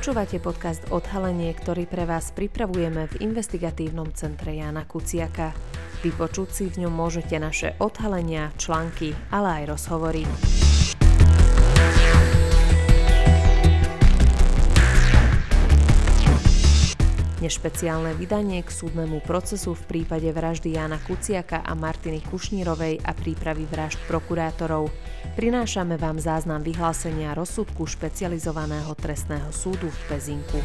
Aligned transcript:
Počúvate 0.00 0.40
podcast 0.40 0.80
Odhalenie, 0.88 1.52
ktorý 1.52 1.84
pre 1.84 2.08
vás 2.08 2.32
pripravujeme 2.32 3.04
v 3.04 3.20
investigatívnom 3.20 4.08
centre 4.16 4.56
Jana 4.56 4.88
Kuciaka. 4.88 5.52
Vypočuť 6.00 6.48
si 6.48 6.64
v 6.72 6.88
ňom 6.88 6.92
môžete 7.04 7.36
naše 7.36 7.76
odhalenia, 7.76 8.48
články, 8.56 9.12
ale 9.28 9.60
aj 9.60 9.76
rozhovory. 9.76 10.24
Nešpeciálne 17.40 18.12
vydanie 18.20 18.60
k 18.60 18.68
súdnemu 18.68 19.24
procesu 19.24 19.72
v 19.72 19.80
prípade 19.88 20.28
vraždy 20.28 20.76
Jana 20.76 21.00
Kuciaka 21.00 21.64
a 21.64 21.72
Martiny 21.72 22.20
Kušnírovej 22.20 23.00
a 23.00 23.16
prípravy 23.16 23.64
vražd 23.64 23.96
prokurátorov. 24.04 24.92
Prinášame 25.40 25.96
vám 25.96 26.20
záznam 26.20 26.60
vyhlásenia 26.60 27.32
rozsudku 27.32 27.88
špecializovaného 27.88 28.92
trestného 28.92 29.48
súdu 29.56 29.88
v 29.88 30.00
Pezinku. 30.04 30.60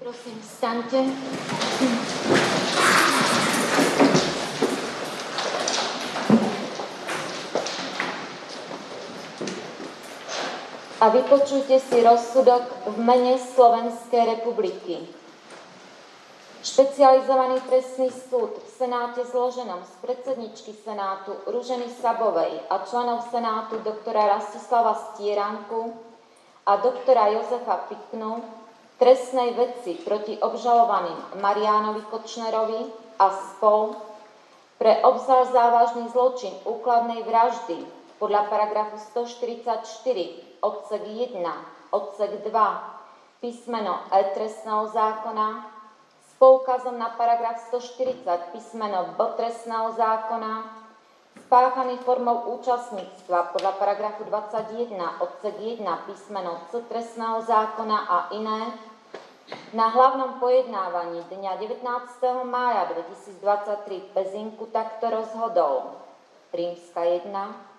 Prosím, 0.00 0.36
vstaňte. 0.40 1.63
A 11.04 11.12
vypočujte 11.12 11.76
si 11.84 12.00
rozsudok 12.00 12.64
v 12.88 12.96
mene 13.04 13.36
Slovenskej 13.36 14.24
republiky. 14.24 15.04
Špecializovaný 16.64 17.60
trestný 17.68 18.08
súd 18.08 18.56
v 18.56 18.68
Senáte 18.72 19.20
zloženom 19.28 19.84
z 19.84 19.92
predsedničky 20.00 20.72
Senátu 20.72 21.36
Ruženy 21.44 21.92
Sabovej 22.00 22.56
a 22.72 22.80
členov 22.88 23.28
Senátu 23.28 23.84
doktora 23.84 24.32
Rastislava 24.32 24.96
Stieranku 25.12 25.92
a 26.64 26.80
doktora 26.80 27.36
Jozefa 27.36 27.84
Piknu 27.92 28.40
trestnej 28.96 29.52
veci 29.60 30.00
proti 30.00 30.40
obžalovaným 30.40 31.36
Mariánovi 31.36 32.00
Kočnerovi 32.08 32.80
a 33.20 33.28
spol 33.28 33.92
pre 34.80 35.04
obzal 35.04 35.52
závažný 35.52 36.08
zločin 36.16 36.56
úkladnej 36.64 37.28
vraždy 37.28 38.03
podľa 38.24 38.48
paragrafu 38.48 38.96
144 39.20 40.64
odsek 40.64 41.04
1, 41.04 41.44
odsek 41.92 42.32
2, 42.40 43.44
písmeno 43.44 44.00
E 44.08 44.32
trestného 44.32 44.88
zákona 44.88 45.68
s 46.24 46.32
poukazom 46.40 46.96
na 46.96 47.12
paragraf 47.20 47.68
140 47.68 48.24
písmeno 48.56 49.12
B 49.20 49.28
trestného 49.36 49.92
zákona 49.92 50.72
spáchaný 51.36 52.00
formou 52.00 52.56
účastníctva 52.56 53.52
podľa 53.52 53.76
paragrafu 53.76 54.24
21 54.24 54.96
odsek 55.20 55.84
1 55.84 55.84
písmeno 56.08 56.64
C 56.72 56.80
trestného 56.88 57.44
zákona 57.44 57.98
a 58.08 58.16
iné 58.32 58.72
na 59.76 59.92
hlavnom 59.92 60.40
pojednávaní 60.40 61.28
dňa 61.28 61.60
19. 61.60 61.84
mája 62.48 62.88
2023 62.88 63.84
v 63.84 64.08
Pezinku 64.16 64.64
takto 64.72 65.12
rozhodol 65.12 66.00
Rímska 66.56 67.04
1, 67.04 67.73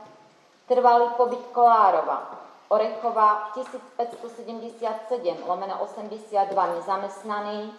Trvalý 0.73 1.13
pobyt 1.21 1.53
Kolárova, 1.53 2.33
Orechová 2.73 3.53
1577 3.53 5.45
lomeno 5.45 5.85
82 5.85 6.33
nezamestnaný, 6.49 7.69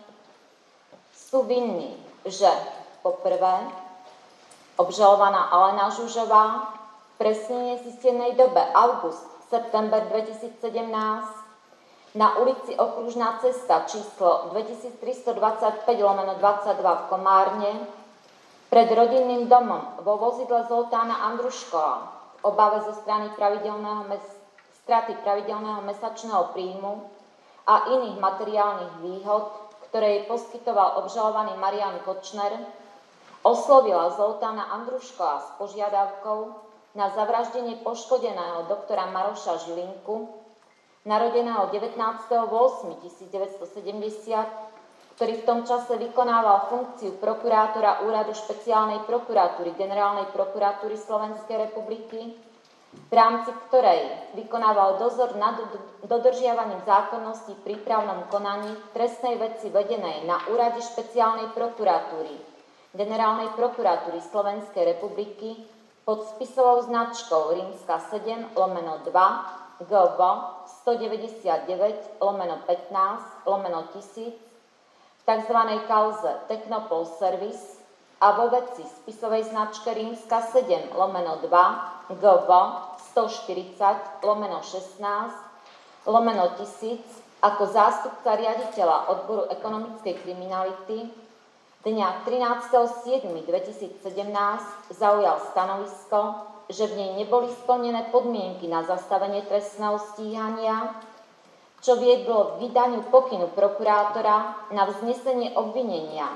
sú 1.10 1.42
vinní, 1.42 1.98
že 2.22 2.46
poprvé. 3.02 3.66
Obžalovaná 4.78 5.50
Alena 5.50 5.90
Žužová. 5.90 6.70
V 7.18 7.18
presne 7.18 7.74
nezistenej 7.74 8.38
dobe 8.38 8.62
august, 8.78 9.26
september 9.50 9.98
2017 10.14 10.54
na 12.14 12.38
ulici 12.38 12.78
Okružná 12.78 13.42
cesta 13.42 13.90
číslo 13.90 14.54
2325 14.54 15.02
lomeno 15.98 16.38
22 16.38 16.78
v 16.78 17.04
Komárne. 17.10 17.74
Pred 18.70 18.86
rodinným 18.86 19.50
domom 19.50 19.98
vo 20.06 20.14
vozidle 20.14 20.62
Zoltána 20.70 21.26
Andruškova 21.34 22.13
obave 22.44 22.84
zo 22.84 22.92
strany 22.92 23.32
pravidelného 23.34 24.04
mes- 24.04 24.44
straty 24.84 25.16
pravidelného 25.24 25.80
mesačného 25.80 26.52
príjmu 26.52 27.00
a 27.64 27.88
iných 27.88 28.20
materiálnych 28.20 29.00
výhod, 29.00 29.48
ktoré 29.88 30.20
jej 30.20 30.28
poskytoval 30.28 31.00
obžalovaný 31.00 31.56
Marian 31.56 32.04
Kočner, 32.04 32.52
oslovila 33.40 34.12
Zoltána 34.12 34.68
Andruškova 34.76 35.40
s 35.40 35.48
požiadavkou 35.56 36.52
na 36.92 37.08
zavraždenie 37.16 37.80
poškodeného 37.80 38.68
doktora 38.68 39.08
Maroša 39.08 39.64
Žilinku, 39.64 40.28
narodeného 41.08 41.72
19.8.1970, 41.72 44.63
ktorý 45.14 45.42
v 45.42 45.46
tom 45.46 45.60
čase 45.62 45.94
vykonával 45.94 46.66
funkciu 46.66 47.22
prokurátora 47.22 48.02
Úradu 48.02 48.34
špeciálnej 48.34 49.06
prokuratúry 49.06 49.78
Generálnej 49.78 50.34
prokuratúry 50.34 50.98
Slovenskej 50.98 51.70
republiky, 51.70 52.34
v 52.94 53.12
rámci 53.14 53.50
ktorej 53.66 54.34
vykonával 54.38 54.98
dozor 54.98 55.38
nad 55.38 55.58
dodržiavaním 56.02 56.82
zákonnosti 56.82 57.54
v 57.58 57.64
prípravnom 57.66 58.26
konaní 58.30 58.70
trestnej 58.94 59.38
veci 59.38 59.70
vedenej 59.70 60.26
na 60.26 60.38
Úrade 60.50 60.82
špeciálnej 60.82 61.50
prokuratúry 61.54 62.34
Generálnej 62.94 63.50
prokuratúry 63.58 64.22
Slovenskej 64.22 64.94
republiky 64.94 65.58
pod 66.06 66.26
spisovou 66.30 66.78
značkou 66.86 67.50
Rímska 67.54 67.98
7 67.98 68.54
lomeno 68.54 69.02
2 69.02 69.82
GV 69.82 70.20
199 70.86 72.22
lomeno 72.22 72.62
15 72.62 73.50
lomeno 73.50 73.90
1000 73.90 74.43
tzv. 75.24 75.58
kauze 75.88 76.30
Technopol 76.48 77.08
Service 77.18 77.80
a 78.20 78.32
vo 78.36 78.48
veci 78.48 78.84
spisovej 78.84 79.50
značke 79.52 79.92
Rímska 79.94 80.40
7 80.52 80.94
lomeno 80.94 81.40
2 81.42 82.16
GV 82.20 82.50
140 83.16 84.24
lomeno 84.24 84.60
16 84.60 86.08
lomeno 86.08 86.48
1000 86.56 87.00
ako 87.44 87.62
zástupca 87.68 88.36
riaditeľa 88.36 89.08
odboru 89.12 89.44
ekonomickej 89.52 90.14
kriminality 90.24 91.12
dňa 91.84 92.24
13.7.2017 92.24 94.00
zaujal 94.96 95.36
stanovisko, 95.52 96.48
že 96.72 96.88
v 96.88 96.96
nej 96.96 97.10
neboli 97.20 97.52
splnené 97.52 98.08
podmienky 98.08 98.64
na 98.64 98.80
zastavenie 98.88 99.44
trestného 99.44 100.00
stíhania 100.00 100.96
čo 101.84 102.00
viedlo 102.00 102.56
k 102.56 102.64
vydaniu 102.64 103.04
pokynu 103.12 103.52
prokurátora 103.52 104.72
na 104.72 104.88
vznesenie 104.88 105.52
obvinenia 105.52 106.32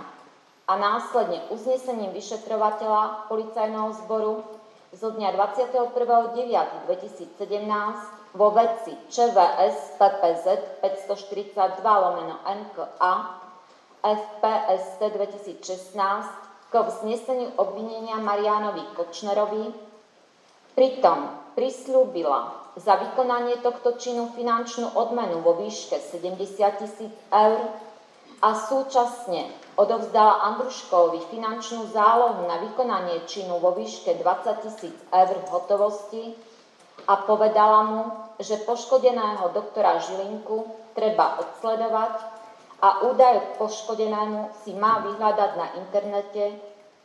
a 0.68 0.76
následne 0.76 1.40
uznesením 1.48 2.12
vyšetrovateľa 2.12 3.32
policajného 3.32 3.96
zboru 4.04 4.44
zo 4.92 5.08
dňa 5.16 5.32
21.9.2017 5.56 8.36
vo 8.36 8.52
veci 8.52 8.92
ČVS 9.08 9.96
PPZ 9.96 10.46
542 10.84 11.80
lomeno 11.80 12.44
NKA 12.44 13.14
FPST 14.04 15.00
2016 15.00 16.68
k 16.68 16.74
vzneseniu 16.76 17.56
obvinenia 17.56 18.20
Marianovi 18.20 18.84
Kočnerovi, 18.92 19.72
pritom 20.76 21.32
prislúbila 21.56 22.57
za 22.78 22.94
vykonanie 22.94 23.58
tohto 23.58 23.98
činu 23.98 24.30
finančnú 24.32 24.94
odmenu 24.94 25.42
vo 25.42 25.58
výške 25.58 25.98
70 25.98 26.80
tisíc 26.80 27.12
eur 27.28 27.60
a 28.38 28.48
súčasne 28.54 29.50
odovzdala 29.74 30.46
Andruškovi 30.54 31.26
finančnú 31.26 31.90
zálohu 31.90 32.46
na 32.46 32.62
vykonanie 32.62 33.26
činu 33.26 33.58
vo 33.58 33.74
výške 33.74 34.14
20 34.14 34.64
tisíc 34.64 34.94
eur 35.10 35.36
v 35.42 35.48
hotovosti 35.50 36.24
a 37.10 37.18
povedala 37.26 37.80
mu, 37.82 38.02
že 38.38 38.62
poškodeného 38.62 39.50
doktora 39.50 39.98
Žilinku 39.98 40.70
treba 40.94 41.42
odsledovať 41.42 42.14
a 42.78 43.10
údaj 43.10 43.34
k 43.42 43.48
poškodenému 43.58 44.54
si 44.62 44.70
má 44.78 45.02
vyhľadať 45.02 45.50
na 45.58 45.66
internete 45.82 46.54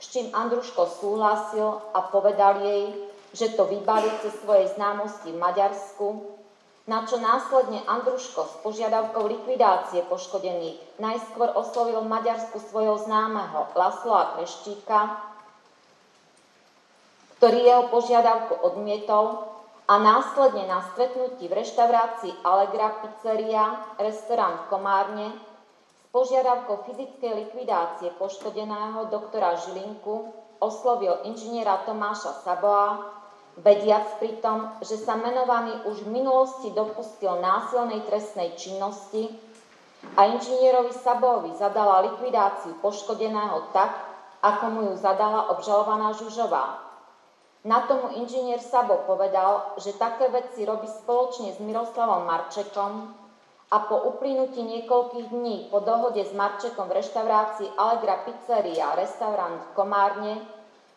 s 0.04 0.12
čím 0.12 0.36
Andruško 0.36 0.84
súhlasil 1.00 1.80
a 1.96 2.04
povedal 2.12 2.60
jej, 2.60 2.92
že 3.34 3.58
to 3.58 3.66
vybaví 3.66 4.10
cez 4.22 4.38
svoje 4.46 4.70
známosti 4.78 5.34
v 5.34 5.42
Maďarsku, 5.42 6.08
na 6.86 7.08
čo 7.08 7.18
následne 7.18 7.80
Andruško 7.88 8.42
s 8.44 8.54
požiadavkou 8.62 9.24
likvidácie 9.26 10.04
poškodených 10.06 11.00
najskôr 11.00 11.50
oslovil 11.56 12.04
v 12.04 12.12
Maďarsku 12.12 12.60
svojho 12.60 13.00
známeho 13.08 13.72
Lasloa 13.74 14.36
Kreštíka, 14.36 15.16
ktorý 17.40 17.60
jeho 17.60 17.84
požiadavku 17.88 18.56
odmietol 18.68 19.48
a 19.88 20.00
následne 20.00 20.68
na 20.68 20.84
stretnutí 20.92 21.48
v 21.48 21.60
reštaurácii 21.60 22.44
Allegra 22.44 23.00
Pizzeria, 23.04 23.96
restaurant 24.00 24.64
v 24.64 24.70
Komárne, 24.72 25.28
s 26.04 26.06
požiadavkou 26.12 26.88
fyzickej 26.88 27.32
likvidácie 27.48 28.12
poškodeného 28.16 29.08
doktora 29.08 29.56
Žilinku 29.60 30.32
oslovil 30.64 31.20
inžiniera 31.28 31.84
Tomáša 31.84 32.44
Saboa, 32.44 33.23
vediac 33.62 34.18
pritom, 34.18 34.82
že 34.82 34.98
sa 34.98 35.14
menovaný 35.14 35.86
už 35.86 36.08
v 36.08 36.14
minulosti 36.22 36.74
dopustil 36.74 37.38
násilnej 37.38 38.02
trestnej 38.10 38.58
činnosti 38.58 39.30
a 40.18 40.26
inžinierovi 40.34 40.94
Sabovi 40.94 41.54
zadala 41.54 42.04
likvidáciu 42.10 42.82
poškodeného 42.82 43.70
tak, 43.72 43.94
ako 44.44 44.66
mu 44.74 44.82
ju 44.92 44.94
zadala 45.00 45.54
obžalovaná 45.56 46.12
Žužová. 46.18 46.84
Na 47.64 47.88
tomu 47.88 48.12
inžinier 48.20 48.60
Sabo 48.60 49.08
povedal, 49.08 49.80
že 49.80 49.96
také 49.96 50.28
veci 50.28 50.68
robí 50.68 50.84
spoločne 50.84 51.56
s 51.56 51.64
Miroslavom 51.64 52.28
Marčekom 52.28 53.08
a 53.72 53.78
po 53.88 54.04
uplynutí 54.12 54.60
niekoľkých 54.60 55.32
dní 55.32 55.72
po 55.72 55.80
dohode 55.80 56.20
s 56.20 56.36
Marčekom 56.36 56.92
v 56.92 57.00
reštaurácii 57.00 57.80
Allegra 57.80 58.20
Pizzeria, 58.28 59.00
restaurant 59.00 59.64
v 59.64 59.70
Komárne, 59.80 60.44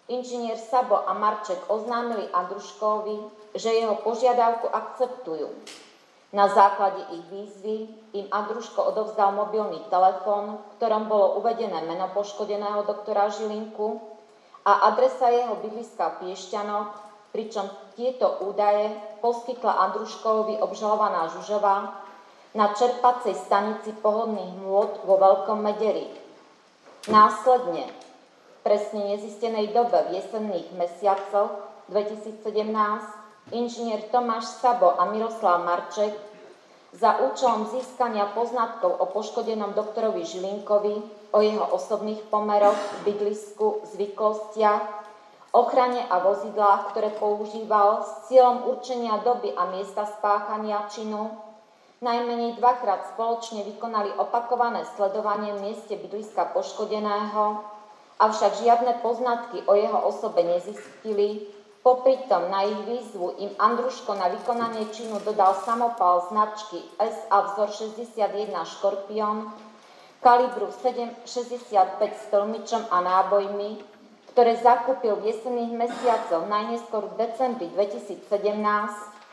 inžinier 0.09 0.59
Sabo 0.59 1.03
a 1.03 1.13
Marček 1.15 1.59
oznámili 1.67 2.31
Andruškovi, 2.31 3.17
že 3.55 3.71
jeho 3.73 3.99
požiadavku 4.03 4.71
akceptujú. 4.71 5.51
Na 6.35 6.51
základe 6.51 7.01
ich 7.15 7.25
výzvy 7.31 7.77
im 8.19 8.27
Andruško 8.29 8.93
odovzdal 8.93 9.33
mobilný 9.33 9.81
telefón, 9.89 10.59
v 10.59 10.67
ktorom 10.77 11.07
bolo 11.07 11.39
uvedené 11.39 11.87
meno 11.87 12.11
poškodeného 12.13 12.83
doktora 12.83 13.31
Žilinku, 13.31 14.03
a 14.67 14.91
adresa 14.91 15.31
jeho 15.31 15.63
bydliska 15.63 16.03
v 16.11 16.15
Piešťanoch, 16.27 16.91
pričom 17.31 17.71
tieto 17.95 18.43
údaje 18.43 18.91
poskytla 19.23 19.79
Andruškovi 19.91 20.59
obžalovaná 20.59 21.31
Žužová 21.31 22.03
na 22.59 22.75
čerpacej 22.75 23.39
stanici 23.39 23.95
pohodných 24.03 24.59
môd 24.59 25.07
vo 25.07 25.23
Veľkom 25.23 25.63
Mederi. 25.63 26.11
Následne, 27.07 27.87
presne 28.67 29.15
nezistenej 29.15 29.71
dobe 29.71 30.11
v 30.11 30.19
jesenných 30.19 30.75
mesiacoch 30.75 31.55
2017, 31.87 32.43
inžinier 33.55 34.11
Tomáš 34.11 34.59
Sabo 34.59 34.91
a 34.99 35.07
Miroslav 35.07 35.63
Marček 35.63 36.11
za 36.91 37.23
účelom 37.31 37.71
získania 37.71 38.27
poznatkov 38.35 38.91
o 38.99 39.07
poškodenom 39.07 39.71
doktorovi 39.71 40.27
Žilinkovi 40.27 40.99
o 41.31 41.39
jeho 41.39 41.63
osobných 41.79 42.27
pomeroch, 42.27 42.75
bydlisku, 43.07 43.87
zvyklostiach, 43.95 44.83
ochrane 45.55 46.03
a 46.11 46.19
vozidlách, 46.27 46.91
ktoré 46.91 47.15
používal 47.15 48.03
s 48.03 48.27
cieľom 48.27 48.67
určenia 48.67 49.23
doby 49.23 49.55
a 49.55 49.71
miesta 49.71 50.11
spáchania 50.11 50.91
činu, 50.91 51.31
najmenej 52.03 52.59
dvakrát 52.59 53.15
spoločne 53.15 53.63
vykonali 53.63 54.11
opakované 54.19 54.83
sledovanie 54.99 55.55
v 55.55 55.71
mieste 55.71 55.95
bydliska 55.95 56.51
poškodeného, 56.51 57.76
avšak 58.19 58.65
žiadne 58.65 59.01
poznatky 59.05 59.65
o 59.69 59.73
jeho 59.77 60.01
osobe 60.09 60.45
nezistili, 60.45 61.57
Popritom 61.87 62.51
na 62.51 62.67
ich 62.67 62.83
výzvu 62.83 63.39
im 63.39 63.55
Andruško 63.63 64.19
na 64.19 64.27
vykonanie 64.27 64.91
činu 64.91 65.23
dodal 65.23 65.55
samopal 65.55 66.27
značky 66.27 66.83
SA 66.99 67.39
vzor 67.47 67.71
61 67.71 68.51
Škorpion, 68.67 69.55
kalibru 70.19 70.67
7,65 70.67 72.27
stĺmičom 72.27 72.91
a 72.91 72.99
nábojmi, 73.07 73.79
ktoré 74.35 74.59
zakúpil 74.59 75.15
v 75.15 75.31
jesenných 75.31 75.79
mesiacoch 75.79 76.43
najneskôr 76.51 77.07
v 77.07 77.23
decembri 77.23 77.71
2017 77.71 78.27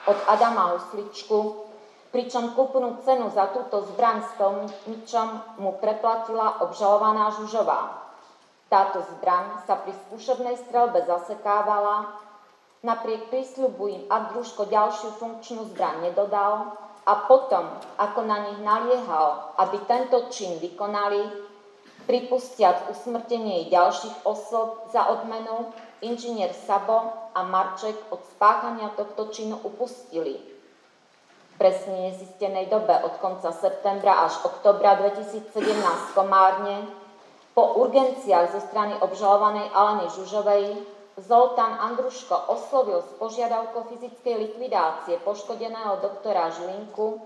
od 0.05 0.17
Adama 0.29 0.77
Husličku, 0.77 1.65
pričom 2.13 2.53
kúpnu 2.53 3.01
cenu 3.01 3.33
za 3.33 3.49
túto 3.49 3.81
zbraň 3.81 4.21
s 4.21 4.29
stĺmičom 4.37 5.57
mu 5.57 5.73
preplatila 5.81 6.61
obžalovaná 6.61 7.33
Žužová. 7.33 8.02
Táto 8.73 9.05
zbraň 9.05 9.61
sa 9.69 9.77
pri 9.77 9.93
skúšobnej 9.93 10.57
strelbe 10.65 11.05
zasekávala, 11.05 12.09
napriek 12.81 13.29
prísľubu 13.29 13.85
im 13.85 14.03
Andruško 14.09 14.65
ďalšiu 14.65 15.13
funkčnú 15.21 15.69
zbraň 15.69 16.09
nedodal, 16.09 16.73
a 17.05 17.29
potom, 17.29 17.69
ako 18.01 18.25
na 18.25 18.49
nich 18.49 18.57
naliehal, 18.65 19.53
aby 19.61 19.77
tento 19.85 20.25
čin 20.33 20.57
vykonali, 20.57 21.21
pripustiac 22.09 22.89
usmrtenie 22.89 23.69
ďalších 23.69 24.25
osob 24.25 24.89
za 24.89 25.05
odmenu, 25.05 25.69
inžinier 26.01 26.49
Sabo 26.65 27.13
a 27.37 27.45
Marček 27.45 27.93
od 28.09 28.25
spáchania 28.33 28.89
tohto 28.97 29.29
činu 29.29 29.53
upustili. 29.61 30.41
Presne 31.61 32.09
nezistenej 32.09 32.73
dobe 32.73 32.97
od 33.05 33.21
konca 33.21 33.53
septembra 33.53 34.25
až 34.25 34.41
oktobra 34.49 34.97
2017 34.97 35.53
v 35.53 36.11
Komárne 36.17 37.02
po 37.53 37.77
urgenciách 37.85 38.49
zo 38.49 38.61
strany 38.65 38.97
obžalovanej 38.97 39.69
Aleny 39.73 40.09
Žužovej 40.09 40.65
Zoltán 41.21 41.77
Andruško 41.77 42.49
oslovil 42.49 43.05
s 43.05 43.09
požiadavkou 43.21 43.85
fyzickej 43.85 44.33
likvidácie 44.49 45.21
poškodeného 45.21 46.01
doktora 46.01 46.49
Žilinku, 46.49 47.21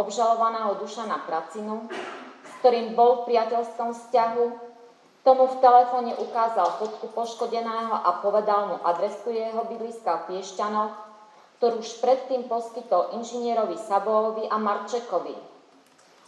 obžalovaného 0.00 0.80
Dušana 0.80 1.28
Kracinu, 1.28 1.92
s 2.40 2.52
ktorým 2.64 2.96
bol 2.96 3.20
v 3.20 3.36
priateľskom 3.36 3.92
vzťahu, 3.92 4.44
tomu 5.28 5.44
v 5.44 5.60
telefóne 5.60 6.12
ukázal 6.16 6.80
fotku 6.80 7.12
poškodeného 7.12 7.92
a 7.92 8.24
povedal 8.24 8.72
mu 8.72 8.76
adresu 8.80 9.28
jeho 9.28 9.68
bydliska 9.68 10.24
v 10.24 10.40
Piešťanoch, 10.40 10.94
ktorú 11.60 11.84
už 11.84 12.00
predtým 12.00 12.48
poskytol 12.48 13.12
inžinierovi 13.20 13.76
Sabovovi 13.76 14.48
a 14.48 14.56
Marčekovi. 14.56 15.55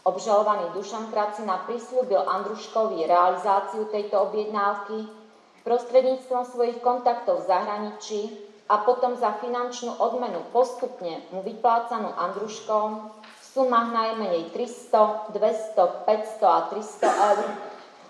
Obžalovaný 0.08 0.72
Dušan 0.72 1.12
Kracina 1.12 1.69
prislúbil 1.69 2.16
Andruškovi 2.16 3.05
realizáciu 3.05 3.93
tejto 3.93 4.25
objednávky, 4.25 5.05
prostredníctvom 5.69 6.48
svojich 6.48 6.81
kontaktov 6.81 7.44
v 7.44 7.53
zahraničí 7.53 8.20
a 8.72 8.88
potom 8.88 9.20
za 9.20 9.36
finančnú 9.36 10.00
odmenu 10.00 10.41
postupne 10.48 11.20
mu 11.29 11.44
vyplácanú 11.44 12.08
Andruškom 12.08 12.88
v 13.20 13.44
sumách 13.53 13.93
najmenej 13.93 14.48
300, 14.56 15.36
200, 15.36 16.08
500 16.08 16.56
a 16.56 16.60
300 16.72 17.29
eur. 17.36 17.46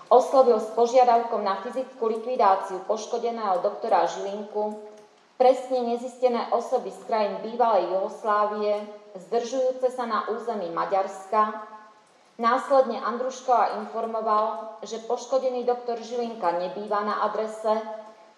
Oslovil 0.07 0.63
s 0.63 0.71
požiadavkou 0.79 1.43
na 1.43 1.59
fyzickú 1.67 2.15
likvidáciu 2.15 2.79
poškodeného 2.87 3.59
doktora 3.59 4.07
Žilinku 4.07 4.87
presne 5.35 5.83
nezistené 5.83 6.47
osoby 6.55 6.95
z 6.95 7.01
krajín 7.11 7.43
bývalej 7.43 7.91
Jugoslávie, 7.91 8.87
zdržujúce 9.19 9.91
sa 9.91 10.07
na 10.07 10.31
území 10.31 10.71
Maďarska, 10.71 11.78
Následne 12.39 13.03
Andruškova 13.03 13.83
informoval, 13.83 14.79
že 14.87 15.03
poškodený 15.11 15.67
doktor 15.67 15.99
Žilinka 15.99 16.55
nebýva 16.55 17.03
na 17.03 17.27
adrese, 17.27 17.83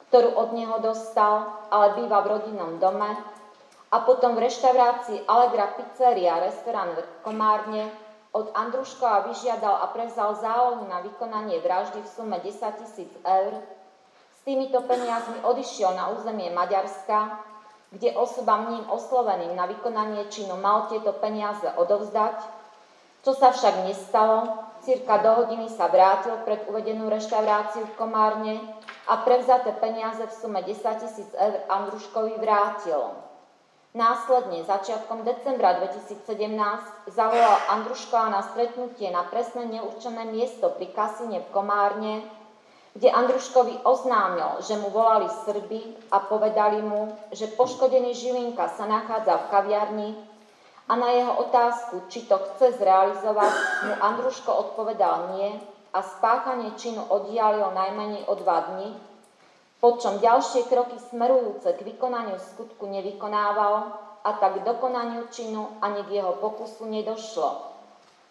ktorú 0.09 0.41
od 0.41 0.57
neho 0.57 0.81
dostal, 0.81 1.69
ale 1.69 2.01
býva 2.01 2.25
v 2.25 2.33
rodinnom 2.33 2.81
dome 2.81 3.13
a 3.93 3.97
potom 4.01 4.41
v 4.41 4.49
reštaurácii 4.49 5.29
Allegra 5.29 5.77
Pizzeria, 5.77 6.41
restaurant 6.41 6.97
v 6.97 7.05
Komárne, 7.21 7.93
od 8.33 8.49
Andruškova 8.57 9.29
vyžiadal 9.29 9.85
a 9.85 9.93
prevzal 9.93 10.33
zálohu 10.39 10.89
na 10.89 11.05
vykonanie 11.05 11.61
vraždy 11.61 12.01
v 12.01 12.09
sume 12.09 12.41
10 12.41 12.81
tisíc 12.81 13.13
eur. 13.21 13.53
S 14.33 14.41
týmito 14.49 14.81
peniazmi 14.81 15.45
odišiel 15.45 15.93
na 15.93 16.09
územie 16.15 16.49
Maďarska, 16.49 17.37
kde 17.93 18.17
osobám 18.17 18.71
ním 18.71 18.87
osloveným 18.89 19.53
na 19.53 19.69
vykonanie 19.69 20.31
činu 20.33 20.57
mal 20.57 20.89
tieto 20.89 21.13
peniaze 21.21 21.69
odovzdať 21.75 22.60
čo 23.21 23.37
sa 23.37 23.53
však 23.53 23.85
nestalo, 23.85 24.71
cirka 24.81 25.21
do 25.21 25.45
hodiny 25.45 25.69
sa 25.69 25.93
vrátil 25.93 26.41
pred 26.45 26.65
uvedenú 26.69 27.13
reštauráciu 27.13 27.85
v 27.85 27.97
Komárne 28.01 28.57
a 29.05 29.21
prevzaté 29.21 29.77
peniaze 29.77 30.25
v 30.25 30.33
sume 30.33 30.61
10 30.65 31.03
tisíc 31.05 31.31
eur 31.37 31.61
Andruškovi 31.69 32.41
vrátil. 32.41 33.13
Následne 33.91 34.63
začiatkom 34.63 35.27
decembra 35.27 35.83
2017 35.83 36.31
zavolal 37.11 37.59
Andruškova 37.75 38.31
na 38.31 38.41
stretnutie 38.47 39.11
na 39.11 39.27
presne 39.27 39.67
neurčené 39.67 40.31
miesto 40.31 40.71
pri 40.79 40.95
kasíne 40.95 41.43
v 41.43 41.51
Komárne, 41.51 42.23
kde 42.95 43.11
Andruškovi 43.11 43.83
oznámil, 43.83 44.63
že 44.63 44.79
mu 44.79 44.95
volali 44.95 45.27
Srby 45.43 46.11
a 46.15 46.23
povedali 46.23 46.83
mu, 46.83 47.11
že 47.35 47.51
poškodený 47.51 48.15
Žilinka 48.15 48.71
sa 48.79 48.87
nachádza 48.87 49.43
v 49.43 49.49
kaviarni 49.51 50.09
a 50.91 50.99
na 50.99 51.15
jeho 51.15 51.35
otázku, 51.47 52.11
či 52.11 52.27
to 52.27 52.35
chce 52.35 52.83
zrealizovať, 52.83 53.55
mu 53.87 53.95
Andruško 53.95 54.51
odpovedal 54.51 55.39
nie 55.39 55.55
a 55.95 56.03
spáchanie 56.03 56.75
činu 56.75 57.07
oddialilo 57.07 57.71
najmenej 57.71 58.27
o 58.27 58.35
dva 58.35 58.75
dní, 58.75 58.99
počom 59.79 60.19
ďalšie 60.19 60.67
kroky 60.67 60.99
smerujúce 61.15 61.79
k 61.79 61.87
vykonaniu 61.87 62.43
skutku 62.43 62.91
nevykonával 62.91 63.75
a 64.27 64.31
tak 64.43 64.61
k 64.61 64.67
dokonaniu 64.67 65.31
činu 65.31 65.79
ani 65.79 66.03
k 66.11 66.19
jeho 66.19 66.35
pokusu 66.43 66.91
nedošlo. 66.91 67.71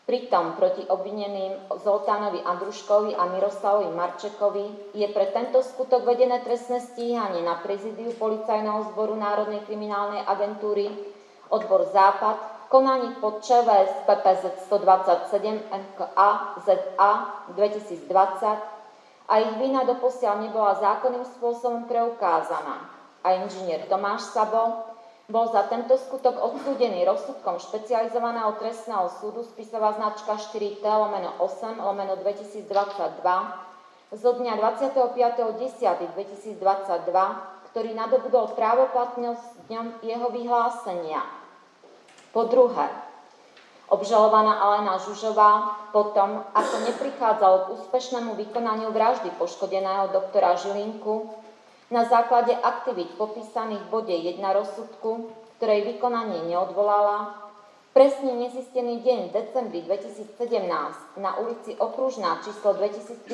Pritom 0.03 0.57
proti 0.59 0.83
obvineným 0.83 1.79
Zoltánovi 1.79 2.41
Andruškovi 2.43 3.13
a 3.15 3.29
Miroslavovi 3.29 3.93
Marčekovi 3.93 4.65
je 4.97 5.07
pre 5.13 5.31
tento 5.31 5.61
skutok 5.61 6.01
vedené 6.01 6.41
trestné 6.41 6.81
stíhanie 6.81 7.45
na 7.45 7.61
prezidiu 7.61 8.11
Policajného 8.17 8.89
zboru 8.89 9.13
Národnej 9.15 9.61
kriminálnej 9.69 10.25
agentúry 10.25 10.89
odbor 11.49 11.89
Západ 11.93 12.37
konaní 12.69 13.17
pod 13.17 13.41
ČVS 13.41 14.05
PPZ 14.05 14.69
127 14.69 15.61
NKA 15.73 16.29
ZA 16.65 17.13
2020 17.49 18.57
a 19.29 19.37
ich 19.37 19.53
vina 19.57 19.85
doposiaľ 19.85 20.41
nebola 20.45 20.73
zákonným 20.77 21.25
spôsobom 21.37 21.85
preukázaná. 21.89 22.89
A 23.25 23.33
inžinier 23.41 23.85
Tomáš 23.89 24.21
Sabo 24.33 24.89
bol 25.29 25.45
za 25.53 25.69
tento 25.69 25.93
skutok 25.97 26.41
odsúdený 26.41 27.05
rozsudkom 27.05 27.61
špecializovaného 27.61 28.51
trestného 28.57 29.09
súdu 29.21 29.45
spisová 29.45 29.93
značka 29.93 30.33
4T 30.37 30.81
lomeno 30.81 31.37
8 31.37 31.77
lomeno 31.77 32.17
2022 32.17 32.65
zo 34.09 34.33
dňa 34.41 34.57
25.10.2022, 34.57 36.57
ktorý 37.69 37.93
nadobudol 37.93 38.57
právoplatnosť 38.57 39.69
dňom 39.69 40.01
jeho 40.01 40.33
vyhlásenia. 40.33 41.38
Po 42.29 42.45
druhé, 42.45 42.87
obžalovaná 43.89 44.61
Alena 44.61 45.01
Žužová 45.01 45.81
potom, 45.89 46.45
ako 46.53 46.75
neprichádzalo 46.85 47.57
k 47.65 47.71
úspešnému 47.81 48.37
vykonaniu 48.37 48.93
vraždy 48.93 49.33
poškodeného 49.41 50.13
doktora 50.13 50.53
Žilinku, 50.53 51.33
na 51.89 52.05
základe 52.05 52.53
aktivít 52.53 53.17
popísaných 53.17 53.81
v 53.81 53.89
bode 53.89 54.13
1 54.13 54.37
rozsudku, 54.53 55.33
ktorej 55.57 55.89
vykonanie 55.97 56.45
neodvolala, 56.45 57.49
presne 57.97 58.37
nezistený 58.37 59.01
deň 59.01 59.19
v 59.27 59.33
decembri 59.33 59.81
2017 59.81 60.37
na 61.17 61.41
ulici 61.41 61.73
Okružná 61.73 62.45
číslo 62.45 62.77
2325 62.77 63.25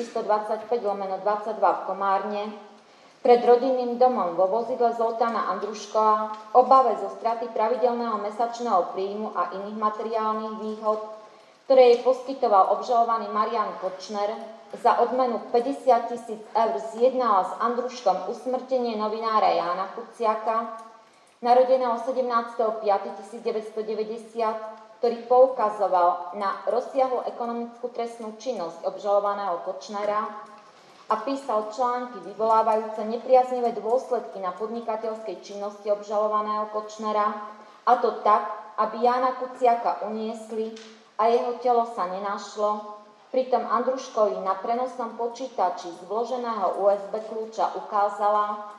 lomeno 0.88 1.20
22 1.20 1.60
v 1.60 1.80
Komárne 1.84 2.42
pred 3.26 3.42
rodinným 3.42 3.98
domom 3.98 4.38
vo 4.38 4.46
vozidle 4.46 4.94
Zoltána 4.94 5.50
Andruškova 5.58 6.30
obave 6.54 6.94
zo 7.02 7.10
straty 7.18 7.50
pravidelného 7.50 8.22
mesačného 8.22 8.94
príjmu 8.94 9.34
a 9.34 9.50
iných 9.50 9.74
materiálnych 9.74 10.62
výhod, 10.62 11.02
ktoré 11.66 11.90
jej 11.90 12.06
poskytoval 12.06 12.78
obžalovaný 12.78 13.26
Marian 13.34 13.74
Kočner, 13.82 14.30
za 14.78 15.02
odmenu 15.02 15.42
50 15.50 16.06
tisíc 16.06 16.38
eur 16.54 16.74
zjednala 16.94 17.50
s 17.50 17.52
Andruškom 17.66 18.30
usmrtenie 18.30 18.94
novinára 18.94 19.58
Jána 19.58 19.90
Kuciaka, 19.98 20.78
narodeného 21.42 21.98
17.5.1990, 22.06 25.02
ktorý 25.02 25.16
poukazoval 25.26 26.38
na 26.38 26.62
rozsiahlu 26.70 27.26
ekonomickú 27.26 27.90
trestnú 27.90 28.38
činnosť 28.38 28.86
obžalovaného 28.86 29.66
Kočnera 29.66 30.54
a 31.06 31.14
písal 31.22 31.70
články 31.70 32.18
vyvolávajúce 32.26 33.04
nepriaznivé 33.06 33.72
dôsledky 33.78 34.42
na 34.42 34.50
podnikateľskej 34.54 35.38
činnosti 35.42 35.86
obžalovaného 35.86 36.66
Kočnera, 36.74 37.30
a 37.86 37.92
to 38.02 38.22
tak, 38.26 38.50
aby 38.82 39.06
Jána 39.06 39.38
Kuciaka 39.38 40.02
uniesli 40.10 40.74
a 41.18 41.30
jeho 41.30 41.54
telo 41.62 41.86
sa 41.94 42.10
nenašlo, 42.10 42.96
Pritom 43.26 43.66
Andruškovi 43.66 44.38
na 44.46 44.54
prenosnom 44.54 45.18
počítači 45.18 45.90
z 45.90 46.00
vloženého 46.06 46.78
USB 46.78 47.20
kľúča 47.26 47.74
ukázala 47.74 48.70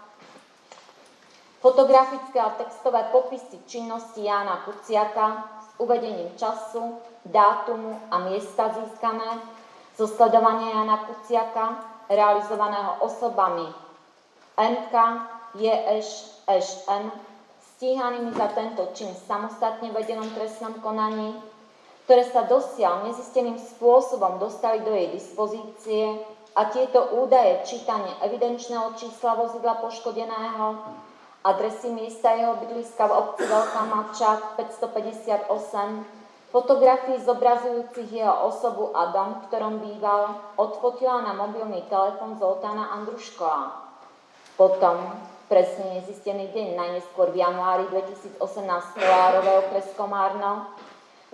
fotografické 1.60 2.40
a 2.40 2.56
textové 2.56 3.12
popisy 3.12 3.60
činnosti 3.68 4.24
Jána 4.24 4.64
Kuciaka 4.64 5.52
s 5.62 5.68
uvedením 5.78 6.32
času, 6.40 6.96
dátumu 7.28 8.02
a 8.08 8.24
miesta 8.24 8.72
získané 8.72 9.36
zo 10.00 10.08
sledovania 10.08 10.80
Jana 10.80 11.06
Kuciaka, 11.06 11.97
realizovaného 12.10 13.04
osobami. 13.04 13.68
NK, 14.58 14.94
JŠ, 15.56 16.08
ŠN, 16.48 17.04
stíhanými 17.78 18.34
za 18.34 18.48
tento 18.58 18.90
čin 18.98 19.14
samostatne 19.14 19.94
vedenom 19.94 20.28
trestnom 20.34 20.82
konaní, 20.82 21.38
ktoré 22.10 22.26
sa 22.26 22.48
dosiaľ 22.48 23.06
nezisteným 23.06 23.60
spôsobom 23.60 24.42
dostali 24.42 24.82
do 24.82 24.96
jej 24.96 25.14
dispozície 25.14 26.18
a 26.58 26.74
tieto 26.74 27.22
údaje 27.22 27.62
čítanie 27.70 28.10
evidenčného 28.26 28.98
čísla 28.98 29.38
vozidla 29.38 29.78
poškodeného, 29.78 30.74
adresy 31.46 31.94
miesta 31.94 32.34
jeho 32.34 32.58
bydliska 32.58 33.06
v 33.06 33.14
obci 33.14 33.44
Veľká 33.46 33.82
Mačák 33.86 34.40
558, 34.58 36.17
fotografii 36.52 37.20
zobrazujúcich 37.22 38.12
jeho 38.12 38.48
osobu 38.48 38.96
a 38.96 39.12
dom, 39.12 39.40
v 39.40 39.46
ktorom 39.52 39.76
býval, 39.84 40.36
odfotila 40.56 41.22
na 41.22 41.34
mobilný 41.36 41.84
telefon 41.92 42.40
Zoltána 42.40 42.92
Andrušková. 42.96 43.88
Potom, 44.58 44.98
presne 45.52 46.02
nezistený 46.02 46.50
deň, 46.50 46.68
najneskôr 46.76 47.30
v 47.30 47.46
januári 47.46 47.86
2018 47.92 48.42
Kolárové 48.96 49.54
okres 49.68 49.88
Komárno, 49.94 50.72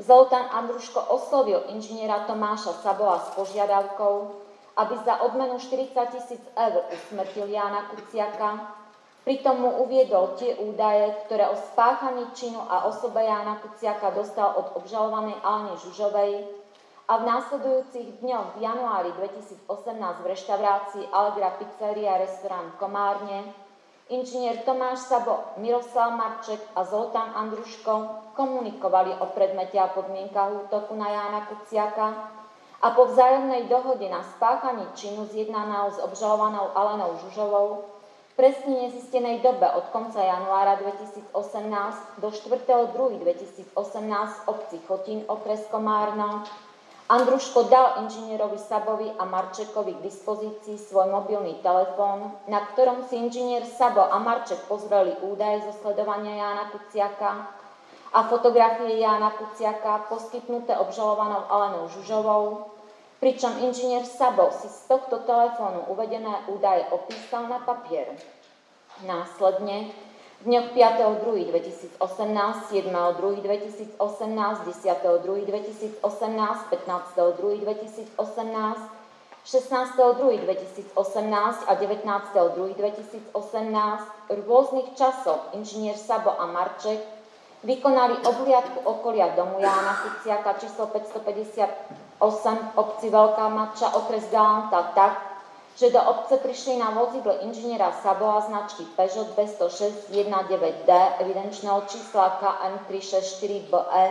Zoltán 0.02 0.50
Andruško 0.50 1.06
oslovil 1.14 1.70
inžiniera 1.70 2.26
Tomáša 2.26 2.82
Sabola 2.82 3.22
s 3.22 3.30
požiadavkou, 3.38 4.42
aby 4.74 4.98
za 5.06 5.22
odmenu 5.22 5.62
40 5.62 5.94
tisíc 6.18 6.42
eur 6.58 6.82
usmrtil 6.90 7.46
Jána 7.46 7.94
Kuciaka, 7.94 8.74
pritom 9.24 9.56
mu 9.60 9.70
uviedol 9.88 10.36
tie 10.36 10.56
údaje, 10.60 11.16
ktoré 11.26 11.48
o 11.48 11.56
spáchaní 11.56 12.28
činu 12.36 12.60
a 12.60 12.88
osobe 12.88 13.24
Jána 13.24 13.60
Kuciaka 13.64 14.12
dostal 14.12 14.52
od 14.60 14.84
obžalovanej 14.84 15.40
Alne 15.44 15.80
Žužovej 15.80 16.44
a 17.08 17.14
v 17.20 17.24
následujúcich 17.28 18.24
dňoch 18.24 18.56
v 18.56 18.64
januári 18.64 19.12
2018 19.16 20.24
v 20.24 20.30
reštaurácii 20.32 21.04
Allegra 21.12 21.56
Pizzeria 21.60 22.20
restaurant 22.20 22.76
Komárne 22.80 23.44
Inžinier 24.12 24.68
Tomáš 24.68 25.08
Sabo, 25.08 25.56
Miroslav 25.58 26.12
Marček 26.20 26.60
a 26.76 26.84
Zoltán 26.84 27.32
Andruško 27.32 28.08
komunikovali 28.36 29.16
o 29.24 29.32
predmete 29.32 29.80
a 29.80 29.88
podmienkach 29.88 30.68
útoku 30.68 30.92
na 31.00 31.08
Jána 31.08 31.48
Kuciaka 31.48 32.08
a 32.84 32.88
po 32.92 33.08
vzájomnej 33.08 33.72
dohode 33.72 34.04
na 34.12 34.20
spáchaní 34.36 34.84
činu 34.92 35.24
zjednaného 35.32 35.88
s 35.96 36.04
obžalovanou 36.04 36.76
Alenou 36.76 37.16
Žužovou 37.24 37.93
presne 38.34 38.90
nezistenej 38.90 39.46
dobe 39.46 39.70
od 39.78 39.94
konca 39.94 40.18
januára 40.18 40.82
2018 40.82 41.30
do 42.18 42.34
4.2.2018 42.34 43.78
v 43.78 44.42
obci 44.50 44.78
Chotín 44.90 45.22
okres 45.30 45.62
Komárno. 45.70 46.42
Andruško 47.14 47.70
dal 47.70 48.02
inžinierovi 48.08 48.58
Sabovi 48.58 49.12
a 49.20 49.28
Marčekovi 49.28 49.94
k 49.94 50.06
dispozícii 50.08 50.82
svoj 50.82 51.14
mobilný 51.14 51.62
telefón, 51.62 52.32
na 52.50 52.64
ktorom 52.74 53.06
si 53.06 53.22
inžinier 53.22 53.68
Sabo 53.70 54.02
a 54.02 54.18
Marček 54.18 54.66
pozreli 54.66 55.14
údaje 55.22 55.62
zo 55.68 55.78
sledovania 55.84 56.34
Jána 56.34 56.74
Kuciaka 56.74 57.54
a 58.14 58.20
fotografie 58.32 58.98
Jána 58.98 59.30
Kuciaka 59.36 60.10
poskytnuté 60.10 60.74
obžalovanou 60.80 61.44
Alenou 61.54 61.92
Žužovou, 61.92 62.73
pričom 63.24 63.56
inžinier 63.64 64.04
Sabo 64.04 64.52
si 64.52 64.68
z 64.68 64.84
tohto 64.92 65.24
telefónu 65.24 65.88
uvedené 65.96 66.44
údaje 66.52 66.84
opísal 66.92 67.48
na 67.48 67.64
papier. 67.64 68.12
Následne 69.08 69.96
v 70.44 70.52
dňoch 70.52 70.76
5.2.2018, 70.76 72.04
7.2.2018, 72.04 73.96
10.2.2018, 74.68 76.04
15.2.2018, 76.04 78.20
16.2.2018 79.48 81.00
a 81.64 81.72
19.2.2018 81.80 84.36
v 84.36 84.40
rôznych 84.44 85.00
časoch 85.00 85.48
inžinier 85.56 85.96
Sabo 85.96 86.36
a 86.36 86.44
Marček 86.52 87.00
vykonali 87.64 88.20
obhliadku 88.20 88.84
okolia 88.84 89.32
domu 89.32 89.64
Jána 89.64 89.96
Kuciaka 90.04 90.60
číslo 90.60 90.92
558 92.24 92.80
obci 92.80 93.12
Veľká 93.12 93.52
Mača 93.52 93.92
okres 94.00 94.32
Galanta 94.32 94.96
tak, 94.96 95.20
že 95.76 95.92
do 95.92 96.00
obce 96.00 96.40
prišli 96.40 96.80
na 96.80 96.96
vozidle 96.96 97.44
inžiniera 97.44 97.92
Saboa 98.00 98.40
značky 98.48 98.88
Peugeot 98.96 99.36
20619D 99.36 100.90
evidenčného 101.20 101.84
čísla 101.92 102.40
KM 102.40 102.88
364BE 102.88 104.06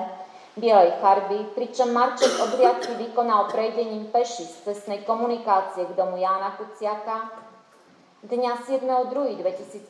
bielej 0.61 1.00
farby, 1.00 1.49
pričom 1.57 1.97
Marček 1.97 2.28
obliadky 2.37 2.92
vykonal 3.00 3.49
prejdením 3.49 4.12
peši 4.12 4.45
z 4.45 4.57
cestnej 4.69 5.00
komunikácie 5.09 5.88
k 5.88 5.97
domu 5.97 6.21
Jána 6.21 6.52
Kuciaka. 6.61 7.33
Dňa 8.23 8.52
7.2.2018 8.69 9.88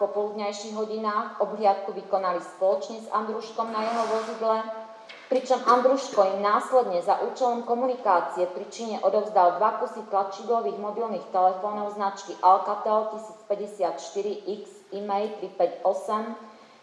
po 0.00 0.06
poludňajších 0.10 0.74
hodinách 0.74 1.38
obhliadku 1.44 1.92
vykonali 1.92 2.40
spoločne 2.40 3.04
s 3.04 3.06
Andruškom 3.12 3.68
na 3.70 3.84
jeho 3.84 4.04
vozidle 4.10 4.83
pričom 5.28 5.60
Andruško 5.66 6.24
im 6.24 6.42
následne 6.42 7.02
za 7.02 7.18
účelom 7.24 7.62
komunikácie 7.62 8.46
pri 8.46 8.64
čine 8.70 8.96
odovzdal 9.02 9.56
dva 9.56 9.70
kusy 9.80 10.00
tlačidlových 10.10 10.78
mobilných 10.78 11.26
telefónov 11.32 11.94
značky 11.96 12.36
Alcatel 12.42 13.08
1054X 13.48 14.62
e-mail 14.92 15.28
358 15.40 16.34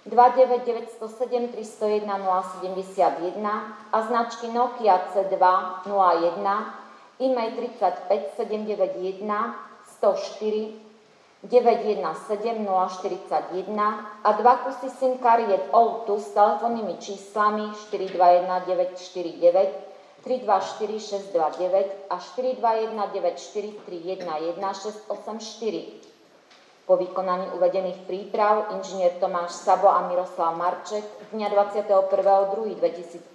29907 0.05 1.47
301 1.53 2.09
071 2.09 3.45
a 3.91 3.97
značky 4.01 4.49
Nokia 4.49 4.97
C201 5.13 6.47
e-mail 7.19 7.51
35 7.53 8.33
791 8.37 9.53
104 10.01 10.90
917 11.43 12.37
041 13.01 14.05
a 14.23 14.31
dva 14.31 14.55
kusy 14.55 14.89
SIM 14.89 15.17
kariet 15.17 15.73
O2 15.73 16.19
s 16.19 16.37
telefónnymi 16.37 16.97
číslami 17.01 17.73
421 17.73 18.61
949, 18.65 19.69
324 20.23 20.99
629 20.99 21.97
a 22.09 22.15
421 22.19 23.07
943 23.13 24.21
684. 24.73 26.11
Po 26.85 26.97
vykonaní 26.97 27.57
uvedených 27.57 28.05
príprav 28.05 28.77
inžinier 28.77 29.11
Tomáš 29.17 29.51
Sabo 29.65 29.89
a 29.89 30.05
Miroslav 30.05 30.53
Marček 30.57 31.05
dňa 31.33 31.49
21.2.2018 31.81 33.33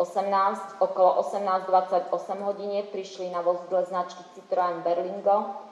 okolo 0.79 1.11
18.28 1.27 2.43
hodine 2.43 2.87
prišli 2.87 3.35
na 3.35 3.43
vozidle 3.43 3.83
značky 3.83 4.23
Citroën 4.35 4.83
Berlingo 4.87 5.67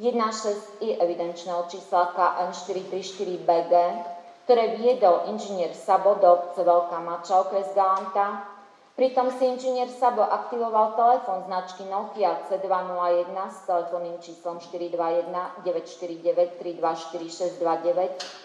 1.6 0.00 0.80
i 0.80 0.96
evidenčného 0.96 1.68
čísla 1.68 2.16
KN434BG, 2.16 3.72
ktoré 4.48 4.80
viedol 4.80 5.28
inžinier 5.28 5.76
Sabo 5.76 6.16
do 6.16 6.40
obce 6.40 6.64
Veľká 6.64 7.04
Mača, 7.04 7.44
okres 7.44 7.68
Galanta. 7.76 8.48
Pritom 8.96 9.28
si 9.36 9.44
inžinier 9.44 9.92
Sabo 9.92 10.24
aktivoval 10.24 10.96
telefón 10.96 11.44
značky 11.44 11.84
Nokia 11.84 12.32
C201 12.48 13.36
s 13.52 13.68
telefónnym 13.68 14.16
číslom 14.24 14.56
421 14.56 15.68
949 15.68 16.56
324 16.56 17.60
629 17.60 18.40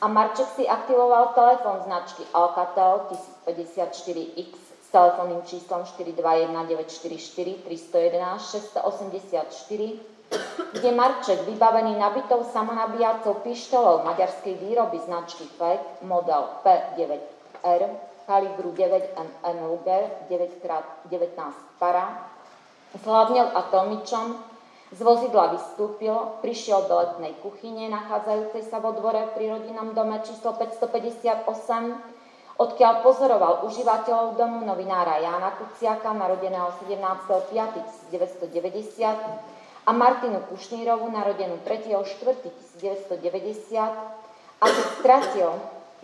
a 0.00 0.06
Marček 0.06 0.46
si 0.54 0.62
aktivoval 0.62 1.34
telefón 1.34 1.82
značky 1.90 2.22
Alcatel 2.30 3.10
1054X 3.50 4.52
s 4.78 4.88
telefónnym 4.94 5.42
číslom 5.42 5.82
421 5.82 6.54
944 6.70 7.66
311 7.66 8.78
684 8.78 10.19
kde 10.72 10.90
Marček, 10.94 11.42
vybavený 11.46 11.98
nabitou 11.98 12.46
samonabíjacou 12.52 13.34
pištolou 13.42 14.06
maďarskej 14.06 14.54
výroby 14.54 14.98
značky 15.02 15.44
FEC 15.58 15.82
model 16.02 16.46
P9R 16.62 17.90
kalibru 18.30 18.70
9 18.70 19.18
mm 19.18 19.58
Luger 19.66 20.06
9x19 20.30 21.34
para, 21.82 22.30
zhlavnil 23.02 23.50
atomičom, 23.58 24.38
z 24.94 25.02
vozidla 25.02 25.50
vystúpil, 25.54 26.14
prišiel 26.38 26.82
do 26.86 26.94
letnej 26.98 27.34
kuchyne, 27.42 27.90
nachádzajúcej 27.90 28.62
sa 28.70 28.78
vo 28.78 28.94
dvore 28.94 29.34
pri 29.34 29.50
rodinnom 29.50 29.94
dome 29.94 30.22
číslo 30.22 30.52
558, 30.54 31.42
odkiaľ 32.58 32.94
pozoroval 33.02 33.66
užívateľov 33.66 34.36
domu 34.38 34.62
novinára 34.62 35.18
Jána 35.18 35.50
Kuciaka, 35.58 36.14
narodeného 36.14 36.70
17.5.1990, 36.86 39.49
a 39.86 39.92
Martinu 39.92 40.40
Kušnírovu, 40.52 41.08
narodenú 41.08 41.56
3.4.1990 41.64 43.80
a 44.60 44.64
keď 44.68 44.86
stratil 45.00 45.48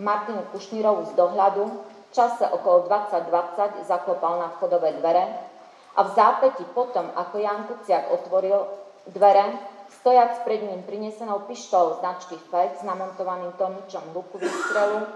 Martinu 0.01 0.41
Kušnírovu 0.53 1.05
z 1.11 1.13
dohľadu, 1.17 1.65
v 2.09 2.13
čase 2.13 2.49
okolo 2.49 2.81
2020 2.89 3.85
zaklopal 3.85 4.39
na 4.41 4.49
vchodové 4.57 4.93
dvere 4.97 5.29
a 5.97 6.03
v 6.05 6.11
zápäti 6.17 6.65
potom, 6.73 7.11
ako 7.13 7.39
Jan 7.41 7.65
Kuciak 7.69 8.11
otvoril 8.13 8.67
dvere, 9.13 9.45
stojac 10.01 10.45
pred 10.45 10.63
ním 10.65 10.83
prinesenou 10.83 11.39
pištolou 11.49 11.95
značky 12.01 12.37
FED 12.49 12.81
s 12.81 12.83
namontovaným 12.83 13.53
tomučom 13.57 14.03
luku 14.15 14.39
výstrelu, 14.39 15.07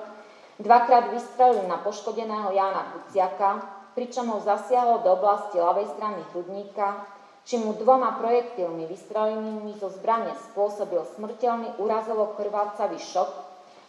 dvakrát 0.61 1.11
vystrelil 1.11 1.63
na 1.69 1.77
poškodeného 1.81 2.53
Jána 2.53 2.93
Kuciaka, 2.93 3.61
pričom 3.97 4.29
ho 4.33 4.41
zasiahol 4.41 4.99
do 5.05 5.13
oblasti 5.17 5.59
ľavej 5.59 5.87
strany 5.97 6.23
hrudníka 6.33 7.07
či 7.45 7.59
mu 7.59 7.73
dvoma 7.75 8.21
projektilmi 8.21 8.87
vystrelenými 8.87 9.77
zo 9.81 9.89
zbrane 9.91 10.37
spôsobil 10.51 11.03
smrteľný 11.17 11.81
úrazovo 11.81 12.37
krvácavý 12.37 13.01
šok 13.01 13.31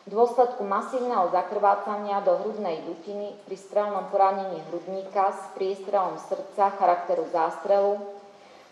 v 0.02 0.18
dôsledku 0.18 0.66
masívneho 0.66 1.30
zakrvácania 1.30 2.26
do 2.26 2.34
hrudnej 2.42 2.82
dutiny 2.90 3.38
pri 3.46 3.54
strelnom 3.54 4.10
poranení 4.10 4.58
hrudníka 4.70 5.30
s 5.30 5.54
priestrelom 5.54 6.18
srdca 6.26 6.74
charakteru 6.74 7.30
zástrelu, 7.30 8.02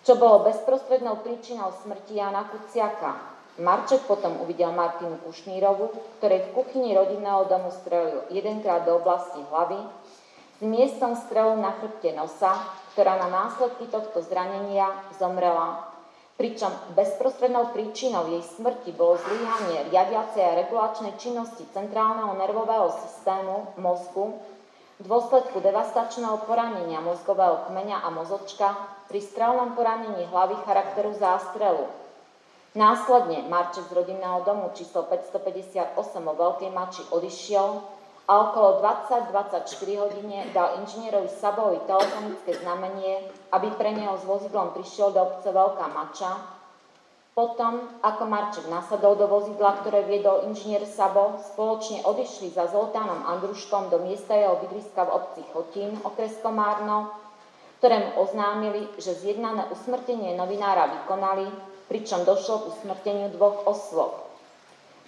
čo 0.02 0.18
bolo 0.18 0.42
bezprostrednou 0.42 1.22
príčinou 1.22 1.70
smrti 1.86 2.18
Jana 2.18 2.50
Kuciaka. 2.50 3.38
Marček 3.60 4.08
potom 4.08 4.39
uvidel 4.42 4.72
Martinu 4.72 5.20
Kušnírovu, 5.22 6.18
ktorej 6.18 6.50
v 6.50 6.54
kuchyni 6.56 6.96
rodinného 6.96 7.46
domu 7.46 7.70
strelil 7.76 8.24
jedenkrát 8.32 8.88
do 8.88 8.98
oblasti 8.98 9.44
hlavy, 9.52 9.84
s 10.58 10.62
miestom 10.63 11.13
strelu 11.13 11.60
na 11.60 11.76
chrbte 11.78 12.15
nosa, 12.15 12.56
ktorá 12.93 13.17
na 13.21 13.30
následky 13.30 13.89
tohto 13.89 14.21
zranenia 14.25 14.89
zomrela. 15.17 15.89
Pričom 16.39 16.71
bezprostrednou 16.95 17.75
príčinou 17.75 18.32
jej 18.32 18.39
smrti 18.56 18.95
bolo 18.95 19.19
zlyhanie 19.19 19.91
riadiacej 19.91 20.39
a 20.39 20.58
regulačnej 20.63 21.19
činnosti 21.19 21.67
centrálneho 21.75 22.32
nervového 22.39 22.88
systému 22.95 23.75
mozgu 23.75 24.39
v 24.99 25.06
dôsledku 25.08 25.60
devastačného 25.60 26.43
poranenia 26.47 27.04
mozgového 27.04 27.67
kmeňa 27.67 28.04
a 28.04 28.10
mozočka 28.12 28.71
pri 29.12 29.19
strelnom 29.19 29.75
poranení 29.75 30.28
hlavy 30.32 30.56
charakteru 30.63 31.12
zástrelu. 31.15 31.88
Následne 32.75 33.43
Marček 33.52 33.89
z 33.89 33.95
rodinného 33.99 34.45
domu 34.47 34.71
číslo 34.71 35.04
558 35.12 35.97
o 35.99 36.34
Veľkej 36.38 36.71
Mači 36.71 37.04
odišiel 37.12 37.99
a 38.30 38.34
okolo 38.46 38.78
20-24 38.86 39.74
hodine 39.98 40.46
dal 40.54 40.78
inžinierovi 40.86 41.34
Sabovi 41.34 41.82
telefonické 41.89 42.62
znamenie, 42.62 43.26
aby 43.50 43.74
pre 43.74 43.89
neho 43.89 44.13
s 44.22 44.24
vozidlom 44.30 44.70
prišiel 44.78 45.10
do 45.10 45.26
obce 45.26 45.50
Veľká 45.50 45.89
Mača. 45.89 46.38
Potom, 47.34 47.89
ako 48.06 48.30
Marček 48.30 48.70
nasadol 48.70 49.18
do 49.18 49.26
vozidla, 49.26 49.82
ktoré 49.82 50.06
viedol 50.06 50.46
inžinier 50.46 50.86
Sabo, 50.86 51.42
spoločne 51.42 52.06
odišli 52.06 52.54
za 52.54 52.70
Zoltánom 52.70 53.26
Andruškom 53.26 53.89
do 53.89 53.98
miesta 54.04 54.38
jeho 54.38 54.62
bydliska 54.62 55.08
v 55.08 55.13
obci 55.15 55.42
Chotín, 55.50 55.98
okres 56.06 56.38
Komárno, 56.46 57.10
ktorému 57.80 58.20
oznámili, 58.20 58.92
že 59.00 59.18
zjednané 59.18 59.72
usmrtenie 59.72 60.36
novinára 60.36 60.86
vykonali, 61.00 61.48
pričom 61.88 62.28
došlo 62.28 62.62
k 62.62 62.68
usmrteniu 62.76 63.32
dvoch 63.34 63.65
osôb. 63.65 64.20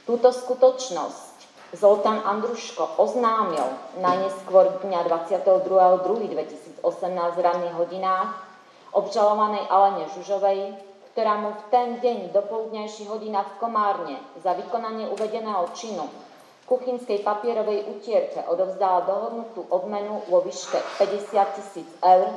Túto 0.07 0.31
skutočnosť 0.33 1.30
Zoltán 1.71 2.19
Andruško 2.27 2.99
oznámil 2.99 3.63
najneskôr 4.03 4.83
dňa 4.83 5.07
22.2.2018 5.07 6.83
v 7.31 7.39
ranných 7.39 7.75
hodinách 7.79 8.35
obžalovanej 8.91 9.71
Alene 9.71 10.11
Žužovej, 10.11 10.75
ktorá 11.15 11.39
mu 11.39 11.55
v 11.55 11.63
ten 11.71 11.89
deň 12.03 12.35
do 12.35 12.43
poludnejších 12.43 13.07
hodinách 13.07 13.55
v 13.55 13.59
Komárne 13.63 14.19
za 14.43 14.51
vykonanie 14.51 15.07
uvedeného 15.15 15.71
činu 15.71 16.11
kuchynskej 16.71 17.23
papierovej 17.23 17.87
utierke 17.87 18.43
odovzdala 18.47 19.03
dohodnutú 19.03 19.67
odmenu 19.67 20.23
vo 20.31 20.39
výške 20.39 20.79
50 20.99 21.55
tisíc 21.59 21.87
eur, 21.99 22.31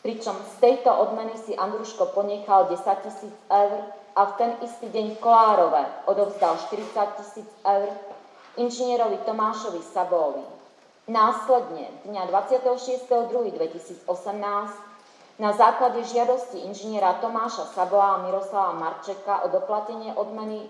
pričom 0.00 0.32
z 0.32 0.54
tejto 0.64 0.88
odmeny 0.88 1.36
si 1.44 1.52
Andruško 1.52 2.16
ponechal 2.16 2.72
10 2.72 3.04
tisíc 3.04 3.34
eur 3.52 3.88
a 4.16 4.20
v 4.28 4.32
ten 4.40 4.50
istý 4.64 4.88
deň 4.88 5.20
Kolárove 5.20 5.80
odovzdal 6.08 6.56
40 6.56 7.20
tisíc 7.20 7.48
eur 7.64 8.15
inžinierovi 8.56 9.18
Tomášovi 9.24 9.82
Sabovi. 9.84 10.44
Následne 11.06 11.86
dňa 12.02 12.26
26.2.2018 12.28 14.10
na 15.38 15.52
základe 15.52 16.02
žiadosti 16.02 16.64
inžiniera 16.64 17.20
Tomáša 17.22 17.70
Saboa 17.76 18.18
a 18.18 18.22
Miroslava 18.24 18.72
Marčeka 18.74 19.44
o 19.44 19.52
doplatenie 19.52 20.16
odmeny 20.16 20.66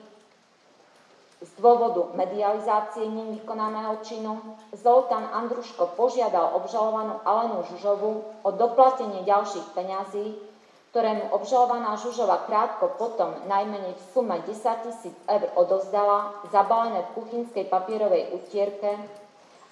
z 1.41 1.51
dôvodu 1.61 2.17
medializácie 2.17 3.05
ním 3.07 3.37
vykonaného 3.39 4.01
činu 4.03 4.41
Zoltán 4.73 5.29
Andruško 5.33 5.93
požiadal 5.95 6.57
obžalovanú 6.57 7.21
Alenu 7.23 7.63
Žužovu 7.71 8.25
o 8.43 8.49
doplatenie 8.51 9.23
ďalších 9.23 9.77
peňazí 9.77 10.35
ktorému 10.97 11.29
obžalovaná 11.29 11.93
Žužova 12.01 12.49
krátko 12.49 12.89
potom 12.97 13.37
najmenej 13.53 13.93
v 13.93 14.03
sume 14.17 14.41
10 14.41 14.49
tisíc 14.89 15.13
eur 15.29 15.53
odozdala, 15.53 16.33
zabalené 16.49 17.05
v 17.05 17.21
kuchynskej 17.21 17.69
papierovej 17.69 18.33
utierke 18.33 18.97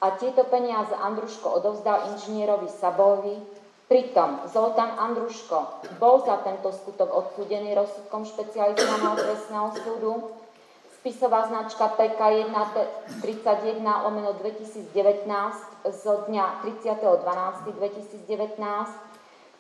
a 0.05 0.07
tieto 0.21 0.45
peniaze 0.45 0.93
Andruško 0.93 1.65
odovzdal 1.65 2.13
inžinierovi 2.13 2.69
Sabovi. 2.69 3.41
Pritom 3.89 4.45
Zoltán 4.53 5.01
Andruško 5.01 5.89
bol 5.97 6.21
za 6.29 6.45
tento 6.45 6.69
skutok 6.69 7.09
odsúdený 7.09 7.73
rozsudkom 7.73 8.29
špecializovaného 8.29 9.17
trestného 9.17 9.73
súdu 9.81 10.29
spisová 11.01 11.49
značka 11.49 11.89
PK 11.97 12.53
131 13.25 13.81
lomeno 13.81 14.37
2019 14.45 14.93
zo 15.89 16.29
dňa 16.29 16.69
30.12.2019, 16.69 19.14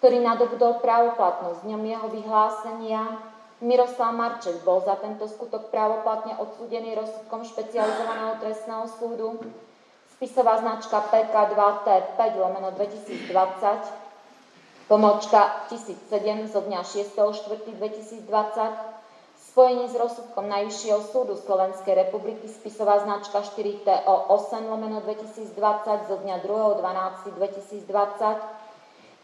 ktorý 0.04 0.20
nadobudol 0.20 0.84
právoplatnosť 0.84 1.64
dňom 1.64 1.82
jeho 1.88 2.12
vyhlásenia. 2.12 3.24
Miroslav 3.64 4.12
Marček 4.12 4.60
bol 4.60 4.84
za 4.84 5.00
tento 5.00 5.24
skutok 5.24 5.72
právoplatne 5.72 6.36
odsúdený 6.44 6.92
rozsudkom 6.92 7.40
špecializovaného 7.48 8.36
trestného 8.36 8.84
súdu. 9.00 9.40
Spisová 10.12 10.60
značka 10.60 11.00
PK2T5 11.08 12.20
lomeno 12.36 12.68
2020, 12.76 14.92
pomočka 14.92 15.72
1007 15.72 16.52
zo 16.52 16.60
dňa 16.68 16.84
6.4.2020, 16.84 18.28
spojení 19.40 19.88
s 19.88 19.96
rozsudkom 19.96 20.44
Najvyššieho 20.52 21.00
súdu 21.00 21.40
Slovenskej 21.40 21.96
republiky 21.96 22.44
spisová 22.52 23.00
značka 23.00 23.40
4TO 23.40 24.28
8 24.28 24.68
lomeno 24.68 25.00
2020 25.00 26.12
zo 26.12 26.20
dňa 26.20 26.44
2.12.2020. 26.44 28.63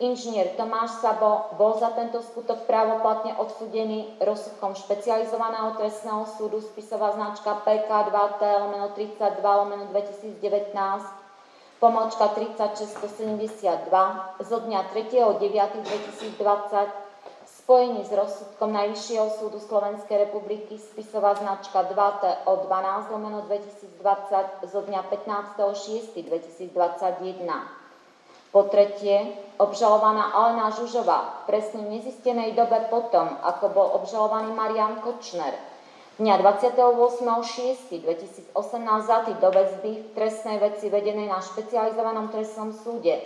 Inžinier 0.01 0.49
Tomáš 0.57 1.05
Sabo 1.05 1.45
bol 1.61 1.77
za 1.77 1.93
tento 1.93 2.25
skutok 2.25 2.65
právoplatne 2.65 3.37
odsudený 3.37 4.09
rozsudkom 4.17 4.73
špecializovaného 4.73 5.77
trestného 5.77 6.25
súdu 6.25 6.65
spisová 6.65 7.13
značka 7.13 7.53
PK2T 7.61 8.41
lomeno 8.65 8.89
32 8.97 9.45
lomeno 9.45 9.85
2019 9.93 10.41
pomočka 11.85 12.33
3672 12.33 13.77
zo 14.41 14.57
dňa 14.65 14.81
3.9.2020 14.89 16.89
spojení 17.45 18.01
s 18.01 18.09
rozsudkom 18.17 18.73
Najvyššieho 18.73 19.29
súdu 19.37 19.61
Slovenskej 19.61 20.25
republiky 20.25 20.81
spisová 20.81 21.37
značka 21.37 21.85
2T 21.85 22.49
o 22.49 22.57
12 22.57 23.13
lomeno 23.13 23.45
2020 23.45 24.65
zo 24.65 24.81
dňa 24.81 25.05
15.6.2021. 25.13 27.80
Po 28.51 28.67
tretie, 28.67 29.31
obžalovaná 29.63 30.35
Alena 30.35 30.75
Žužová 30.75 31.47
presne 31.47 31.87
v 31.87 32.03
nezistenej 32.03 32.59
dobe 32.59 32.83
potom, 32.91 33.39
ako 33.47 33.71
bol 33.71 33.87
obžalovaný 34.03 34.51
Marian 34.51 34.99
Kočner, 34.99 35.55
dňa 36.19 36.35
28.6.2018 36.43 38.51
zatý 39.07 39.39
do 39.39 39.55
väzby 39.55 40.03
v 40.03 40.07
trestnej 40.19 40.59
veci 40.59 40.91
vedenej 40.91 41.31
na 41.31 41.39
špecializovanom 41.39 42.35
trestnom 42.35 42.75
súde. 42.75 43.23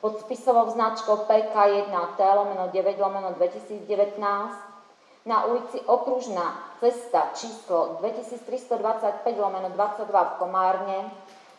Pod 0.00 0.24
spisovou 0.24 0.72
značkou 0.72 1.28
PK1T 1.28 2.18
lomeno 2.18 2.72
9 2.72 2.96
lomeno 2.96 3.36
2019 3.36 3.84
na 5.28 5.52
ulici 5.52 5.84
Okružná 5.84 6.80
cesta 6.80 7.28
číslo 7.36 8.00
2325 8.00 9.20
lomeno 9.36 9.68
22 9.70 10.08
v 10.08 10.32
Komárne 10.40 11.12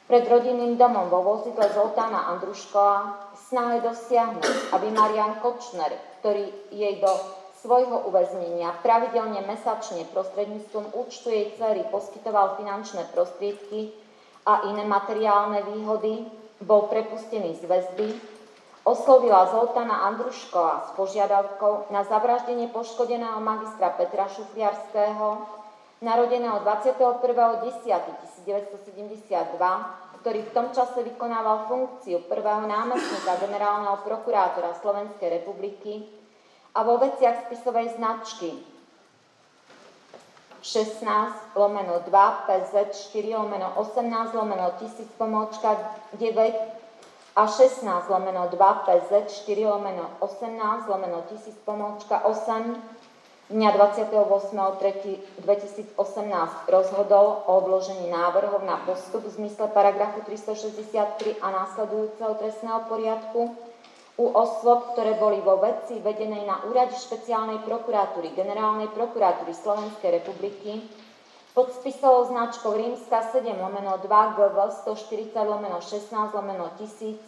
pred 0.07 0.23
rodinným 0.27 0.75
domom 0.75 1.07
vo 1.07 1.23
vozidle 1.23 1.69
Zoltána 1.71 2.35
Andruškova 2.35 3.31
snahe 3.49 3.79
dosiahnuť, 3.81 4.75
aby 4.75 4.87
Marian 4.91 5.39
Kočner, 5.39 5.93
ktorý 6.19 6.51
jej 6.71 6.99
do 6.99 7.11
svojho 7.63 8.11
uväznenia 8.11 8.75
pravidelne 8.83 9.39
mesačne 9.47 10.03
prostredníctvom 10.11 10.91
účtu 10.99 11.31
jej 11.31 11.55
cery 11.55 11.87
poskytoval 11.87 12.59
finančné 12.59 13.07
prostriedky 13.15 13.95
a 14.43 14.67
iné 14.67 14.83
materiálne 14.83 15.63
výhody, 15.71 16.27
bol 16.59 16.91
prepustený 16.91 17.55
z 17.59 17.63
väzby 17.63 18.07
oslovila 18.83 19.47
Zoltana 19.47 20.11
Andruškova 20.11 20.87
s 20.87 20.89
požiadavkou 20.99 21.87
na 21.91 22.03
zavraždenie 22.03 22.67
poškodeného 22.67 23.39
magistra 23.39 23.95
Petra 23.95 24.27
Šufliarského, 24.27 25.39
narodeného 26.03 26.59
21.10.1972, 28.45 30.19
ktorý 30.23 30.39
v 30.39 30.53
tom 30.55 30.71
čase 30.71 31.03
vykonával 31.03 31.67
funkciu 31.67 32.23
prvého 32.31 32.63
námestníka 32.63 33.43
generálneho 33.43 33.99
prokurátora 34.07 34.71
Slovenskej 34.79 35.41
republiky 35.41 36.07
a 36.71 36.87
vo 36.87 36.95
veciach 36.95 37.51
spisovej 37.51 37.99
značky 37.99 38.55
16 40.63 41.59
lomeno 41.59 41.99
2 42.07 42.47
PZ 42.47 42.73
4 43.11 43.35
lomeno 43.35 43.75
18 43.75 44.31
lomeno 44.31 44.71
1000 44.79 45.11
pomočka 45.19 45.75
9 46.15 47.35
a 47.35 47.43
16 47.43 47.83
lomeno 48.07 48.47
2 48.47 48.85
PZ 48.87 49.11
4 49.43 49.67
lomeno 49.67 50.07
18 50.23 50.87
lomeno 50.87 51.19
1000 51.27 51.51
pomôčka 51.67 52.23
8 52.23 53.02
dňa 53.53 53.69
28.3.2018 53.77 55.93
rozhodol 56.73 57.45
o 57.45 57.61
obložení 57.61 58.09
návrhov 58.09 58.65
na 58.65 58.81
postup 58.81 59.29
v 59.29 59.33
zmysle 59.37 59.69
paragrafu 59.69 60.25
363 60.25 61.37
a 61.37 61.47
následujúceho 61.53 62.33
trestného 62.41 62.81
poriadku 62.89 63.53
u 64.17 64.25
osôb, 64.33 64.89
ktoré 64.93 65.17
boli 65.21 65.37
vo 65.45 65.61
veci 65.61 66.01
vedenej 66.01 66.49
na 66.49 66.65
úrade 66.65 66.97
špeciálnej 66.97 67.61
prokuratúry 67.61 68.33
Generálnej 68.33 68.89
prokuratúry 68.93 69.53
Slovenskej 69.53 70.17
republiky 70.17 70.81
pod 71.53 71.69
spisovou 71.77 72.25
značkou 72.25 72.73
Rímska 72.73 73.21
7 73.37 73.53
lomeno 73.53 74.01
2 74.01 74.09
GV 74.09 74.57
140 74.81 75.29
lomeno 75.45 75.77
16 75.77 76.09
lomeno 76.33 76.73
1000 76.81 77.21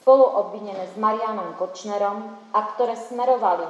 spolu 0.00 0.24
obvinené 0.28 0.92
s 0.92 0.94
Marianom 1.00 1.56
Kočnerom 1.56 2.20
a 2.52 2.60
ktoré 2.76 3.00
smerovali 3.00 3.64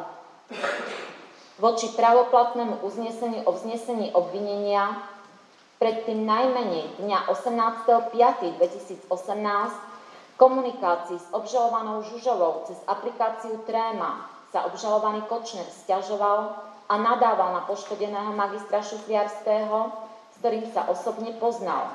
voči 1.59 1.89
pravoplatnému 1.95 2.83
uzneseniu 2.83 3.47
o 3.47 3.55
vznesení 3.55 4.11
obvinenia 4.11 4.99
predtým 5.79 6.27
najmenej 6.27 6.99
dňa 6.99 7.31
18.5.2018 7.31 9.07
komunikácii 10.35 11.19
s 11.19 11.27
obžalovanou 11.31 12.03
Žužovou 12.03 12.67
cez 12.67 12.79
aplikáciu 12.91 13.63
Tréma 13.67 14.27
sa 14.51 14.67
obžalovaný 14.67 15.23
Kočner 15.31 15.67
stiažoval 15.67 16.59
a 16.91 16.95
nadával 16.99 17.55
na 17.55 17.63
poškodeného 17.67 18.35
magistra 18.35 18.83
Šufliarského, 18.83 19.95
s 20.35 20.35
ktorým 20.43 20.67
sa 20.75 20.91
osobne 20.91 21.33
poznal. 21.39 21.91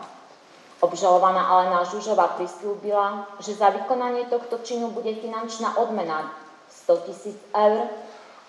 Obžalovaná 0.80 1.52
Alena 1.52 1.84
Žužová 1.84 2.39
prislúbila, 2.39 3.28
že 3.43 3.52
za 3.52 3.67
vykonanie 3.76 4.32
tohto 4.32 4.63
činu 4.63 4.95
bude 4.95 5.12
finančná 5.19 5.76
odmena 5.76 6.32
100 6.88 7.06
tisíc 7.12 7.36
eur 7.52 7.91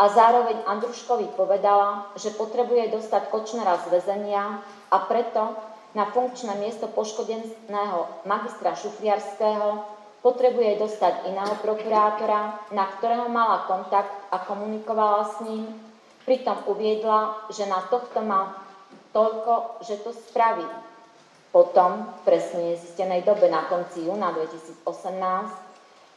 a 0.00 0.08
zároveň 0.08 0.64
Andruškovi 0.64 1.36
povedala, 1.36 2.08
že 2.16 2.32
potrebuje 2.32 2.88
dostať 2.96 3.28
Kočnera 3.28 3.76
z 3.84 4.00
väzenia 4.00 4.64
a 4.88 4.96
preto 5.04 5.52
na 5.92 6.08
funkčné 6.08 6.56
miesto 6.56 6.88
poškodeného 6.88 8.24
magistra 8.24 8.72
Šufliarského 8.72 9.84
potrebuje 10.24 10.80
dostať 10.80 11.28
iného 11.28 11.52
prokurátora, 11.60 12.72
na 12.72 12.88
ktorého 12.96 13.28
mala 13.28 13.68
kontakt 13.68 14.12
a 14.32 14.40
komunikovala 14.40 15.36
s 15.36 15.44
ním. 15.44 15.68
Pritom 16.24 16.64
uviedla, 16.64 17.52
že 17.52 17.68
na 17.68 17.84
tohto 17.92 18.24
má 18.24 18.56
toľko, 19.12 19.84
že 19.84 20.00
to 20.00 20.16
spraví. 20.16 20.64
Potom, 21.52 22.08
v 22.08 22.20
presne 22.24 22.72
nezistenej 22.72 23.26
dobe 23.26 23.52
na 23.52 23.68
konci 23.68 24.06
júna 24.06 24.32
2018, 24.32 24.80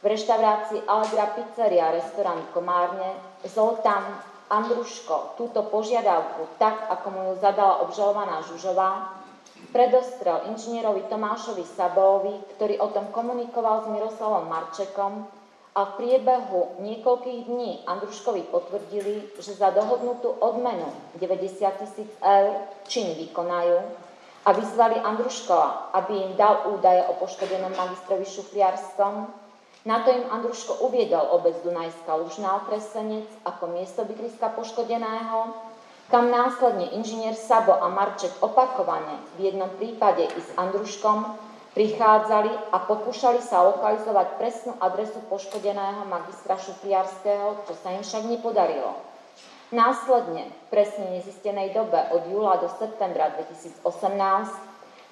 v 0.00 0.04
reštaurácii 0.06 0.84
Allegra 0.88 1.32
Pizzeria 1.36 1.90
a 1.90 1.96
restaurant 1.96 2.44
Komárne 2.54 3.33
Zoltán 3.48 4.20
Andruško 4.50 5.40
túto 5.40 5.64
požiadavku, 5.68 6.60
tak 6.60 6.84
ako 6.88 7.06
mu 7.10 7.20
ju 7.28 7.34
zadala 7.40 7.80
obžalovaná 7.84 8.44
Žužová, 8.44 9.24
predostrel 9.72 10.52
inžinierovi 10.52 11.08
Tomášovi 11.08 11.64
Sabóvi, 11.64 12.36
ktorý 12.56 12.78
o 12.78 12.92
tom 12.92 13.08
komunikoval 13.10 13.82
s 13.82 13.86
Miroslavom 13.88 14.46
Marčekom 14.46 15.26
a 15.74 15.80
v 15.90 15.94
priebehu 15.98 16.78
niekoľkých 16.78 17.40
dní 17.50 17.82
Andruškovi 17.82 18.46
potvrdili, 18.46 19.34
že 19.42 19.58
za 19.58 19.74
dohodnutú 19.74 20.30
odmenu 20.38 20.86
90 21.18 21.80
tisíc 21.82 22.10
eur 22.22 22.54
čin 22.86 23.18
vykonajú 23.18 23.82
a 24.44 24.48
vyzvali 24.52 25.00
Andruškova, 25.02 25.90
aby 25.98 26.30
im 26.30 26.32
dal 26.38 26.70
údaje 26.70 27.02
o 27.10 27.18
poškodenom 27.18 27.74
magistrovi 27.74 28.22
Šufliarskom. 28.28 29.26
Na 29.84 30.00
to 30.00 30.08
im 30.08 30.24
Andruško 30.32 30.80
uviedol 30.80 31.28
obec 31.36 31.60
Dunajská 31.60 32.16
Lužná 32.16 32.56
okresenec 32.64 33.28
ako 33.44 33.68
miesto 33.68 34.00
bydliska 34.08 34.56
poškodeného, 34.56 35.52
kam 36.08 36.32
následne 36.32 36.88
inžinier 36.96 37.36
Sabo 37.36 37.76
a 37.76 37.92
Marček 37.92 38.32
opakovane 38.40 39.20
v 39.36 39.52
jednom 39.52 39.68
prípade 39.76 40.24
i 40.24 40.40
s 40.40 40.50
Andruškom 40.56 41.36
prichádzali 41.76 42.72
a 42.72 42.80
pokúšali 42.80 43.44
sa 43.44 43.60
lokalizovať 43.60 44.40
presnú 44.40 44.72
adresu 44.80 45.20
poškodeného 45.28 46.08
magistra 46.08 46.56
Šufliarského, 46.56 47.68
čo 47.68 47.74
sa 47.76 47.92
im 47.92 48.00
však 48.00 48.24
nepodarilo. 48.24 48.96
Následne, 49.74 50.48
v 50.48 50.64
presne 50.70 51.12
nezistenej 51.18 51.76
dobe 51.76 51.98
od 52.14 52.24
júla 52.30 52.62
do 52.62 52.70
septembra 52.78 53.36
2018, 53.36 53.84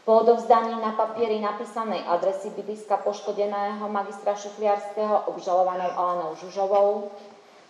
po 0.05 0.19
odovzdaní 0.19 0.75
na 0.83 0.93
papieri 0.93 1.39
napísanej 1.39 2.03
adresy 2.11 2.51
bydliska 2.51 2.97
poškodeného 2.97 3.89
magistra 3.89 4.35
Šufliarského 4.35 5.31
obžalovanou 5.31 5.91
Alenou 5.95 6.35
Žužovou 6.43 7.11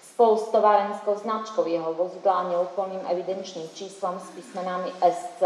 spolu 0.01 0.37
s 0.37 0.49
továrenskou 0.49 1.17
značkou 1.17 1.65
jeho 1.69 1.93
vozidla 1.93 2.33
a 2.33 2.49
neúplným 2.49 3.05
evidenčným 3.09 3.69
číslom 3.77 4.17
s 4.21 4.29
písmenami 4.33 4.93
SC, 5.01 5.41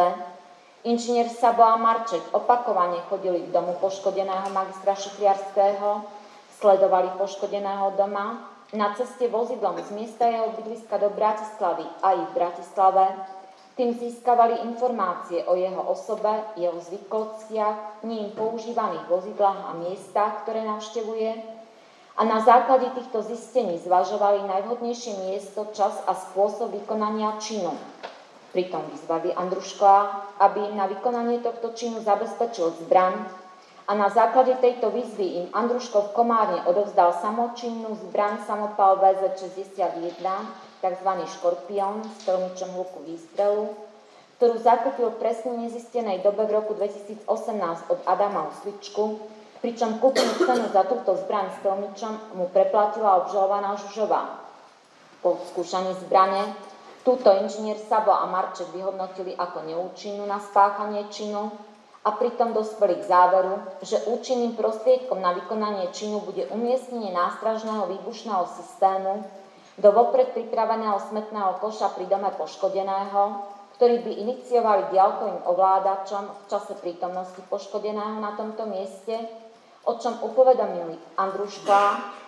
inžinier 0.86 1.26
Sabo 1.26 1.62
a 1.66 1.74
Marček 1.74 2.22
opakovane 2.30 3.02
chodili 3.10 3.42
k 3.46 3.54
domu 3.54 3.74
poškodeného 3.82 4.50
magistra 4.54 4.94
Šufriarského, 4.94 6.06
sledovali 6.58 7.10
poškodeného 7.18 7.98
doma, 7.98 8.46
na 8.74 8.94
ceste 8.98 9.30
vozidlom 9.30 9.78
z 9.78 9.90
miesta 9.94 10.26
jeho 10.26 10.50
bydliska 10.58 10.98
do 10.98 11.10
Bratislavy 11.14 11.86
a 12.02 12.18
i 12.18 12.22
v 12.26 12.34
Bratislave 12.34 13.06
tým 13.76 13.92
získavali 13.92 14.64
informácie 14.64 15.44
o 15.44 15.52
jeho 15.54 15.82
osobe, 15.84 16.32
jeho 16.56 16.80
zvyklostiach, 16.80 18.02
ním 18.08 18.32
používaných 18.32 19.04
vozidlách 19.08 19.60
a 19.68 19.72
miestach, 19.76 20.42
ktoré 20.42 20.64
navštevuje 20.64 21.56
a 22.16 22.24
na 22.24 22.40
základe 22.40 22.88
týchto 22.96 23.20
zistení 23.22 23.76
zvažovali 23.76 24.48
najvhodnejšie 24.48 25.28
miesto, 25.28 25.68
čas 25.76 26.00
a 26.08 26.16
spôsob 26.16 26.72
vykonania 26.72 27.36
činu. 27.36 27.76
Pritom 28.56 28.80
vyzvali 28.88 29.36
Andruška, 29.36 30.24
aby 30.40 30.72
na 30.72 30.88
vykonanie 30.88 31.44
tohto 31.44 31.76
činu 31.76 32.00
zabezpečil 32.00 32.72
zbraň 32.80 33.20
a 33.84 33.92
na 33.92 34.08
základe 34.08 34.56
tejto 34.64 34.88
výzvy 34.88 35.44
im 35.44 35.46
Andruško 35.52 36.08
v 36.08 36.12
Komárne 36.16 36.64
odovzdal 36.64 37.12
samočinnú 37.20 37.92
zbraň 38.08 38.48
samopal 38.48 38.96
VZ-61, 38.96 40.24
tzv. 40.80 41.10
škorpión 41.38 42.04
s 42.04 42.28
troničom 42.28 42.70
hluku 42.76 42.98
výstrelu, 43.06 43.72
ktorú 44.36 44.60
zakúpil 44.60 45.08
presne 45.16 45.56
nezistenej 45.64 46.20
dobe 46.20 46.44
v 46.44 46.60
roku 46.60 46.76
2018 46.76 47.24
od 47.88 47.98
Adama 48.04 48.52
Usličku, 48.52 49.16
pričom 49.64 49.96
kúpnu 49.96 50.44
cenu 50.44 50.68
za 50.68 50.84
túto 50.84 51.16
zbraň 51.16 51.56
s 51.56 51.58
troničom 51.64 52.36
mu 52.36 52.52
preplatila 52.52 53.24
obžalovaná 53.24 53.80
Žužová. 53.80 54.44
Po 55.24 55.40
skúšaní 55.50 55.96
zbrane 56.04 56.52
túto 57.00 57.32
inžinier 57.32 57.80
Sabo 57.80 58.12
a 58.12 58.28
Marček 58.28 58.68
vyhodnotili 58.76 59.32
ako 59.32 59.64
neúčinnú 59.64 60.28
na 60.28 60.36
spáchanie 60.36 61.08
činu 61.08 61.48
a 62.06 62.14
pritom 62.14 62.54
dospeli 62.54 63.00
k 63.00 63.08
záveru, 63.08 63.58
že 63.82 64.04
účinným 64.06 64.54
prostriedkom 64.54 65.18
na 65.18 65.34
vykonanie 65.34 65.90
činu 65.96 66.22
bude 66.22 66.46
umiestnenie 66.52 67.10
nástražného 67.10 67.88
výbušného 67.88 68.44
systému 68.46 69.24
do 69.76 69.88
vopred 69.92 70.32
pripraveného 70.32 70.96
smetného 71.12 71.60
koša 71.60 71.92
pri 71.92 72.08
dome 72.08 72.32
poškodeného, 72.32 73.22
ktorý 73.76 74.00
by 74.00 74.12
iniciovali 74.24 74.82
diaľkovým 74.88 75.44
ovládačom 75.44 76.24
v 76.32 76.42
čase 76.48 76.72
prítomnosti 76.80 77.40
poškodeného 77.52 78.16
na 78.24 78.32
tomto 78.32 78.64
mieste, 78.64 79.20
o 79.84 80.00
čom 80.00 80.16
upovedomili 80.24 80.96
Andruška, 81.20 81.80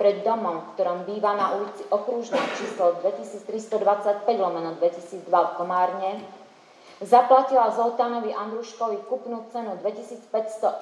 pred 0.00 0.24
domom, 0.24 0.56
v 0.56 0.68
ktorom 0.72 1.04
býva 1.04 1.36
na 1.36 1.52
ulici 1.60 1.84
Okružná 1.92 2.40
číslo 2.56 2.96
2325 3.04 4.24
lomeno 4.40 4.76
2002 4.80 5.28
v 5.28 5.50
Komárne, 5.60 6.12
Zaplatila 7.00 7.72
Zoltánovi 7.72 8.28
Andruškovi 8.28 9.08
kupnú 9.08 9.48
cenu 9.48 9.72
2500 9.80 10.28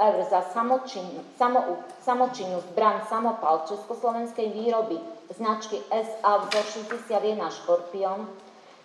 eur 0.03 0.19
za 0.27 0.51
samočinnú, 0.51 1.23
samo, 1.39 1.79
samočinnú 2.03 2.59
zbraň 2.75 3.07
samopal 3.07 3.63
československej 3.71 4.51
výroby 4.51 4.99
značky 5.37 5.77
SA 5.91 6.37
vzor 6.37 6.65
61 6.65 7.51
Škorpion 7.51 8.29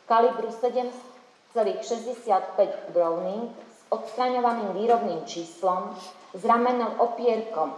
kalibru 0.05 0.47
7,65 0.51 2.67
Browning 2.93 3.49
s 3.49 3.83
odstraňovaným 3.89 4.73
výrobným 4.73 5.25
číslom 5.25 5.95
s 6.33 6.45
ramennou 6.45 6.89
opierkom, 6.97 7.73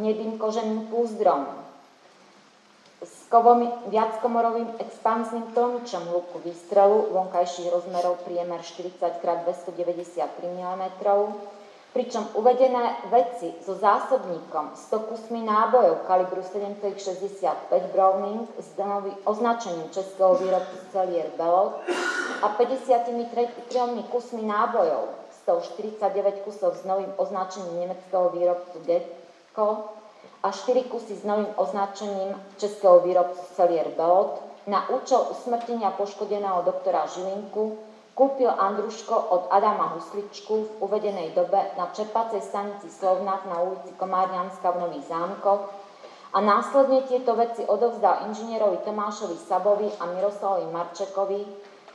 hnedým 0.00 0.38
koženým 0.38 0.86
púzdrom, 0.88 1.46
s 2.98 3.30
kovom, 3.30 3.62
viackomorovým 3.94 4.74
expanzným 4.82 5.54
tlmičom 5.54 6.10
hluku 6.10 6.42
výstrelu 6.42 7.14
vonkajších 7.14 7.70
rozmerov 7.70 8.26
priemer 8.26 8.58
40 8.58 8.98
x 8.98 9.22
293 9.22 10.18
mm, 10.42 10.82
pričom 11.92 12.28
uvedené 12.34 12.96
veci 13.10 13.54
so 13.64 13.74
zásobníkom 13.74 14.70
100 14.74 14.98
kusmi 14.98 15.40
nábojov 15.42 15.96
kalibru 16.06 16.40
7,65 16.40 17.92
Browning 17.92 18.48
s 18.60 18.68
označením 19.24 19.90
českého 19.90 20.34
výrobcu 20.34 20.76
Celier 20.92 21.26
Belot 21.36 21.72
a 22.42 22.48
53 22.48 23.48
kusmi 24.10 24.42
nábojov 24.42 25.04
149 25.42 26.44
kusov 26.44 26.76
s 26.76 26.84
novým 26.84 27.12
označením 27.16 27.80
nemeckého 27.80 28.28
výrobcu 28.28 28.78
Gecko 28.84 29.84
a 30.42 30.50
4 30.50 30.82
kusy 30.82 31.16
s 31.16 31.24
novým 31.24 31.48
označením 31.56 32.36
českého 32.56 33.00
výrobcu 33.00 33.40
Celier 33.56 33.88
Belot 33.96 34.42
na 34.66 34.88
účel 34.90 35.26
usmrtenia 35.30 35.90
poškodeného 35.90 36.62
doktora 36.62 37.06
Žilinku 37.06 37.87
kúpil 38.18 38.50
Andruško 38.50 39.14
od 39.14 39.42
Adama 39.54 39.94
Husličku 39.94 40.54
v 40.58 40.70
uvedenej 40.82 41.38
dobe 41.38 41.70
na 41.78 41.86
čerpacej 41.94 42.42
stanici 42.42 42.90
Slovnat 42.90 43.46
na 43.46 43.62
ulici 43.62 43.94
Komárňanska 43.94 44.74
v 44.74 44.80
Nových 44.82 45.06
zámkoch 45.06 45.62
a 46.34 46.38
následne 46.42 47.06
tieto 47.06 47.38
veci 47.38 47.62
odovzdal 47.62 48.26
inžinierovi 48.26 48.82
Tomášovi 48.82 49.38
Sabovi 49.38 49.86
a 50.02 50.10
Miroslavovi 50.10 50.66
Marčekovi, 50.66 51.40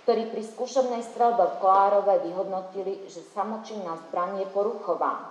ktorí 0.08 0.32
pri 0.32 0.44
skúšobnej 0.48 1.04
strelbe 1.04 1.44
v 1.44 1.60
Kolárove 1.60 2.16
vyhodnotili, 2.24 3.04
že 3.12 3.20
samočinná 3.36 4.00
zbraň 4.08 4.42
je 4.42 4.48
poruchová. 4.56 5.28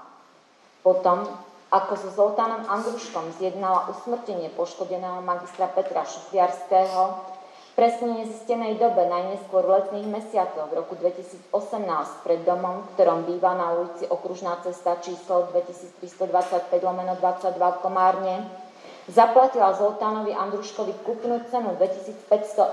Potom 0.85 1.25
ako 1.73 1.93
so 1.97 2.09
Zoltánom 2.13 2.69
Andruškom 2.69 3.33
zjednala 3.41 3.89
usmrtenie 3.89 4.53
poškodeného 4.53 5.25
magistra 5.25 5.73
Petra 5.73 6.05
Šufiarského, 6.05 7.32
presne 7.73 8.25
nezistenej 8.25 8.77
dobe, 8.77 9.09
najneskôr 9.09 9.65
v 9.65 9.75
letných 9.81 10.09
mesiacoch 10.09 10.69
v 10.69 10.77
roku 10.77 10.95
2018 11.01 11.53
pred 12.25 12.41
domom, 12.45 12.85
v 12.85 12.91
ktorom 12.95 13.25
býva 13.25 13.57
na 13.57 13.73
ulici 13.73 14.05
Okružná 14.05 14.61
cesta 14.61 15.01
číslo 15.01 15.49
2325 15.51 16.69
lomeno 16.85 17.17
22 17.17 17.57
v 17.57 17.79
Komárne, 17.81 18.35
zaplatila 19.09 19.75
Zoltánovi 19.75 20.37
Andruškovi 20.37 20.95
kúpnu 21.03 21.43
cenu 21.51 21.75
2500 21.81 22.29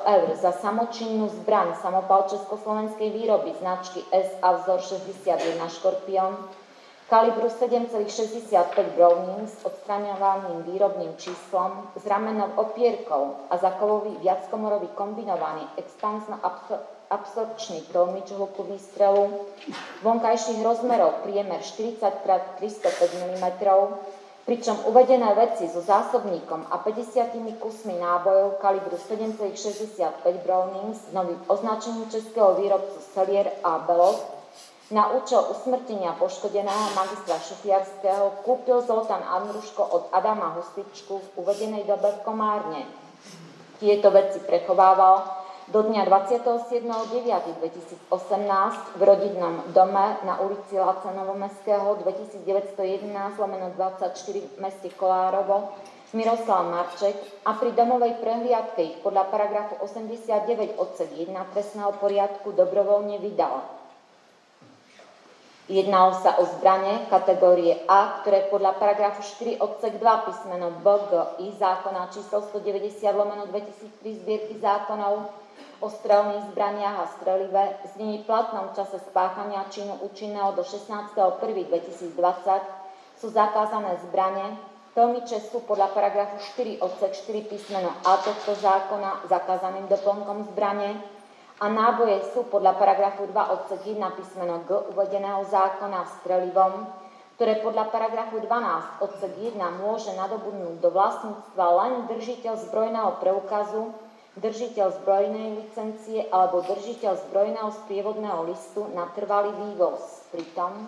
eur 0.06 0.30
za 0.38 0.52
samočinnú 0.60 1.32
zbraň 1.42 1.80
samopal 1.80 2.28
československej 2.30 3.10
výroby 3.10 3.56
značky 3.58 4.04
SA 4.12 4.62
vzor 4.62 4.84
61 4.84 5.58
Škorpion, 5.80 6.36
kalibru 7.10 7.50
7,65 7.50 8.94
Browning 8.94 9.50
s 9.50 9.66
odstraňovaným 9.66 10.62
výrobným 10.70 11.18
číslom, 11.18 11.90
s 11.98 12.06
ramenou 12.06 12.54
opierkou 12.56 13.50
a 13.50 13.58
za 13.58 13.74
kovový 13.82 14.22
viackomorový 14.22 14.94
kombinovaný 14.94 15.66
expansno 15.82 16.38
absorpčný 17.10 17.82
tlmič 17.90 18.30
hluku 18.38 18.62
výstrelu, 18.64 19.26
vonkajších 20.06 20.62
rozmerov 20.62 21.26
priemer 21.26 21.66
40 21.66 21.98
x 21.98 22.44
305 22.62 23.42
mm, 23.42 23.46
pričom 24.46 24.78
uvedené 24.86 25.34
veci 25.34 25.66
so 25.66 25.82
zásobníkom 25.82 26.70
a 26.70 26.78
50 26.78 27.58
kusmi 27.58 27.98
nábojov 27.98 28.62
kalibru 28.62 28.98
7,65 28.98 30.46
Browning 30.46 30.94
s 30.94 31.10
novým 31.10 31.42
označením 31.50 32.06
českého 32.10 32.54
výrobcu 32.54 33.02
Selier 33.02 33.50
a 33.66 33.82
Belot 33.82 34.39
na 34.90 35.14
účel 35.14 35.46
usmrtenia 35.54 36.18
poškodeného 36.18 36.98
magistra 36.98 37.38
Šufiarského 37.38 38.42
kúpil 38.42 38.82
Zoltán 38.82 39.22
Andruško 39.22 39.86
od 39.86 40.10
Adama 40.10 40.58
Husličku 40.58 41.22
v 41.22 41.46
uvedenej 41.46 41.86
dobe 41.86 42.10
v 42.18 42.26
Komárne. 42.26 42.90
Tieto 43.78 44.10
veci 44.10 44.42
prechovával 44.42 45.30
do 45.70 45.86
dňa 45.86 46.10
27.9.2018 46.10 48.10
v 48.98 49.02
rodinnom 49.06 49.62
dome 49.70 50.18
na 50.26 50.42
ulici 50.42 50.74
Laca 50.74 51.14
Novomestského 51.14 52.02
2911 52.02 53.38
lomeno 53.38 53.70
24 53.78 54.10
v 54.26 54.58
meste 54.58 54.90
Kolárovo 54.98 55.70
Miroslav 56.18 56.66
Marček 56.66 57.14
a 57.46 57.54
pri 57.54 57.78
domovej 57.78 58.18
prehliadke 58.18 58.82
ich 58.82 58.98
podľa 59.06 59.30
paragrafu 59.30 59.78
89 59.86 60.82
odsek 60.82 61.14
1 61.14 61.30
trestného 61.54 61.94
poriadku 62.02 62.58
dobrovoľne 62.58 63.22
vydal. 63.22 63.79
Jednalo 65.70 66.18
sa 66.18 66.42
o 66.42 66.50
zbranie 66.50 67.06
kategórie 67.14 67.86
A, 67.86 68.26
ktoré 68.26 68.50
podľa 68.50 68.74
paragrafu 68.82 69.22
4 69.22 69.62
odsek 69.62 70.02
2 70.02 70.26
písmeno 70.26 70.74
BGI 70.82 71.62
zákona 71.62 72.10
číslo 72.10 72.42
190 72.42 73.06
lomeno 73.14 73.46
2003 73.54 74.02
zbierky 74.18 74.58
zákonov 74.58 75.30
o 75.78 75.88
strelných 75.94 76.50
zbraniach 76.50 77.06
a 77.06 77.06
strelive 77.22 77.86
znení 77.94 78.18
platnom 78.26 78.74
čase 78.74 78.98
spáchania 78.98 79.70
činu 79.70 80.02
účinného 80.10 80.58
do 80.58 80.66
16.1.2020 80.66 82.18
sú 83.22 83.30
zakázané 83.30 84.02
zbranie, 84.10 84.58
Tlmiče 84.98 85.38
sú 85.38 85.62
podľa 85.70 85.94
paragrafu 85.94 86.42
4 86.58 86.82
odsek 86.82 87.14
4 87.30 87.46
písmeno 87.46 87.94
A 88.10 88.18
tohto 88.18 88.58
zákona 88.58 89.22
zakázaným 89.30 89.86
doplnkom 89.86 90.50
zbranie 90.50 90.98
a 91.60 91.66
náboje 91.68 92.24
sú 92.32 92.48
podľa 92.48 92.80
paragrafu 92.80 93.28
2 93.28 93.36
odsek 93.36 93.92
1 93.92 94.00
písmeno 94.16 94.64
G 94.64 94.80
uvedeného 94.96 95.44
zákona 95.52 96.08
strelivom, 96.20 96.88
ktoré 97.36 97.60
podľa 97.60 97.92
paragrafu 97.92 98.40
12 98.40 99.04
odsek 99.04 99.34
1 99.56 99.60
môže 99.84 100.12
nadobudnúť 100.16 100.76
do 100.80 100.90
vlastníctva 100.92 101.66
len 101.84 101.94
držiteľ 102.08 102.54
zbrojného 102.68 103.12
preukazu 103.20 103.92
držiteľ 104.40 105.04
zbrojnej 105.04 105.48
licencie 105.60 106.24
alebo 106.32 106.64
držiteľ 106.64 107.28
zbrojného 107.28 107.70
sprievodného 107.84 108.48
listu 108.48 108.88
na 108.96 109.12
trvalý 109.12 109.52
vývoz. 109.52 110.30
Pritom 110.32 110.88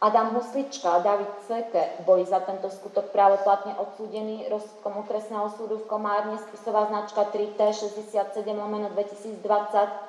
Adam 0.00 0.32
Huslička 0.32 0.88
a 0.88 1.04
David 1.04 1.28
Ceke 1.44 2.00
boli 2.08 2.24
za 2.24 2.40
tento 2.40 2.72
skutok 2.72 3.12
právoplatne 3.12 3.76
odsúdení 3.76 4.48
rozsudkom 4.48 5.04
trestného 5.04 5.52
súdu 5.52 5.84
v 5.84 5.88
Komárne. 5.90 6.40
Spisová 6.48 6.88
značka 6.88 7.28
3T 7.28 7.60
67 7.76 8.16
lomeno 8.56 8.88
2020 8.96 10.07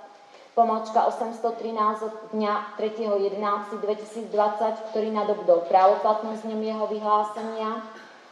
pomočka 0.57 1.05
813 1.09 2.05
od 2.05 2.13
dňa 2.33 2.53
3.11.2020, 2.77 4.93
ktorý 4.93 5.09
nadobudol 5.13 5.65
právoplatnosť 5.69 6.41
ňom 6.49 6.61
jeho 6.61 6.85
vyhlásenia 6.89 7.81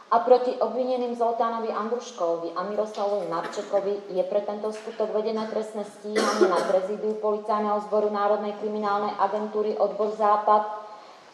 a 0.08 0.24
proti 0.24 0.56
obvineným 0.56 1.12
Zoltánovi 1.12 1.68
Andruškovi 1.68 2.56
a 2.56 2.64
Miroslavovi 2.64 3.28
Marčekovi 3.28 4.16
je 4.16 4.24
pre 4.24 4.40
tento 4.40 4.72
skutok 4.72 5.12
vedené 5.12 5.44
trestné 5.52 5.84
stíhanie 5.84 6.48
na 6.48 6.64
prezidiu 6.64 7.20
Policajného 7.20 7.84
zboru 7.92 8.08
Národnej 8.08 8.56
kriminálnej 8.56 9.12
agentúry 9.20 9.76
Odbor 9.76 10.16
Západ 10.16 10.64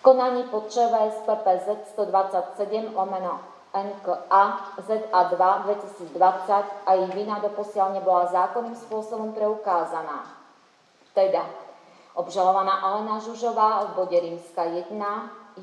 konaní 0.02 0.50
pod 0.50 0.74
ČVS 0.74 1.22
PPZ 1.22 1.94
127 1.94 2.98
lomeno 2.98 3.38
NKA 3.74 4.44
ZA2 4.86 5.38
2020 5.38 6.86
a 6.86 6.90
ich 6.98 7.12
vina 7.14 7.38
doposiaľ 7.38 7.94
nebola 7.94 8.26
zákonným 8.26 8.74
spôsobom 8.74 9.34
preukázaná. 9.34 10.33
Teda 11.14 11.46
obžalovaná 12.18 12.82
Alena 12.82 13.22
Žužová 13.22 13.94
v 13.94 14.02
bode 14.02 14.18
rímska 14.18 14.66
1, 14.66 14.90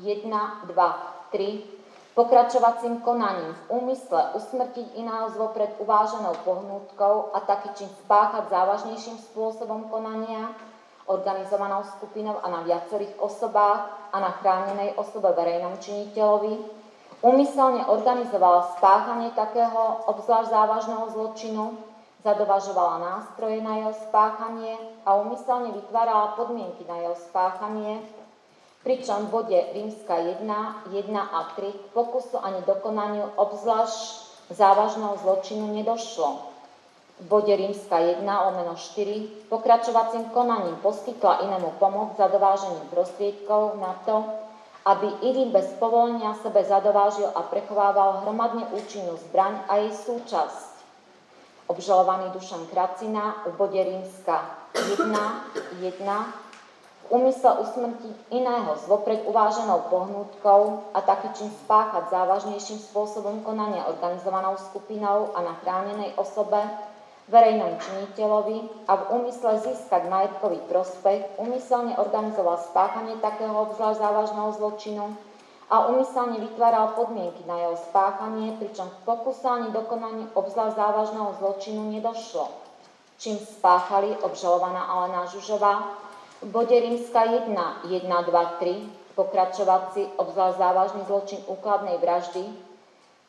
2, 0.00 0.72
3 1.30 1.82
pokračovacím 2.14 3.00
konaním 3.00 3.52
v 3.52 3.62
úmysle 3.68 4.36
usmrtiť 4.36 4.96
iného 4.96 5.32
zvopred 5.32 5.72
uváženou 5.80 6.36
pohnútkou 6.44 7.32
a 7.32 7.40
taký 7.40 7.68
čin 7.76 7.90
spáchať 8.04 8.52
závažnejším 8.52 9.16
spôsobom 9.32 9.88
konania, 9.88 10.52
organizovanou 11.08 11.84
skupinou 11.96 12.36
a 12.44 12.48
na 12.52 12.60
viacerých 12.62 13.16
osobách 13.16 14.12
a 14.12 14.16
na 14.20 14.30
chránenej 14.40 14.92
osobe 14.96 15.32
verejnom 15.32 15.80
činiteľovi, 15.80 16.52
umyselne 17.24 17.88
organizovala 17.88 18.76
spáchanie 18.76 19.32
takého 19.32 20.04
obzvlášť 20.12 20.48
závažného 20.52 21.04
zločinu, 21.16 21.91
zadovažovala 22.22 22.98
nástroje 22.98 23.58
na 23.62 23.82
jeho 23.82 23.94
spáchanie 24.08 24.78
a 25.06 25.18
umyselne 25.18 25.74
vytvárala 25.74 26.38
podmienky 26.38 26.86
na 26.86 26.96
jeho 27.02 27.16
spáchanie, 27.30 28.02
pričom 28.86 29.26
v 29.26 29.42
bode 29.42 29.58
rímska 29.74 30.14
1, 30.18 30.46
1 30.46 30.94
a 31.18 31.40
3 31.54 31.94
pokusu 31.94 32.38
ani 32.38 32.62
dokonaniu 32.66 33.26
obzvlášť 33.38 34.00
závažného 34.50 35.18
zločinu 35.22 35.70
nedošlo 35.74 36.52
v 37.22 37.26
bode 37.30 37.54
rímska 37.54 37.98
1 37.98 38.26
lomeno 38.26 38.74
4 38.74 39.46
pokračovacím 39.46 40.24
konaním 40.34 40.76
poskytla 40.82 41.46
inému 41.46 41.78
pomoc 41.78 42.18
za 42.18 42.26
dovážením 42.26 42.82
prostriedkov 42.90 43.78
na 43.78 43.94
to, 44.02 44.26
aby 44.82 45.06
iný 45.22 45.54
bez 45.54 45.70
povolenia 45.78 46.34
sebe 46.42 46.64
zadovážil 46.66 47.30
a 47.30 47.46
prechovával 47.46 48.26
hromadne 48.26 48.66
účinnú 48.74 49.14
zbraň 49.30 49.62
a 49.70 49.78
jej 49.86 49.94
súčasť. 49.94 50.71
Obžalovaný 51.70 52.34
Dušan 52.34 52.66
Kracina 52.70 53.42
v 53.46 53.52
bode 53.54 53.78
rímska 53.78 54.42
1, 54.74 55.12
1 55.78 56.42
úmysle 57.12 57.60
usmrtiť 57.60 58.32
iného 58.32 58.72
s 58.72 58.88
vopred 58.88 59.20
uváženou 59.28 59.92
pohnútkou 59.92 60.92
a 60.96 60.98
taký 61.04 61.28
čin 61.36 61.50
spáchať 61.52 62.08
závažnejším 62.08 62.80
spôsobom 62.88 63.44
konania 63.44 63.84
organizovanou 63.84 64.56
skupinou 64.56 65.28
a 65.36 65.44
na 65.44 65.52
chránenej 65.60 66.16
osobe 66.16 66.56
verejnom 67.28 67.76
činiteľovi 67.78 68.88
a 68.88 68.92
v 68.96 69.02
úmysle 69.20 69.60
získať 69.60 70.08
majetkový 70.08 70.64
prospech 70.72 71.36
umyselne 71.36 72.00
organizoval 72.00 72.58
spáchanie 72.72 73.20
takého 73.20 73.52
obzvlášť 73.52 74.00
závažného 74.00 74.50
zločinu 74.56 75.04
a 75.72 75.88
umyselne 75.88 76.36
vytváral 76.36 76.92
podmienky 76.92 77.48
na 77.48 77.56
jeho 77.56 77.76
spáchanie, 77.88 78.52
pričom 78.60 78.92
v 78.92 78.98
pokuse 79.08 79.48
ani 79.48 79.72
dokonaní 79.72 80.28
obzvlášť 80.36 80.76
závažného 80.76 81.32
zločinu 81.40 81.88
nedošlo. 81.88 82.52
Čím 83.16 83.40
spáchali 83.40 84.12
obžalovaná 84.20 84.84
Alena 84.84 85.24
Žužová 85.32 85.96
v 86.44 86.52
bode 86.52 86.76
rímska 86.76 87.24
1, 87.24 87.56
1, 87.88 88.04
2, 88.04 88.60
3, 88.60 89.16
pokračovací 89.16 90.12
obzvlášť 90.20 90.56
závažný 90.60 91.02
zločin 91.08 91.40
úkladnej 91.48 91.96
vraždy, 91.96 92.44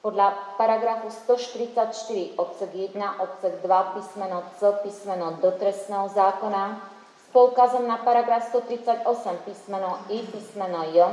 podľa 0.03 0.59
paragrafu 0.59 1.07
144 1.07 2.35
odsek 2.35 2.71
1, 2.75 3.23
odsek 3.23 3.63
2, 3.63 3.95
písmeno 3.95 4.43
C, 4.59 4.67
písmeno 4.83 5.39
do 5.39 5.47
trestného 5.55 6.11
zákona 6.11 6.75
s 7.23 7.25
poukazom 7.31 7.87
na 7.87 8.03
paragraf 8.03 8.51
138 8.51 9.07
písmeno 9.47 9.95
I, 10.11 10.27
písmeno 10.27 10.91
J, 10.91 11.07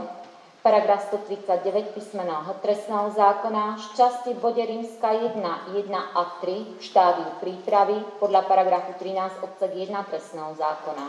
paragraf 0.61 1.08
139 1.08 1.96
písmeno 1.96 2.44
H 2.44 2.52
trestného 2.61 3.08
zákona, 3.16 3.80
šťastie 3.80 4.36
v 4.36 4.40
bode 4.44 4.61
rímska 4.61 5.08
1, 5.08 5.40
1 5.40 5.88
a 5.96 6.22
3 6.44 6.76
v 6.76 6.82
štádiu 6.84 7.28
prípravy 7.40 7.96
podľa 8.20 8.44
paragrafu 8.44 8.92
13 9.00 9.40
odsek 9.40 9.72
1 9.72 9.92
trestného 10.12 10.52
zákona. 10.52 11.06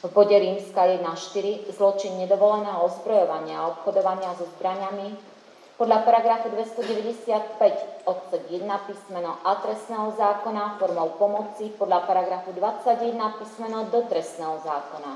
V 0.00 0.08
bode 0.12 0.36
rímska 0.36 0.88
1.4 0.92 1.72
zločin 1.72 2.20
nedovoleného 2.20 2.84
ozbrojovania 2.84 3.64
a 3.64 3.68
obchodovania 3.76 4.32
so 4.36 4.48
zbraniami 4.56 5.12
podľa 5.80 6.04
paragrafu 6.04 6.52
295 6.52 8.04
odsek 8.04 8.42
1 8.52 8.68
písmeno 8.84 9.40
A 9.40 9.56
trestného 9.64 10.12
zákona 10.12 10.76
formou 10.76 11.16
pomoci 11.16 11.72
podľa 11.72 12.04
paragrafu 12.04 12.52
21 12.52 13.40
písmeno 13.40 13.88
do 13.88 14.04
trestného 14.04 14.60
zákona. 14.60 15.12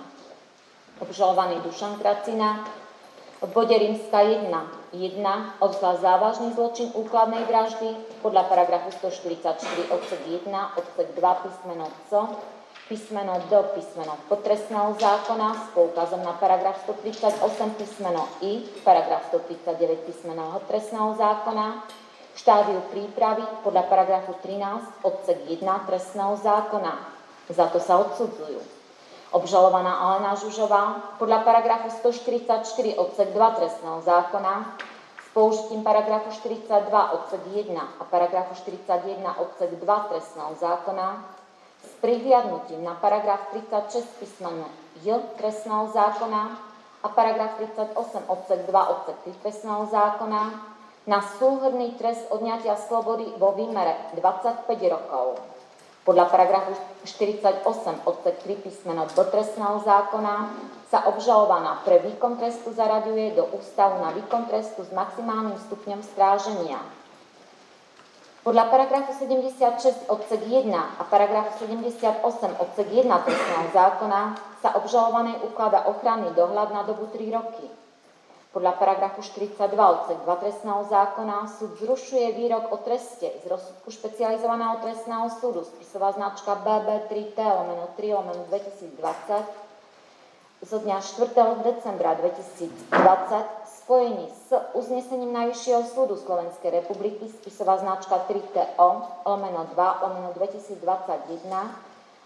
Obžalovaný 1.05 1.61
Dušan 1.61 2.01
Kracina 2.01 2.65
v 3.45 3.53
bode 3.53 3.77
rímska 3.77 4.25
1 4.25 4.49
1 4.49 5.61
obzvlášť 5.61 6.01
závažný 6.01 6.49
zločin 6.57 6.89
úkladnej 6.97 7.45
vraždy 7.45 7.93
podľa 8.25 8.49
paragrafu 8.49 8.89
144 9.05 9.93
odsek 9.93 10.21
1 10.49 10.49
odsek 10.81 11.09
2 11.13 11.43
písmeno 11.45 11.87
C 12.09 12.13
písmeno 12.89 13.45
do 13.53 13.61
písmeno 13.77 14.17
potrestného 14.33 14.97
zákona 14.97 15.49
s 15.57 15.65
poukazom 15.77 16.25
na 16.25 16.37
paragraf 16.41 16.81
138 16.89 17.41
písmeno 17.81 18.29
I, 18.45 18.65
paragraf 18.85 19.29
139 19.33 20.09
písmeno 20.09 20.61
trestného 20.69 21.17
zákona, 21.17 21.85
štádiu 22.37 22.81
prípravy 22.93 23.45
podľa 23.65 23.89
paragrafu 23.89 24.37
13 24.41 25.05
odsek 25.05 25.39
1 25.49 25.65
trestného 25.89 26.37
zákona. 26.41 26.93
Za 27.49 27.69
to 27.73 27.81
sa 27.81 28.01
odsudzujú. 28.01 28.74
Obžalovaná 29.35 29.99
Alena 29.99 30.39
Žužová 30.39 31.11
podľa 31.19 31.43
paragrafu 31.43 31.91
144 31.91 32.71
odsek 32.95 33.35
2 33.35 33.59
trestného 33.59 33.99
zákona 34.07 34.79
s 35.19 35.29
použitím 35.35 35.83
paragrafu 35.83 36.31
42 36.31 36.71
odsek 37.19 37.43
1 37.43 37.75
a 37.75 38.03
paragrafu 38.07 38.55
41 38.55 39.27
odsek 39.43 39.75
2 39.75 39.83
trestného 39.83 40.55
zákona 40.55 41.27
s 41.83 41.93
prihliadnutím 41.99 42.87
na 42.87 42.95
paragraf 42.95 43.51
36 43.51 44.07
písmeno 44.23 44.71
J 45.03 45.19
trestného 45.35 45.91
zákona 45.91 46.55
a 47.03 47.09
paragraf 47.11 47.59
38 47.59 47.91
odsek 48.31 48.71
2 48.71 48.71
odsek 48.71 49.17
3 49.35 49.43
trestného 49.43 49.83
zákona 49.91 50.43
na 51.11 51.19
súhrný 51.43 51.99
trest 51.99 52.23
odňatia 52.31 52.79
slobody 52.79 53.27
vo 53.43 53.51
výmere 53.51 53.99
25 54.15 54.71
rokov. 54.95 55.43
Podľa 56.05 56.29
paragrafu 56.29 56.77
48 57.09 57.65
odsek 58.05 58.37
3 58.45 58.65
písmeno 58.65 59.09
B 59.09 59.17
trestného 59.25 59.81
zákona 59.81 60.53
sa 60.93 61.09
obžalovaná 61.09 61.81
pre 61.81 62.05
výkon 62.05 62.37
trestu 62.37 62.77
zaraďuje 62.77 63.41
do 63.41 63.49
ústavu 63.57 64.05
na 64.05 64.13
výkon 64.13 64.45
trestu 64.53 64.85
s 64.85 64.93
maximálnym 64.93 65.57
stupňom 65.65 66.05
stráženia 66.05 66.81
podľa 68.45 68.69
paragrafu 68.69 69.17
76 69.17 70.05
odsek 70.05 70.45
1 70.45 70.69
a 70.77 71.03
paragrafu 71.09 71.65
78 71.65 72.21
odsek 72.61 72.89
1 72.93 73.09
trestného 73.09 73.67
zákona 73.73 74.37
sa 74.61 74.77
obžalovanej 74.77 75.41
uklada 75.49 75.89
ochranný 75.89 76.29
dohľad 76.37 76.77
na 76.77 76.85
dobu 76.85 77.09
3 77.09 77.25
roky. 77.33 77.65
Podľa 78.55 78.79
paragrafu 78.79 79.19
42 79.19 79.67
odsek 79.75 80.23
2 80.23 80.43
trestného 80.47 80.87
zákona 80.87 81.51
súd 81.59 81.75
zrušuje 81.75 82.39
výrok 82.39 82.71
o 82.71 82.79
treste 82.87 83.27
z 83.43 83.45
rozsudku 83.51 83.91
špecializovaného 83.91 84.79
trestného 84.79 85.27
súdu 85.43 85.67
spisová 85.67 86.15
značka 86.15 86.55
BB3T 86.63 87.35
lomeno 87.35 87.91
3 87.99 88.15
lomeno 88.15 88.47
2020 88.47 89.75
zo 90.63 90.79
dňa 90.87 91.03
4. 91.03 91.67
decembra 91.67 92.15
2020 92.15 92.95
spojení 93.83 94.31
s 94.31 94.55
uznesením 94.79 95.35
Najvyššieho 95.35 95.83
súdu 95.91 96.15
Slovenskej 96.15 96.79
republiky 96.79 97.27
spisová 97.27 97.83
značka 97.83 98.23
3TO 98.31 98.89
lomeno 99.27 99.67
2 99.75 100.03
lomeno 100.07 100.31
2021 100.39 100.79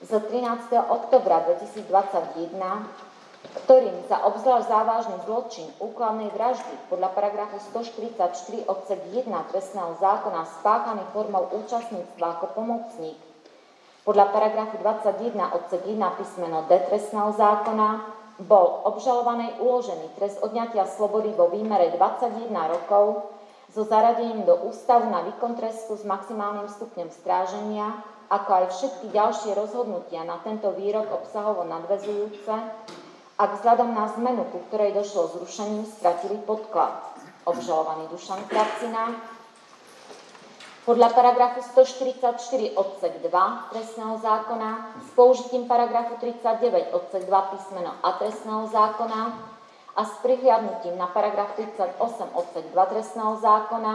z 0.04 0.10
13. 0.12 0.76
oktobra 0.76 1.42
2021, 1.50 3.07
ktorým 3.38 4.06
za 4.10 4.18
obzvlášť 4.24 4.66
závažný 4.66 5.16
zločin 5.24 5.68
úkladnej 5.78 6.30
vraždy 6.34 6.74
podľa 6.90 7.14
paragrafu 7.14 7.62
144 7.70 8.66
odsek 8.66 9.00
1 9.14 9.28
trestného 9.50 9.94
zákona 10.02 10.42
spáchaný 10.58 11.04
formou 11.14 11.46
účastníctva 11.52 12.38
ako 12.38 12.46
pomocník. 12.58 13.18
Podľa 14.02 14.26
paragrafu 14.32 14.80
21 14.80 15.54
odsek 15.54 15.82
1 15.84 16.18
písmeno 16.18 16.64
D 16.66 16.80
trestného 16.88 17.30
zákona 17.36 17.88
bol 18.38 18.86
obžalovanej 18.86 19.58
uložený 19.58 20.14
trest 20.14 20.38
odňatia 20.40 20.86
slobody 20.86 21.34
vo 21.34 21.50
výmere 21.50 21.90
21 21.92 22.48
rokov 22.70 23.34
so 23.68 23.84
zaradením 23.84 24.46
do 24.48 24.54
ústavu 24.64 25.10
na 25.10 25.26
výkon 25.28 25.58
trestu 25.58 25.98
s 25.98 26.06
maximálnym 26.08 26.70
stupňom 26.72 27.10
stráženia, 27.12 28.00
ako 28.32 28.50
aj 28.50 28.66
všetky 28.72 29.06
ďalšie 29.12 29.52
rozhodnutia 29.52 30.24
na 30.24 30.40
tento 30.40 30.72
výrok 30.72 31.04
obsahovo 31.12 31.68
nadvezujúce, 31.68 32.54
ak 33.38 33.62
vzhľadom 33.62 33.94
na 33.94 34.10
zmenu, 34.18 34.42
ku 34.50 34.58
ktorej 34.66 34.98
došlo 34.98 35.38
zrušením, 35.38 35.86
stratili 35.86 36.42
podklad. 36.42 36.98
Obžalovaný 37.46 38.10
Dušan 38.10 38.42
Kracina 38.50 39.14
podľa 40.88 41.12
paragrafu 41.12 41.60
144 41.60 42.40
odsek 42.72 43.20
2 43.20 43.28
trestného 43.72 44.14
zákona 44.24 44.70
s 45.04 45.08
použitím 45.12 45.68
paragrafu 45.68 46.16
39 46.16 46.96
odsek 46.96 47.28
2 47.28 47.52
písmeno 47.52 47.92
a 48.00 48.16
trestného 48.16 48.72
zákona 48.72 49.20
a 49.96 50.02
s 50.04 50.12
prihliadnutím 50.24 50.96
na 50.96 51.06
paragraf 51.12 51.60
38 51.60 52.00
odsek 52.32 52.64
2 52.72 52.92
trestného 52.92 53.36
zákona 53.36 53.94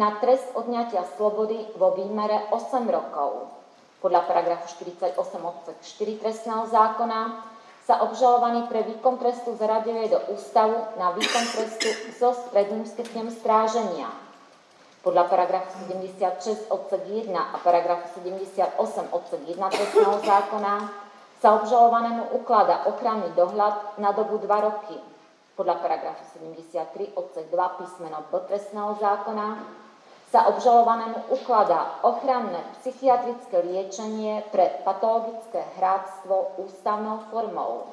na 0.00 0.08
trest 0.24 0.48
odňatia 0.56 1.04
slobody 1.20 1.68
vo 1.76 1.92
výmere 2.00 2.48
8 2.48 2.80
rokov. 2.88 3.52
Podľa 4.00 4.24
paragrafu 4.24 4.72
48 4.72 5.12
odsek 5.20 5.76
4 5.84 6.22
trestného 6.24 6.64
zákona 6.72 7.51
sa 7.92 8.08
obžalovaný 8.08 8.72
pre 8.72 8.88
výkon 8.88 9.20
trestu 9.20 9.52
zaraďuje 9.52 10.16
do 10.16 10.18
ústavu 10.32 10.96
na 10.96 11.12
výkon 11.12 11.44
trestu 11.52 11.92
so 12.16 12.32
stredným 12.32 12.88
stupňom 12.88 13.28
stráženia 13.28 14.08
podľa 15.04 15.28
paragrafu 15.28 15.76
76 15.92 16.72
odsek 16.72 17.04
1 17.04 17.36
a 17.36 17.60
paragrafu 17.60 18.16
78 18.24 18.80
odsek 19.12 19.40
1 19.44 19.60
trestného 19.60 20.16
zákona 20.24 20.88
sa 21.44 21.60
obžalovanému 21.60 22.32
uklada 22.32 22.88
ochranný 22.88 23.28
dohľad 23.36 24.00
na 24.00 24.16
dobu 24.16 24.40
2 24.40 24.48
roky. 24.48 24.96
Podľa 25.52 25.84
paragrafu 25.84 26.24
73 26.40 27.12
odsek 27.12 27.44
2 27.52 27.76
písmeno 27.76 28.24
B 28.32 28.40
trestného 28.48 28.96
zákona 28.96 29.46
sa 30.32 30.48
obžalovanému 30.48 31.28
ukladá 31.28 32.00
ochranné 32.00 32.64
psychiatrické 32.80 33.60
liečenie 33.68 34.40
pre 34.48 34.80
patologické 34.80 35.60
hráctvo 35.76 36.56
ústavnou 36.56 37.28
formou. 37.28 37.92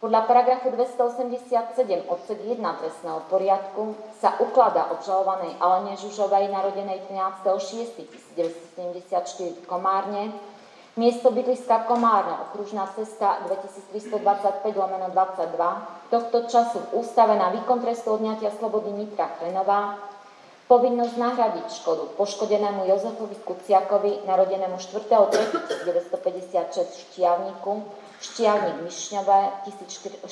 Podľa 0.00 0.24
paragrafu 0.24 0.72
287 0.72 2.08
odsek 2.08 2.40
1 2.40 2.56
trestného 2.56 3.20
poriadku 3.28 3.92
sa 4.16 4.32
ukladá 4.40 4.88
obžalovanej 4.96 5.60
Alene 5.60 5.92
Žužovej, 6.00 6.48
narodenej 6.48 7.04
13.6.1974 7.12 9.60
v 9.60 9.64
Komárne, 9.68 10.32
miesto 10.96 11.28
bydliska 11.28 11.84
Komárno, 11.84 12.48
okružná 12.48 12.88
cesta 12.96 13.44
2325 13.44 14.72
lomeno 14.72 15.12
22, 15.12 15.52
tohto 16.08 16.48
času 16.48 16.80
v 16.80 17.04
Ústave 17.04 17.36
na 17.36 17.52
výkon 17.52 17.84
trestu 17.84 18.16
odňatia 18.16 18.56
slobody 18.56 18.96
Nitra 18.96 19.36
Chrenová, 19.36 20.09
povinnosť 20.70 21.18
nahradiť 21.18 21.82
škodu 21.82 22.14
poškodenému 22.14 22.86
Jozefovi 22.86 23.42
Kuciakovi, 23.42 24.22
narodenému 24.22 24.78
4.3.1956 24.78 26.86
v 26.86 26.94
Štiavniku, 27.10 27.82
Štiavnik 28.22 28.86
Mišňové, 28.86 29.66
1014 29.66 30.22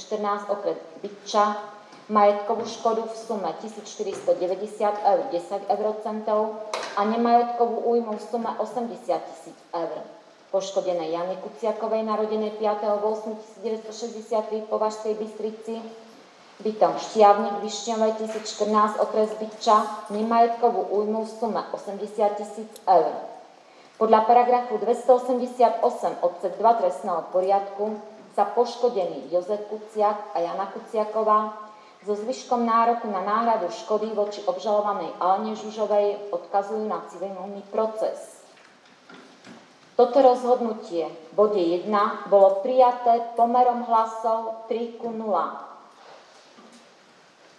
okres 0.47 0.79
Byča, 1.03 1.59
majetkovú 2.07 2.71
škodu 2.71 3.11
v 3.11 3.15
sume 3.19 3.51
1490 3.59 5.11
eur 5.11 5.27
10 5.35 5.75
eurocentov. 5.75 6.71
A 6.99 7.07
nemajetkovú 7.07 7.79
újmu 7.95 8.19
v 8.19 8.23
sume 8.23 8.51
80 8.63 9.31
tisíc 9.35 9.59
eur. 9.75 10.03
Poškodené 10.55 11.11
Jany 11.15 11.37
Kuciakovej, 11.43 12.03
narodenej 12.07 12.53
5.8.1963 12.63 14.71
po 14.71 14.79
Vašskej 14.79 15.15
Bystrici, 15.19 15.83
bytom 16.59 16.99
Štiavnik 16.99 17.63
Višňové 17.63 18.19
1014 18.19 18.99
okres 18.99 19.31
Byča, 19.39 20.11
nemajetkovú 20.11 20.91
újmu 20.91 21.23
v 21.23 21.31
sume 21.31 21.63
80 21.71 22.39
tisíc 22.39 22.73
eur. 22.83 23.15
Podľa 23.99 24.27
paragrafu 24.27 24.79
288 24.79 25.83
odsek 26.23 26.53
2 26.59 26.81
trestného 26.83 27.23
poriadku 27.31 27.99
sa 28.35 28.47
poškodení 28.47 29.31
Jozef 29.31 29.71
Kuciak 29.71 30.35
a 30.35 30.39
Jana 30.43 30.71
Kuciaková 30.71 31.71
so 32.07 32.15
zvyškom 32.15 32.63
nároku 32.63 33.11
na 33.11 33.23
náhradu 33.23 33.71
škody 33.75 34.15
voči 34.15 34.43
obžalovanej 34.47 35.15
Alene 35.19 35.59
Žužovej 35.59 36.31
odkazujú 36.31 36.87
na 36.87 37.03
civilný 37.11 37.63
proces. 37.75 38.39
Toto 39.99 40.23
rozhodnutie 40.23 41.11
v 41.11 41.33
bode 41.35 41.59
1 41.59 41.91
bolo 42.31 42.63
prijaté 42.63 43.19
pomerom 43.35 43.83
hlasov 43.91 44.71
3 44.71 45.03
ku 45.03 45.11
0. 45.11 45.68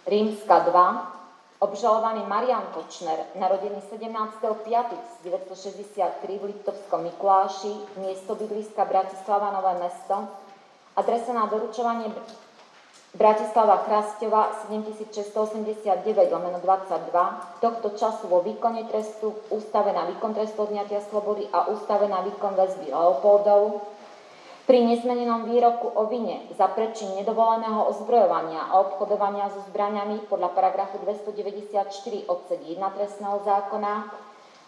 Rímska 0.06 0.70
2 0.70 1.20
Obžalovaný 1.60 2.24
Marian 2.24 2.72
Kočner, 2.72 3.20
narodený 3.36 3.84
17.5.1963 3.92 6.40
v 6.40 6.56
Liptovskom 6.56 7.04
Mikuláši, 7.04 8.00
miesto 8.00 8.32
bydliska 8.32 8.80
Bratislava 8.88 9.52
Nové 9.52 9.76
mesto 9.76 10.24
Adresa 10.96 11.36
na 11.36 11.44
doručovanie 11.52 12.08
Bratislava 13.12 13.84
Chrasťova 13.84 14.72
7689 14.72 16.32
lomeno 16.32 16.64
22 16.64 17.60
tohto 17.60 17.92
času 17.92 18.24
vo 18.24 18.40
výkone 18.40 18.88
trestu, 18.88 19.36
ústave 19.52 19.92
na 19.92 20.08
výkon 20.08 20.32
trestu 20.32 20.64
odňatia 20.64 21.04
slobody 21.12 21.44
a 21.52 21.68
ústave 21.68 22.08
na 22.08 22.24
výkon 22.24 22.56
väzby 22.56 22.88
Leopoldov 22.88 23.84
pri 24.70 24.86
nezmenenom 24.86 25.50
výroku 25.50 25.90
o 25.98 26.06
vine 26.06 26.46
za 26.54 26.70
prečin 26.70 27.18
nedovoleného 27.18 27.90
ozbrojovania 27.90 28.70
a 28.70 28.78
obchodovania 28.78 29.50
so 29.50 29.66
zbraniami 29.66 30.30
podľa 30.30 30.54
paragrafu 30.54 31.02
294 31.02 31.90
odsek 32.30 32.60
1 32.62 32.78
trestného 32.78 33.42
zákona. 33.42 34.14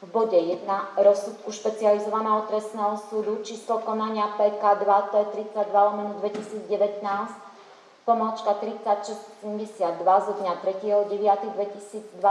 V 0.02 0.10
bode 0.10 0.34
1 0.34 0.66
rozsudku 0.98 1.54
špecializovaného 1.54 2.50
trestného 2.50 2.98
súdu 3.06 3.46
číslo 3.46 3.78
konania 3.86 4.34
PK 4.34 4.82
2 4.82 5.14
T32 5.14 5.70
lomeno 5.70 6.18
2019 6.18 6.66
pomočka 8.02 8.58
3672 8.58 10.02
zo 10.02 10.32
dňa 10.42 10.52
3.9.2020 10.66 12.10
v 12.18 12.26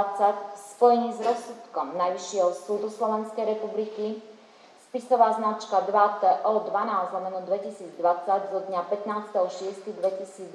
spojení 0.60 1.16
s 1.16 1.24
rozsudkom 1.24 1.96
Najvyššieho 1.96 2.52
súdu 2.52 2.92
Slovenskej 2.92 3.56
republiky 3.56 4.20
Spisová 4.92 5.32
značka 5.40 5.88
2TO 5.88 6.68
12 6.68 7.16
lomeno 7.16 7.40
2020 7.48 7.96
zo 8.52 8.60
dňa 8.68 8.82
15.6.2021 8.92 10.52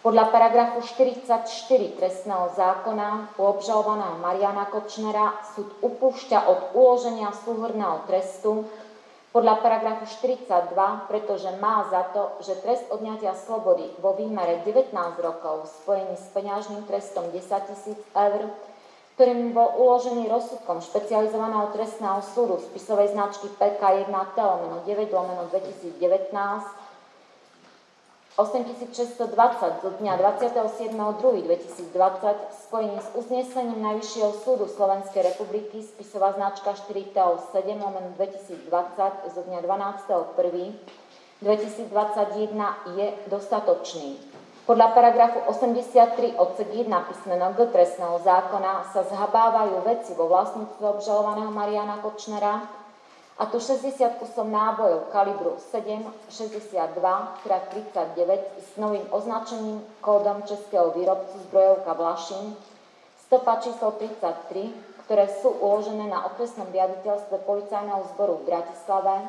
podľa 0.00 0.24
paragrafu 0.32 0.80
44 0.80 1.44
trestného 1.92 2.56
zákona 2.56 3.36
u 3.36 3.42
obžalovaného 3.52 4.16
Mariana 4.24 4.64
Kočnera 4.64 5.44
súd 5.52 5.76
upúšťa 5.84 6.48
od 6.48 6.72
uloženia 6.72 7.36
súhrného 7.36 8.08
trestu 8.08 8.64
podľa 9.36 9.60
paragrafu 9.60 10.08
42, 10.24 10.72
pretože 11.12 11.52
má 11.60 11.84
za 11.92 12.16
to, 12.16 12.32
že 12.40 12.56
trest 12.64 12.88
odňatia 12.88 13.36
slobody 13.36 13.92
vo 14.00 14.16
výmere 14.16 14.64
19 14.64 14.88
rokov 15.20 15.68
spojený 15.84 16.16
s 16.16 16.32
peňažným 16.32 16.88
trestom 16.88 17.28
10 17.28 17.36
000 17.36 18.00
eur 18.16 18.48
ktorým 19.22 19.54
bol 19.54 19.78
uložený 19.78 20.26
rozsudkom 20.26 20.82
špecializovaného 20.82 21.70
trestného 21.70 22.18
súdu 22.26 22.58
spisovej 22.58 23.14
značky 23.14 23.46
PK1T 23.54 24.34
lomeno 24.34 24.82
9 24.82 25.14
lomeno 25.14 25.46
2019 25.46 25.94
8620 28.34 29.78
zo 29.78 29.90
dňa 30.02 30.12
27.2.2020 30.18 30.98
v 31.38 32.54
spojení 32.66 32.98
s 32.98 33.14
uznesením 33.14 33.78
Najvyššieho 33.78 34.34
súdu 34.42 34.66
Slovenskej 34.66 35.22
republiky 35.22 35.86
spisová 35.86 36.34
značka 36.34 36.74
4TO7 36.74 37.78
lomeno 37.78 38.10
2020 38.18 38.58
zo 39.38 39.40
dňa 39.46 39.58
12.1.2021 41.46 41.46
je 42.98 43.06
dostatočný. 43.30 44.31
Podľa 44.62 44.94
paragrafu 44.94 45.42
83 45.50 46.38
odsek 46.38 46.70
1 46.70 46.86
písmeno 46.86 47.50
G 47.58 47.66
trestného 47.66 48.22
zákona 48.22 48.94
sa 48.94 49.02
zhabávajú 49.02 49.82
veci 49.82 50.14
vo 50.14 50.30
vlastníctve 50.30 50.86
obžalovaného 50.86 51.50
Mariana 51.50 51.98
Kočnera, 51.98 52.62
a 53.42 53.50
to 53.50 53.58
60 53.58 54.22
kusov 54.22 54.46
nábojov 54.46 55.10
kalibru 55.10 55.58
7,62 55.74 56.94
39 57.42 58.62
s 58.62 58.70
novým 58.78 59.02
označením 59.10 59.82
kódom 59.98 60.46
českého 60.46 60.94
výrobcu 60.94 61.42
zbrojovka 61.50 61.98
Vlašin, 61.98 62.54
stopa 63.26 63.58
číslo 63.58 63.98
33, 63.98 65.02
ktoré 65.02 65.26
sú 65.42 65.58
uložené 65.58 66.06
na 66.06 66.22
okresnom 66.30 66.70
riaditeľstve 66.70 67.42
policajného 67.42 68.14
zboru 68.14 68.38
v 68.38 68.54
Bratislave, 68.54 69.26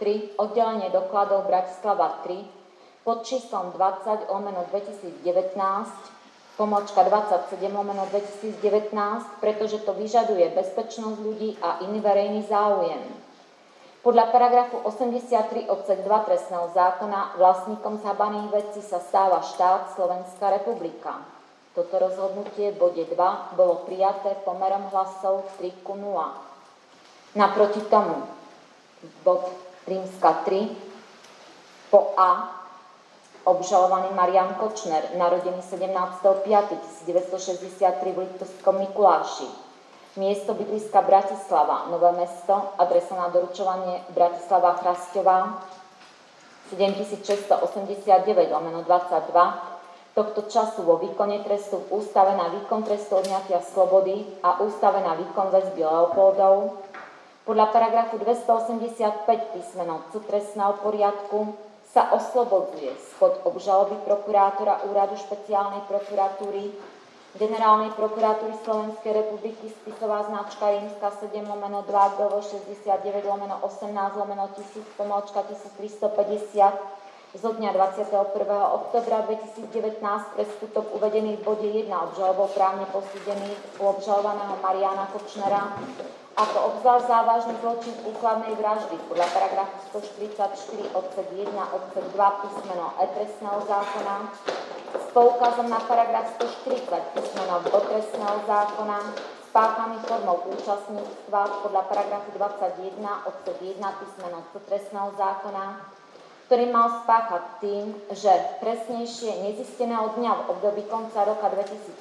3. 0.00 0.40
Oddelenie 0.40 0.88
dokladov 0.88 1.44
Bratislava 1.44 2.24
3, 2.24 2.63
pod 3.04 3.20
číslom 3.28 3.76
20 3.76 4.32
omeno 4.32 4.64
2019, 4.72 5.20
pomočka 6.56 7.04
27 7.04 7.60
omeno 7.76 8.08
2019, 8.08 9.44
pretože 9.44 9.84
to 9.84 9.92
vyžaduje 9.92 10.48
bezpečnosť 10.56 11.18
ľudí 11.20 11.60
a 11.60 11.84
iný 11.84 12.00
verejný 12.00 12.48
záujem. 12.48 13.04
Podľa 14.00 14.32
paragrafu 14.32 14.80
83 14.84 15.68
odsek 15.68 16.04
2 16.04 16.28
trestného 16.28 16.68
zákona 16.72 17.40
vlastníkom 17.40 18.00
zhabaných 18.04 18.48
vecí 18.52 18.80
sa 18.84 19.00
stáva 19.00 19.40
štát 19.40 19.96
Slovenská 19.96 20.52
republika. 20.60 21.24
Toto 21.76 21.96
rozhodnutie 22.00 22.72
v 22.72 22.80
bode 22.80 23.04
2 23.04 23.56
bolo 23.56 23.84
prijaté 23.84 24.36
pomerom 24.44 24.88
hlasov 24.92 25.48
3 25.60 25.84
ku 25.84 25.96
0. 25.96 26.20
Naproti 27.36 27.80
tomu 27.88 28.28
bod 29.24 29.48
rímska 29.88 30.44
3 30.48 30.68
po 31.88 32.12
A 32.16 32.63
obžalovaný 33.44 34.16
Marian 34.16 34.54
Kočner, 34.56 35.04
narodený 35.16 35.60
17.5.1963 35.60 38.12
v 38.12 38.18
Liptovskom 38.24 38.78
Mikuláši. 38.80 39.48
Miesto 40.16 40.54
bydliska 40.54 41.02
Bratislava, 41.02 41.86
Nové 41.90 42.12
mesto, 42.14 42.72
adresa 42.78 43.16
na 43.18 43.28
doručovanie 43.28 44.00
Bratislava 44.14 44.74
Chrasťová, 44.80 45.58
7689 46.72 48.50
lomeno 48.50 48.82
22, 48.86 49.74
tohto 50.14 50.46
času 50.46 50.86
vo 50.86 51.02
výkone 51.02 51.42
trestu 51.42 51.82
v 51.84 51.98
Ústave 51.98 52.38
na 52.38 52.46
výkon 52.48 52.86
trestu 52.86 53.18
odňatia 53.18 53.60
slobody 53.60 54.24
a 54.40 54.62
Ústave 54.62 55.02
na 55.02 55.18
výkon 55.18 55.50
väzby 55.50 55.82
Leopoldov, 55.82 56.78
podľa 57.44 57.66
paragrafu 57.74 58.16
285 58.16 59.52
písmeno 59.52 60.00
C 60.08 60.16
trestného 60.24 60.80
poriadku 60.80 61.52
sa 61.94 62.10
oslobodzuje. 62.10 62.90
Spod 63.14 63.46
obžaloby 63.46 64.02
prokurátora 64.02 64.82
Úradu 64.90 65.14
špeciálnej 65.14 65.86
prokuratúry. 65.86 66.74
Generálnej 67.38 67.94
prokuratúry 67.94 68.54
Slovenskej 68.66 69.14
republiky 69.14 69.70
spisová 69.70 70.26
značka 70.26 70.74
rímska 70.74 71.14
7 71.22 71.34
lomeno 71.46 71.86
2 71.86 72.18
GV 72.18 72.34
69 72.42 73.30
lomeno 73.30 73.62
18 73.62 73.90
lomeno 74.18 74.50
1000 74.54 74.98
pomočka 74.98 75.46
1350 75.46 77.34
zo 77.34 77.50
dňa 77.50 77.70
21. 77.74 78.14
oktobra 78.78 79.26
2019 79.26 79.98
pre 80.34 80.44
skutok 80.46 80.86
uvedený 80.94 81.38
v 81.38 81.42
bode 81.42 81.66
1 81.66 81.90
obžalobou 81.90 82.46
právne 82.54 82.86
posúdený 82.94 83.50
u 83.82 83.90
obžalovaného 83.90 84.54
Mariana 84.62 85.10
Kočnera 85.10 85.74
ako 86.34 86.58
obzvlášť 86.74 87.06
závažný 87.06 87.54
zločin 87.62 87.94
úkladnej 88.10 88.58
vraždy. 88.58 88.98
Podľa 89.06 89.28
paragrafu 89.30 89.76
144 89.94 90.98
odsek 90.98 91.26
1 91.30 91.46
odsek 91.54 92.04
2 92.10 92.40
písmeno 92.42 92.86
E 92.98 93.06
trestného 93.14 93.58
zákona 93.70 94.16
s 94.98 95.06
poukazom 95.14 95.70
na 95.70 95.78
paragraf 95.86 96.34
140 96.42 96.90
písmeno 97.14 97.54
B 97.62 97.66
trestného 97.70 98.36
zákona 98.50 98.98
spáchaný 99.46 99.96
formou 100.10 100.42
účastníctva 100.50 101.40
podľa 101.62 101.82
paragrafu 101.86 102.28
21 102.34 103.30
odsek 103.30 103.56
1 103.62 103.78
písmeno 103.78 104.38
C 104.50 104.58
trestného 104.66 105.14
zákona, 105.14 105.64
ktorý 106.50 106.64
mal 106.74 107.06
spáchať 107.06 107.42
tým, 107.62 107.94
že 108.10 108.32
presnejšie 108.58 109.38
nezisteného 109.46 110.18
dňa 110.18 110.30
v 110.34 110.42
období 110.50 110.82
konca 110.90 111.22
roka 111.22 111.46
2017 111.46 111.94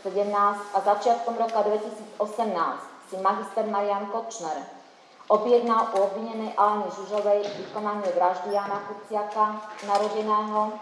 a 0.73 0.77
začiatkom 0.81 1.37
roka 1.37 1.61
2018 1.61 2.17
si 2.17 2.92
magister 3.21 3.67
Marian 3.67 4.09
Kočner. 4.09 4.57
Objednal 5.27 5.87
u 5.95 6.03
obvinenej 6.03 6.51
Aleny 6.57 6.91
Žužovej 6.91 7.43
vykonanie 7.43 8.11
vraždy 8.11 8.51
Jana 8.51 8.79
Kuciaka, 8.87 9.61
narodeného 9.87 10.73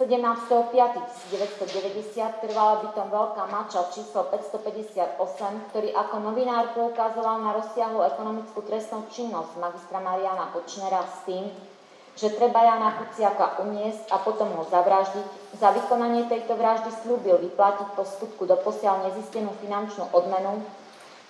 17.5.1990 0.00 2.40
trvala 2.40 2.88
bytom 2.88 3.12
Veľká 3.12 3.44
mača 3.52 3.84
číslo 3.92 4.32
558, 4.32 5.20
ktorý 5.68 5.92
ako 5.92 6.16
novinár 6.24 6.72
poukazoval 6.72 7.44
na 7.44 7.52
rozsiahlu 7.60 8.00
ekonomickú 8.08 8.64
trestnú 8.64 9.04
činnosť 9.12 9.60
magistra 9.60 10.00
Mariana 10.00 10.48
Kočnera 10.56 11.04
s 11.04 11.28
tým, 11.28 11.52
že 12.16 12.34
treba 12.34 12.62
Jana 12.62 12.98
Kuciaka 12.98 13.62
uniesť 13.62 14.10
a 14.10 14.22
potom 14.22 14.50
ho 14.54 14.64
zavraždiť. 14.66 15.58
Za 15.58 15.70
vykonanie 15.70 16.26
tejto 16.26 16.58
vraždy 16.58 16.90
slúbil 17.02 17.38
vyplatiť 17.38 17.88
po 17.94 18.02
skutku 18.02 18.46
do 18.46 18.56
posiaľ 18.60 19.10
nezistenú 19.10 19.54
finančnú 19.62 20.10
odmenu, 20.10 20.62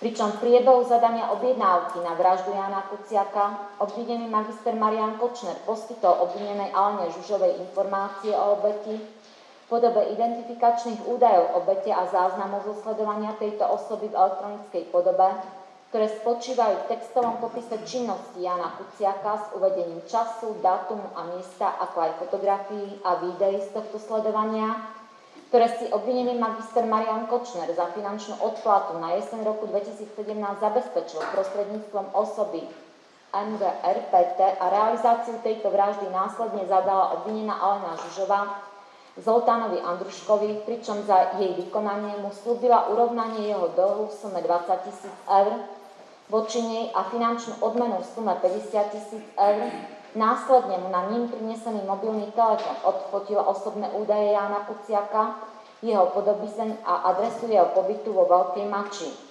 pričom 0.01 0.33
v 0.33 0.41
priebehu 0.41 0.81
zadania 0.85 1.29
objednávky 1.35 2.01
na 2.01 2.17
vraždu 2.17 2.53
Jana 2.53 2.85
Kuciaka 2.89 3.77
obvinený 3.77 4.25
magister 4.25 4.73
Marian 4.73 5.21
Kočner 5.21 5.55
poskytol 5.63 6.17
obvinenej 6.25 6.73
Alene 6.73 7.13
Žužovej 7.13 7.61
informácie 7.61 8.33
o 8.33 8.57
obeti 8.57 9.21
podobe 9.71 10.03
identifikačných 10.11 11.07
údajov 11.07 11.63
obete 11.63 11.95
a 11.95 12.03
záznamov 12.11 12.67
zo 12.67 12.75
tejto 13.39 13.63
osoby 13.71 14.11
v 14.11 14.17
elektronickej 14.19 14.83
podobe, 14.91 15.31
ktoré 15.91 16.07
spočívajú 16.07 16.87
v 16.87 16.89
textovom 16.95 17.43
popise 17.43 17.75
činnosti 17.83 18.39
Jana 18.39 18.79
Kuciaka 18.79 19.43
s 19.43 19.45
uvedením 19.59 19.99
času, 20.07 20.55
dátumu 20.63 21.03
a 21.19 21.27
miesta, 21.35 21.67
ako 21.83 21.97
aj 21.99 22.11
fotografií 22.15 22.95
a 23.03 23.19
videí 23.19 23.59
z 23.59 23.75
tohto 23.75 23.99
sledovania, 23.99 24.71
ktoré 25.51 25.67
si 25.75 25.91
obvinený 25.91 26.39
magister 26.39 26.87
Marian 26.87 27.27
Kočner 27.27 27.67
za 27.75 27.91
finančnú 27.91 28.39
odplatu 28.39 29.03
na 29.03 29.19
jeseň 29.19 29.43
roku 29.43 29.67
2017 29.67 30.15
zabezpečil 30.63 31.19
prostredníctvom 31.35 32.15
osoby 32.15 32.63
MGRPT 33.35 34.39
a 34.63 34.65
realizáciu 34.71 35.43
tejto 35.43 35.75
vraždy 35.75 36.07
následne 36.07 36.71
zadala 36.71 37.19
obvinená 37.19 37.59
Alena 37.59 37.99
Žužová 37.99 38.63
Zoltánovi 39.19 39.83
Andruškovi, 39.83 40.63
pričom 40.63 41.03
za 41.03 41.35
jej 41.35 41.51
vykonanie 41.59 42.15
mu 42.23 42.31
slúbila 42.31 42.87
urovnanie 42.95 43.51
jeho 43.51 43.67
dlhu 43.75 44.07
v 44.07 44.15
sume 44.15 44.39
20 44.39 44.87
tisíc 44.87 45.15
eur 45.27 45.80
voči 46.31 46.63
nej 46.63 46.85
a 46.95 47.03
finančnú 47.11 47.59
odmenu 47.59 47.99
v 47.99 48.07
sume 48.07 48.31
50 48.39 48.95
tisíc 48.95 49.23
eur. 49.35 49.67
Následne 50.15 50.79
mu 50.79 50.87
na 50.87 51.11
ním 51.11 51.27
prinesený 51.27 51.83
mobilný 51.83 52.31
telefon 52.31 52.75
odfotil 52.87 53.39
osobné 53.43 53.91
údaje 53.91 54.31
Jána 54.31 54.63
Kuciaka, 54.63 55.43
jeho 55.83 56.07
podobizeň 56.15 56.83
a 56.87 57.11
adresu 57.11 57.51
jeho 57.51 57.67
pobytu 57.75 58.15
vo 58.15 58.23
Veľkej 58.27 58.65
Mači. 58.71 59.30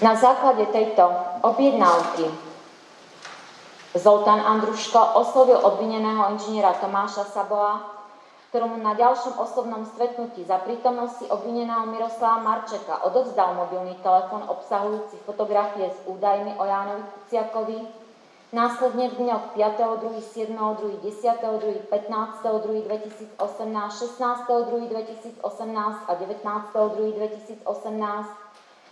Na 0.00 0.16
základe 0.16 0.64
tejto 0.72 1.12
objednávky 1.44 2.24
Zoltán 4.00 4.40
Andruško 4.40 4.96
oslovil 4.96 5.60
obvineného 5.60 6.24
inžiniera 6.32 6.72
Tomáša 6.80 7.28
Saboa, 7.28 7.84
ktorému 8.48 8.80
na 8.80 8.96
ďalšom 8.96 9.36
osobnom 9.36 9.84
stretnutí 9.84 10.40
za 10.48 10.56
prítomnosti 10.64 11.28
obvineného 11.28 11.84
Miroslava 11.92 12.40
Marčeka 12.40 13.04
odovzdal 13.04 13.52
mobilný 13.60 13.92
telefon 14.00 14.48
obsahujúci 14.48 15.20
fotografie 15.28 15.92
s 15.92 15.98
údajmi 16.08 16.56
o 16.56 16.64
Jánovi 16.64 17.04
Kuciakovi, 17.04 17.78
následne 18.56 19.12
v 19.12 19.20
dňoch 19.20 19.52
5., 19.52 20.00
2., 20.00 20.16
7., 20.16 20.56
2., 20.56 20.96
10., 20.96 21.44
2., 21.44 21.92
15., 21.92 22.40
2., 22.40 23.36
2018, 23.36 23.36
16., 23.36 24.48
2., 24.48 25.44
2018 25.44 26.08
a 26.08 26.12
19., 26.16 26.40
2., 26.72 27.68
2018 27.68 28.49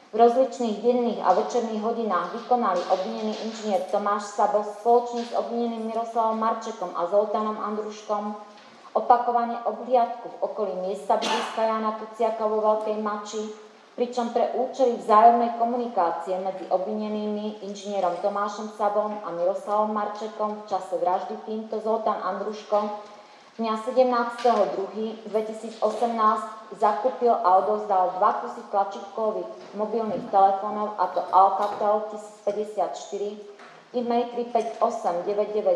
v 0.09 0.15
rozličných 0.17 0.81
denných 0.81 1.21
a 1.21 1.37
večerných 1.37 1.85
hodinách 1.85 2.33
vykonali 2.33 2.81
obvinený 2.89 3.35
inžinier 3.45 3.85
Tomáš 3.93 4.33
Sabo 4.33 4.65
spoločne 4.65 5.21
s 5.21 5.37
obvineným 5.37 5.85
Miroslavom 5.85 6.41
Marčekom 6.41 6.97
a 6.97 7.05
Zoltánom 7.13 7.61
Andruškom 7.61 8.33
opakovane 8.97 9.61
obhliadku 9.69 10.33
v 10.33 10.37
okolí 10.49 10.75
miesta 10.81 11.21
bydliska 11.21 11.61
Jana 11.61 12.01
Kuciaka 12.01 12.41
vo 12.49 12.65
Veľkej 12.65 12.97
Mači, 13.05 13.43
pričom 14.01 14.33
pre 14.33 14.49
účely 14.57 14.97
vzájomnej 14.97 15.61
komunikácie 15.61 16.41
medzi 16.41 16.65
obvinenými 16.73 17.69
inžinierom 17.69 18.17
Tomášom 18.25 18.73
Sabom 18.81 19.13
a 19.13 19.29
Miroslavom 19.37 19.93
Marčekom 19.93 20.65
v 20.65 20.73
čase 20.73 20.97
vraždy 20.97 21.37
týmto 21.45 21.85
Zoltán 21.85 22.17
Andruškom 22.25 22.89
dňa 23.59 23.75
17.2.2018 23.91 25.83
zakúpil 26.79 27.35
a 27.35 27.59
odozdal 27.59 28.15
dva 28.23 28.39
kusy 28.47 28.63
tlačítkových 28.71 29.51
mobilných 29.75 30.31
telefónov, 30.31 30.95
a 30.95 31.11
to 31.11 31.19
Alcatel 31.35 32.07
1054, 32.47 33.99
e-mail 33.99 34.31
358 34.55 35.27
990 35.27 35.75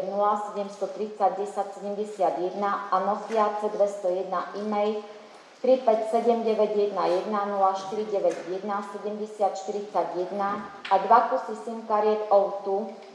730 0.55 1.43
1071 1.43 2.63
a 2.63 2.97
Nokia 3.03 3.51
C201 3.59 4.31
e-mail 4.63 5.03
357 5.67 6.47
911 6.47 7.27
0491 7.35 8.63
7041 8.63 10.39
a 10.87 10.95
dva 11.03 11.19
kusy 11.35 11.55
SIM 11.67 11.83
kariet 11.91 12.31
O2 12.31 12.67
s 12.95 13.12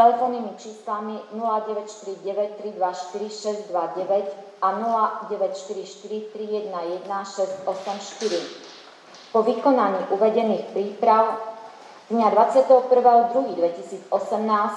telefónnymi 0.00 0.56
číslami 0.56 1.20
0949 1.36 2.56
324 2.56 3.30
629 3.30 4.36
a 4.62 4.68
0944 4.72 6.20
311 6.32 7.36
684. 7.68 8.40
Po 9.32 9.42
vykonaní 9.44 9.98
uvedených 10.10 10.64
príprav 10.72 11.36
dňa 12.10 12.32
21.2.2018 12.32 14.08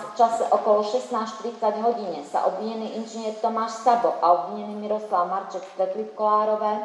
v 0.04 0.12
čase 0.20 0.44
okolo 0.52 0.84
16.40 0.84 1.88
hodine 1.88 2.20
sa 2.28 2.44
obvinený 2.46 3.00
inžinier 3.00 3.34
Tomáš 3.40 3.82
Sabo 3.82 4.14
a 4.20 4.28
obvinený 4.44 4.76
Miroslav 4.76 5.32
Marček 5.32 5.64
stretli 5.74 6.04
v 6.04 6.14
Kolárove 6.20 6.84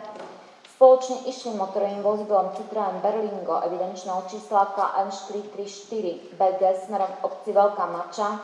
Spoločne 0.78 1.26
išli 1.26 1.58
motorovým 1.58 2.06
vozidlom 2.06 2.54
Citroen 2.54 3.02
Berlingo 3.02 3.58
evidenčného 3.66 4.30
čísla 4.30 4.78
KN434 4.78 6.38
BG 6.38 6.62
smerom 6.86 7.10
k 7.18 7.26
obci 7.26 7.50
Veľká 7.50 7.82
Mača, 7.90 8.38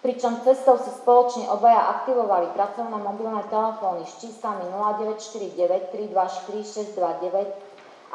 pričom 0.00 0.40
cestou 0.48 0.80
si 0.80 0.88
spoločne 0.88 1.44
obaja 1.52 2.00
aktivovali 2.00 2.56
pracovné 2.56 2.96
mobilné 3.04 3.44
telefóny 3.52 4.08
s 4.08 4.16
číslami 4.16 4.64
0949 4.72 5.92
324 5.92 6.96
629 6.96 7.52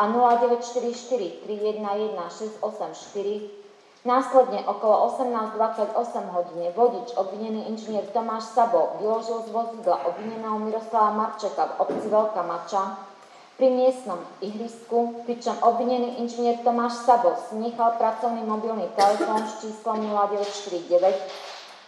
a 0.02 0.04
0944 0.18 1.46
311 1.46 2.66
684 2.66 3.54
Následne 4.02 4.66
okolo 4.66 5.14
18.28 5.14 5.94
hodine 6.34 6.74
vodič 6.74 7.14
obvinený 7.14 7.70
inžinier 7.70 8.10
Tomáš 8.10 8.50
Sabo 8.50 8.98
vyložil 8.98 9.46
z 9.46 9.54
vozidla 9.54 10.10
obvineného 10.10 10.58
Miroslava 10.58 11.14
Marčeka 11.14 11.70
v 11.70 11.86
obci 11.86 12.08
Veľká 12.10 12.42
Mača 12.42 13.09
pri 13.60 13.68
miestnom 13.76 14.24
ihrisku, 14.40 15.28
pričom 15.28 15.52
obvinený 15.60 16.24
inžinier 16.24 16.64
Tomáš 16.64 17.04
Sabos 17.04 17.52
nechal 17.52 18.00
pracovný 18.00 18.40
mobilný 18.48 18.88
telefón 18.96 19.44
s 19.44 19.60
číslom 19.60 20.00
0949 20.00 20.96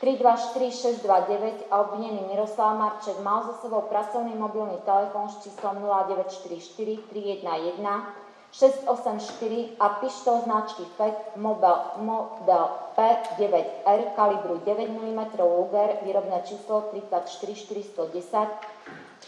324629 0.03 1.71
a 1.71 1.75
obvinený 1.87 2.27
Miroslav 2.27 2.75
Marček 2.75 3.15
mal 3.23 3.47
so 3.47 3.55
sebou 3.63 3.87
pracovný 3.87 4.35
mobilný 4.35 4.83
telefón 4.83 5.31
s 5.31 5.39
číslom 5.47 5.79
0944 5.79 7.07
311 7.07 8.19
684 8.51 9.79
a 9.79 9.87
pištol 10.03 10.43
značky 10.43 10.83
FEC 10.99 11.15
model, 11.39 11.79
model 12.03 12.67
P9R 12.99 14.11
kalibru 14.11 14.59
9 14.67 14.91
mm 14.91 15.21
Luger, 15.39 16.03
výrobné 16.03 16.43
číslo 16.43 16.91
34410 16.91 18.70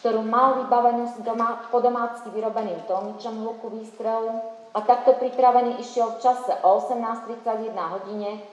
ktorú 0.04 0.20
mal 0.28 0.60
vybavenú 0.60 1.08
doma, 1.24 1.64
po 1.72 1.80
domácky 1.80 2.28
vyrobeným 2.36 2.84
tlmičom 2.92 3.40
hluku 3.40 3.72
výstrelu 3.72 4.36
a 4.76 4.84
takto 4.84 5.16
pripravený 5.16 5.80
išiel 5.80 6.20
v 6.20 6.20
čase 6.20 6.52
o 6.60 6.76
18.31 6.76 7.72
hodine 7.72 8.44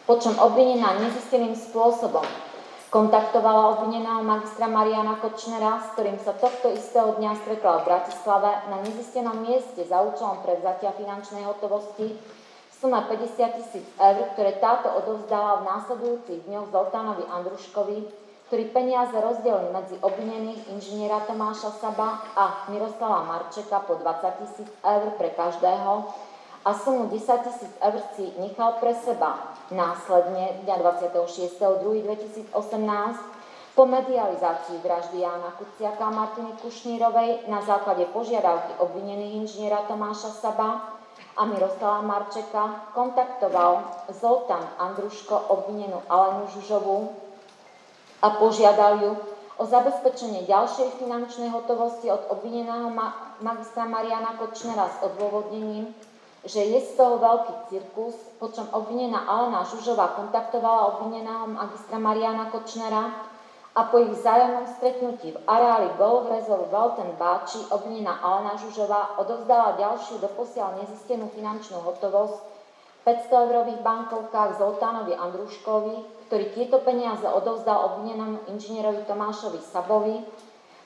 počom 0.09 0.33
obvinená 0.41 0.97
nezisteným 0.97 1.53
spôsobom 1.53 2.25
kontaktovala 2.91 3.79
obvineného 3.79 4.27
magistra 4.27 4.67
Mariana 4.67 5.15
Kočnera, 5.23 5.79
s 5.79 5.95
ktorým 5.95 6.19
sa 6.19 6.35
tohto 6.35 6.75
istého 6.75 7.15
dňa 7.23 7.39
stretla 7.39 7.81
v 7.81 7.87
Bratislave 7.87 8.51
na 8.67 8.83
nezistenom 8.83 9.39
mieste 9.47 9.87
za 9.87 10.03
účelom 10.03 10.43
prevzatia 10.43 10.91
finančnej 10.99 11.47
hotovosti. 11.47 12.19
Suma 12.75 13.07
50 13.07 13.61
tisíc 13.63 13.87
eur, 13.95 14.35
ktoré 14.35 14.59
táto 14.59 14.91
odovzdala 14.91 15.63
v 15.63 15.67
následujúcich 15.71 16.51
dňoch 16.51 16.75
Zoltánovi 16.75 17.25
Andruškovi, 17.31 17.99
ktorý 18.51 18.75
peniaze 18.75 19.15
rozdelil 19.15 19.71
medzi 19.71 19.95
obvinených 20.03 20.75
inžiniera 20.75 21.23
Tomáša 21.23 21.71
Saba 21.79 22.19
a 22.35 22.67
Miroslava 22.67 23.23
Marčeka 23.23 23.79
po 23.87 23.95
20 23.95 24.43
tisíc 24.43 24.67
eur 24.83 25.15
pre 25.15 25.31
každého 25.39 26.11
a 26.67 26.75
sumu 26.75 27.07
10 27.07 27.47
tisíc 27.47 27.71
eur 27.79 28.03
si 28.19 28.27
nechal 28.43 28.83
pre 28.83 28.91
seba. 28.99 29.55
Následne 29.71 30.67
dňa 30.67 30.83
26.2.2018 30.83 32.51
po 33.79 33.87
medializácii 33.87 34.83
vraždy 34.83 35.23
Jána 35.23 35.55
Kuciaka 35.55 36.11
a 36.11 36.11
Martiny 36.11 36.51
Kušnírovej 36.59 37.47
na 37.47 37.63
základe 37.63 38.03
požiadavky 38.11 38.83
obvinených 38.83 39.47
inžiniera 39.47 39.87
Tomáša 39.87 40.35
Saba 40.35 40.99
a 41.39 41.47
Miroslava 41.47 42.03
Marčeka 42.03 42.91
kontaktoval 42.99 44.11
Zoltán 44.11 44.67
Andruško 44.75 45.39
obvinenú 45.55 46.03
Alenu 46.11 46.51
Žužovú 46.51 47.30
a 48.21 48.27
požiadal 48.37 49.01
ju 49.01 49.13
o 49.61 49.65
zabezpečenie 49.69 50.49
ďalšej 50.49 51.01
finančnej 51.01 51.53
hotovosti 51.53 52.09
od 52.09 52.33
obvineného 52.33 52.89
magistra 53.45 53.85
Mariana 53.85 54.37
Kočnera 54.41 54.89
s 54.89 54.97
odôvodnením, 55.05 55.93
že 56.45 56.65
je 56.65 56.81
z 56.81 56.97
toho 56.97 57.21
veľký 57.21 57.69
cirkus, 57.69 58.17
počom 58.41 58.65
obvinená 58.73 59.29
Alena 59.29 59.61
Žužová 59.69 60.17
kontaktovala 60.17 60.97
obvineného 60.97 61.53
magistra 61.53 62.01
Mariana 62.01 62.49
Kočnera 62.49 63.29
a 63.77 63.81
po 63.85 64.01
ich 64.01 64.17
vzájomnom 64.17 64.65
stretnutí 64.81 65.37
v 65.37 65.43
areáli 65.45 65.93
Golf 66.01 66.33
Resort 66.33 66.73
Velten 66.73 67.13
Báči 67.21 67.61
obvinená 67.69 68.17
Alena 68.25 68.57
Žužová 68.57 69.21
odovzdala 69.21 69.77
ďalšiu 69.77 70.25
doposiaľ 70.25 70.81
nezistenú 70.81 71.29
finančnú 71.37 71.85
hotovosť 71.85 72.41
500 73.05 73.45
eurových 73.45 73.81
bankovkách 73.85 74.57
Zoltánovi 74.57 75.13
Andruškovi, 75.17 76.20
ktorý 76.31 76.55
tieto 76.55 76.79
peniaze 76.79 77.27
odovzdal 77.27 77.91
obvinenému 77.91 78.47
inžinierovi 78.55 79.03
Tomášovi 79.03 79.59
Sabovi, 79.67 80.23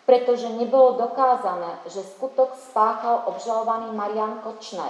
pretože 0.08 0.48
nebolo 0.48 0.96
dokázané, 0.96 1.84
že 1.84 2.00
skutok 2.00 2.56
spáchal 2.56 3.28
obžalovaný 3.28 3.92
Marian 3.92 4.40
Kočner. 4.40 4.88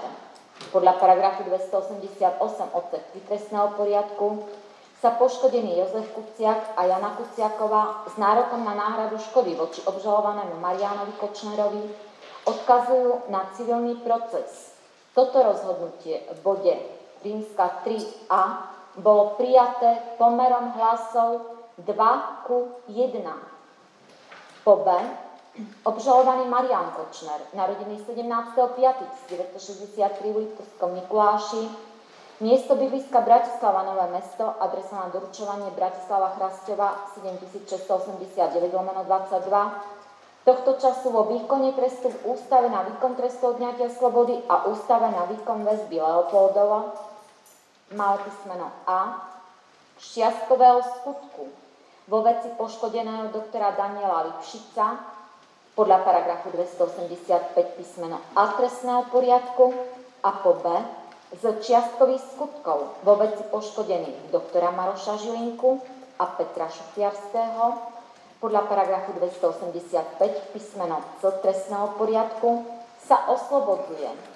Podľa 0.70 1.02
paragrafu 1.02 1.42
288 1.50 2.38
odsek 2.70 3.02
trestného 3.26 3.74
poriadku 3.74 4.46
sa 5.02 5.18
poškodený 5.18 5.74
Jozef 5.74 6.06
Kuciak 6.14 6.78
a 6.78 6.86
Jana 6.86 7.18
Kuciaková 7.18 8.06
s 8.06 8.14
nárokom 8.14 8.62
na 8.62 8.78
náhradu 8.78 9.18
škody 9.18 9.58
voči 9.58 9.82
obžalovanému 9.82 10.54
Marianovi 10.62 11.18
Kočnerovi 11.18 11.82
odkazujú 12.46 13.26
na 13.26 13.50
civilný 13.58 13.98
proces. 14.06 14.70
Toto 15.18 15.42
rozhodnutie 15.42 16.22
v 16.30 16.38
bode 16.46 16.74
rímska 17.26 17.82
3a 17.82 18.73
bolo 18.98 19.38
prijaté 19.38 20.18
pomerom 20.18 20.74
hlasov 20.78 21.58
2 21.82 22.46
ku 22.46 22.78
1. 22.86 23.22
Po 24.62 24.74
B 24.82 24.86
Obžalovaný 25.86 26.50
Marian 26.50 26.90
Kočner, 26.98 27.38
narodený 27.54 28.02
17.5.1963 28.10 30.34
v 30.34 30.36
Liptovskom 30.42 30.98
Mikuláši, 30.98 31.70
miesto 32.42 32.74
bydliska 32.74 33.22
Bratislava 33.22 33.86
Nové 33.86 34.18
mesto, 34.18 34.50
adresa 34.58 35.06
na 35.06 35.14
doručovanie 35.14 35.70
Bratislava 35.78 36.34
Chrastova 36.34 37.06
7689 37.14 38.74
lomeno 38.74 39.06
22, 39.06 40.42
tohto 40.42 40.74
času 40.74 41.14
vo 41.14 41.30
výkone 41.30 41.70
trestu 41.78 42.10
v 42.10 42.34
Ústave 42.34 42.66
na 42.66 42.82
výkon 42.90 43.14
trestu 43.14 43.54
odňatia 43.54 43.94
slobody 43.94 44.34
a 44.50 44.66
Ústave 44.66 45.06
na 45.06 45.22
výkon 45.30 45.62
väzby 45.62 46.02
Leopoldova 46.02 47.13
mal 47.92 48.18
písmeno 48.24 48.72
A. 48.88 49.20
Šiastkového 50.00 50.80
skutku. 50.82 51.52
Vo 52.08 52.18
veci 52.24 52.48
poškodeného 52.56 53.28
doktora 53.32 53.72
Daniela 53.76 54.32
Lipšica 54.32 55.00
podľa 55.74 55.98
paragrafu 56.04 56.52
285 56.52 57.76
písmeno 57.76 58.20
A 58.36 58.56
trestného 58.56 59.08
poriadku 59.08 59.74
a 60.24 60.30
po 60.40 60.56
B. 60.60 60.66
Z 61.34 61.60
čiastkových 61.66 62.22
skutkov. 62.36 63.02
Vo 63.02 63.14
veci 63.18 63.42
poškodených 63.48 64.30
doktora 64.30 64.70
Maroša 64.70 65.18
Žilinku 65.18 65.82
a 66.20 66.24
Petra 66.30 66.70
Šufiarského 66.70 67.64
podľa 68.38 68.68
paragrafu 68.68 69.16
285 69.16 70.52
písmeno 70.52 71.00
C 71.18 71.32
trestného 71.40 71.96
poriadku 71.96 72.68
sa 73.00 73.24
oslobodzuje 73.32 74.33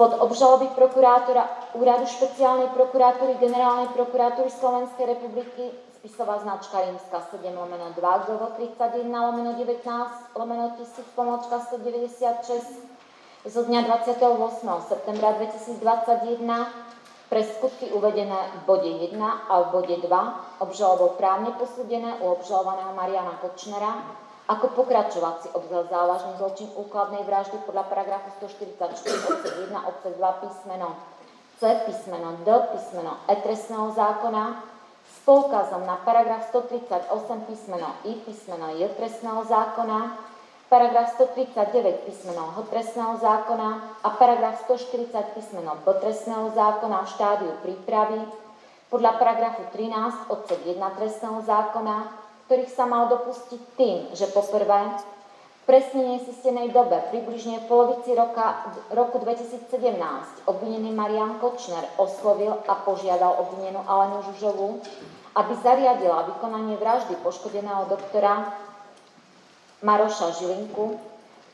spod 0.00 0.16
obžaloby 0.16 0.72
prokurátora 0.72 1.76
Úradu 1.76 2.08
špeciálnej 2.08 2.72
prokuratúry 2.72 3.36
Generálnej 3.36 3.92
prokuratúry 3.92 4.48
Slovenskej 4.48 5.12
republiky 5.12 5.76
spisová 6.00 6.40
značka 6.40 6.80
rímska 6.80 7.20
7 7.28 7.44
lomeno 7.52 7.92
2, 7.92 8.00
GV 8.00 8.42
31 8.80 9.12
lomeno 9.12 9.52
19 9.60 9.84
lomeno 10.40 10.72
1000 10.80 11.04
pomočka 11.12 11.60
196 11.68 13.44
zo 13.44 13.60
dňa 13.60 13.80
28. 14.08 14.88
septembra 14.88 15.36
2021 15.36 16.48
pre 17.28 17.44
skutky 17.44 17.92
uvedené 17.92 18.40
v 18.56 18.60
bode 18.64 18.88
1 18.88 19.20
a 19.20 19.52
v 19.52 19.66
bode 19.68 19.96
2 20.00 20.64
obžalobou 20.64 21.20
právne 21.20 21.52
posúdené 21.60 22.24
u 22.24 22.40
obžalovaného 22.40 22.96
Mariana 22.96 23.36
Kočnera 23.44 24.00
ako 24.50 24.74
pokračovací 24.74 25.54
obzal 25.54 25.86
závažný 25.86 26.34
zločin 26.42 26.68
úkladnej 26.74 27.22
vraždy 27.22 27.54
podľa 27.70 27.86
paragrafu 27.86 28.34
144 28.42 29.30
odsek 29.30 29.54
1 29.70 29.90
odsek 29.94 30.12
2 30.18 30.42
písmeno 30.42 30.88
C 31.62 31.62
písmeno 31.86 32.42
D 32.42 32.48
písmeno 32.74 33.12
E 33.30 33.34
trestného 33.38 33.94
zákona 33.94 34.58
s 35.06 35.16
poukazom 35.22 35.86
na 35.86 36.02
paragraf 36.02 36.50
138 36.50 37.06
písmeno 37.46 37.88
I 38.10 38.18
písmeno 38.26 38.74
J 38.74 38.90
trestného 38.98 39.44
zákona, 39.46 40.18
paragraf 40.66 41.14
139 41.14 42.06
písmeno 42.10 42.50
H 42.54 42.56
trestného 42.74 43.22
zákona 43.22 43.70
a 44.02 44.08
paragraf 44.18 44.66
140 44.66 45.14
písmeno 45.34 45.78
B 45.82 45.94
trestného 45.98 46.50
zákona 46.54 46.98
v 47.06 47.12
štádiu 47.14 47.52
prípravy 47.62 48.20
podľa 48.90 49.12
paragrafu 49.22 49.62
13 49.70 50.34
odsek 50.34 50.60
1 50.66 50.98
trestného 50.98 51.38
zákona, 51.46 52.19
ktorých 52.50 52.74
sa 52.74 52.82
mal 52.82 53.06
dopustiť 53.06 53.62
tým, 53.78 54.10
že 54.10 54.26
poprvé 54.34 54.98
presne 55.70 56.18
nesistenej 56.18 56.74
dobe, 56.74 56.98
približne 57.14 57.62
v 57.62 57.68
polovici 57.70 58.10
roka, 58.10 58.74
roku 58.90 59.22
2017, 59.22 59.70
obvinený 60.50 60.90
Marian 60.90 61.38
Kočner 61.38 61.86
oslovil 61.94 62.50
a 62.66 62.74
požiadal 62.82 63.38
obvinenú 63.38 63.86
Alenu 63.86 64.26
Žužovú, 64.26 64.82
aby 65.38 65.52
zariadila 65.62 66.26
vykonanie 66.26 66.74
vraždy 66.74 67.22
poškodeného 67.22 67.86
doktora 67.86 68.50
Maroša 69.86 70.42
Žilinku, 70.42 70.98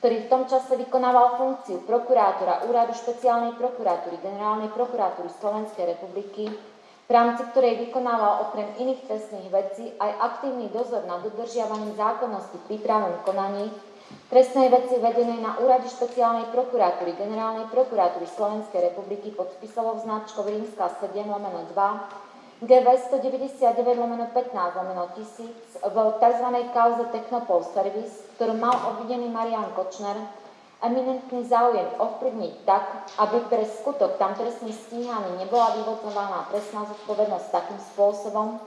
ktorý 0.00 0.16
v 0.24 0.30
tom 0.32 0.48
čase 0.48 0.80
vykonával 0.80 1.36
funkciu 1.36 1.84
prokurátora 1.84 2.64
Úradu 2.72 2.96
špeciálnej 2.96 3.52
prokuratúry 3.60 4.16
Generálnej 4.24 4.72
prokuratúry 4.72 5.28
Slovenskej 5.28 5.92
republiky, 5.92 6.48
v 7.06 7.10
rámci 7.14 7.46
ktorej 7.54 7.86
vykonával 7.86 8.50
okrem 8.50 8.66
iných 8.82 9.06
trestných 9.06 9.48
vecí 9.54 9.94
aj 10.02 10.10
aktívny 10.18 10.66
dozor 10.74 11.06
nad 11.06 11.22
dodržiavaním 11.22 11.94
zákonnosti 11.94 12.58
v 12.58 12.66
prípravnom 12.74 13.22
konaní 13.22 13.70
trestnej 14.26 14.70
veci 14.70 14.98
vedenej 14.98 15.38
na 15.38 15.58
úrade 15.62 15.86
špeciálnej 15.86 16.50
prokuratúry 16.50 17.14
Generálnej 17.14 17.70
prokuratúry 17.70 18.26
Slovenskej 18.26 18.90
republiky 18.90 19.30
pod 19.30 19.54
spisovou 19.54 20.02
značkou 20.02 20.46
Rímska 20.46 20.90
7 20.98 21.14
lomeno 21.26 21.62
2 21.70 22.26
GV 22.66 22.86
199 22.88 24.00
lomeno 24.00 24.26
15 24.32 24.78
lomeno 24.80 25.12
1000 25.12 25.92
v 25.92 25.96
tzv. 26.16 26.46
kauze 26.72 27.04
Technopol 27.12 27.60
Service, 27.68 28.24
ktorú 28.40 28.56
mal 28.56 28.72
obvidený 28.96 29.28
Marian 29.28 29.68
Kočner, 29.76 30.16
eminentný 30.84 31.48
záujem 31.48 31.88
ovplyvniť 31.96 32.54
tak, 32.68 32.84
aby 33.16 33.40
pre 33.48 33.64
skutok 33.64 34.20
tam 34.20 34.36
trestne 34.36 34.72
stíhaný 34.72 35.40
nebola 35.40 35.72
vyvodzovaná 35.80 36.52
trestná 36.52 36.84
zodpovednosť 36.84 37.48
takým 37.48 37.80
spôsobom, 37.94 38.60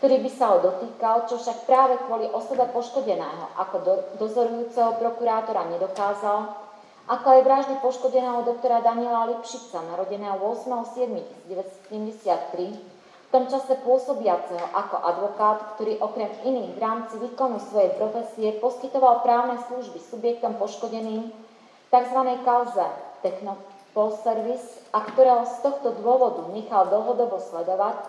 ktorý 0.00 0.16
by 0.24 0.30
sa 0.32 0.56
ho 0.56 0.58
dotýkal, 0.64 1.28
čo 1.28 1.36
však 1.40 1.68
práve 1.68 2.00
kvôli 2.04 2.28
osobe 2.32 2.64
poškodeného 2.72 3.44
ako 3.60 3.76
do, 3.84 3.94
dozorujúceho 4.20 4.96
prokurátora 5.00 5.68
nedokázal 5.72 6.64
ako 7.04 7.36
aj 7.36 7.40
vraždy 7.44 7.74
poškodeného 7.84 8.48
doktora 8.48 8.80
Daniela 8.80 9.28
Lipšica, 9.28 9.84
narodeného 9.92 10.40
8.7.1973, 10.40 12.80
v 12.80 12.93
tom 13.34 13.50
čase 13.50 13.74
pôsobiaceho 13.82 14.62
ako 14.78 14.94
advokát, 15.02 15.74
ktorý 15.74 15.98
okrem 15.98 16.30
iných 16.46 16.78
v 16.78 16.82
rámci 16.82 17.18
výkonu 17.18 17.58
svojej 17.58 17.90
profesie 17.98 18.62
poskytoval 18.62 19.26
právne 19.26 19.58
služby 19.66 19.98
subjektom 19.98 20.54
poškodeným 20.54 21.34
v 21.34 21.88
tzv. 21.90 22.20
kauze 22.46 22.86
Technopol 23.26 24.14
Service 24.22 24.78
a 24.94 25.02
ktorého 25.02 25.50
z 25.50 25.66
tohto 25.66 25.98
dôvodu 25.98 26.46
nechal 26.54 26.86
dlhodobo 26.86 27.42
sledovať, 27.42 28.06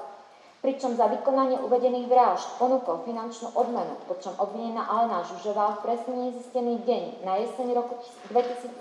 pričom 0.62 0.94
za 0.94 1.10
vykonanie 1.10 1.58
uvedených 1.58 2.06
vražd 2.06 2.62
ponúkol 2.62 3.02
finančnú 3.10 3.50
odmenu, 3.58 3.98
počom 4.06 4.38
obvinená 4.38 4.86
Alena 4.86 5.26
Žužová 5.26 5.82
v 5.82 5.90
presne 5.90 6.30
nezistený 6.30 6.86
deň 6.86 7.26
na 7.26 7.42
jeseň 7.42 7.74
roku 7.74 7.98
2017 8.30 8.78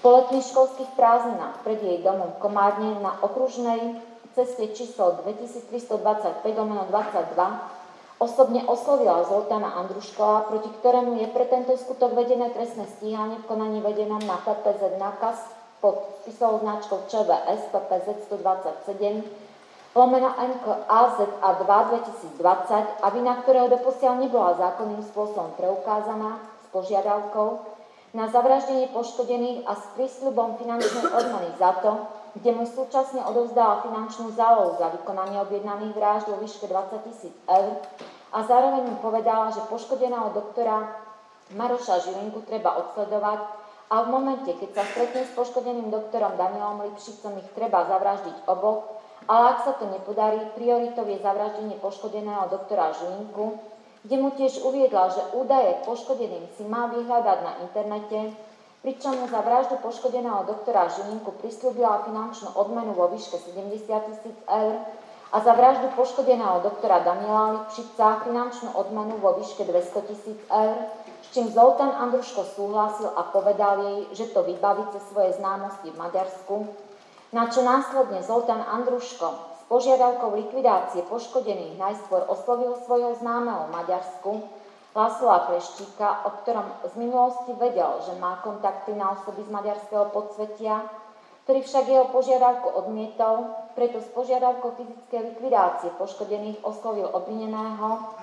po 0.00 0.08
letných 0.16 0.48
školských 0.48 0.96
prázdninách 0.96 1.60
pred 1.60 1.80
jej 1.80 2.00
domom 2.00 2.36
v 2.36 2.40
Komárne 2.40 3.00
na 3.04 3.16
okružnej 3.24 4.13
ceste 4.34 4.66
číslo 4.74 5.22
2325 5.22 6.42
22 6.42 8.18
osobne 8.18 8.60
oslovila 8.66 9.22
Zoltána 9.26 9.78
Andruškova, 9.78 10.50
proti 10.50 10.70
ktorému 10.82 11.22
je 11.22 11.28
pre 11.30 11.46
tento 11.46 11.74
skutok 11.78 12.14
vedené 12.18 12.50
trestné 12.50 12.86
stíhanie 12.98 13.38
v 13.42 13.48
konaní 13.48 13.78
vedenom 13.82 14.22
na 14.26 14.38
PPZ 14.42 14.98
nakaz 14.98 15.38
pod 15.78 16.02
spisovou 16.22 16.62
značkou 16.62 17.06
ČVS 17.06 17.70
PPZ 17.70 18.06
127 18.26 19.22
lomeno 19.94 20.34
NK 20.34 20.66
AZA 20.90 21.26
2 21.38 21.84
2020 22.42 23.02
a 23.02 23.06
vina 23.14 23.38
ktorého 23.38 23.70
doposiaľ 23.70 24.18
nebola 24.18 24.58
zákonným 24.58 25.02
spôsobom 25.06 25.54
preukázaná 25.54 26.42
s 26.64 26.66
požiadavkou 26.74 27.62
na 28.14 28.26
zavraždenie 28.30 28.90
poškodených 28.90 29.66
a 29.66 29.78
s 29.78 29.84
prísľubom 29.94 30.58
finančnej 30.58 31.06
odmeny 31.14 31.50
za 31.58 31.78
to, 31.82 31.92
kde 32.34 32.50
mu 32.50 32.66
súčasne 32.66 33.22
odovzdala 33.22 33.86
finančnú 33.86 34.34
zálohu 34.34 34.74
za 34.78 34.90
vykonanie 34.90 35.38
objednaných 35.38 35.94
vražd 35.94 36.26
vo 36.30 36.42
výške 36.42 36.66
20 36.66 37.06
tisíc 37.06 37.34
eur 37.46 37.78
a 38.34 38.38
zároveň 38.42 38.90
mu 38.90 38.96
povedala, 38.98 39.54
že 39.54 39.62
poškodeného 39.70 40.34
doktora 40.34 40.98
Maroša 41.54 42.02
Žilinku 42.02 42.42
treba 42.42 42.74
odsledovať 42.82 43.40
a 43.92 44.02
v 44.02 44.08
momente, 44.10 44.50
keď 44.50 44.70
sa 44.74 44.84
stretne 44.90 45.22
s 45.22 45.32
poškodeným 45.38 45.92
doktorom 45.92 46.34
Danielom 46.34 46.82
Lipšicom, 46.90 47.38
ich 47.38 47.50
treba 47.54 47.86
zavraždiť 47.86 48.50
oboch, 48.50 48.98
ale 49.30 49.54
ak 49.54 49.58
sa 49.62 49.72
to 49.78 49.86
nepodarí, 49.86 50.40
prioritou 50.58 51.06
je 51.06 51.22
zavraždenie 51.22 51.78
poškodeného 51.78 52.50
doktora 52.50 52.90
Žilinku, 52.96 53.60
kde 54.04 54.16
mu 54.20 54.34
tiež 54.36 54.60
uviedla, 54.66 55.08
že 55.14 55.22
údaje 55.38 55.80
poškodeným 55.86 56.44
si 56.58 56.64
má 56.66 56.90
vyhľadať 56.92 57.38
na 57.40 57.52
internete 57.64 58.34
pričom 58.84 59.16
mu 59.16 59.26
za 59.32 59.40
vraždu 59.40 59.80
poškodeného 59.80 60.44
doktora 60.44 60.92
Žilinku 60.92 61.32
prislúbila 61.40 62.04
finančnú 62.04 62.52
odmenu 62.52 62.92
vo 62.92 63.08
výške 63.08 63.40
70 63.40 63.80
tisíc 63.80 64.36
eur 64.44 64.76
a 65.32 65.36
za 65.40 65.52
vraždu 65.56 65.88
poškodeného 65.96 66.60
doktora 66.60 67.00
Daniela 67.00 67.64
Lipšica 67.64 68.28
finančnú 68.28 68.76
odmenu 68.76 69.16
vo 69.24 69.40
výške 69.40 69.64
200 69.64 70.08
tisíc 70.12 70.36
eur, 70.52 70.76
s 71.24 71.26
čím 71.32 71.48
Zoltán 71.48 71.96
Andruško 71.96 72.44
súhlasil 72.44 73.08
a 73.08 73.24
povedal 73.32 73.80
jej, 73.80 74.00
že 74.20 74.36
to 74.36 74.44
vybaví 74.44 74.84
cez 74.92 75.00
svoje 75.08 75.32
známosti 75.40 75.88
v 75.88 75.96
Maďarsku, 75.96 76.68
na 77.32 77.48
čo 77.48 77.64
následne 77.64 78.20
Zoltán 78.20 78.60
Andruško 78.68 79.28
s 79.32 79.62
požiadavkou 79.64 80.36
likvidácie 80.36 81.08
poškodených 81.08 81.80
najskôr 81.80 82.20
oslovil 82.28 82.76
svojho 82.84 83.16
známeho 83.16 83.64
v 83.64 83.74
Maďarsku, 83.80 84.30
Lasla 84.94 85.50
Kleštíka, 85.50 86.22
o 86.22 86.38
ktorom 86.38 86.70
z 86.86 86.94
minulosti 86.94 87.50
vedel, 87.58 87.98
že 88.06 88.14
má 88.22 88.38
kontakty 88.46 88.94
na 88.94 89.18
osoby 89.18 89.42
z 89.42 89.50
maďarského 89.50 90.06
podsvetia, 90.14 90.86
ktorý 91.44 91.60
však 91.66 91.84
jeho 91.90 92.06
požiadavku 92.14 92.70
odmietol, 92.70 93.58
preto 93.74 93.98
s 93.98 94.06
požiadavkou 94.14 94.78
fyzickej 94.78 95.34
likvidácie 95.34 95.90
poškodených 95.98 96.62
oslovil 96.62 97.10
obvineného 97.10 98.14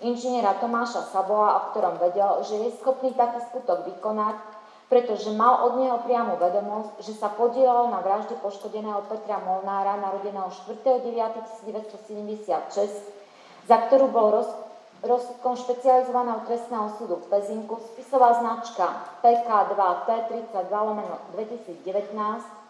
inžiniera 0.00 0.56
Tomáša 0.64 1.12
Saboa, 1.12 1.60
o 1.60 1.76
ktorom 1.76 2.00
vedel, 2.00 2.40
že 2.40 2.56
je 2.56 2.72
schopný 2.80 3.12
taký 3.12 3.44
skutok 3.52 3.84
vykonať, 3.84 4.40
pretože 4.88 5.28
mal 5.36 5.68
od 5.68 5.76
neho 5.76 6.00
priamu 6.08 6.40
vedomosť, 6.40 7.04
že 7.04 7.12
sa 7.12 7.36
podielal 7.36 7.92
na 7.92 8.00
vražde 8.00 8.40
poškodeného 8.40 9.04
Petra 9.12 9.44
Molnára, 9.44 10.00
narodeného 10.00 10.48
4.9.1976, 10.72 13.68
za 13.68 13.76
ktorú 13.76 14.08
bol 14.08 14.40
roz, 14.40 14.63
rozsudkom 15.04 15.56
špecializovaného 15.56 16.40
trestného 16.48 16.88
súdu 16.96 17.16
v 17.20 17.28
Pezinku 17.28 17.76
spisová 17.92 18.40
značka 18.40 19.04
PK2T32 19.20 20.72
lomeno 20.72 21.20
2019 21.36 22.64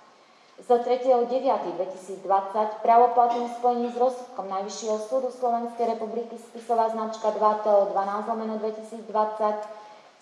z 0.54 0.70
3.9.2020 0.70 2.22
pravoplatným 2.82 3.48
spojením 3.58 3.90
s 3.90 3.98
rozsudkom 3.98 4.46
Najvyššieho 4.46 4.98
súdu 5.10 5.26
Slovenskej 5.34 5.98
republiky 5.98 6.38
spisová 6.38 6.94
značka 6.94 7.34
2TO12 7.34 8.30
lomeno 8.30 8.62
2020 8.62 9.02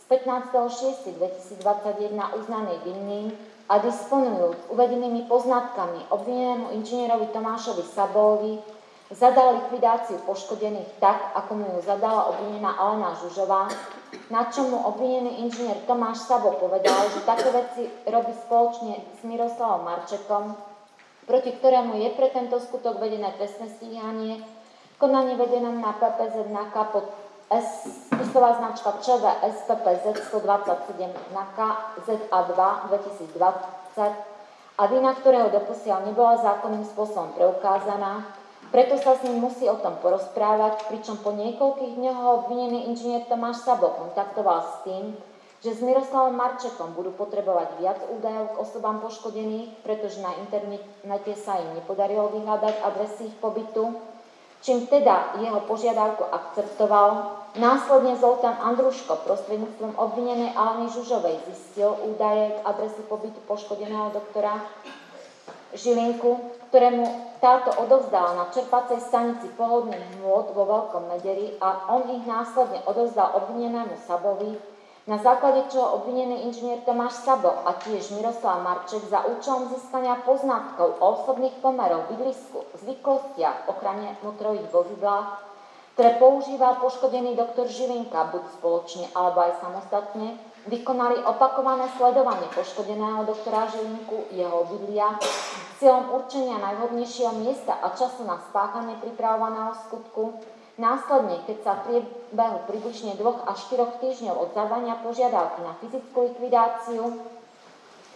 z 0.00 0.04
15.6.2021 0.08 2.40
uznaný 2.40 2.80
vinným 2.84 3.32
a 3.68 3.78
disponujúc 3.78 4.56
uvedenými 4.72 5.22
poznatkami 5.28 6.00
obvinenému 6.12 6.70
inžinierovi 6.80 7.26
Tomášovi 7.32 7.82
Sabovi 7.88 8.60
zadal 9.12 9.60
likvidáciu 9.60 10.20
poškodených 10.24 10.96
tak, 11.00 11.36
ako 11.36 11.52
mu 11.54 11.66
ju 11.76 11.80
zadala 11.84 12.32
obvinená 12.32 12.72
Alena 12.76 13.12
Žužová, 13.20 13.68
na 14.32 14.48
čo 14.48 14.64
mu 14.68 14.80
obvinený 14.88 15.44
inžinier 15.44 15.76
Tomáš 15.84 16.24
Sabo 16.24 16.56
povedal, 16.56 17.08
že 17.12 17.24
také 17.28 17.48
veci 17.52 17.82
robí 18.08 18.32
spoločne 18.48 19.00
s 19.16 19.20
Miroslavom 19.24 19.84
Marčekom, 19.84 20.56
proti 21.28 21.52
ktorému 21.52 22.00
je 22.00 22.08
pre 22.16 22.28
tento 22.32 22.56
skutok 22.60 23.00
vedené 23.00 23.32
trestné 23.36 23.68
stíhanie, 23.76 24.40
konanie 24.96 25.36
vedené 25.36 25.68
na 25.68 25.92
PPZ 25.96 26.48
na 26.48 26.68
pod 26.88 27.04
spisová 27.60 28.56
značka 28.56 28.96
ČV 29.04 29.24
SPPZ 29.44 30.24
127 30.32 31.12
na 31.36 31.44
KZA2 31.52 32.60
2020 32.88 34.32
a 34.80 34.82
vina 34.88 35.12
ktorého 35.12 35.52
doposiaľ 35.52 36.08
nebola 36.08 36.40
zákonným 36.40 36.80
spôsobom 36.88 37.36
preukázaná, 37.36 38.24
preto 38.72 38.96
sa 38.96 39.20
s 39.20 39.22
ním 39.28 39.44
musí 39.44 39.68
o 39.68 39.76
tom 39.76 40.00
porozprávať, 40.00 40.88
pričom 40.88 41.20
po 41.20 41.36
niekoľkých 41.36 41.92
dňoch 41.92 42.18
ho 42.18 42.30
obvinený 42.42 42.88
inžinier 42.88 43.28
Tomáš 43.28 43.68
Sabo 43.68 43.92
kontaktoval 43.92 44.64
s 44.64 44.74
tým, 44.88 45.04
že 45.62 45.76
s 45.76 45.84
Miroslavom 45.84 46.34
Marčekom 46.34 46.96
budú 46.96 47.14
potrebovať 47.14 47.78
viac 47.78 48.00
údajov 48.10 48.56
k 48.56 48.60
osobám 48.64 48.98
poškodených, 48.98 49.84
pretože 49.86 50.18
na 50.18 50.34
internete 50.40 51.38
sa 51.38 51.60
im 51.60 51.78
nepodarilo 51.78 52.34
vyhľadať 52.34 52.74
adresy 52.82 53.30
ich 53.30 53.36
pobytu, 53.38 53.94
čím 54.64 54.88
teda 54.88 55.38
jeho 55.38 55.60
požiadavku 55.68 56.24
akceptoval. 56.26 57.38
Následne 57.60 58.16
Zoltán 58.16 58.56
Andruško 58.56 59.22
prostredníctvom 59.28 60.00
obvinenej 60.00 60.56
Aleny 60.56 60.88
Žužovej 60.90 61.44
zistil 61.52 61.92
údaje 62.08 62.56
k 62.56 62.62
adresu 62.64 63.04
pobytu 63.04 63.38
poškodeného 63.44 64.10
doktora 64.16 64.64
Žilinku, 65.76 66.61
ktorému 66.72 67.36
táto 67.36 67.68
odovzdala 67.84 68.32
na 68.32 68.44
čerpacej 68.48 68.96
stanici 69.04 69.44
pohodných 69.60 70.24
hmôt 70.24 70.56
vo 70.56 70.64
Veľkom 70.64 71.04
Mederi 71.04 71.52
a 71.60 71.92
on 71.92 72.08
ich 72.08 72.24
následne 72.24 72.80
odovzdal 72.88 73.44
obvinenému 73.44 73.92
Sabovi, 74.08 74.56
na 75.04 75.20
základe 75.20 75.68
čoho 75.68 76.00
obvinený 76.00 76.48
inžinier 76.48 76.80
Tomáš 76.88 77.28
Sabo 77.28 77.52
a 77.68 77.76
tiež 77.76 78.16
Miroslav 78.16 78.64
Marček 78.64 79.04
za 79.04 79.20
účelom 79.20 79.68
získania 79.68 80.16
poznatkov 80.24 80.96
o 80.96 81.20
osobných 81.20 81.60
pomerov, 81.60 82.08
bydlisku, 82.08 82.64
zvyklostiach, 82.80 83.68
ochrane 83.68 84.16
motorových 84.24 84.72
vozidlách, 84.72 85.28
ktoré 85.92 86.16
používal 86.16 86.80
poškodený 86.80 87.36
doktor 87.36 87.68
Žilinka 87.68 88.32
buď 88.32 88.48
spoločne 88.56 89.12
alebo 89.12 89.44
aj 89.44 89.60
samostatne, 89.60 90.40
vykonali 90.66 91.26
opakované 91.26 91.90
sledovanie 91.98 92.46
poškodeného 92.54 93.26
doktora 93.26 93.66
Žilinku, 93.66 94.30
jeho 94.30 94.66
obydlia, 94.66 95.18
cieľom 95.82 96.14
určenia 96.22 96.62
najvhodnejšieho 96.62 97.34
miesta 97.42 97.74
a 97.82 97.90
času 97.90 98.22
na 98.22 98.38
spáchanie 98.50 98.94
pripravovaného 99.02 99.74
skutku. 99.86 100.38
Následne, 100.78 101.42
keď 101.44 101.56
sa 101.66 101.72
v 101.76 101.82
priebehu 101.84 102.58
približne 102.70 103.18
dvoch 103.20 103.44
až 103.44 103.68
štyroch 103.68 104.00
týždňov 104.00 104.34
od 104.38 104.48
zadania 104.56 104.96
požiadavky 105.02 105.60
na 105.60 105.76
fyzickú 105.82 106.32
likvidáciu 106.32 107.20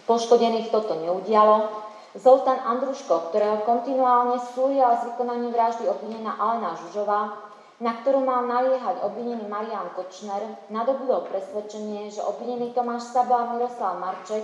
poškodených 0.07 0.71
toto 0.71 0.95
neudialo, 0.97 1.85
Zoltán 2.17 2.57
Andruško, 2.65 3.29
ktorého 3.29 3.61
kontinuálne 3.61 4.41
súrila 4.55 4.97
s 4.97 5.05
vykonaním 5.05 5.53
vraždy 5.53 5.85
obvinená 5.85 6.33
Alena 6.39 6.73
Žužová, 6.73 7.46
na 7.77 7.93
ktorú 8.01 8.25
mal 8.25 8.49
naliehať 8.49 9.05
obvinený 9.05 9.45
Marian 9.45 9.93
Kočner, 9.93 10.41
nadobudol 10.73 11.29
presvedčenie, 11.29 12.09
že 12.09 12.25
obvinený 12.25 12.73
Tomáš 12.73 13.13
Sabo 13.13 13.37
a 13.37 13.53
Miroslav 13.53 14.01
Marček 14.01 14.41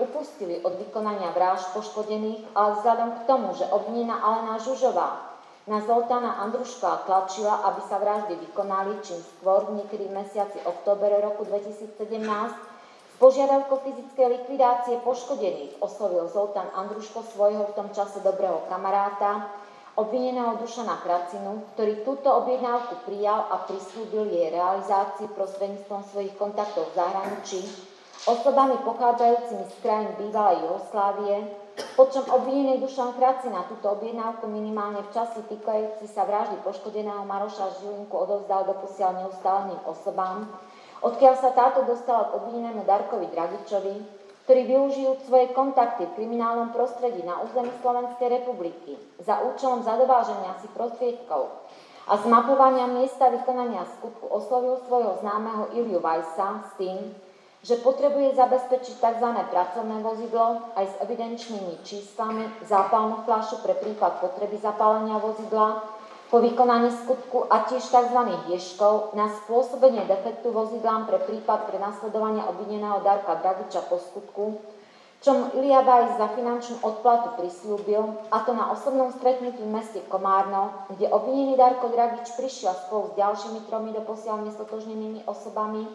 upustili 0.00 0.64
od 0.64 0.80
vykonania 0.80 1.36
vražd 1.36 1.76
poškodených, 1.76 2.56
ale 2.56 2.80
vzhľadom 2.80 3.10
k 3.20 3.26
tomu, 3.28 3.52
že 3.52 3.68
obvinená 3.68 4.16
Alena 4.24 4.56
Žužová 4.56 5.28
na 5.68 5.84
Zoltána 5.84 6.40
Andruška 6.40 7.04
tlačila, 7.04 7.68
aby 7.68 7.80
sa 7.84 8.00
vraždy 8.00 8.34
vykonali 8.48 8.96
čím 9.04 9.20
skôr, 9.20 9.68
niekedy 9.76 10.08
v 10.08 10.16
mesiaci 10.24 10.56
októbere 10.64 11.20
roku 11.20 11.44
2017, 11.44 12.00
požiadavkou 13.20 13.76
fyzickej 13.84 14.26
likvidácie 14.40 14.96
poškodených 15.04 15.84
oslovil 15.84 16.24
Zoltán 16.32 16.72
Andruško 16.72 17.28
svojho 17.36 17.68
v 17.68 17.76
tom 17.76 17.92
čase 17.92 18.24
dobrého 18.24 18.64
kamaráta, 18.72 19.59
obvineného 20.00 20.56
Dušana 20.56 21.04
Kracinu, 21.04 21.60
ktorý 21.76 22.00
túto 22.08 22.32
objednávku 22.32 23.04
prijal 23.04 23.52
a 23.52 23.68
prislúbil 23.68 24.32
jej 24.32 24.48
realizácii 24.48 25.28
prostredníctvom 25.36 26.00
svojich 26.08 26.34
kontaktov 26.40 26.88
v 26.90 26.96
zahraničí, 26.96 27.60
osobami 28.24 28.80
pochádzajúcimi 28.80 29.64
z 29.68 29.74
krajín 29.84 30.12
bývalej 30.16 30.64
Jugoslávie, 30.64 31.36
počom 31.96 32.24
obvinený 32.32 32.80
Dušan 32.80 33.16
Kracina 33.16 33.68
túto 33.68 33.92
objednávku 33.92 34.48
minimálne 34.48 35.04
v 35.04 35.12
čase 35.12 35.44
týkajúci 35.48 36.08
sa 36.08 36.24
vraždy 36.24 36.60
poškodeného 36.64 37.24
Maroša 37.28 37.80
Žilinku 37.80 38.16
odovzdal 38.16 38.68
doposiaľ 38.72 39.24
neustáleným 39.24 39.80
osobám, 39.84 40.48
odkiaľ 41.04 41.34
sa 41.40 41.52
táto 41.52 41.84
dostala 41.84 42.32
k 42.32 42.36
obvinenému 42.40 42.84
Darkovi 42.88 43.28
Dragičovi, 43.32 44.19
ktorí 44.50 44.66
využijú 44.66 45.14
svoje 45.30 45.54
kontakty 45.54 46.10
v 46.10 46.16
kriminálnom 46.18 46.74
prostredí 46.74 47.22
na 47.22 47.38
území 47.38 47.70
Slovenskej 47.86 48.42
republiky 48.42 48.98
za 49.22 49.46
účelom 49.46 49.86
zadováženia 49.86 50.58
si 50.58 50.66
prostriedkov 50.74 51.54
a 52.10 52.18
zmapovania 52.18 52.90
miesta 52.90 53.30
vykonania 53.30 53.86
skutku 53.94 54.26
oslovil 54.26 54.82
svojho 54.90 55.22
známeho 55.22 55.70
Iliu 55.78 56.02
Vajsa 56.02 56.66
s 56.66 56.82
tým, 56.82 56.98
že 57.62 57.78
potrebuje 57.78 58.34
zabezpečiť 58.34 58.98
tzv. 58.98 59.28
pracovné 59.54 60.02
vozidlo 60.02 60.74
aj 60.74 60.84
s 60.90 60.94
evidenčnými 61.06 61.86
číslami, 61.86 62.50
zápalnú 62.66 63.22
fľašu 63.22 63.62
pre 63.62 63.78
prípad 63.78 64.18
potreby 64.18 64.58
zapálenia 64.58 65.22
vozidla, 65.22 65.78
po 66.30 66.38
vykonaní 66.38 66.94
skutku 66.94 67.50
a 67.50 67.66
tiež 67.66 67.82
tzv. 67.90 68.20
ješkov 68.54 69.18
na 69.18 69.26
spôsobenie 69.26 70.06
defektu 70.06 70.54
vozidlám 70.54 71.10
pre 71.10 71.18
prípad 71.26 71.66
pre 71.66 71.82
nasledovanie 71.82 72.46
obvineného 72.46 73.02
Darka 73.02 73.34
Dragiča 73.42 73.90
po 73.90 73.98
skutku, 73.98 74.62
čom 75.26 75.50
Ilia 75.58 75.82
Bajs 75.82 76.22
za 76.22 76.30
finančnú 76.30 76.86
odplatu 76.86 77.34
prislúbil, 77.34 78.14
a 78.30 78.46
to 78.46 78.54
na 78.54 78.70
osobnom 78.70 79.10
stretnutí 79.10 79.58
v 79.58 79.74
meste 79.74 80.00
Komárno, 80.06 80.86
kde 80.94 81.10
obvinený 81.10 81.58
Darko 81.58 81.90
Dragič 81.90 82.30
prišiel 82.38 82.78
spolu 82.86 83.10
s 83.10 83.18
ďalšími 83.18 83.66
tromi 83.66 83.90
doposiaľ 83.90 84.46
nestotožnenými 84.46 85.26
osobami 85.26 85.90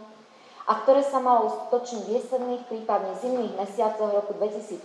a 0.68 0.84
ktoré 0.84 1.00
sa 1.00 1.24
malo 1.24 1.48
uskutočniť 1.48 2.04
v 2.04 2.14
jesenných, 2.20 2.68
prípadne 2.68 3.16
zimných 3.24 3.56
mesiacoch 3.56 4.12
roku 4.12 4.36
2017, 4.36 4.84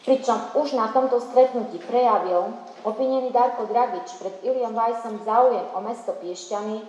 Pričom 0.00 0.40
už 0.56 0.80
na 0.80 0.88
tomto 0.88 1.20
stretnutí 1.20 1.76
prejavil 1.84 2.56
obvinený 2.84 3.32
Darko 3.32 3.68
Dragič 3.68 4.16
pred 4.20 4.34
Iliom 4.44 4.72
Vajsom 4.72 5.22
záujem 5.26 5.66
o 5.76 5.78
mesto 5.84 6.16
Piešťany, 6.16 6.80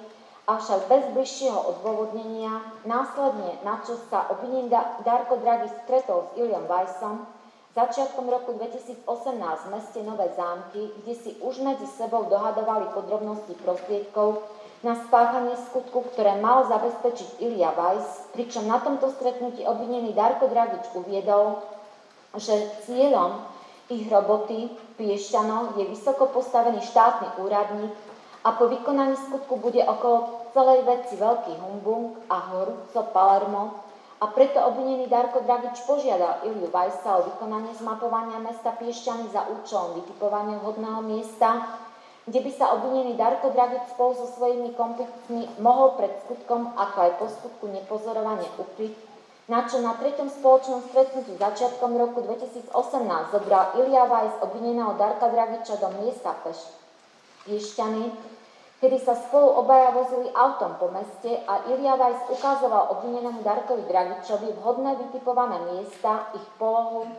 avšak 0.48 0.90
bez 0.90 1.04
bližšieho 1.16 1.60
odôvodnenia, 1.78 2.64
následne 2.84 3.62
na 3.64 3.80
čo 3.84 4.00
sa 4.10 4.28
obvinený 4.32 4.72
Darko 5.06 5.40
Dragič 5.40 5.72
stretol 5.86 6.28
s 6.28 6.30
Iliom 6.40 6.66
Vajsom, 6.68 7.24
začiatkom 7.72 8.28
roku 8.28 8.56
2018 8.60 9.08
v 9.40 9.70
meste 9.72 10.00
Nové 10.04 10.28
zámky, 10.36 10.92
kde 11.04 11.14
si 11.16 11.32
už 11.40 11.64
medzi 11.64 11.88
sebou 11.96 12.28
dohadovali 12.28 12.92
podrobnosti 12.92 13.56
prostriedkov 13.64 14.44
na 14.82 14.98
spáchanie 15.08 15.56
skutku, 15.70 16.10
ktoré 16.12 16.42
mal 16.42 16.66
zabezpečiť 16.66 17.40
Ilia 17.40 17.70
Vajs, 17.72 18.34
pričom 18.34 18.66
na 18.66 18.82
tomto 18.82 19.14
stretnutí 19.14 19.62
obvinený 19.64 20.12
Darko 20.18 20.50
Dragič 20.50 20.90
uviedol, 20.98 21.62
že 22.36 22.58
cieľom 22.90 23.46
ich 23.92 24.08
roboty 24.10 24.72
Piešťanov 25.02 25.82
je 25.82 25.90
vysoko 25.90 26.30
postavený 26.30 26.78
štátny 26.86 27.42
úradník 27.42 27.90
a 28.46 28.54
po 28.54 28.70
vykonaní 28.70 29.18
skutku 29.18 29.58
bude 29.58 29.82
okolo 29.82 30.46
celej 30.54 30.86
veci 30.86 31.18
veľký 31.18 31.58
humbung 31.58 32.22
a 32.30 32.54
horúco 32.54 33.02
Palermo. 33.10 33.82
A 34.22 34.30
preto 34.30 34.62
obvinený 34.62 35.10
Darko 35.10 35.42
Dragič 35.42 35.82
požiadal 35.90 36.46
Iliu 36.46 36.70
Vajsa 36.70 37.18
o 37.18 37.26
vykonanie 37.34 37.74
zmapovania 37.82 38.38
mesta 38.38 38.78
Piešťany 38.78 39.34
za 39.34 39.50
účelom 39.50 39.98
vytipovania 39.98 40.62
vhodného 40.62 41.02
miesta, 41.02 41.82
kde 42.30 42.38
by 42.46 42.52
sa 42.54 42.78
obvinený 42.78 43.18
Darko 43.18 43.50
Dragič 43.50 43.98
spolu 43.98 44.14
so 44.14 44.30
svojimi 44.38 44.78
komplicmi 44.78 45.50
mohol 45.58 45.98
pred 45.98 46.14
skutkom, 46.22 46.78
ako 46.78 46.98
aj 47.10 47.12
po 47.18 47.26
skutku 47.26 47.74
nepozorovane 47.74 48.46
ukryť 48.62 49.11
na 49.52 49.68
čo 49.68 49.84
na 49.84 50.00
treťom 50.00 50.32
spoločnom 50.32 50.80
stretnutí 50.88 51.36
začiatkom 51.36 52.00
roku 52.00 52.24
2018 52.24 52.72
zobral 53.36 53.76
Ilia 53.84 54.08
Vajs 54.08 54.40
obvineného 54.48 54.96
Darka 54.96 55.28
Dragiča 55.28 55.76
do 55.76 55.92
miesta 56.00 56.32
Peš 56.40 56.72
Piešťany, 57.44 58.16
kedy 58.80 58.98
sa 59.04 59.12
spolu 59.12 59.60
obaja 59.60 59.92
vozili 59.92 60.32
autom 60.32 60.80
po 60.80 60.88
meste 60.96 61.36
a 61.44 61.68
Ilia 61.68 62.00
Vajs 62.00 62.32
ukazoval 62.32 62.96
obvinenému 62.96 63.44
Darkovi 63.44 63.84
Dragičovi 63.92 64.56
vhodné 64.56 64.96
vytipované 65.04 65.60
miesta, 65.76 66.32
ich 66.32 66.48
polohu, 66.56 67.12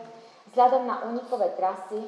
vzhľadom 0.49 0.89
na 0.89 1.05
unikové 1.05 1.53
trasy, 1.53 2.01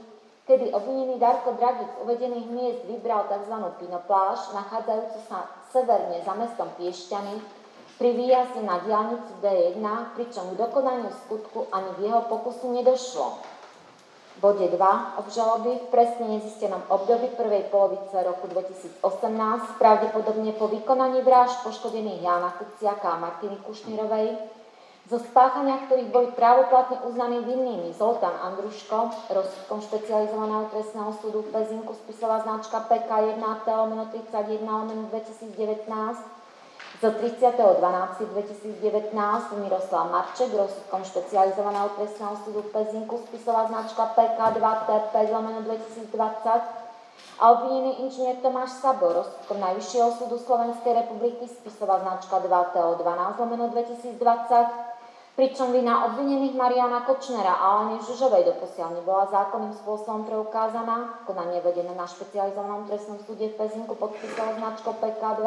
kedy 0.49 0.73
obvinený 0.73 1.21
Darko 1.21 1.53
Dragič 1.53 1.85
z 1.85 2.01
uvedených 2.01 2.47
miest 2.49 2.81
vybral 2.89 3.29
tzv. 3.29 3.61
pinopláž, 3.77 4.57
nachádzajúcu 4.57 5.19
sa 5.29 5.53
severne 5.69 6.17
za 6.25 6.33
mestom 6.33 6.73
Piešťany, 6.81 7.64
pri 7.95 8.09
výjazde 8.11 8.61
na 8.67 8.83
diálnicu 8.83 9.39
D1, 9.39 9.83
pričom 10.19 10.51
k 10.51 10.59
dokonaniu 10.59 11.11
skutku 11.25 11.71
ani 11.71 11.91
v 11.95 11.99
jeho 12.11 12.21
pokusu 12.27 12.71
nedošlo. 12.75 13.27
V 14.35 14.37
bode 14.43 14.67
2 14.67 14.75
obžaloby 15.23 15.79
v 15.79 15.87
presne 15.87 16.27
nezistenom 16.27 16.83
období 16.91 17.31
prvej 17.39 17.71
polovice 17.71 18.19
roku 18.19 18.51
2018, 18.51 18.99
pravdepodobne 19.79 20.51
po 20.59 20.67
vykonaní 20.67 21.23
vražd 21.23 21.63
poškodených 21.63 22.19
Jana 22.19 22.51
Kuciaka 22.59 23.15
a 23.15 23.21
Martiny 23.23 23.55
Kušnírovej, 23.63 24.35
zo 25.05 25.21
spáchania 25.21 25.85
ktorých 25.85 26.09
boli 26.09 26.27
právoplatne 26.33 26.97
uznaní 27.05 27.45
vinnými 27.45 27.93
Zoltán 27.93 28.35
Andruško, 28.41 29.13
rozsudkom 29.29 29.79
špecializovaného 29.85 30.67
trestného 30.73 31.13
súdu 31.21 31.45
v 31.45 31.53
Pezinku, 31.53 31.93
spisová 31.93 32.41
značka 32.41 32.89
PK 32.89 33.37
1 33.37 33.39
T 33.39 33.69
31 33.71 35.13
2019, 35.13 36.34
zo 37.01 37.11
30.12.2019 37.11 39.11
Miroslav 39.59 40.11
Marček 40.11 40.53
rozsudkom 40.55 41.03
špecializovaného 41.03 41.89
trestného 41.99 42.35
súdu 42.47 42.63
v 42.63 42.71
Pezinku 42.71 43.19
spisová 43.27 43.67
značka 43.67 44.15
PK2TP 44.15 45.13
lomeno 45.27 45.59
2020 45.67 46.15
a 47.35 47.43
obvinený 47.51 48.07
inžinier 48.07 48.39
Tomáš 48.39 48.79
Sabo 48.79 49.11
rozsudkom 49.11 49.59
Najvyššieho 49.59 50.07
súdu 50.15 50.39
Slovenskej 50.39 50.95
republiky 50.95 51.51
spisová 51.51 51.99
značka 51.99 52.39
2TO12 52.39 53.43
lomeno 53.43 53.67
2020 53.75 54.95
pričom 55.35 55.75
vina 55.75 56.07
obvinených 56.07 56.55
Mariana 56.55 57.03
Kočnera 57.03 57.59
a 57.59 57.75
Aleny 57.75 57.99
Žužovej 58.07 58.55
doposiaľ 58.55 59.03
nebola 59.03 59.27
zákonným 59.27 59.75
spôsobom 59.83 60.23
preukázaná. 60.23 61.27
Konanie 61.27 61.59
vedené 61.59 61.91
na 61.91 62.07
špecializovanom 62.07 62.87
trestnom 62.87 63.19
súde 63.27 63.51
v 63.51 63.59
Pezinku 63.59 63.99
podpísala 63.99 64.55
značko 64.55 64.95
PK2 64.95 65.43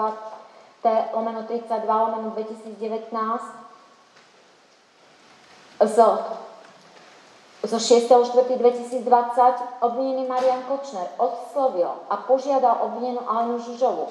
T 0.78 0.86
lomeno 1.14 1.42
32 1.42 1.82
lomeno 1.82 2.30
2019 2.38 3.68
zo, 5.78 6.18
zo 7.62 7.78
6.4.2020 7.78 9.78
obvinený 9.82 10.26
Marian 10.26 10.66
Kočner 10.66 11.06
oslovil 11.22 11.86
a 12.10 12.18
požiadal 12.26 12.82
obvinenú 12.82 13.22
Alenu 13.22 13.62
Žužovu, 13.62 14.10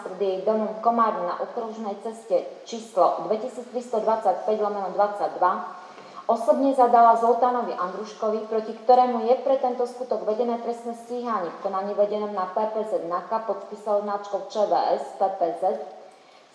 pred 0.08 0.20
jej 0.24 0.38
domom 0.48 0.80
Komárne 0.80 1.28
na 1.28 1.44
okružnej 1.44 2.00
ceste 2.08 2.48
číslo 2.64 3.28
2325 3.28 4.48
22 4.48 5.83
Osobne 6.24 6.72
zadala 6.72 7.20
Zoltánovi 7.20 7.76
Andruškovi, 7.76 8.48
proti 8.48 8.72
ktorému 8.72 9.28
je 9.28 9.36
pre 9.44 9.60
tento 9.60 9.84
skutok 9.84 10.24
vedené 10.24 10.56
trestné 10.64 10.96
stíhanie. 11.04 11.52
V 11.52 11.68
konaní 11.68 11.92
vedenom 12.00 12.32
na 12.32 12.48
PPZ 12.48 13.12
NAKA 13.12 13.44
podpísal 13.44 14.08
značkou 14.08 14.48
ČVS 14.48 15.20
PPZ 15.20 15.84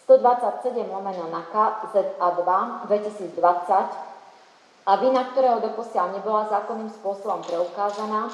127 0.08 0.88
lomeno 0.88 1.28
NAKA 1.28 1.92
ZA2 1.92 2.48
2020 2.88 4.88
a 4.88 4.92
vina 4.96 5.20
ktorého 5.36 5.60
doposiaľ 5.60 6.16
nebola 6.16 6.48
zákonným 6.48 6.88
spôsobom 6.88 7.44
preukázaná, 7.44 8.32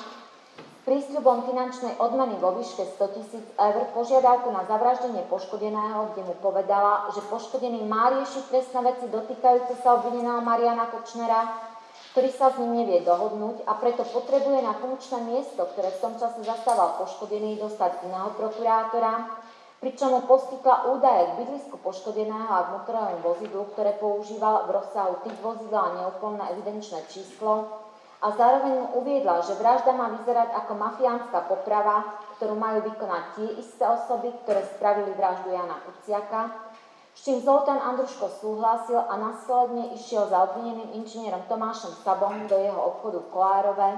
prísľubom 0.85 1.49
finančnej 1.49 1.97
odmeny 1.97 2.37
vo 2.37 2.61
výške 2.61 2.85
100 3.01 3.17
tisíc 3.17 3.45
eur 3.57 3.85
požiadavku 3.97 4.53
na 4.53 4.69
zavraždenie 4.69 5.25
poškodeného, 5.33 6.13
kde 6.13 6.23
mu 6.29 6.37
povedala, 6.45 7.09
že 7.17 7.25
poškodený 7.33 7.89
má 7.89 8.13
riešiť 8.13 8.53
trestné 8.53 8.81
veci 8.85 9.09
dotýkajúce 9.09 9.81
sa 9.81 9.97
obvineného 9.97 10.45
Mariana 10.45 10.93
Kočnera, 10.93 11.73
ktorý 12.13 12.31
sa 12.31 12.53
s 12.53 12.61
ním 12.61 12.85
nevie 12.85 13.01
dohodnúť 13.01 13.65
a 13.65 13.75
preto 13.81 14.05
potrebuje 14.07 14.61
na 14.61 14.77
funkčné 14.77 15.25
miesto, 15.25 15.65
ktoré 15.73 15.89
v 15.89 16.03
tom 16.05 16.15
čase 16.21 16.45
zastával 16.45 17.01
poškodený, 17.01 17.59
dostať 17.59 18.05
iného 18.07 18.31
prokurátora, 18.37 19.41
pričom 19.81 20.13
mu 20.15 20.21
poskytla 20.29 20.95
údaje 20.95 21.33
k 21.33 21.37
bydlisku 21.43 21.77
poškodeného 21.81 22.49
a 22.53 22.65
k 22.65 22.73
motorovému 22.77 23.21
vozidlu, 23.25 23.63
ktoré 23.73 23.97
používal 23.97 24.69
v 24.69 24.79
rozsahu 24.79 25.27
typ 25.27 25.37
vozidla 25.41 25.81
a 25.81 25.95
neúplné 25.97 26.45
evidenčné 26.55 27.03
číslo, 27.09 27.84
a 28.25 28.33
zároveň 28.33 28.73
mu 28.73 28.87
uviedla, 29.05 29.45
že 29.45 29.53
vražda 29.61 29.93
má 29.93 30.09
vyzerať 30.17 30.49
ako 30.65 30.73
mafiánska 30.81 31.45
poprava, 31.45 32.25
ktorú 32.41 32.57
majú 32.57 32.89
vykonať 32.89 33.23
tie 33.37 33.49
isté 33.61 33.85
osoby, 33.85 34.33
ktoré 34.43 34.65
spravili 34.65 35.13
vraždu 35.13 35.53
Jana 35.53 35.77
Kuciaka, 35.85 36.73
s 37.13 37.21
čím 37.21 37.45
Zoltán 37.45 37.85
Andruško 37.85 38.33
súhlasil 38.41 38.97
a 38.97 39.13
následne 39.21 39.93
išiel 39.93 40.25
za 40.33 40.41
obvineným 40.51 41.05
inžinierom 41.05 41.45
Tomášom 41.53 42.01
Sabom 42.01 42.49
do 42.49 42.57
jeho 42.57 42.81
obchodu 42.97 43.21
v 43.21 43.31
Kolárove, 43.31 43.91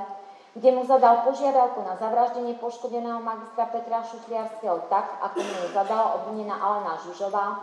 kde 0.58 0.74
mu 0.74 0.82
zadal 0.82 1.22
požiadavku 1.22 1.86
na 1.86 1.94
zavraždenie 1.94 2.58
poškodeného 2.58 3.22
magistra 3.22 3.70
Petra 3.70 4.02
Šufliarského 4.02 4.90
tak, 4.90 5.22
ako 5.22 5.38
mu 5.38 5.54
ju 5.54 5.68
zadala 5.70 6.18
obvinená 6.18 6.58
Alena 6.58 6.98
Žužová 7.06 7.62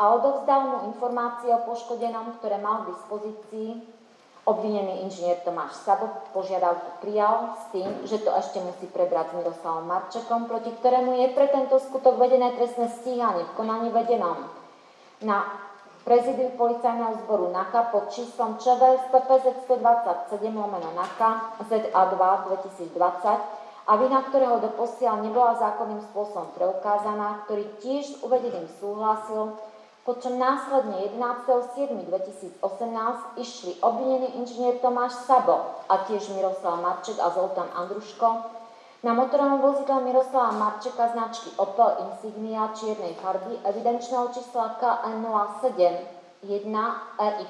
a 0.00 0.02
odovzdal 0.16 0.60
mu 0.72 0.76
informácie 0.88 1.52
o 1.52 1.66
poškodenom, 1.68 2.40
ktoré 2.40 2.56
mal 2.56 2.88
k 2.88 2.96
dispozícii 2.96 3.97
Obvinený 4.48 5.04
inžinier 5.04 5.44
Tomáš 5.44 5.84
Sabo 5.84 6.08
požiadavku 6.32 7.04
prijal 7.04 7.52
s 7.60 7.68
tým, 7.68 7.90
že 8.08 8.24
to 8.24 8.32
ešte 8.32 8.64
musí 8.64 8.88
prebrať 8.88 9.28
s 9.28 9.36
Miroslavom 9.44 9.84
Marčekom, 9.84 10.48
proti 10.48 10.72
ktorému 10.72 11.20
je 11.20 11.36
pre 11.36 11.52
tento 11.52 11.76
skutok 11.76 12.16
vedené 12.16 12.56
trestné 12.56 12.88
stíhanie 12.96 13.44
v 13.44 13.54
konaní 13.60 13.92
vedenom. 13.92 14.48
Na 15.20 15.44
prezidiu 16.08 16.48
policajného 16.56 17.28
zboru 17.28 17.52
NAKA 17.52 17.92
pod 17.92 18.08
číslom 18.08 18.56
ČV 18.56 19.12
PPZ 19.12 19.68
127 19.68 20.40
lomeno 20.56 20.96
NAKA 20.96 21.60
ZA2 21.68 22.16
2020 22.48 23.68
a 23.84 23.92
vina 24.00 24.24
ktorého 24.32 24.64
doposiaľ 24.64 25.28
nebola 25.28 25.60
zákonným 25.60 26.00
spôsobom 26.08 26.56
preukázaná, 26.56 27.44
ktorý 27.44 27.68
tiež 27.84 28.04
s 28.04 28.16
uvedeným 28.24 28.64
súhlasil 28.80 29.60
počom 30.08 30.40
následne 30.40 31.04
11.7.2018 31.20 32.64
išli 33.36 33.76
obvinený 33.84 34.40
inžinier 34.40 34.80
Tomáš 34.80 35.28
Sabo 35.28 35.84
a 35.84 36.08
tiež 36.08 36.32
Miroslav 36.32 36.80
Marček 36.80 37.20
a 37.20 37.28
Zoltán 37.28 37.68
Andruško. 37.76 38.56
Na 39.04 39.12
motorovom 39.12 39.60
vozidle 39.60 40.00
Miroslava 40.00 40.56
Marčeka 40.56 41.12
značky 41.12 41.52
Opel 41.60 42.08
Insignia 42.08 42.72
čiernej 42.72 43.20
farby 43.20 43.60
evidenčného 43.68 44.32
čísla 44.32 44.80
KN07 44.80 45.76
1 46.40 46.72
RY 47.20 47.44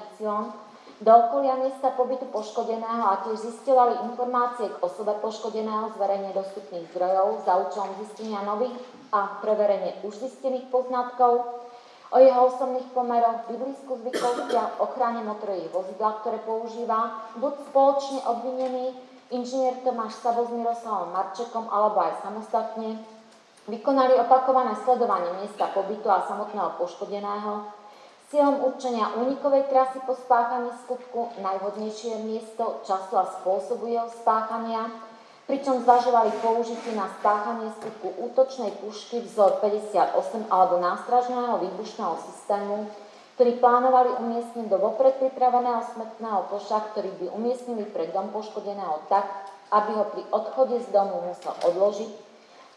do 0.99 1.11
okolia 1.15 1.55
miesta 1.63 1.95
pobytu 1.95 2.27
poškodeného 2.27 3.07
a 3.07 3.23
tiež 3.23 3.39
zistovali 3.39 4.03
informácie 4.03 4.67
k 4.67 4.83
osobe 4.83 5.15
poškodeného 5.23 5.95
z 5.95 5.95
verejne 5.95 6.35
dostupných 6.35 6.91
zdrojov 6.91 7.47
za 7.47 7.55
účelom 7.55 7.95
zistenia 8.03 8.43
nových 8.43 8.75
a 9.15 9.39
preverenie 9.39 9.95
už 10.03 10.27
zistených 10.27 10.67
poznatkov 10.67 11.58
o 12.09 12.17
jeho 12.17 12.41
osobných 12.49 12.89
pomeroch, 12.91 13.45
biblijskú 13.45 14.01
zvyklosti 14.01 14.57
ochrane 14.81 15.21
motorových 15.21 15.69
vozidla, 15.69 16.21
ktoré 16.21 16.37
používa 16.41 17.29
buď 17.37 17.53
spoločne 17.69 18.19
obvinený 18.25 18.97
inžinier 19.29 19.77
Tomáš 19.85 20.17
Sabo 20.25 20.49
s 20.49 20.51
Miroslavom 20.53 21.13
Marčekom, 21.13 21.69
alebo 21.69 22.01
aj 22.01 22.25
samostatne, 22.25 22.97
vykonali 23.69 24.17
opakované 24.17 24.73
sledovanie 24.81 25.29
miesta 25.37 25.69
pobytu 25.69 26.09
a 26.09 26.25
samotného 26.25 26.81
poškodeného. 26.81 27.69
S 28.25 28.37
cieľom 28.37 28.61
určenia 28.65 29.13
únikovej 29.17 29.69
trasy 29.69 30.01
po 30.05 30.13
spáchaní 30.17 30.69
skutku, 30.85 31.33
najvhodnejšie 31.41 32.25
miesto, 32.25 32.81
času 32.85 33.13
a 33.17 33.25
spôsobu 33.25 33.89
jeho 33.89 34.09
spáchania, 34.09 34.89
pričom 35.49 35.81
zvažovali 35.81 36.29
použitie 36.45 36.93
na 36.93 37.09
spáchanie 37.17 37.73
skutku 37.81 38.13
útočnej 38.21 38.69
pušky 38.85 39.25
vzor 39.25 39.57
58 39.65 40.45
alebo 40.45 40.77
nástražného 40.77 41.57
výbušného 41.65 42.15
systému, 42.21 42.85
ktorý 43.33 43.57
plánovali 43.57 44.13
umiestniť 44.21 44.69
do 44.69 44.77
vopred 44.77 45.17
pripraveného 45.17 45.81
smrtného 45.89 46.53
koša, 46.53 46.93
ktorý 46.93 47.09
by 47.17 47.25
umiestnili 47.33 47.81
pred 47.89 48.13
dom 48.13 48.29
poškodeného 48.29 49.09
tak, 49.09 49.25
aby 49.73 49.89
ho 49.97 50.05
pri 50.13 50.21
odchode 50.29 50.85
z 50.85 50.87
domu 50.93 51.17
musel 51.25 51.57
odložiť, 51.65 52.11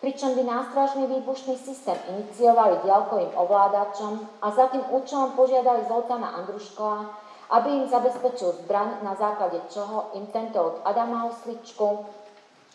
pričom 0.01 0.33
by 0.33 0.43
nástražný 0.49 1.13
výbušný 1.13 1.61
systém 1.61 2.01
iniciovali 2.09 2.81
diaľkovým 2.89 3.37
ovládačom 3.37 4.41
a 4.41 4.49
za 4.49 4.73
tým 4.73 4.81
účelom 4.89 5.37
požiadali 5.37 5.85
Zoltána 5.93 6.41
Andruškova, 6.41 7.21
aby 7.53 7.85
im 7.85 7.87
zabezpečil 7.93 8.65
zbraň, 8.65 9.05
na 9.05 9.13
základe 9.13 9.61
čoho 9.69 10.09
im 10.17 10.25
tento 10.33 10.57
od 10.57 10.75
Adama 10.89 11.29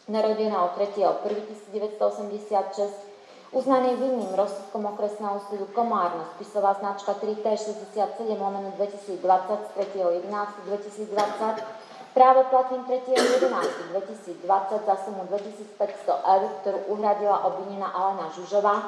Osličku 0.07 0.15
narodeného 0.23 0.71
3.1.1986, 0.79 3.51
uznaný 3.51 3.99
vinným 3.99 4.31
rozsudkom 4.39 4.87
okresného 4.95 5.43
súdu 5.51 5.67
Komárno, 5.75 6.23
spisová 6.39 6.79
značka 6.79 7.11
3T67 7.19 8.39
lomeno 8.39 8.71
2020 8.79 9.19
z 9.19 9.69
3.11.2020, 9.99 11.11
právoplatným 12.15 12.87
3.11.2020 12.87 14.87
za 14.87 14.95
sumu 15.03 15.27
2500 15.27 15.75
eur, 16.07 16.43
ktorú 16.63 16.87
uhradila 16.87 17.43
obvinená 17.43 17.91
Alena 17.91 18.31
Žužová, 18.31 18.87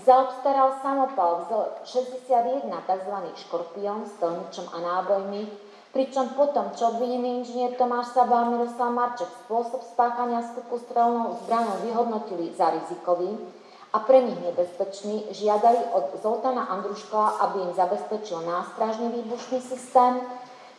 zaobstaral 0.00 0.80
samopal 0.80 1.44
vzor 1.44 1.76
61 1.84 2.72
tzv. 2.88 3.16
škorpión 3.36 4.08
s 4.08 4.16
telničom 4.16 4.72
a 4.72 4.80
nábojmi, 4.80 5.44
pričom 5.94 6.34
potom, 6.34 6.74
čo 6.74 6.90
obvinený 6.90 7.46
inžinier 7.46 7.78
Tomáš 7.78 8.18
Saba 8.18 8.42
a 8.42 8.50
Miroslav 8.50 8.90
Marček 8.90 9.30
spôsob 9.46 9.86
spáchania 9.94 10.42
skutku 10.42 10.82
strelnou 10.82 11.38
zbranou 11.46 11.86
vyhodnotili 11.86 12.50
za 12.50 12.74
rizikový 12.74 13.30
a 13.94 14.02
pre 14.02 14.26
nich 14.26 14.42
nebezpečný, 14.42 15.30
žiadali 15.30 15.94
od 15.94 16.18
Zoltana 16.18 16.66
Andruškova, 16.66 17.38
aby 17.46 17.70
im 17.70 17.72
zabezpečil 17.78 18.42
nástražný 18.42 19.22
výbušný 19.22 19.62
systém, 19.62 20.18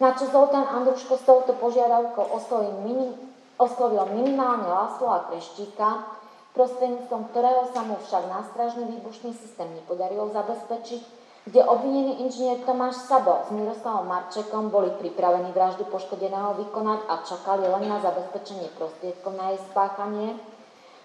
na 0.03 0.11
čo 0.19 0.27
Zoltán 0.27 0.67
Andruško 0.67 1.15
s 1.15 1.23
touto 1.23 1.55
požiadavkou 1.55 2.35
oslovil, 2.35 2.75
minim, 2.83 3.15
oslovil 3.55 4.03
minimálne 4.11 4.67
Lásla 4.67 5.31
Kreštíka, 5.31 6.11
prostredníctvom 6.51 7.31
ktorého 7.31 7.71
sa 7.71 7.87
mu 7.87 7.95
však 8.03 8.27
nástražný 8.27 8.83
výbušný 8.99 9.31
systém 9.31 9.71
nepodarilo 9.79 10.27
zabezpečiť, 10.35 11.24
kde 11.45 11.61
obvinený 11.61 12.25
inžinier 12.25 12.57
Tomáš 12.65 13.05
Sabo 13.05 13.45
s 13.45 13.53
Miroslavom 13.53 14.09
Marčekom 14.09 14.73
boli 14.73 14.89
pripravení 14.97 15.53
vraždu 15.53 15.85
poškodeného 15.93 16.57
vykonať 16.57 16.99
a 17.05 17.21
čakali 17.21 17.69
len 17.69 17.85
na 17.85 18.01
zabezpečenie 18.01 18.73
prostriedkov 18.73 19.37
na 19.37 19.53
jej 19.53 19.61
spáchanie, 19.69 20.41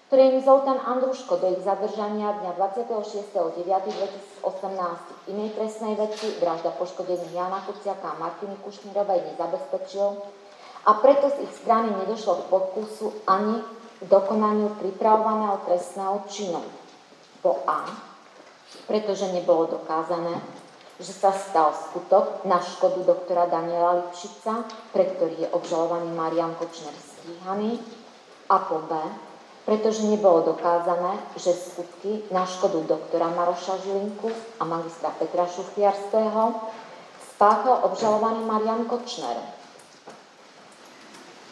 ktoré 0.09 0.33
im 0.33 0.41
Zoltán 0.41 0.81
Andruško 0.81 1.37
do 1.37 1.53
ich 1.53 1.61
zadržania 1.61 2.41
dňa 2.41 2.57
26.9.2018 2.57 4.41
v 4.41 5.29
inej 5.29 5.49
trestnej 5.53 5.93
veci 5.93 6.33
vražda 6.41 6.73
poškodených 6.73 7.37
Jana 7.37 7.61
Kuciaka 7.61 8.17
a 8.17 8.19
Martiny 8.19 8.57
Kušnírovej 8.65 9.21
nezabezpečil 9.31 10.25
a 10.89 10.91
preto 10.97 11.29
z 11.29 11.45
ich 11.45 11.53
strany 11.53 11.93
nedošlo 12.01 12.33
k 12.41 12.49
pokusu 12.49 13.13
ani 13.29 13.61
dokonaniu 14.09 14.73
pripravovaného 14.81 15.61
trestného 15.69 16.25
činu. 16.25 16.65
Po 17.45 17.61
A 17.69 18.10
pretože 18.87 19.31
nebolo 19.31 19.67
dokázané, 19.67 20.39
že 21.01 21.17
sa 21.17 21.33
stal 21.33 21.73
skutok 21.73 22.45
na 22.45 22.61
škodu 22.61 23.01
doktora 23.01 23.49
Daniela 23.49 24.05
Lipšica, 24.05 24.69
pre 24.93 25.09
ktorý 25.09 25.35
je 25.43 25.47
obžalovaný 25.49 26.13
Marian 26.13 26.53
Kočner 26.61 26.93
stíhaný, 26.93 27.81
a 28.51 28.57
po 28.67 28.83
B, 28.85 28.91
pretože 29.63 30.03
nebolo 30.03 30.43
dokázané, 30.43 31.15
že 31.39 31.55
skutky 31.55 32.27
na 32.35 32.43
škodu 32.43 32.83
doktora 32.83 33.31
Maroša 33.31 33.79
Žilinku 33.79 34.27
a 34.59 34.63
magistra 34.67 35.15
Petra 35.15 35.47
Šuchliarského 35.47 36.51
spáchal 37.31 37.87
obžalovaný 37.87 38.43
Marian 38.43 38.83
Kočner. 38.85 39.39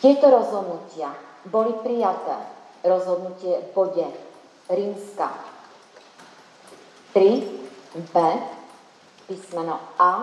Tieto 0.03 0.27
rozhodnutia 0.27 1.15
boli 1.47 1.73
prijaté. 1.79 2.37
Rozhodnutie 2.79 3.59
v 3.59 3.67
bode 3.75 4.07
Rímska 4.71 5.48
3, 7.13 7.43
B, 8.13 8.15
písmeno 9.27 9.79
A, 9.97 10.13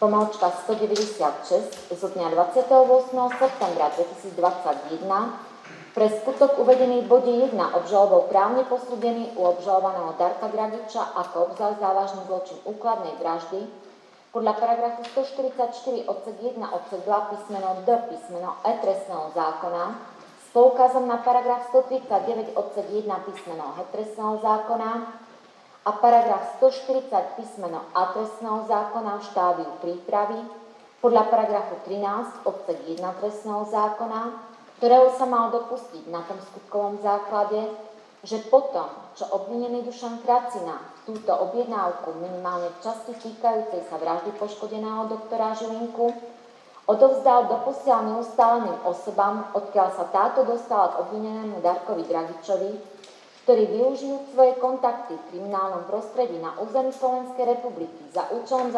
pomalčka 0.00 0.50
196 0.66 1.94
zo 1.94 2.08
dňa 2.10 2.26
28. 2.34 3.38
septembra 3.38 3.86
2021 3.94 5.51
pre 5.92 6.08
skutok 6.08 6.56
uvedený 6.56 7.04
v 7.04 7.08
bode 7.08 7.28
1 7.28 7.52
obžalobou 7.52 8.24
právne 8.32 8.64
posúdený 8.64 9.36
u 9.36 9.44
obžalovaného 9.44 10.16
Darka 10.16 10.48
Dragiča 10.48 11.04
ako 11.20 11.52
obzal 11.52 11.76
závažný 11.76 12.24
zločin 12.24 12.56
úkladnej 12.64 13.12
vraždy. 13.20 13.68
Podľa 14.32 14.56
paragrafu 14.56 15.04
144 15.12 16.08
odsek 16.08 16.36
1 16.40 16.64
odsek 16.64 17.00
2 17.04 17.30
písmeno 17.36 17.68
D 17.84 17.88
písmeno 18.08 18.56
E 18.64 18.72
trestného 18.80 19.36
zákona 19.36 19.84
s 20.40 20.46
poukazom 20.56 21.04
na 21.04 21.20
paragraf 21.20 21.68
139 21.68 22.56
odsek 22.56 22.88
1 22.88 23.28
písmeno 23.28 23.76
H 23.76 23.92
trestného 23.92 24.40
zákona 24.40 24.90
a 25.84 25.90
paragraf 26.00 26.56
140 26.56 27.36
písmeno 27.36 27.84
A 27.92 28.16
trestného 28.16 28.64
zákona 28.64 29.20
v 29.20 29.26
štádiu 29.28 29.70
prípravy 29.84 30.40
podľa 31.04 31.28
paragrafu 31.28 31.76
13 31.84 32.48
odsek 32.48 32.78
1 32.88 33.20
trestného 33.20 33.68
zákona, 33.68 34.51
ktorého 34.82 35.14
sa 35.14 35.30
mal 35.30 35.54
dopustiť 35.54 36.10
na 36.10 36.26
tom 36.26 36.42
skutkovom 36.42 36.98
základe, 37.06 37.70
že 38.26 38.42
potom, 38.50 38.90
čo 39.14 39.30
obvinený 39.30 39.86
Dušan 39.86 40.26
Kracina 40.26 40.74
túto 41.06 41.30
objednávku 41.30 42.18
minimálne 42.18 42.66
v 42.66 42.82
časti 42.82 43.14
týkajúcej 43.14 43.86
sa 43.86 43.94
vraždy 44.02 44.34
poškodeného 44.42 45.06
doktora 45.06 45.54
Žilinku 45.54 46.10
odovzdal 46.90 47.46
doposiaľ 47.46 48.10
neustáleným 48.10 48.74
osobám, 48.82 49.54
odkiaľ 49.54 49.94
sa 49.94 50.10
táto 50.10 50.42
dostala 50.42 50.98
k 50.98 50.98
obvinenému 51.06 51.62
Darkovi 51.62 52.02
Dragičovi, 52.02 52.74
ktorí 53.46 53.62
využijú 53.70 54.34
svoje 54.34 54.58
kontakty 54.58 55.14
v 55.14 55.26
kriminálnom 55.30 55.86
prostredí 55.86 56.42
na 56.42 56.58
území 56.58 56.90
Slovenskej 56.90 57.54
republiky 57.54 58.02
za 58.10 58.26
účelom 58.34 58.74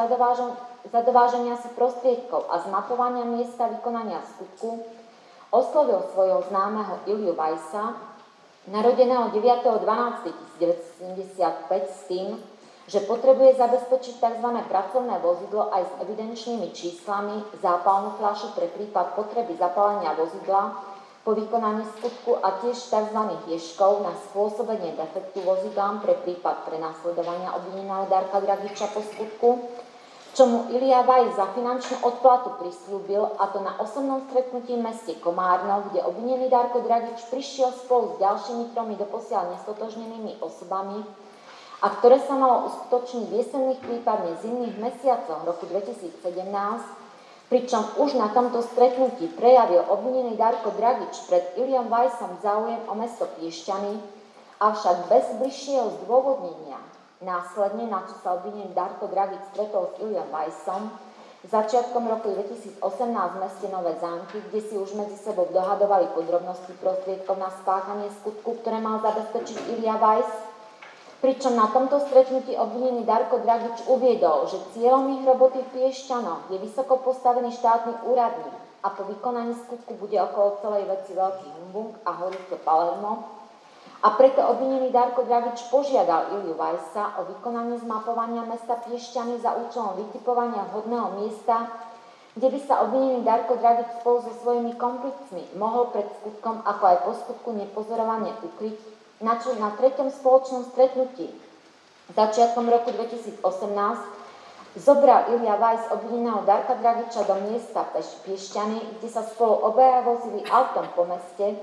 zadováženia 0.92 1.56
si 1.64 1.68
prostriedkov 1.72 2.44
a 2.52 2.60
zmapovania 2.60 3.24
miesta 3.24 3.72
vykonania 3.72 4.20
skutku, 4.36 4.84
oslovil 5.54 6.02
svojho 6.10 6.42
známeho 6.50 7.06
Iliu 7.06 7.38
Vajsa, 7.38 7.94
narodeného 8.66 9.30
9.12.1975 9.30 11.70
s 11.86 12.10
tým, 12.10 12.34
že 12.84 13.00
potrebuje 13.06 13.56
zabezpečiť 13.56 14.20
tzv. 14.20 14.48
pracovné 14.68 15.16
vozidlo 15.22 15.72
aj 15.72 15.82
s 15.86 15.92
evidenčnými 16.04 16.68
číslami, 16.74 17.40
zápalnú 17.62 18.10
fľašu 18.18 18.52
pre 18.58 18.66
prípad 18.74 19.14
potreby 19.14 19.54
zapálenia 19.56 20.12
vozidla, 20.18 20.74
po 21.24 21.32
vykonaní 21.32 21.88
skutku 21.96 22.36
a 22.36 22.60
tiež 22.60 22.76
tzv. 22.76 23.20
ješkov 23.48 24.04
na 24.04 24.12
spôsobenie 24.28 24.92
defektu 24.92 25.40
vozidlám 25.40 26.04
pre 26.04 26.20
prípad 26.20 26.68
prenasledovania 26.68 27.56
obvineného 27.56 28.04
Darka 28.12 28.44
Dragiča 28.44 28.92
po 28.92 29.00
skutku, 29.00 29.48
čo 30.34 30.50
mu 30.50 30.66
Ilia 30.66 31.06
Vaj 31.06 31.38
za 31.38 31.46
finančnú 31.54 32.02
odplatu 32.02 32.58
prislúbil, 32.58 33.22
a 33.38 33.54
to 33.54 33.62
na 33.62 33.78
osobnom 33.78 34.26
stretnutí 34.26 34.74
v 34.74 34.82
meste 34.82 35.14
Komárno, 35.22 35.86
kde 35.88 36.02
obvinený 36.02 36.50
Darko 36.50 36.82
Dragič 36.82 37.30
prišiel 37.30 37.70
spolu 37.70 38.18
s 38.18 38.20
ďalšími 38.20 38.74
tromi 38.74 38.98
doposiaľ 38.98 39.54
nestotožnenými 39.54 40.42
osobami 40.42 41.06
a 41.78 41.86
ktoré 41.86 42.18
sa 42.18 42.34
malo 42.34 42.66
uskutočniť 42.66 43.24
v 43.30 43.36
jesenných 43.38 43.80
prípadne 43.86 44.34
zimných 44.42 44.74
mesiacoch 44.82 45.46
roku 45.46 45.70
2017, 45.70 46.18
pričom 47.46 47.82
už 48.02 48.18
na 48.18 48.32
tomto 48.34 48.58
stretnutí 48.66 49.30
prejavil 49.38 49.86
obvinený 49.86 50.34
Darko 50.34 50.74
Dragič 50.74 51.30
pred 51.30 51.46
Iliom 51.62 51.86
Vajsom 51.86 52.42
záujem 52.42 52.82
o 52.90 52.94
mesto 52.98 53.30
Piešťany, 53.38 54.02
avšak 54.58 54.96
bez 55.06 55.24
bližšieho 55.38 56.02
zdôvodnenia. 56.02 56.93
Následne, 57.22 57.86
na 57.86 58.02
čo 58.08 58.18
sa 58.22 58.34
obvinený 58.40 58.74
Darko 58.74 59.06
Dragič 59.06 59.54
stretol 59.54 59.94
s 59.94 60.02
Iliom 60.02 60.28
Vajsom, 60.34 60.90
začiatkom 61.46 62.08
roku 62.08 62.32
2018 62.32 62.80
v 62.80 63.36
meste 63.38 63.66
Nové 63.68 63.94
Zánky, 64.00 64.40
kde 64.50 64.60
si 64.64 64.74
už 64.74 64.96
medzi 64.96 65.20
sebou 65.20 65.46
dohadovali 65.52 66.10
podrobnosti 66.16 66.72
prostriedkov 66.80 67.36
na 67.36 67.52
spáchanie 67.62 68.10
skutku, 68.18 68.58
ktoré 68.64 68.80
mal 68.80 68.98
zabezpečiť 69.04 69.78
Ilia 69.78 70.00
Vajs, 70.00 70.54
Pričom 71.24 71.56
na 71.56 71.72
tomto 71.72 72.04
stretnutí 72.04 72.52
obvinený 72.52 73.08
Darko 73.08 73.40
Dragič 73.40 73.88
uviedol, 73.88 74.44
že 74.44 74.60
cieľom 74.76 75.08
ich 75.16 75.24
roboty 75.24 75.56
v 75.64 75.72
Piešťanoch 75.72 76.52
je 76.52 76.60
vysoko 76.60 77.00
postavený 77.00 77.48
štátny 77.48 78.04
úradník 78.04 78.52
a 78.84 78.92
po 78.92 79.08
vykonaní 79.08 79.56
skutku 79.56 79.96
bude 79.96 80.20
okolo 80.20 80.60
celej 80.60 80.84
veci 80.84 81.16
veľký 81.16 81.48
humbung 81.48 81.96
a 82.04 82.12
horúce 82.20 82.60
Palermo. 82.60 83.33
A 84.04 84.12
preto 84.20 84.44
obvinený 84.44 84.92
Darko 84.92 85.24
Dragič 85.24 85.72
požiadal 85.72 86.36
Iliu 86.36 86.52
Vajsa 86.60 87.24
o 87.24 87.24
vykonanie 87.24 87.80
zmapovania 87.80 88.44
mesta 88.44 88.76
Piešťany 88.84 89.40
za 89.40 89.56
účelom 89.56 89.96
vytipovania 89.96 90.60
vhodného 90.68 91.24
miesta, 91.24 91.72
kde 92.36 92.52
by 92.52 92.60
sa 92.68 92.84
obvinený 92.84 93.24
Darko 93.24 93.56
Dragič 93.56 94.04
spolu 94.04 94.20
so 94.28 94.32
svojimi 94.44 94.76
komplicmi 94.76 95.56
mohol 95.56 95.88
pred 95.88 96.04
skutkom 96.20 96.60
ako 96.68 96.84
aj 96.84 96.98
po 97.00 97.12
skutku 97.16 97.56
nepozorovane 97.56 98.28
ukryť 98.44 98.76
na 99.24 99.40
čo 99.40 99.56
na 99.56 99.72
treťom 99.72 100.12
spoločnom 100.12 100.68
stretnutí. 100.68 101.32
Začiatkom 102.12 102.68
roku 102.68 102.92
2018 102.92 103.40
zobral 104.84 105.32
Ilia 105.32 105.56
Weiss 105.56 105.88
obvineného 105.88 106.44
Darka 106.44 106.76
Dragiča 106.76 107.24
do 107.24 107.40
miesta 107.48 107.88
Piešťany, 107.96 109.00
kde 109.00 109.08
sa 109.08 109.24
spolu 109.24 109.64
obaja 109.64 110.04
vozili 110.04 110.44
autom 110.52 110.92
po 110.92 111.08
meste 111.08 111.56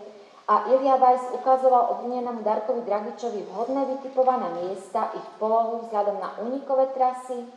a 0.51 0.67
Ilia 0.67 0.99
Weiss 0.99 1.31
ukazoval 1.31 1.95
obvinenému 1.95 2.43
Darkovi 2.43 2.83
Dragičovi 2.83 3.47
vhodné 3.47 3.87
vytipované 3.87 4.51
miesta, 4.59 5.07
ich 5.15 5.23
polohu 5.39 5.87
vzhľadom 5.87 6.19
na 6.19 6.35
unikové 6.43 6.91
trasy, 6.91 7.47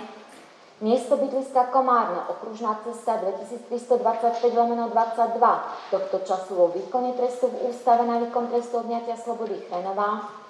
miesto 0.78 1.19
bydliska 1.19 1.74
Komárno, 1.74 2.23
okružná 2.39 2.87
cesta 2.87 3.19
2325 3.19 4.55
lomeno 4.55 4.95
22, 4.95 5.43
tohto 5.91 6.23
času 6.23 6.55
vo 6.55 6.70
výkone 6.70 7.19
trestu 7.19 7.51
v 7.51 7.66
Ústave 7.66 8.07
na 8.07 8.23
výkon 8.23 8.47
trestu 8.47 8.78
odňatia 8.78 9.19
slobody 9.19 9.59
Chrenová 9.66 10.45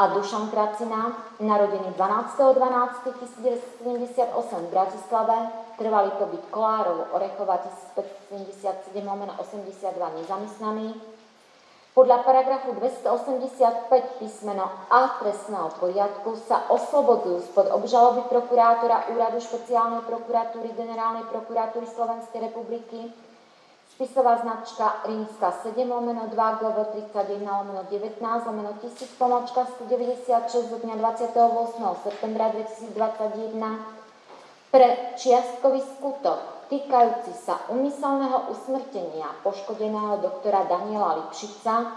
a 0.00 0.16
Dušan 0.16 0.48
Kracina, 0.48 1.12
narodený 1.44 1.92
12.12.1978 1.92 4.64
v 4.64 4.72
Bratislave, 4.72 5.36
trvalý 5.76 6.08
pobyt 6.16 6.40
Kolárov, 6.48 7.12
Orechova 7.12 7.60
1577 7.92 8.96
82 8.96 10.16
nezamestnaný, 10.16 10.96
Podľa 11.90 12.22
paragrafu 12.24 12.72
285 12.80 14.24
písmeno 14.24 14.72
A 14.88 15.20
trestného 15.20 15.68
poriadku 15.76 16.32
sa 16.48 16.64
oslobodzujú 16.72 17.52
spod 17.52 17.68
obžaloby 17.68 18.24
prokurátora 18.30 19.12
Úradu 19.12 19.36
špeciálnej 19.42 20.06
prokuratúry 20.08 20.72
Generálnej 20.80 21.28
prokuratúry 21.28 21.84
Slovenskej 21.90 22.48
republiky 22.48 23.10
spisová 24.00 24.40
značka 24.40 25.04
Rímska 25.04 25.52
7 25.60 25.76
lomeno 25.84 26.24
2 26.32 26.32
GV 26.32 26.76
31 27.12 27.44
lomeno 27.44 27.84
19 27.84 28.16
lomeno 28.48 28.72
1000 28.80 29.20
pomočka 29.20 29.68
196 29.76 30.72
zo 30.72 30.76
dňa 30.80 30.96
28. 30.96 31.36
septembra 32.08 32.48
2021 32.96 33.60
pre 34.72 34.88
čiastkový 35.20 35.84
skutok 35.84 36.40
týkajúci 36.72 37.44
sa 37.44 37.60
umyselného 37.68 38.48
usmrtenia 38.48 39.36
poškodeného 39.44 40.24
doktora 40.24 40.64
Daniela 40.64 41.20
Lipšica, 41.20 41.92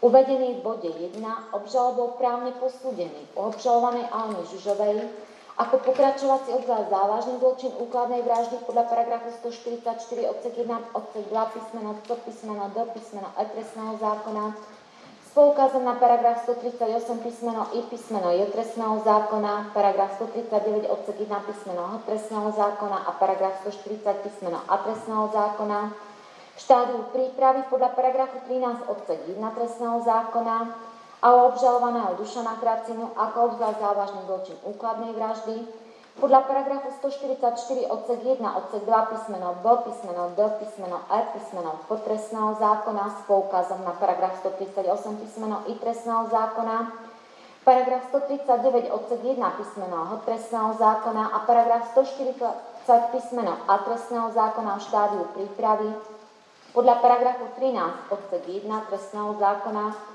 uvedený 0.00 0.56
v 0.56 0.64
bode 0.64 0.88
1 0.88 1.20
obžalobou 1.52 2.16
právne 2.16 2.56
posúdený 2.56 3.28
u 3.36 3.52
obžalovanej 3.52 4.08
Alny 4.08 4.40
Žužovej 4.56 5.04
ako 5.58 5.84
pokračovací 5.84 6.48
odvaz 6.56 6.88
závažný 6.88 7.36
zločin 7.36 7.72
úkladnej 7.76 8.24
vraždy 8.24 8.56
podľa 8.64 8.88
paragrafu 8.88 9.28
144 9.44 10.32
odsek 10.32 10.54
1 10.64 10.96
odsek 10.96 11.24
2 11.28 11.54
písmeno 11.54 11.90
C 12.08 12.08
písmeno 12.24 12.64
D 12.72 12.76
písmeno 12.96 13.28
E 13.36 13.44
trestného 13.52 13.92
zákona. 14.00 14.44
Poukázom 15.32 15.84
na 15.84 15.96
paragraf 15.96 16.44
138 16.44 17.24
písmeno 17.24 17.64
I 17.72 17.80
písmeno 17.88 18.28
J 18.36 18.52
trestného 18.52 19.00
zákona, 19.00 19.72
paragraf 19.72 20.20
139 20.20 20.92
odsek 20.92 21.16
1 21.24 21.48
písmeno 21.48 21.82
H 21.88 21.92
trestného 22.04 22.52
zákona 22.52 22.98
a 23.08 23.10
paragraf 23.16 23.64
140 23.64 24.24
písmeno 24.28 24.60
A 24.68 24.76
trestného 24.84 25.32
zákona, 25.32 25.88
štádiu 26.60 27.00
prípravy 27.16 27.64
podľa 27.72 27.96
paragrafu 27.96 28.44
13 28.44 28.92
odsek 28.92 29.20
1 29.24 29.40
trestného 29.56 30.04
zákona 30.04 30.56
a 31.22 31.26
u 31.34 31.38
obžalovaného 31.54 32.18
Dušana 32.18 32.58
Kracinu 32.58 33.14
ako 33.14 33.54
obzvlášť 33.54 33.78
závažný 33.78 34.20
zločin 34.26 34.58
úkladnej 34.66 35.14
vraždy, 35.14 35.54
podľa 36.18 36.44
paragrafu 36.44 36.92
144 36.98 37.88
odsek 37.88 38.20
1 38.20 38.42
odsek 38.42 38.82
2 38.84 39.10
písmeno 39.16 39.56
B 39.64 39.66
písmeno 39.86 40.34
D 40.36 40.40
písmeno 40.60 40.98
E 41.08 41.20
písmeno 41.32 41.72
P 41.88 41.90
trestného 42.04 42.52
zákona 42.60 43.04
s 43.16 43.18
poukazom 43.24 43.80
na 43.80 43.96
paragraf 43.96 44.36
138 44.44 44.82
písmeno 45.24 45.64
I 45.72 45.74
trestného 45.80 46.28
zákona, 46.28 46.76
paragraf 47.64 48.02
139 48.12 48.92
odsek 48.92 49.20
1 49.24 49.58
písmeno 49.62 49.98
H 50.04 50.10
trestného 50.26 50.70
zákona 50.76 51.24
a 51.32 51.38
paragraf 51.48 51.82
140 51.96 53.14
písmeno 53.14 53.56
A 53.70 53.74
trestného 53.80 54.28
zákona 54.36 54.70
v 54.76 54.84
štádiu 54.84 55.24
prípravy. 55.32 55.88
Podľa 56.76 56.94
paragrafu 57.00 57.46
13 57.56 58.12
odsek 58.12 58.42
1 58.42 58.68
trestného 58.90 59.32
zákona 59.40 60.11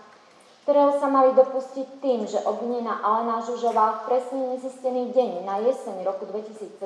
ktorého 0.67 0.99
sa 0.99 1.07
mali 1.07 1.31
dopustiť 1.31 2.03
tým, 2.03 2.27
že 2.27 2.43
obvinená 2.43 2.99
Alena 2.99 3.39
Žužová 3.39 4.03
v 4.03 4.11
presne 4.11 4.51
nezistený 4.51 5.15
deň 5.15 5.47
na 5.47 5.63
jeseň 5.63 6.03
roku 6.03 6.27
2017 6.27 6.83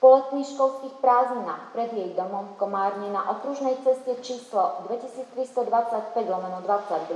po 0.00 0.16
letných 0.16 0.48
školských 0.48 0.96
prázdninách 1.04 1.76
pred 1.76 1.92
jej 1.92 2.16
domom 2.16 2.56
v 2.56 2.56
Komárne 2.56 3.12
na 3.12 3.36
okružnej 3.36 3.76
ceste 3.84 4.16
číslo 4.24 4.80
2325 4.88 6.16
lomeno 6.24 6.64
22 6.64 7.12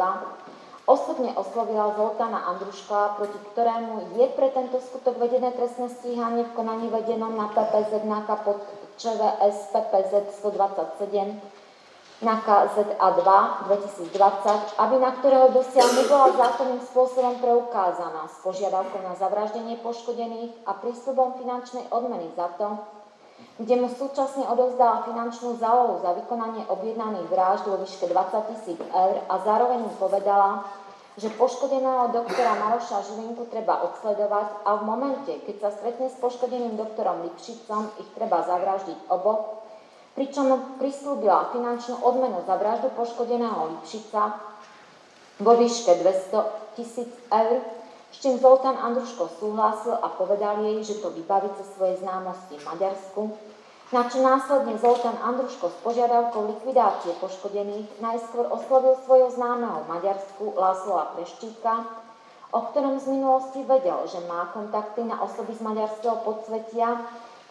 osobne 0.84 1.32
oslovila 1.32 1.96
Zoltána 1.96 2.44
Andruška, 2.52 3.16
proti 3.16 3.40
ktorému 3.56 4.20
je 4.20 4.28
pre 4.36 4.52
tento 4.52 4.84
skutok 4.84 5.16
vedené 5.16 5.56
trestné 5.56 5.88
stíhanie 5.96 6.44
v 6.44 6.52
konaní 6.52 6.92
vedenom 6.92 7.32
na 7.32 7.48
PPZ 7.56 8.04
NAKA 8.04 8.36
pod 8.44 8.60
ČVS 9.00 9.72
PPZ 9.72 10.12
127 10.44 11.57
na 12.19 12.43
KZA2 12.43 13.23
2020, 13.70 14.11
aby 14.74 14.95
na 14.99 15.11
ktorého 15.15 15.55
dosiaľ 15.55 15.89
nebola 16.03 16.35
zákonným 16.35 16.82
spôsobom 16.90 17.39
preukázaná 17.39 18.27
s 18.27 18.43
požiadavkou 18.43 18.99
na 19.07 19.15
zavraždenie 19.15 19.78
poškodených 19.86 20.66
a 20.66 20.74
prísľubom 20.82 21.39
finančnej 21.39 21.86
odmeny 21.95 22.35
za 22.35 22.51
to, 22.59 22.82
kde 23.62 23.74
mu 23.78 23.86
súčasne 23.86 24.51
odovzdala 24.51 25.07
finančnú 25.07 25.62
zálohu 25.62 26.03
za 26.03 26.11
vykonanie 26.19 26.66
objednaných 26.66 27.31
vražd 27.31 27.70
vo 27.70 27.78
výške 27.78 28.11
20 28.11 28.51
tisíc 28.51 28.78
eur 28.82 29.16
a 29.31 29.35
zároveň 29.47 29.86
mu 29.86 29.93
povedala, 29.95 30.66
že 31.19 31.35
poškodeného 31.35 32.15
doktora 32.15 32.55
Maroša 32.55 33.03
Žilinku 33.11 33.47
treba 33.51 33.82
odsledovať 33.86 34.62
a 34.66 34.70
v 34.78 34.82
momente, 34.86 35.32
keď 35.47 35.57
sa 35.59 35.70
stretne 35.70 36.11
s 36.11 36.19
poškodeným 36.19 36.78
doktorom 36.78 37.27
Lipšicom, 37.31 37.95
ich 38.03 38.11
treba 38.15 38.43
zavraždiť 38.43 39.07
oboch 39.11 39.68
pričom 40.19 40.74
prislúbila 40.82 41.55
finančnú 41.55 42.03
odmenu 42.03 42.43
za 42.43 42.59
vraždu 42.59 42.90
poškodeného 42.99 43.78
Lipšica 43.78 44.35
vo 45.39 45.55
výške 45.55 45.95
200 45.95 46.74
tisíc 46.74 47.07
eur, 47.31 47.62
s 48.11 48.16
čím 48.19 48.35
Zoltán 48.43 48.74
Andruško 48.74 49.31
súhlasil 49.39 49.95
a 49.95 50.11
povedal 50.19 50.66
jej, 50.66 50.82
že 50.82 50.99
to 50.99 51.15
vybaví 51.15 51.47
cez 51.55 51.70
svoje 51.70 52.03
známosti 52.03 52.59
v 52.59 52.66
Maďarsku, 52.66 53.23
na 53.95 54.11
čo 54.11 54.19
následne 54.19 54.74
Zoltán 54.82 55.15
Andruško 55.23 55.70
s 55.70 55.77
požiadavkou 55.86 56.51
likvidácie 56.51 57.15
poškodených 57.23 58.03
najskôr 58.03 58.51
oslovil 58.51 58.99
svojho 59.07 59.31
známeho 59.31 59.86
v 59.86 59.90
Maďarsku 60.03 60.45
Láslova 60.59 61.15
Preštíka, 61.15 61.86
o 62.51 62.61
ktorom 62.74 62.99
z 62.99 63.07
minulosti 63.07 63.62
vedel, 63.62 64.03
že 64.11 64.19
má 64.27 64.51
kontakty 64.51 65.07
na 65.07 65.23
osoby 65.23 65.55
z 65.55 65.62
maďarského 65.62 66.27
podsvetia 66.27 67.07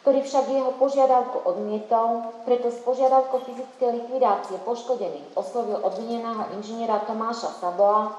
ktorý 0.07 0.23
však 0.23 0.47
jeho 0.47 0.71
požiadavku 0.79 1.43
odmietol, 1.43 2.31
preto 2.47 2.71
s 2.71 2.79
požiadavkou 2.87 3.43
fyzickej 3.43 3.91
likvidácie 3.91 4.55
poškodených 4.63 5.35
oslovil 5.35 5.83
obvineného 5.83 6.47
inžiniera 6.55 7.03
Tomáša 7.03 7.51
Saboa, 7.59 8.15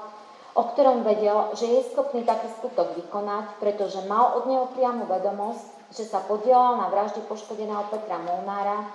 o 0.53 0.69
ktorom 0.69 1.01
vedel, 1.01 1.49
že 1.57 1.65
je 1.65 1.89
schopný 1.89 2.21
taký 2.29 2.45
skutok 2.61 2.93
vykonať, 2.93 3.57
pretože 3.57 4.05
mal 4.05 4.37
od 4.37 4.45
neho 4.45 4.69
priamu 4.69 5.09
vedomosť, 5.09 5.89
že 5.89 6.05
sa 6.05 6.21
podielal 6.21 6.77
na 6.77 6.93
vražde 6.93 7.25
poškodeného 7.25 7.89
Petra 7.89 8.21
Molnára, 8.21 8.85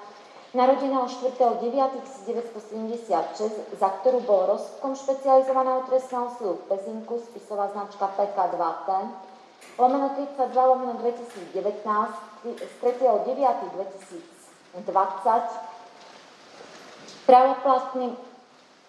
narodeného 0.54 1.10
4.9.1976, 1.10 3.74
za 3.74 3.88
ktorú 3.90 4.22
bol 4.22 4.54
rozsudkom 4.54 4.94
špecializovaného 4.94 5.82
trestného 5.90 6.30
súdu 6.38 6.62
v 6.62 6.70
Pezinku 6.70 7.18
spisová 7.18 7.74
značka 7.74 8.06
PK2T, 8.14 9.33
lomeno 9.78 10.10
32 10.14 10.66
lomeno 10.66 10.94
2019 11.02 11.54
z 12.44 12.48
3.9.2020 12.82 15.42
pravoplatný 17.26 18.16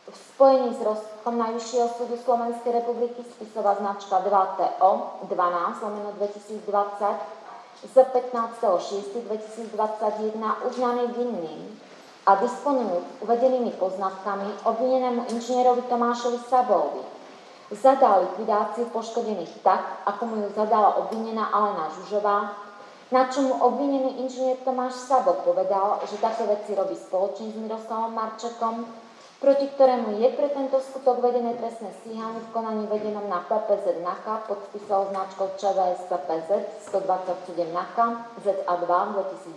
v 0.05 0.13
spojení 0.13 0.77
s 0.77 0.85
rozsudkom 0.85 1.41
Najvyššieho 1.41 1.89
súdu 1.97 2.13
Slovenskej 2.21 2.77
republiky 2.77 3.25
spisová 3.25 3.73
značka 3.81 4.21
2TO 4.21 5.25
12 5.25 5.81
lomeno 5.81 6.13
2020 6.21 7.89
z 7.89 7.97
15.6.2021 7.97 10.69
uznaný 10.69 11.09
vinným 11.17 11.81
a 12.25 12.41
disponujú 12.41 13.05
uvedenými 13.25 13.71
poznatkami 13.77 14.49
obvinenému 14.65 15.25
inžinierovi 15.33 15.81
Tomášovi 15.89 16.39
Sabovi 16.49 17.14
zadal 17.73 18.29
likvidáciu 18.29 18.85
poškodených 18.93 19.65
tak, 19.65 20.05
ako 20.05 20.21
mu 20.25 20.35
ju 20.45 20.49
zadala 20.53 21.01
obvinená 21.01 21.49
Alena 21.49 21.89
Žužová 21.97 22.65
na 23.13 23.29
čomu 23.29 23.53
obvinený 23.61 24.25
inžinier 24.25 24.57
Tomáš 24.65 25.05
Sabo 25.05 25.37
povedal, 25.45 26.01
že 26.09 26.17
také 26.17 26.49
veci 26.49 26.73
robí 26.73 26.97
spoločne 26.97 27.53
s 27.53 27.55
Miroslavom 27.55 28.09
Marčekom, 28.17 28.81
proti 29.37 29.69
ktorému 29.69 30.25
je 30.25 30.33
pre 30.33 30.49
tento 30.49 30.81
skutok 30.81 31.21
vedené 31.21 31.53
trestné 31.53 31.93
stíhanie 32.01 32.41
v 32.41 32.49
konaní 32.49 32.89
vedenom 32.89 33.29
na 33.29 33.45
PPZ 33.45 34.01
NAKA 34.01 34.49
pod 34.49 34.57
spisou 34.73 35.05
značkou 35.13 35.53
ČVS 35.53 36.09
PPZ 36.09 36.49
127 36.89 37.69
NAKA 37.69 38.25
ZA2 38.41 38.89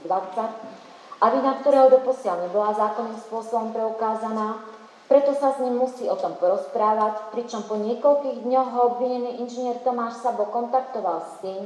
2020 0.05 1.19
a 1.19 1.27
vina 1.33 1.53
ktorého 1.65 1.89
doposiaľ 1.89 2.47
nebola 2.47 2.77
zákonným 2.77 3.17
spôsobom 3.17 3.73
preukázaná, 3.73 4.61
preto 5.09 5.33
sa 5.33 5.57
s 5.57 5.59
ním 5.65 5.81
musí 5.81 6.05
o 6.05 6.21
tom 6.21 6.37
porozprávať, 6.37 7.33
pričom 7.33 7.65
po 7.65 7.81
niekoľkých 7.81 8.45
dňoch 8.45 8.69
ho 8.77 8.81
obvinený 8.95 9.41
inžinier 9.41 9.81
Tomáš 9.81 10.21
Sabo 10.21 10.53
kontaktoval 10.53 11.25
s 11.25 11.33
tým, 11.41 11.63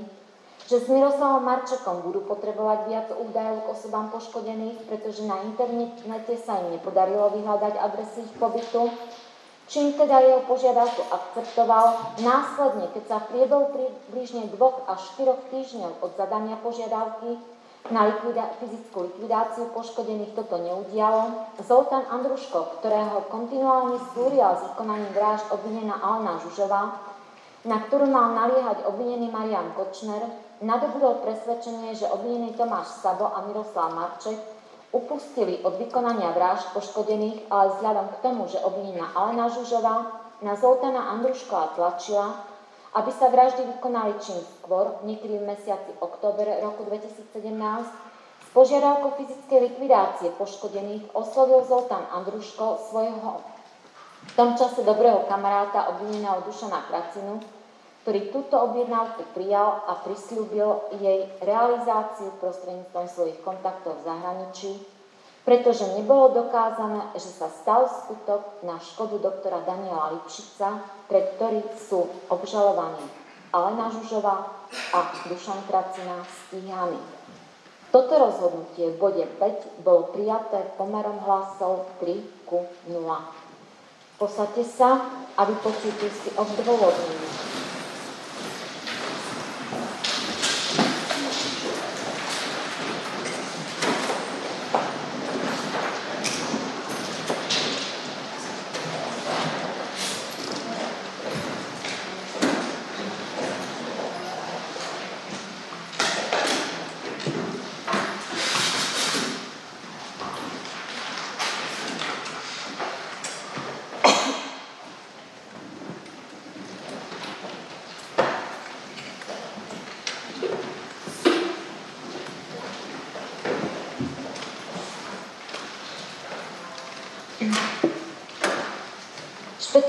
že 0.71 0.79
s 0.79 0.87
Miroslavom 0.87 1.43
Marčekom 1.43 2.07
budú 2.07 2.23
potrebovať 2.23 2.79
viac 2.87 3.09
údajov 3.11 3.67
k 3.67 3.71
osobám 3.75 4.15
poškodených, 4.15 4.87
pretože 4.87 5.27
na 5.27 5.43
internete 5.43 6.39
sa 6.39 6.63
im 6.63 6.79
nepodarilo 6.79 7.35
vyhľadať 7.35 7.75
adresy 7.83 8.23
ich 8.23 8.35
pobytu, 8.39 8.87
čím 9.67 9.99
teda 9.99 10.23
jeho 10.23 10.41
požiadavku 10.47 11.03
akceptoval. 11.11 12.17
Následne, 12.23 12.95
keď 12.95 13.05
sa 13.11 13.17
v 13.27 13.29
priebehu 13.35 13.65
približne 13.75 14.55
dvoch 14.55 14.87
až 14.87 15.03
štyroch 15.13 15.43
týždňov 15.51 15.99
od 15.99 16.15
zadania 16.15 16.55
požiadavky 16.63 17.43
na 17.91 18.07
likvida- 18.07 18.55
fyzickú 18.63 19.11
likvidáciu 19.11 19.75
poškodených 19.75 20.39
toto 20.39 20.61
neudialo, 20.61 21.51
Zoltán 21.59 22.07
Andruško, 22.07 22.79
ktorého 22.79 23.27
kontinuálne 23.27 23.99
stúrial 24.13 24.55
s 24.55 24.71
vykonaním 24.71 25.11
vražd 25.11 25.51
obvinená 25.51 25.99
Alna 25.99 26.39
Žužová, 26.47 27.03
na 27.67 27.79
ktorú 27.83 28.07
mal 28.07 28.35
naliehať 28.35 28.87
obvinený 28.87 29.31
Marian 29.31 29.75
Kočner, 29.75 30.23
nadobudol 30.63 31.23
presvedčenie, 31.27 31.95
že 31.99 32.11
obvinený 32.11 32.55
Tomáš 32.55 33.03
Sabo 33.03 33.31
a 33.35 33.43
Miroslav 33.47 33.95
Marček 33.95 34.39
upustili 34.95 35.59
od 35.65 35.79
vykonania 35.79 36.31
vražd 36.37 36.75
poškodených, 36.77 37.51
ale 37.51 37.75
vzhľadom 37.75 38.07
k 38.13 38.21
tomu, 38.23 38.43
že 38.47 38.63
obvinená 38.63 39.11
Alena 39.15 39.49
Žužová 39.51 40.23
na 40.43 40.55
Zoltana 40.59 41.17
Andruškova 41.19 41.75
tlačila, 41.79 42.52
aby 42.93 43.11
sa 43.13 43.33
vraždy 43.33 43.65
vykonali 43.77 44.21
čím 44.21 44.41
skôr, 44.61 45.01
niekedy 45.05 45.41
v 45.41 45.49
mesiaci 45.49 45.97
október 46.01 46.45
roku 46.61 46.85
2017, 46.85 47.33
s 48.43 48.49
požiadavkou 48.53 49.17
fyzickej 49.17 49.59
likvidácie 49.73 50.29
poškodených 50.37 51.17
oslovil 51.17 51.65
Zoltán 51.65 52.05
Andruško 52.13 52.93
svojho 52.93 53.41
v 54.23 54.33
tom 54.39 54.55
čase 54.55 54.87
dobrého 54.87 55.27
kamaráta 55.27 55.91
obvineného 55.91 56.47
Dušana 56.47 56.87
Kracinu, 56.87 57.43
ktorý 58.03 58.31
túto 58.31 58.55
objednávku 58.59 59.35
prijal 59.35 59.83
a 59.87 59.99
prislúbil 60.03 60.91
jej 60.99 61.27
realizáciu 61.43 62.31
prostredníctvom 62.39 63.07
svojich 63.11 63.39
kontaktov 63.43 63.99
v 64.03 64.07
zahraničí, 64.07 64.71
pretože 65.43 65.99
nebolo 65.99 66.31
dokázané, 66.31 67.11
že 67.19 67.27
sa 67.27 67.51
stal 67.51 67.91
skutok 67.91 68.63
na 68.63 68.79
škodu 68.79 69.19
doktora 69.19 69.63
Daniela 69.67 70.15
Lipšica, 70.15 70.87
pre 71.11 71.35
ktorý 71.35 71.67
sú 71.75 72.07
obžalovaní 72.31 73.03
Alena 73.51 73.91
Žužová 73.91 74.49
a 74.95 74.99
Dušan 75.29 75.67
Kracina 75.69 76.23
stíhaní. 76.25 77.03
Toto 77.93 78.17
rozhodnutie 78.17 78.89
v 78.89 78.97
bode 78.97 79.25
5 79.37 79.85
bolo 79.85 80.09
prijaté 80.17 80.65
pomerom 80.81 81.21
hlasov 81.29 81.93
3 82.01 82.49
ku 82.49 82.65
0. 82.89 82.97
Posaďte 84.17 84.65
sa 84.65 85.05
a 85.37 85.41
vypočujte 85.45 86.09
si 86.09 86.33
odôvodnenie. 86.33 87.29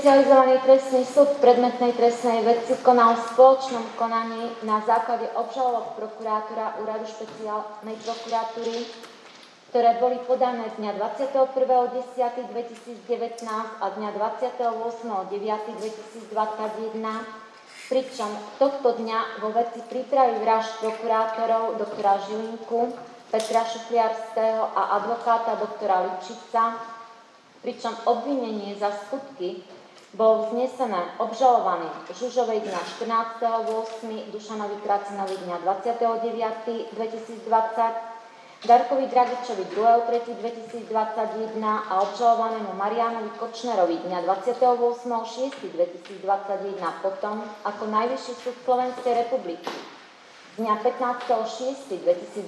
Špecializovaný 0.04 0.60
trestný 0.68 1.00
súd 1.08 1.40
v 1.40 1.48
predmetnej 1.48 1.96
trestnej 1.96 2.44
veci 2.44 2.76
konal 2.84 3.16
v 3.16 3.24
spoločnom 3.24 3.96
konaní 3.96 4.52
na 4.60 4.84
základe 4.84 5.24
obžalov 5.32 5.96
prokurátora 5.96 6.76
Úradu 6.84 7.08
špeciálnej 7.08 7.96
prokuratúry, 8.04 8.84
ktoré 9.72 9.96
boli 9.96 10.20
podané 10.28 10.68
dňa 10.76 11.00
21.10.2019 11.24 13.48
a 13.80 13.86
dňa 13.96 14.10
28.9.2021, 15.32 17.88
pričom 17.88 18.28
tohto 18.60 19.00
dňa 19.00 19.40
vo 19.40 19.56
veci 19.56 19.80
prípravy 19.88 20.36
vražd 20.36 20.84
prokurátorov 20.84 21.80
doktora 21.80 22.20
Žilinku, 22.28 22.92
Petra 23.32 23.64
Šufliarského 23.64 24.68
a 24.68 25.00
advokáta 25.00 25.56
doktora 25.56 26.12
Lipšica, 26.12 26.92
pričom 27.64 27.96
obvinenie 28.04 28.76
za 28.76 28.92
skutky 28.92 29.64
bol 30.14 30.46
vznesené 30.46 31.18
obžalovaný 31.18 31.90
Žužovej 32.14 32.62
dňa 32.62 32.80
14.8., 33.02 34.30
Dušanovi 34.30 34.78
Kracinovi 34.86 35.34
dňa 35.42 35.58
29.2020, 35.66 36.94
Darkovi 38.64 39.04
Dragičovi 39.10 39.64
2.3.2021 39.74 40.86
a 41.66 41.98
obžalovanému 42.00 42.72
Marianovi 42.78 43.28
Kočnerovi 43.36 43.98
dňa 44.06 44.22
28.6.2021 44.22 46.22
potom, 47.02 47.42
ako 47.66 47.82
Najvyšší 47.90 48.32
súd 48.38 48.54
Slovenskej 48.64 49.18
republiky 49.18 49.74
dňa 50.54 50.86
15.6.2021 50.86 52.46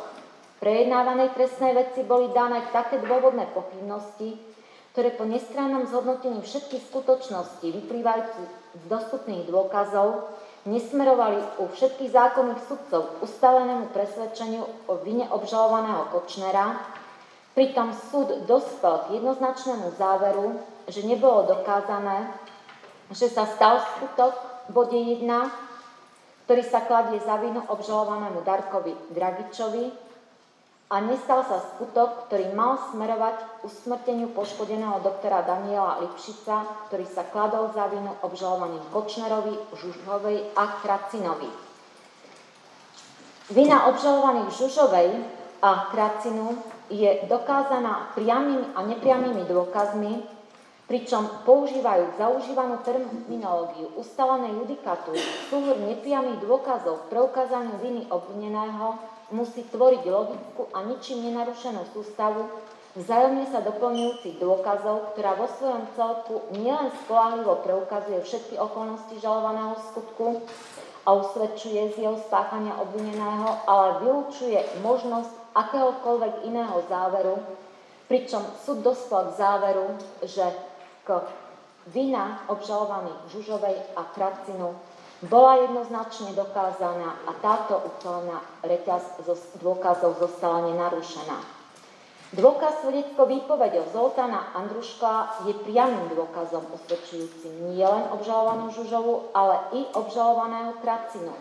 V 0.58 0.66
prejednávanej 0.66 1.38
trestnej 1.38 1.78
veci 1.78 2.02
boli 2.02 2.34
dané 2.34 2.66
také 2.74 2.98
dôvodné 3.06 3.54
pochybnosti, 3.54 4.34
ktoré 4.92 5.16
po 5.16 5.24
nestrannom 5.24 5.88
zhodnotení 5.88 6.44
všetkých 6.44 6.92
skutočností 6.92 7.72
vyplývajúcich 7.72 8.50
z 8.52 8.84
dostupných 8.92 9.48
dôkazov 9.48 10.28
nesmerovali 10.68 11.64
u 11.64 11.72
všetkých 11.72 12.12
zákonných 12.12 12.62
sudcov 12.68 13.02
k 13.08 13.14
ustalenému 13.24 13.96
presvedčeniu 13.96 14.62
o 14.92 14.94
vine 15.02 15.26
obžalovaného 15.32 16.12
Kočnera, 16.12 16.76
pritom 17.56 17.96
súd 18.12 18.46
dospel 18.46 19.08
k 19.08 19.18
jednoznačnému 19.18 19.96
záveru, 19.96 20.60
že 20.92 21.08
nebolo 21.08 21.48
dokázané, 21.48 22.28
že 23.16 23.32
sa 23.32 23.48
stal 23.48 23.80
skutok 23.96 24.36
v 24.68 24.76
bode 24.76 25.00
1, 25.00 25.24
ktorý 26.46 26.64
sa 26.68 26.84
kladie 26.84 27.20
za 27.24 27.40
vinu 27.40 27.64
obžalovanému 27.64 28.44
Darkovi 28.44 28.92
Dragičovi, 29.16 30.11
a 30.92 31.00
nestal 31.00 31.48
sa 31.48 31.64
skutok, 31.72 32.28
ktorý 32.28 32.52
mal 32.52 32.76
smerovať 32.92 33.36
k 33.40 33.50
usmrteniu 33.64 34.36
poškodeného 34.36 35.00
doktora 35.00 35.40
Daniela 35.40 36.04
Lipšica, 36.04 36.68
ktorý 36.92 37.08
sa 37.08 37.24
kladol 37.32 37.72
za 37.72 37.88
vinu 37.88 38.12
obžalovaným 38.20 38.84
Kočnerovi, 38.92 39.56
Žužovej 39.72 40.52
a 40.52 40.84
Kracinovi. 40.84 41.48
Vina 43.56 43.88
obžalovaných 43.88 44.52
Žužovej 44.52 45.10
a 45.64 45.88
Kracinu 45.96 46.60
je 46.92 47.24
dokázaná 47.32 48.12
priamými 48.12 48.76
a 48.76 48.84
nepriamými 48.84 49.48
dôkazmi, 49.48 50.28
pričom 50.92 51.48
používajú 51.48 52.20
zaužívanú 52.20 52.84
terminológiu 52.84 53.96
ustalenej 53.96 54.60
judikatúry 54.60 55.24
súhr 55.48 55.80
nepriamých 55.88 56.44
dôkazov 56.44 57.08
k 57.08 57.16
preukázaniu 57.16 57.80
viny 57.80 58.12
obvineného 58.12 59.00
musí 59.32 59.64
tvoriť 59.68 60.04
logickú 60.08 60.68
a 60.76 60.84
ničím 60.86 61.32
nenarušenú 61.32 61.88
sústavu 61.96 62.48
vzájomne 62.96 63.48
sa 63.48 63.64
doplňujúcich 63.64 64.40
dôkazov, 64.44 65.16
ktorá 65.16 65.40
vo 65.40 65.48
svojom 65.48 65.88
celku 65.96 66.44
nielen 66.60 66.92
spolahlivo 67.04 67.64
preukazuje 67.64 68.20
všetky 68.20 68.60
okolnosti 68.60 69.16
žalovaného 69.24 69.80
skutku 69.92 70.44
a 71.08 71.10
usvedčuje 71.16 71.96
z 71.96 72.06
jeho 72.06 72.18
spáchania 72.28 72.76
obvineného, 72.78 73.50
ale 73.66 74.04
vylúčuje 74.04 74.60
možnosť 74.84 75.32
akéhokoľvek 75.56 76.34
iného 76.46 76.78
záveru, 76.92 77.40
pričom 78.12 78.44
súd 78.68 78.84
dospel 78.84 79.32
k 79.32 79.38
záveru, 79.40 79.88
že 80.28 80.46
k 81.08 81.24
vina 81.90 82.46
obžalovaných 82.52 83.34
Žužovej 83.34 83.98
a 83.98 84.06
Kracinu 84.14 84.78
bola 85.22 85.62
jednoznačne 85.62 86.34
dokázaná 86.34 87.22
a 87.30 87.32
táto 87.38 87.78
úplná 87.78 88.42
reťaz 88.66 89.22
dôkazov 89.62 90.18
zostala 90.18 90.66
nenarušená. 90.74 91.62
Dôkaz 92.32 92.80
svedecko 92.80 93.28
výpovede 93.28 93.84
Zoltána 93.92 94.56
Andruška 94.56 95.44
je 95.44 95.52
priamým 95.68 96.16
dôkazom 96.16 96.64
usvedčujúcim 96.80 97.76
nielen 97.76 98.08
obžalovanú 98.16 98.72
Žužovu, 98.72 99.36
ale 99.36 99.60
i 99.76 99.84
obžalovaného 99.92 100.80
Kracinu. 100.80 101.36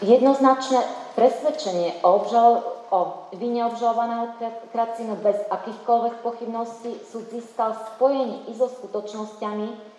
Jednoznačné 0.00 0.78
presvedčenie 1.18 2.00
o, 2.06 2.22
obžal- 2.22 2.62
o 2.94 3.28
vine 3.34 3.66
obžalovaného 3.66 4.38
Kracinu 4.70 5.18
bez 5.18 5.36
akýchkoľvek 5.50 6.22
pochybností 6.22 7.02
súd 7.02 7.34
získal 7.34 7.74
spojenie 7.74 8.46
i 8.46 8.54
so 8.54 8.70
skutočnosťami, 8.70 9.89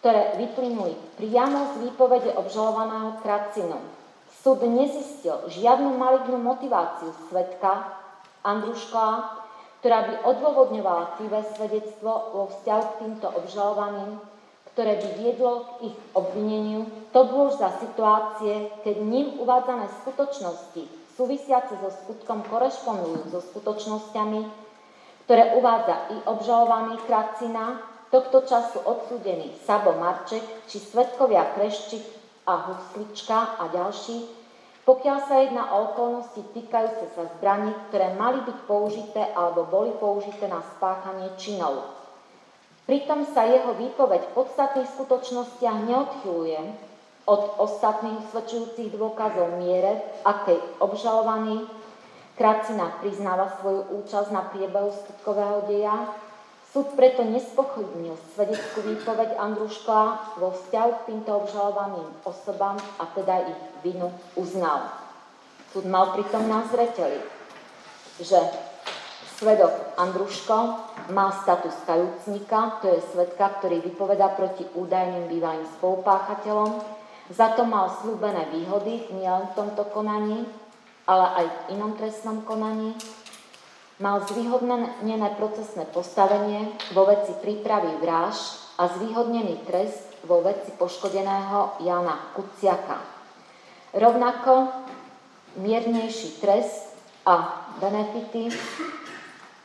ktoré 0.00 0.40
vyplynuli 0.40 0.96
priamo 1.20 1.76
z 1.76 1.88
výpovede 1.88 2.32
obžalovaného 2.34 3.20
Kracinu. 3.20 3.78
Súd 4.40 4.64
nezistil 4.64 5.36
žiadnu 5.52 5.94
malignú 6.00 6.40
motiváciu 6.40 7.12
svetka 7.28 7.92
Andruška, 8.40 9.36
ktorá 9.84 10.08
by 10.08 10.14
odôvodňovala 10.24 11.20
krivé 11.20 11.44
svedectvo 11.52 12.32
vo 12.32 12.42
vzťahu 12.48 12.82
k 12.84 12.98
týmto 13.04 13.28
obžalovaným 13.28 14.16
ktoré 14.70 15.02
by 15.02 15.08
viedlo 15.18 15.52
k 15.76 15.92
ich 15.92 15.96
obvineniu, 16.14 16.86
to 17.10 17.26
bolo 17.26 17.50
za 17.52 17.74
situácie, 17.82 18.70
keď 18.86 18.96
ním 19.02 19.36
uvádzané 19.42 19.90
skutočnosti 20.02 20.82
súvisiace 21.18 21.74
so 21.76 21.90
skutkom 21.90 22.46
korešpondujú 22.48 23.28
so 23.34 23.44
skutočnosťami, 23.44 24.40
ktoré 25.26 25.58
uvádza 25.58 25.96
i 26.14 26.16
obžalovaný 26.24 26.96
Kracina, 27.04 27.82
tohto 28.10 28.42
času 28.42 28.82
odsúdený 28.82 29.54
Sabo 29.62 29.94
Marček, 29.96 30.42
či 30.66 30.82
svetkovia 30.82 31.54
Kreščik 31.54 32.02
a 32.46 32.68
Huslička 32.68 33.62
a 33.62 33.70
ďalší, 33.70 34.26
pokiaľ 34.82 35.18
sa 35.22 35.34
jedná 35.38 35.64
o 35.70 35.94
okolnosti 35.94 36.42
týkajúce 36.50 37.14
sa 37.14 37.30
zbraní, 37.38 37.70
ktoré 37.88 38.10
mali 38.18 38.42
byť 38.42 38.58
použité 38.66 39.22
alebo 39.30 39.62
boli 39.70 39.94
použité 39.94 40.50
na 40.50 40.58
spáchanie 40.76 41.30
činov. 41.38 41.86
Pritom 42.90 43.22
sa 43.30 43.46
jeho 43.46 43.70
výpoveď 43.78 44.26
v 44.26 44.34
podstatných 44.34 44.90
skutočnostiach 44.90 45.78
neodchyluje 45.86 46.90
od 47.30 47.42
ostatných 47.62 48.18
usvedčujúcich 48.26 48.90
dôkazov 48.98 49.62
miere, 49.62 50.02
akej 50.26 50.58
obžalovaný 50.82 51.70
Kracina 52.34 52.88
priznáva 52.98 53.52
svoju 53.60 54.00
účasť 54.00 54.32
na 54.32 54.48
priebehu 54.48 54.88
skutkového 54.90 55.68
deja. 55.68 56.08
Súd 56.70 56.94
preto 56.94 57.26
nespochybnil 57.26 58.14
svedeckú 58.34 58.86
výpoveď 58.86 59.34
Andruška 59.34 60.30
vo 60.38 60.54
vzťahu 60.54 60.90
k 61.02 61.06
týmto 61.10 61.42
obžalovaným 61.42 62.06
osobám 62.22 62.78
a 63.02 63.10
teda 63.10 63.42
ich 63.50 63.60
vinu 63.82 64.14
uznal. 64.38 64.86
Súd 65.74 65.90
mal 65.90 66.14
pritom 66.14 66.46
na 66.46 66.62
zreteli, 66.70 67.18
že 68.22 68.38
Svedok 69.40 69.96
Andruško 69.96 70.56
má 71.16 71.32
status 71.32 71.72
kajúcnika, 71.88 72.76
to 72.84 72.92
je 72.92 73.00
svedka, 73.08 73.48
ktorý 73.56 73.80
vypoveda 73.80 74.36
proti 74.36 74.68
údajným 74.76 75.32
bývalým 75.32 75.64
spolupáchateľom. 75.80 76.76
Za 77.32 77.56
to 77.56 77.64
mal 77.64 77.88
slúbené 77.88 78.52
výhody 78.52 79.08
nielen 79.08 79.48
v 79.48 79.56
tomto 79.56 79.88
konaní, 79.96 80.44
ale 81.08 81.26
aj 81.40 81.46
v 81.48 81.58
inom 81.72 81.96
trestnom 81.96 82.44
konaní. 82.44 82.92
Mal 84.00 84.24
zvýhodnené 84.24 85.28
procesné 85.36 85.84
postavenie 85.92 86.72
vo 86.96 87.04
veci 87.04 87.36
prípravy 87.36 88.00
vráž 88.00 88.56
a 88.80 88.88
zvýhodnený 88.96 89.60
trest 89.68 90.24
vo 90.24 90.40
veci 90.40 90.72
poškodeného 90.72 91.84
Jana 91.84 92.32
Kuciaka. 92.32 92.96
Rovnako 93.92 94.72
miernejší 95.60 96.40
trest 96.40 96.96
a 97.28 97.68
benefity 97.76 98.48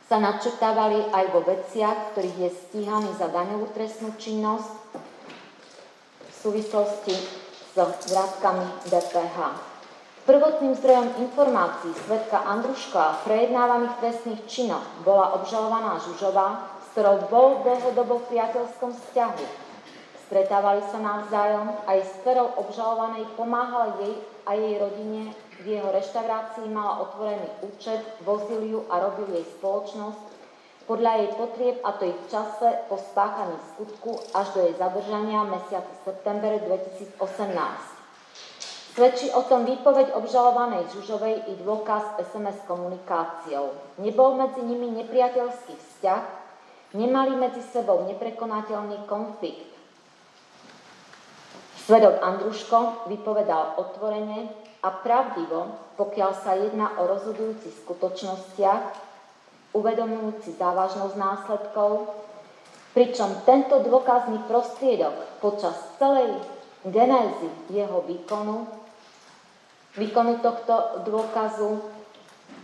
sa 0.04 0.20
načrtávali 0.20 1.16
aj 1.16 1.24
vo 1.32 1.40
veciach, 1.40 2.12
ktorých 2.12 2.36
je 2.36 2.50
stíhaný 2.52 3.16
za 3.16 3.32
daňovú 3.32 3.72
trestnú 3.72 4.12
činnosť 4.20 4.68
v 6.28 6.34
súvislosti 6.36 7.16
s 7.72 8.04
vrátkami 8.12 8.68
DPH. 8.84 9.75
Prvotným 10.26 10.74
zdrojom 10.74 11.22
informácií 11.22 11.94
svetka 12.02 12.42
Andruška 12.42 12.98
a 12.98 13.16
prejednávaných 13.22 13.94
trestných 14.02 14.42
činov 14.50 14.82
bola 15.06 15.38
obžalovaná 15.38 16.02
Žužová, 16.02 16.66
s 16.82 16.98
ktorou 16.98 17.30
bol 17.30 17.62
dlhodobo 17.62 18.18
v 18.18 18.34
priateľskom 18.34 18.90
vzťahu. 18.90 19.46
Stretávali 20.26 20.82
sa 20.90 20.98
navzájom, 20.98 21.70
aj 21.86 21.98
s 22.02 22.12
ktorou 22.26 22.58
obžalovanej 22.58 23.22
pomáhal 23.38 24.02
jej 24.02 24.18
a 24.50 24.58
jej 24.58 24.74
rodine 24.82 25.30
v 25.62 25.78
jeho 25.78 25.94
reštaurácii 25.94 26.74
mala 26.74 27.06
otvorený 27.06 27.46
účet, 27.62 28.02
vozil 28.26 28.66
ju 28.66 28.82
a 28.90 29.06
robil 29.06 29.30
jej 29.30 29.46
spoločnosť 29.62 30.26
podľa 30.90 31.22
jej 31.22 31.30
potrieb 31.38 31.76
a 31.86 31.94
to 31.94 32.10
i 32.10 32.14
v 32.14 32.26
čase 32.26 32.68
po 32.90 32.98
spáchaní 32.98 33.58
skutku 33.74 34.18
až 34.34 34.58
do 34.58 34.66
jej 34.66 34.74
zadržania 34.74 35.46
v 35.46 35.54
mesiaci 35.54 35.94
september 36.02 36.50
2018. 36.66 37.95
Svedčí 38.96 39.28
o 39.28 39.44
tom 39.44 39.68
výpoveď 39.68 40.16
obžalovanej 40.16 40.88
Žužovej 40.96 41.52
i 41.52 41.60
dôkaz 41.60 42.16
SMS 42.16 42.56
komunikáciou. 42.64 43.76
Nebol 44.00 44.40
medzi 44.40 44.64
nimi 44.64 44.88
nepriateľský 44.88 45.76
vzťah, 45.76 46.22
nemali 46.96 47.36
medzi 47.36 47.60
sebou 47.60 48.08
neprekonateľný 48.08 49.04
konflikt. 49.04 49.68
Svedok 51.84 52.24
Andruško 52.24 53.04
vypovedal 53.12 53.76
otvorene, 53.76 54.64
a 54.86 54.88
pravdivo, 54.88 55.92
pokiaľ 55.98 56.32
sa 56.40 56.54
jedná 56.54 56.94
o 57.02 57.10
rozhodujúcich 57.10 57.82
skutočnostiach, 57.82 58.84
uvedomujúci 59.74 60.54
závažnosť 60.54 61.14
následkov, 61.18 62.16
pričom 62.94 63.42
tento 63.42 63.82
dôkazný 63.82 64.46
prostriedok 64.46 65.42
počas 65.42 65.74
celej 65.98 66.38
genézy 66.86 67.50
jeho 67.74 68.06
výkonu, 68.06 68.85
výkonu 69.96 70.38
tohto 70.44 71.04
dôkazu 71.08 71.80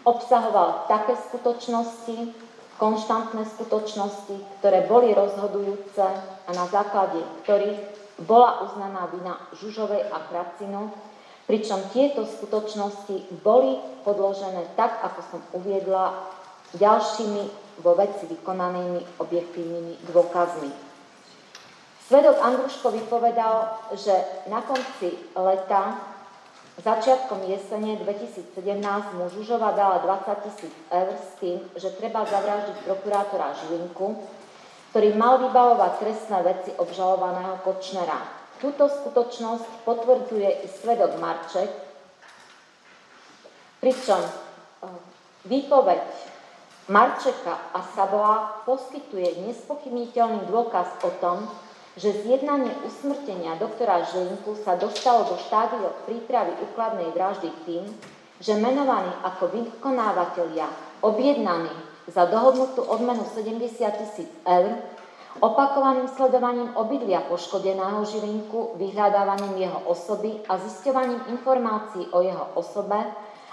obsahoval 0.04 0.88
také 0.88 1.16
skutočnosti, 1.16 2.36
konštantné 2.76 3.42
skutočnosti, 3.56 4.60
ktoré 4.60 4.84
boli 4.86 5.16
rozhodujúce 5.16 6.04
a 6.46 6.50
na 6.52 6.66
základe 6.68 7.20
ktorých 7.44 7.80
bola 8.28 8.68
uznaná 8.68 9.08
vina 9.10 9.34
Žužovej 9.56 10.12
a 10.12 10.18
Kracinu 10.30 10.92
pričom 11.46 11.82
tieto 11.90 12.24
skutočnosti 12.24 13.42
boli 13.42 13.78
podložené 14.06 14.72
tak, 14.78 15.02
ako 15.02 15.20
som 15.30 15.40
uviedla, 15.58 16.14
ďalšími 16.72 17.42
vo 17.84 17.92
veci 17.92 18.24
vykonanými 18.24 19.20
objektívnymi 19.20 20.08
dôkazmi. 20.08 20.72
Svedok 22.08 22.40
Andruško 22.40 22.88
vypovedal, 22.96 23.76
že 23.92 24.12
na 24.48 24.64
konci 24.64 25.12
leta, 25.36 26.11
začiatkom 26.82 27.46
jesene 27.46 28.02
2017 28.02 28.58
mu 29.14 29.30
Žužova 29.30 29.72
dala 29.72 30.02
20 30.02 30.44
tisíc 30.46 30.74
eur 30.90 31.14
s 31.14 31.38
tým, 31.38 31.62
že 31.78 31.94
treba 31.94 32.26
zavraždiť 32.26 32.82
prokurátora 32.82 33.54
Žilinku, 33.62 34.18
ktorý 34.90 35.14
mal 35.14 35.40
vybavovať 35.40 35.92
trestné 36.02 36.38
veci 36.42 36.70
obžalovaného 36.76 37.62
Kočnera. 37.62 38.18
Túto 38.58 38.90
skutočnosť 38.90 39.86
potvrdzuje 39.86 40.50
i 40.62 40.66
svedok 40.68 41.18
Marček, 41.18 41.70
pričom 43.82 44.22
e, 44.22 44.32
výpoveď 45.50 46.06
Marčeka 46.90 47.74
a 47.74 47.78
Saboa 47.94 48.62
poskytuje 48.66 49.46
nespochybniteľný 49.46 50.50
dôkaz 50.50 50.98
o 51.06 51.10
tom, 51.18 51.46
že 51.96 52.24
zjednanie 52.24 52.72
usmrtenia 52.88 53.60
doktora 53.60 54.04
Žilinku 54.08 54.56
sa 54.64 54.80
dostalo 54.80 55.28
do 55.28 55.36
štádia 55.36 55.92
prípravy 56.08 56.56
úkladnej 56.70 57.12
vraždy 57.12 57.52
tým, 57.68 57.84
že 58.40 58.56
menovaní 58.56 59.12
ako 59.22 59.52
vykonávateľia 59.52 60.66
objednaní 61.04 61.72
za 62.08 62.26
dohodnutú 62.26 62.82
odmenu 62.82 63.22
70 63.28 64.00
tisíc 64.00 64.30
eur 64.48 64.72
Opakovaným 65.40 66.12
sledovaním 66.12 66.76
obydlia 66.76 67.24
poškodeného 67.24 68.04
Žilinku, 68.04 68.76
vyhľadávaním 68.76 69.64
jeho 69.64 69.80
osoby 69.88 70.44
a 70.44 70.60
zisťovaním 70.60 71.24
informácií 71.32 72.12
o 72.12 72.20
jeho 72.20 72.52
osobe, 72.52 73.00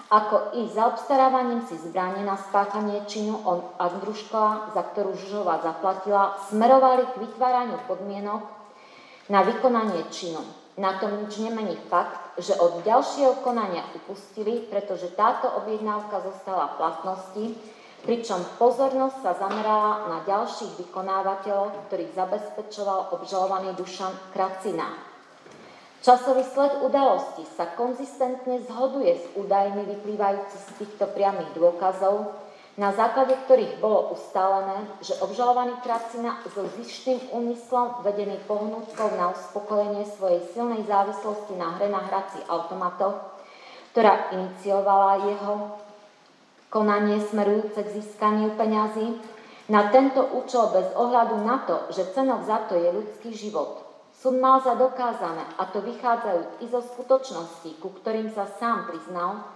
ako 0.09 0.57
i 0.57 0.65
zaobstarávaním 0.73 1.61
si 1.69 1.77
zbranie 1.77 2.25
na 2.25 2.33
spáchanie 2.33 3.05
činu 3.05 3.37
od 3.45 3.77
Andruškova, 3.77 4.73
za 4.73 4.81
ktorú 4.81 5.13
Žužová 5.13 5.61
zaplatila, 5.61 6.33
smerovali 6.49 7.05
k 7.13 7.29
vytváraniu 7.29 7.77
podmienok 7.85 8.41
na 9.29 9.45
vykonanie 9.45 10.09
činu. 10.09 10.41
Na 10.81 10.97
tom 10.97 11.13
nič 11.21 11.37
nemení 11.37 11.77
fakt, 11.93 12.41
že 12.41 12.57
od 12.57 12.81
ďalšieho 12.81 13.45
konania 13.45 13.85
upustili, 13.93 14.65
pretože 14.65 15.13
táto 15.13 15.45
objednávka 15.61 16.23
zostala 16.25 16.73
v 16.73 16.77
platnosti, 16.81 17.45
pričom 18.01 18.39
pozornosť 18.57 19.17
sa 19.21 19.31
zamerala 19.37 20.07
na 20.07 20.17
ďalších 20.25 20.79
vykonávateľov, 20.87 21.85
ktorých 21.85 22.15
zabezpečoval 22.15 23.11
obžalovaný 23.13 23.75
Dušan 23.75 24.15
Kracina. 24.31 25.08
Časový 25.99 26.47
sled 26.47 26.79
udalostí 26.79 27.43
sa 27.59 27.67
konzistentne 27.75 28.63
zhoduje 28.71 29.19
s 29.19 29.25
údajmi 29.35 29.83
vyplývajúcich 29.83 30.63
z 30.63 30.71
týchto 30.79 31.11
priamých 31.11 31.51
dôkazov, 31.59 32.39
na 32.79 32.95
základe 32.95 33.35
ktorých 33.43 33.83
bolo 33.83 34.15
ustálené, 34.15 34.87
že 35.03 35.19
obžalovaný 35.19 35.75
Kracina 35.83 36.39
so 36.47 36.63
zištným 36.79 37.19
úmyslom 37.35 37.99
vedený 38.07 38.39
pohnutkou 38.47 39.11
na 39.19 39.35
uspokojenie 39.35 40.07
svojej 40.15 40.39
silnej 40.55 40.87
závislosti 40.87 41.59
na 41.59 41.75
hre 41.75 41.91
na 41.91 41.99
hrací 41.99 42.39
automatoch, 42.47 43.19
ktorá 43.91 44.31
iniciovala 44.31 45.27
jeho 45.27 45.83
konanie 46.71 47.19
smerujúce 47.27 47.83
k 47.83 47.93
získaniu 47.99 48.55
peňazí, 48.55 49.19
na 49.67 49.91
tento 49.91 50.23
účel 50.23 50.71
bez 50.71 50.87
ohľadu 50.95 51.43
na 51.43 51.59
to, 51.67 51.91
že 51.91 52.15
cenok 52.15 52.47
za 52.47 52.63
to 52.71 52.79
je 52.79 52.87
ľudský 52.87 53.35
život. 53.35 53.88
Súd 54.19 54.35
mal 54.35 54.59
za 54.59 54.75
dokázané, 54.75 55.47
a 55.55 55.63
to 55.71 55.79
vychádzajú 55.79 56.59
i 56.59 56.65
zo 56.67 56.83
skutočností, 56.83 57.79
ku 57.79 57.95
ktorým 58.03 58.27
sa 58.35 58.51
sám 58.59 58.91
priznal, 58.91 59.47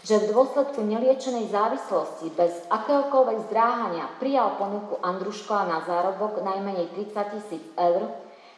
že 0.00 0.16
v 0.16 0.32
dôsledku 0.32 0.80
neliečenej 0.80 1.52
závislosti 1.52 2.32
bez 2.32 2.56
akéhokoľvek 2.72 3.52
zdráhania 3.52 4.08
prijal 4.16 4.56
ponuku 4.56 4.96
Andruškova 5.04 5.68
na 5.68 5.78
zárobok 5.84 6.40
najmenej 6.40 6.88
30 6.96 7.34
tisíc 7.36 7.60
eur 7.76 8.08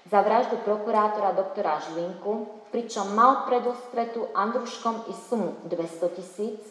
za 0.06 0.22
vraždu 0.22 0.54
prokurátora 0.62 1.34
doktora 1.34 1.82
Žilinku, 1.82 2.46
pričom 2.70 3.10
mal 3.10 3.42
predostretu 3.50 4.30
Andruškom 4.30 5.10
i 5.10 5.14
sumu 5.26 5.58
200 5.66 6.14
tisíc, 6.14 6.62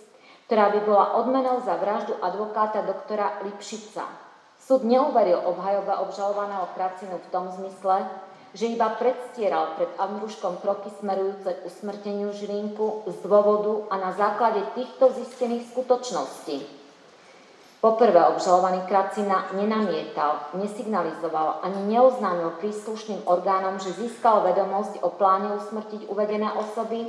ktorá 0.47 0.71
by 0.71 0.79
bola 0.87 1.19
odmenou 1.19 1.59
za 1.67 1.75
vraždu 1.75 2.15
advokáta 2.23 2.87
doktora 2.87 3.43
Lipšica. 3.43 4.07
Súd 4.55 4.87
neuveril 4.87 5.43
obhajoba 5.43 5.99
obžalovaného 6.07 6.71
Kracinu 6.79 7.19
v 7.19 7.27
tom 7.27 7.51
zmysle, 7.59 8.07
že 8.53 8.65
iba 8.73 8.89
predstieral 8.97 9.77
pred 9.77 9.89
Andruškom 10.01 10.57
kroky 10.65 10.89
smerujúce 10.97 11.53
k 11.53 11.65
usmrteniu 11.69 12.33
Žilinku 12.33 13.05
z 13.05 13.17
dôvodu 13.21 13.85
a 13.93 13.95
na 14.01 14.11
základe 14.17 14.65
týchto 14.73 15.13
zistených 15.13 15.69
skutočností. 15.69 16.79
Poprvé 17.79 18.19
obžalovaný 18.35 18.83
Kracina 18.91 19.55
nenamietal, 19.55 20.51
nesignalizoval 20.59 21.63
ani 21.63 21.95
neoznámil 21.95 22.59
príslušným 22.59 23.23
orgánom, 23.23 23.79
že 23.79 23.95
získal 23.95 24.43
vedomosť 24.43 24.99
o 24.99 25.15
pláne 25.15 25.55
usmrtiť 25.55 26.11
uvedené 26.11 26.51
osoby, 26.59 27.07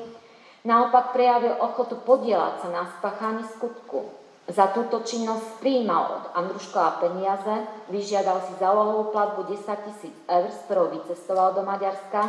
naopak 0.63 1.11
prejavil 1.11 1.59
ochotu 1.59 1.99
podielať 2.07 2.63
sa 2.63 2.69
na 2.71 2.83
spáchaní 2.87 3.43
skutku. 3.59 4.20
Za 4.49 4.73
túto 4.73 5.05
činnosť 5.05 5.61
prijímal 5.61 6.05
od 6.17 6.25
Andruškova 6.33 7.03
peniaze, 7.03 7.69
vyžiadal 7.93 8.41
si 8.49 8.57
zálohovú 8.57 9.13
platbu 9.13 9.47
10 9.47 9.87
tisíc 9.87 10.15
eur, 10.27 10.49
s 10.49 10.65
ktorou 10.65 10.91
vycestoval 10.97 11.53
do 11.53 11.63
Maďarska, 11.63 12.25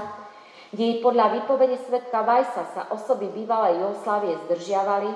kde 0.71 1.03
podľa 1.03 1.39
výpovede 1.39 1.79
svetka 1.83 2.23
Vajsa 2.23 2.63
sa 2.71 2.81
osoby 2.95 3.27
bývalej 3.31 3.83
Jugoslávie 3.83 4.39
zdržiavali 4.47 5.11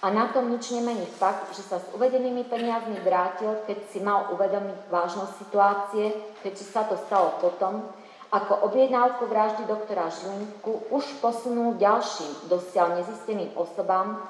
a 0.00 0.06
na 0.08 0.32
tom 0.32 0.48
nič 0.48 0.72
nemení 0.72 1.04
fakt, 1.04 1.52
že 1.52 1.60
sa 1.60 1.76
s 1.76 1.86
uvedenými 1.92 2.48
peniazmi 2.48 2.98
vrátil, 3.04 3.60
keď 3.68 3.78
si 3.92 4.00
mal 4.00 4.32
uvedomiť 4.32 4.88
vážnosť 4.88 5.32
situácie, 5.44 6.10
keďže 6.40 6.64
sa 6.72 6.88
to 6.88 6.96
stalo 6.96 7.36
potom, 7.36 7.84
ako 8.32 8.64
objednávku 8.70 9.26
vraždy 9.26 9.68
doktora 9.68 10.08
Žilinku 10.08 10.88
už 10.94 11.04
posunul 11.20 11.76
ďalším 11.76 12.48
dosiaľ 12.48 13.02
nezisteným 13.02 13.52
osobám, 13.58 14.22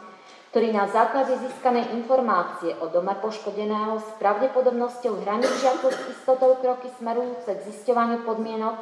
ktorý 0.51 0.75
na 0.75 0.91
základe 0.91 1.39
získanej 1.39 1.95
informácie 1.95 2.75
o 2.83 2.91
dome 2.91 3.15
poškodeného 3.23 4.03
s 4.03 4.09
pravdepodobnosťou 4.19 5.23
hraničiacou 5.23 5.95
s 5.95 6.01
istotou 6.11 6.59
kroky 6.59 6.91
smerujúce 6.99 7.55
k 7.55 7.65
zisťovaniu 7.71 8.27
podmienok 8.27 8.75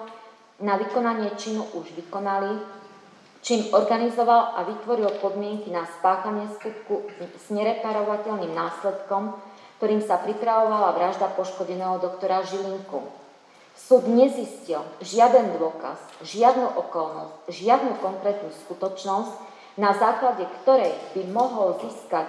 na 0.64 0.80
vykonanie 0.80 1.28
činu 1.36 1.68
už 1.76 1.92
vykonali, 1.92 2.56
čím 3.44 3.68
organizoval 3.76 4.56
a 4.56 4.64
vytvoril 4.64 5.20
podmienky 5.20 5.68
na 5.68 5.84
spáchanie 5.84 6.48
skutku 6.56 7.04
s 7.20 7.46
nereparovateľným 7.52 8.56
následkom, 8.56 9.36
ktorým 9.76 10.00
sa 10.00 10.18
pripravovala 10.24 10.96
vražda 10.96 11.28
poškodeného 11.36 12.00
doktora 12.00 12.48
Žilinku. 12.48 13.04
Súd 13.76 14.08
nezistil 14.08 14.80
žiaden 15.04 15.54
dôkaz, 15.60 16.00
žiadnu 16.24 16.80
okolnosť, 16.80 17.46
žiadnu 17.52 18.00
konkrétnu 18.02 18.50
skutočnosť, 18.66 19.47
na 19.78 19.94
základe 19.94 20.42
ktorej 20.60 20.90
by 21.14 21.22
mohol 21.30 21.78
získať 21.78 22.26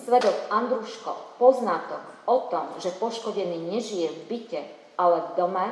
svedok 0.00 0.34
Andruško 0.48 1.36
poznatok 1.36 2.00
o 2.24 2.48
tom, 2.48 2.72
že 2.80 2.96
poškodený 2.96 3.70
nežije 3.70 4.08
v 4.08 4.20
byte, 4.32 4.60
ale 4.96 5.20
v 5.20 5.30
dome, 5.36 5.66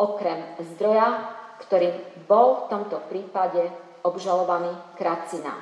okrem 0.00 0.40
zdroja, 0.74 1.28
ktorým 1.60 1.92
bol 2.24 2.64
v 2.64 2.68
tomto 2.72 2.98
prípade 3.12 3.68
obžalovaný 4.00 4.72
Kracina. 4.96 5.52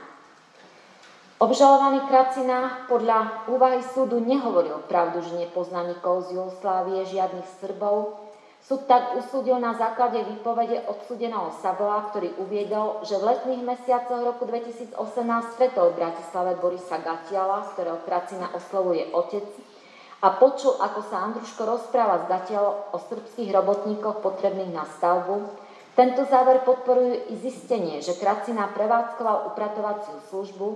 Obžalovaný 1.38 2.06
Kracina 2.06 2.86
podľa 2.90 3.50
úvahy 3.50 3.82
súdu 3.82 4.18
nehovoril 4.22 4.78
pravdu, 4.90 5.22
že 5.22 5.38
nepozná 5.38 5.86
nikoho 5.86 6.22
z 6.26 6.34
Jugoslávie, 6.34 7.06
žiadnych 7.06 7.46
Srbov, 7.62 8.27
Súd 8.68 8.84
tak 8.84 9.16
usúdil 9.16 9.56
na 9.56 9.72
základe 9.72 10.20
výpovede 10.28 10.84
odsudeného 10.84 11.56
Sabola, 11.64 12.12
ktorý 12.12 12.36
uviedol, 12.36 13.00
že 13.00 13.16
v 13.16 13.32
letných 13.32 13.64
mesiacoch 13.64 14.20
roku 14.20 14.44
2018 14.44 14.92
stretol 15.56 15.96
v 15.96 16.04
Bratislave 16.04 16.52
Borisa 16.60 17.00
Gatiala, 17.00 17.64
z 17.64 17.68
ktorého 17.72 18.04
Kracina 18.04 18.52
oslovuje 18.52 19.08
otec, 19.16 19.48
a 20.20 20.36
počul, 20.36 20.76
ako 20.76 21.00
sa 21.00 21.32
Andruško 21.32 21.64
rozpráva 21.64 22.20
s 22.20 22.28
Gatialom 22.28 22.92
o 22.92 22.98
srbských 23.00 23.48
robotníkoch 23.56 24.20
potrebných 24.20 24.76
na 24.76 24.84
stavbu. 24.84 25.48
Tento 25.96 26.28
záver 26.28 26.60
podporuje 26.60 27.32
i 27.32 27.40
zistenie, 27.40 28.04
že 28.04 28.20
Kracina 28.20 28.68
prevádzkoval 28.68 29.48
upratovaciu 29.48 30.20
službu, 30.28 30.68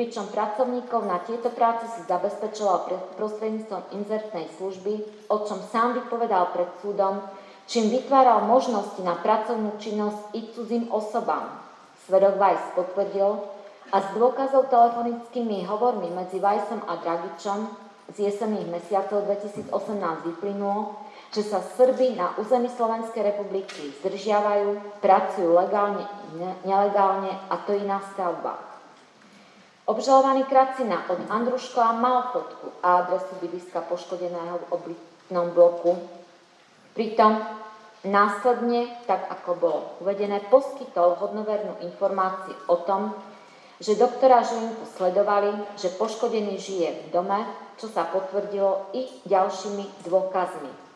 pričom 0.00 0.32
pracovníkov 0.32 1.04
na 1.04 1.20
tieto 1.20 1.52
práce 1.52 1.84
si 1.92 2.08
zabezpečoval 2.08 2.88
prostredníctvom 3.20 3.92
inzertnej 4.00 4.48
služby, 4.56 5.28
o 5.28 5.44
čom 5.44 5.60
sám 5.60 6.00
vypovedal 6.00 6.56
pred 6.56 6.72
súdom, 6.80 7.20
čím 7.68 7.92
vytváral 7.92 8.48
možnosti 8.48 8.96
na 9.04 9.20
pracovnú 9.20 9.76
činnosť 9.76 10.32
i 10.32 10.40
cudzím 10.56 10.88
osobám. 10.88 11.52
Svedok 12.08 12.40
Weiss 12.40 12.64
potvrdil 12.72 13.44
a 13.92 13.96
s 14.00 14.08
dôkazov 14.16 14.72
telefonickými 14.72 15.68
hovormi 15.68 16.08
medzi 16.16 16.40
Weissom 16.40 16.80
a 16.88 16.96
Dragičom 16.96 17.68
z 18.16 18.24
jesenných 18.24 18.72
mesiacov 18.72 19.28
2018 19.28 19.68
vyplynulo, 20.32 20.96
že 21.28 21.44
sa 21.44 21.60
Srby 21.60 22.16
na 22.16 22.40
území 22.40 22.72
Slovenskej 22.72 23.36
republiky 23.36 23.92
zdržiavajú, 24.00 24.96
pracujú 25.04 25.60
legálne 25.60 26.08
i 26.08 26.40
nelegálne 26.64 27.36
a 27.52 27.54
to 27.68 27.76
i 27.76 27.84
na 27.84 28.00
stavbách. 28.16 28.69
Obžalovaný 29.90 30.46
Kracina 30.46 31.02
od 31.10 31.18
Andruškova 31.26 31.98
mal 31.98 32.30
fotku 32.30 32.70
a 32.78 33.02
adresu 33.02 33.34
bydliska 33.42 33.82
poškodeného 33.90 34.62
v 34.62 34.68
obytnom 34.70 35.50
bloku. 35.50 35.98
Pritom 36.94 37.42
následne, 38.06 38.86
tak 39.10 39.26
ako 39.26 39.50
bolo 39.58 39.80
uvedené, 39.98 40.46
poskytol 40.46 41.18
hodnovernú 41.18 41.82
informáciu 41.82 42.54
o 42.70 42.86
tom, 42.86 43.18
že 43.82 43.98
doktora 43.98 44.46
Žilinku 44.46 44.86
sledovali, 44.94 45.50
že 45.74 45.90
poškodený 45.98 46.54
žije 46.54 46.88
v 46.94 47.06
dome, 47.10 47.42
čo 47.74 47.90
sa 47.90 48.06
potvrdilo 48.06 48.94
i 48.94 49.10
ďalšími 49.26 50.06
dôkazmi. 50.06 50.89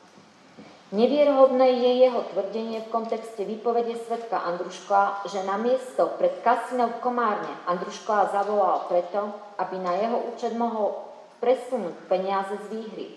Nevierhodné 0.94 1.74
je 1.74 2.06
jeho 2.06 2.22
tvrdenie 2.30 2.86
v 2.86 2.92
kontexte 2.94 3.42
výpovede 3.42 3.98
svetka 4.06 4.46
Andruškova, 4.46 5.26
že 5.26 5.42
na 5.42 5.58
miesto 5.58 6.06
pred 6.14 6.38
kasinou 6.46 6.86
v 6.86 7.02
Komárne 7.02 7.50
Andruškova 7.66 8.30
zavolal 8.30 8.86
preto, 8.86 9.34
aby 9.58 9.74
na 9.82 9.90
jeho 9.98 10.22
účet 10.30 10.54
mohol 10.54 10.94
presunúť 11.42 11.98
peniaze 12.06 12.54
z 12.54 12.66
výhry. 12.70 13.08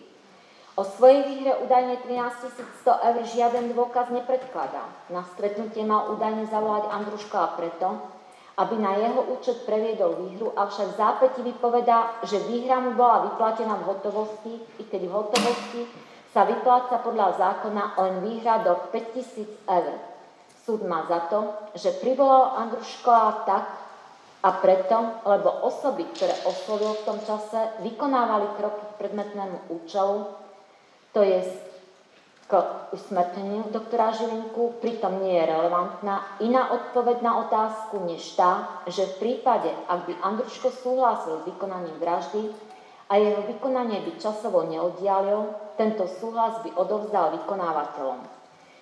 O 0.74 0.82
svojej 0.90 1.30
výhre 1.30 1.54
údajne 1.62 2.02
13 2.02 2.50
100 2.82 3.08
eur 3.14 3.22
žiaden 3.30 3.70
dôkaz 3.78 4.10
nepredkladá. 4.10 5.14
Na 5.14 5.22
stretnutie 5.38 5.86
mal 5.86 6.10
údajne 6.18 6.50
zavolať 6.50 6.90
Andruškova 6.90 7.62
preto, 7.62 7.94
aby 8.58 8.74
na 8.74 8.98
jeho 8.98 9.38
účet 9.38 9.70
previedol 9.70 10.18
výhru, 10.26 10.50
avšak 10.58 10.98
v 10.98 10.98
zápäti 10.98 11.42
vypovedá, 11.46 12.26
že 12.26 12.42
výhra 12.42 12.82
mu 12.82 12.98
bola 12.98 13.30
vyplatená 13.30 13.78
v 13.86 13.88
hotovosti, 13.94 14.66
i 14.82 14.84
keď 14.90 15.02
v 15.06 15.14
hotovosti 15.14 16.07
sa 16.38 16.46
vypláca 16.46 17.02
podľa 17.02 17.34
zákona 17.34 17.98
len 17.98 18.22
výhradok 18.22 18.94
5000 18.94 19.58
eur. 19.66 19.98
Súd 20.62 20.86
má 20.86 21.02
za 21.10 21.26
to, 21.34 21.50
že 21.74 21.98
privolal 21.98 22.62
Andruškova 22.62 23.42
tak 23.50 23.66
a 24.46 24.50
preto, 24.62 25.18
lebo 25.26 25.66
osoby, 25.66 26.06
ktoré 26.14 26.38
oslovil 26.46 26.94
v 26.94 27.06
tom 27.10 27.18
čase, 27.26 27.82
vykonávali 27.82 28.54
kroky 28.54 28.86
k 28.86 28.98
predmetnému 29.02 29.82
účelu, 29.82 30.30
to 31.10 31.26
je 31.26 31.42
k 32.46 32.52
usmrteniu 32.94 33.74
doktora 33.74 34.14
Žilinku, 34.14 34.78
pritom 34.78 35.18
nie 35.26 35.42
je 35.42 35.50
relevantná 35.50 36.38
iná 36.38 36.70
odpoveď 36.70 37.18
na 37.26 37.50
otázku 37.50 38.06
než 38.06 38.38
tá, 38.38 38.86
že 38.86 39.10
v 39.10 39.18
prípade, 39.26 39.74
ak 39.90 40.06
by 40.06 40.14
Andruško 40.22 40.70
súhlasil 40.70 41.42
s 41.42 41.48
vykonaním 41.50 41.98
vraždy, 41.98 42.67
a 43.08 43.14
jeho 43.16 43.42
vykonanie 43.48 44.04
by 44.04 44.12
časovo 44.20 44.68
neoddialil, 44.68 45.56
tento 45.80 46.08
súhlas 46.20 46.60
by 46.64 46.76
odovzdal 46.76 47.40
vykonávateľom. 47.40 48.20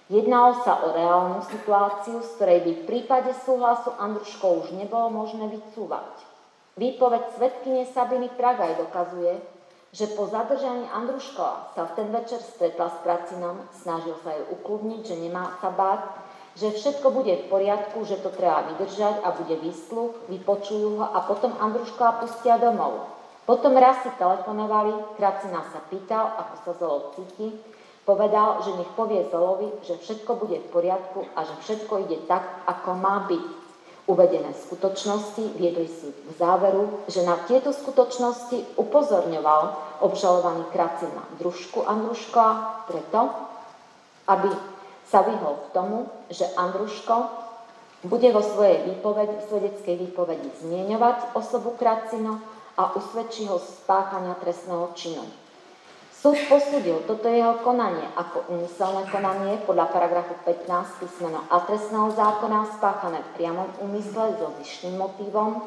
Jednalo 0.05 0.61
sa 0.61 0.85
o 0.85 0.93
reálnu 0.93 1.41
situáciu, 1.49 2.21
z 2.21 2.29
ktorej 2.37 2.59
by 2.61 2.71
v 2.77 2.85
prípade 2.85 3.31
súhlasu 3.41 3.89
Andruškov 3.97 4.69
už 4.69 4.77
nebolo 4.77 5.09
možné 5.09 5.49
vycúvať. 5.49 6.13
Výpoveď 6.77 7.23
svetkyne 7.33 7.89
Sabiny 7.89 8.29
Pragaj 8.37 8.77
dokazuje, 8.85 9.41
že 9.95 10.11
po 10.13 10.27
zadržaní 10.27 10.85
Andruškova 10.91 11.71
sa 11.73 11.89
v 11.89 11.95
ten 11.95 12.07
večer 12.11 12.37
stretla 12.37 12.91
s 12.91 12.97
Kracinom, 13.01 13.63
snažil 13.81 14.13
sa 14.21 14.35
ju 14.35 14.43
ukludniť, 14.59 15.01
že 15.07 15.15
nemá 15.15 15.55
sa 15.63 15.71
báť, 15.71 16.03
že 16.59 16.75
všetko 16.75 17.15
bude 17.15 17.31
v 17.31 17.47
poriadku, 17.47 18.03
že 18.03 18.19
to 18.19 18.29
treba 18.29 18.75
vydržať 18.75 19.23
a 19.23 19.31
bude 19.33 19.55
výsluch, 19.57 20.13
vypočujú 20.27 20.99
ho 20.99 21.05
a 21.07 21.23
potom 21.23 21.55
Andruškova 21.57 22.27
pustia 22.27 22.59
domov. 22.59 23.14
Potom 23.45 23.77
raz 23.77 24.01
si 24.01 24.09
telefonovali, 24.17 25.17
Kracina 25.21 25.61
sa 25.69 25.79
pýtal, 25.85 26.33
ako 26.33 26.53
sa 26.65 26.71
Zolo 26.81 26.99
cíti, 27.13 27.53
Povedal, 28.05 28.61
že 28.61 28.77
nech 28.77 28.93
povie 28.93 29.25
Zolovi, 29.33 29.65
že 29.81 29.97
všetko 29.97 30.37
bude 30.37 30.61
v 30.61 30.69
poriadku 30.69 31.25
a 31.33 31.41
že 31.41 31.57
všetko 31.65 32.05
ide 32.05 32.21
tak, 32.29 32.45
ako 32.69 32.93
má 33.01 33.25
byť. 33.25 33.65
Uvedené 34.05 34.53
skutočnosti 34.53 35.57
viedli 35.57 35.89
si 35.89 36.13
v 36.13 36.31
záveru, 36.37 37.01
že 37.09 37.25
na 37.25 37.41
tieto 37.49 37.73
skutočnosti 37.73 38.77
upozorňoval 38.77 39.61
obžalovaný 40.05 40.69
Kracina 40.69 41.25
družku 41.41 41.81
Andruška 41.81 42.45
preto, 42.85 43.33
aby 44.29 44.53
sa 45.09 45.25
vyhol 45.25 45.57
k 45.65 45.67
tomu, 45.73 46.05
že 46.29 46.45
Andruško 46.53 47.15
bude 48.05 48.29
vo 48.29 48.45
svojej 48.45 48.85
výpovedi, 48.85 49.49
svedeckej 49.49 49.95
výpovedi 50.05 50.53
zmieňovať 50.61 51.33
osobu 51.33 51.73
Kracino 51.73 52.37
a 52.75 52.95
usvedčí 52.95 53.47
ho 53.47 53.55
z 53.59 53.83
spáchania 53.83 54.35
trestného 54.39 54.91
činu. 54.95 55.23
Súd 56.25 56.41
posúdil 56.49 57.05
toto 57.05 57.29
jeho 57.29 57.61
konanie 57.61 58.01
ako 58.17 58.49
úmyselné 58.49 59.05
konanie 59.13 59.61
podľa 59.63 59.93
paragrafu 59.93 60.33
15 60.41 60.97
písmeno 60.97 61.45
a 61.53 61.61
trestného 61.61 62.09
zákona 62.17 62.81
spáchané 62.81 63.21
v 63.21 63.33
priamom 63.37 63.69
úmysle 63.77 64.33
so 64.33 64.49
zvyšným 64.57 64.97
motívom, 64.97 65.61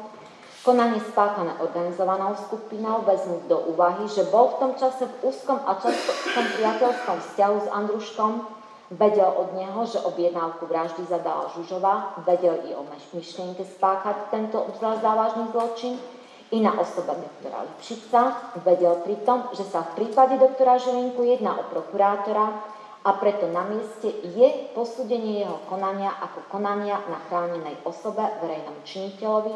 konanie 0.67 0.99
spáchané 0.99 1.55
organizovanou 1.63 2.35
skupinou 2.35 3.07
vezmu 3.07 3.39
do 3.47 3.71
úvahy, 3.71 4.03
že 4.11 4.27
bol 4.27 4.51
v 4.51 4.59
tom 4.59 4.71
čase 4.75 5.07
v 5.07 5.31
úzkom 5.31 5.63
a 5.63 5.79
častom 5.79 6.45
priateľskom 6.59 7.17
vzťahu 7.23 7.55
s 7.63 7.67
Andruškom, 7.71 8.33
vedel 8.99 9.31
od 9.31 9.55
neho, 9.55 9.85
že 9.87 10.03
objednávku 10.03 10.67
vraždy 10.67 11.07
zadala 11.07 11.47
Žužová, 11.55 12.19
vedel 12.27 12.67
i 12.67 12.75
o 12.75 12.83
myšlienke 13.15 13.63
spáchať 13.63 14.27
tento 14.27 14.59
obzvlášť 14.59 14.99
závažný 14.99 15.43
zločin, 15.55 15.95
Iná 16.49 16.81
osoba 16.81 17.13
doktora 17.13 17.61
Lipšica 17.61 18.21
vedel 18.65 19.05
pritom, 19.05 19.53
že 19.53 19.61
sa 19.69 19.85
v 19.85 20.01
prípade 20.01 20.33
doktora 20.41 20.81
Žilinku 20.81 21.21
jedná 21.21 21.53
o 21.61 21.69
prokurátora 21.69 22.45
a 23.05 23.09
preto 23.21 23.45
na 23.53 23.69
mieste 23.69 24.09
je 24.09 24.73
posúdenie 24.73 25.45
jeho 25.45 25.61
konania 25.69 26.09
ako 26.09 26.49
konania 26.49 27.05
na 27.05 27.21
chránenej 27.29 27.77
osobe 27.85 28.25
verejnom 28.41 28.81
činiteľovi, 28.81 29.53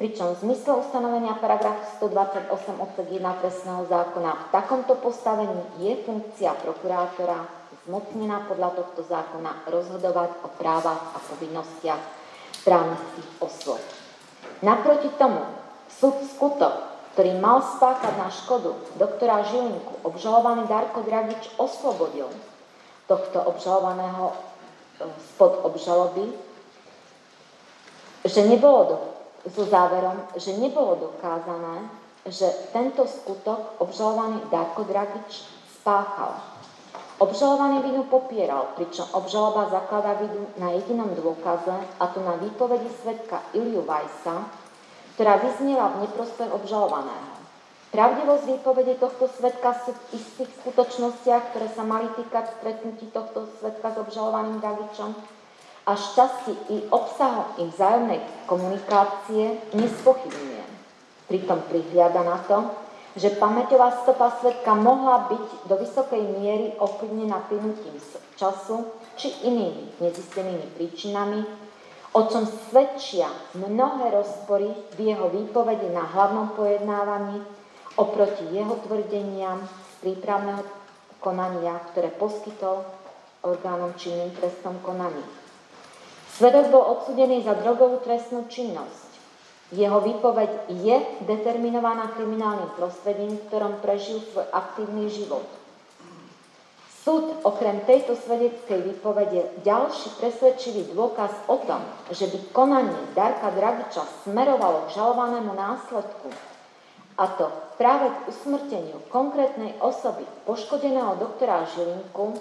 pričom 0.00 0.32
v 0.32 0.40
zmysle 0.48 0.80
ustanovenia 0.80 1.36
paragraf 1.36 2.00
128 2.00 2.48
odsek 2.80 3.06
1 3.20 3.40
trestného 3.44 3.84
zákona 3.84 4.30
v 4.32 4.46
takomto 4.48 4.96
postavení 4.96 5.60
je 5.84 5.92
funkcia 6.08 6.56
prokurátora 6.64 7.64
zmocnená 7.84 8.48
podľa 8.48 8.80
tohto 8.80 9.04
zákona 9.04 9.68
rozhodovať 9.68 10.40
o 10.40 10.48
právach 10.56 11.04
a 11.12 11.18
povinnostiach 11.20 12.02
právnických 12.64 13.28
osôb. 13.44 13.82
Naproti 14.64 15.12
tomu 15.20 15.63
skutok, 16.34 16.74
ktorý 17.14 17.38
mal 17.38 17.62
spáchať 17.62 18.14
na 18.18 18.28
škodu 18.28 18.74
doktora 18.98 19.46
Žilinku, 19.46 20.02
obžalovaný 20.02 20.66
Darko 20.66 21.06
Dragič 21.06 21.46
oslobodil 21.62 22.26
tohto 23.06 23.38
obžalovaného 23.38 24.32
e, 24.32 24.34
spod 25.32 25.62
obžaloby, 25.62 26.26
že 28.24 28.40
nebolo 28.48 28.80
do, 28.88 28.96
so 29.52 29.68
záverom, 29.68 30.26
že 30.34 30.56
nebolo 30.56 30.96
dokázané, 31.12 31.86
že 32.24 32.48
tento 32.72 33.04
skutok 33.04 33.78
obžalovaný 33.78 34.40
Darko 34.48 34.82
Dragič 34.88 35.44
spáchal. 35.80 36.40
Obžalovaný 37.22 37.86
vinu 37.86 38.10
popieral, 38.10 38.74
pričom 38.74 39.06
obžaloba 39.14 39.70
zakladá 39.70 40.18
vinu 40.18 40.50
na 40.58 40.74
jedinom 40.74 41.14
dôkaze, 41.14 41.76
a 42.00 42.04
to 42.10 42.18
na 42.26 42.34
výpovedi 42.42 42.90
svetka 42.90 43.38
Iliu 43.54 43.86
Vajsa, 43.86 44.63
ktorá 45.14 45.38
vyzniela 45.38 45.94
v 45.94 46.06
neprospech 46.06 46.50
obžalovaného. 46.50 47.34
Pravdivosť 47.94 48.44
výpovede 48.50 48.98
tohto 48.98 49.30
svetka 49.30 49.70
v 49.86 49.94
istých 50.18 50.50
skutočnostiach, 50.58 51.54
ktoré 51.54 51.70
sa 51.70 51.86
mali 51.86 52.10
týkať 52.18 52.58
stretnutí 52.58 53.06
tohto 53.14 53.46
svetka 53.62 53.94
s 53.94 53.96
obžalovaným 54.02 54.58
Davičom 54.58 55.14
a 55.86 55.92
šťastí 55.94 56.52
i 56.74 56.76
obsahom 56.90 57.54
ich 57.62 57.70
vzájomnej 57.70 58.18
komunikácie 58.50 59.62
nespochybňuje. 59.78 60.64
Pritom 61.30 61.62
prihliada 61.70 62.26
na 62.26 62.42
to, 62.50 62.74
že 63.14 63.38
pamäťová 63.38 64.02
stopa 64.02 64.34
svetka 64.42 64.74
mohla 64.74 65.30
byť 65.30 65.70
do 65.70 65.74
vysokej 65.78 66.22
miery 66.42 66.74
ovplyvnená 66.82 67.46
plynutím 67.46 67.94
času 68.34 68.90
či 69.14 69.30
inými 69.46 70.02
nezistenými 70.02 70.66
príčinami, 70.74 71.46
o 72.14 72.20
čom 72.30 72.46
svedčia 72.46 73.26
mnohé 73.58 74.14
rozpory 74.14 74.70
v 74.94 75.10
jeho 75.10 75.26
výpovedi 75.34 75.90
na 75.90 76.06
hlavnom 76.14 76.54
pojednávaní 76.54 77.42
oproti 77.98 78.46
jeho 78.54 78.78
tvrdeniam 78.86 79.58
z 79.66 79.92
prípravného 79.98 80.62
konania, 81.18 81.74
ktoré 81.90 82.14
poskytol 82.14 82.86
orgánom 83.42 83.90
činným 83.98 84.30
trestnom 84.38 84.78
konaní. 84.86 85.26
Svedok 86.38 86.70
bol 86.70 86.82
odsudený 86.98 87.42
za 87.42 87.58
drogovú 87.58 88.02
trestnú 88.02 88.46
činnosť. 88.46 89.10
Jeho 89.74 89.98
výpoveď 90.02 90.70
je 90.70 90.96
determinovaná 91.26 92.14
kriminálnym 92.14 92.70
prostredím, 92.78 93.38
v 93.38 93.46
ktorom 93.50 93.82
prežil 93.82 94.22
svoj 94.22 94.46
aktívny 94.54 95.10
život– 95.10 95.46
Súd 97.04 97.44
okrem 97.44 97.84
tejto 97.84 98.16
svedeckej 98.16 98.80
výpovede 98.80 99.60
ďalší 99.60 100.16
presvedčivý 100.16 100.88
dôkaz 100.96 101.36
o 101.52 101.60
tom, 101.60 101.84
že 102.08 102.32
by 102.32 102.48
konanie 102.48 102.96
Darka 103.12 103.52
Dragiča 103.52 104.24
smerovalo 104.24 104.88
k 104.88 104.96
žalovanému 104.96 105.52
následku, 105.52 106.32
a 107.20 107.24
to 107.36 107.46
práve 107.76 108.08
k 108.08 108.18
usmrteniu 108.32 109.04
konkrétnej 109.12 109.76
osoby 109.84 110.24
poškodeného 110.48 111.20
doktora 111.20 111.68
Žilinku, 111.76 112.40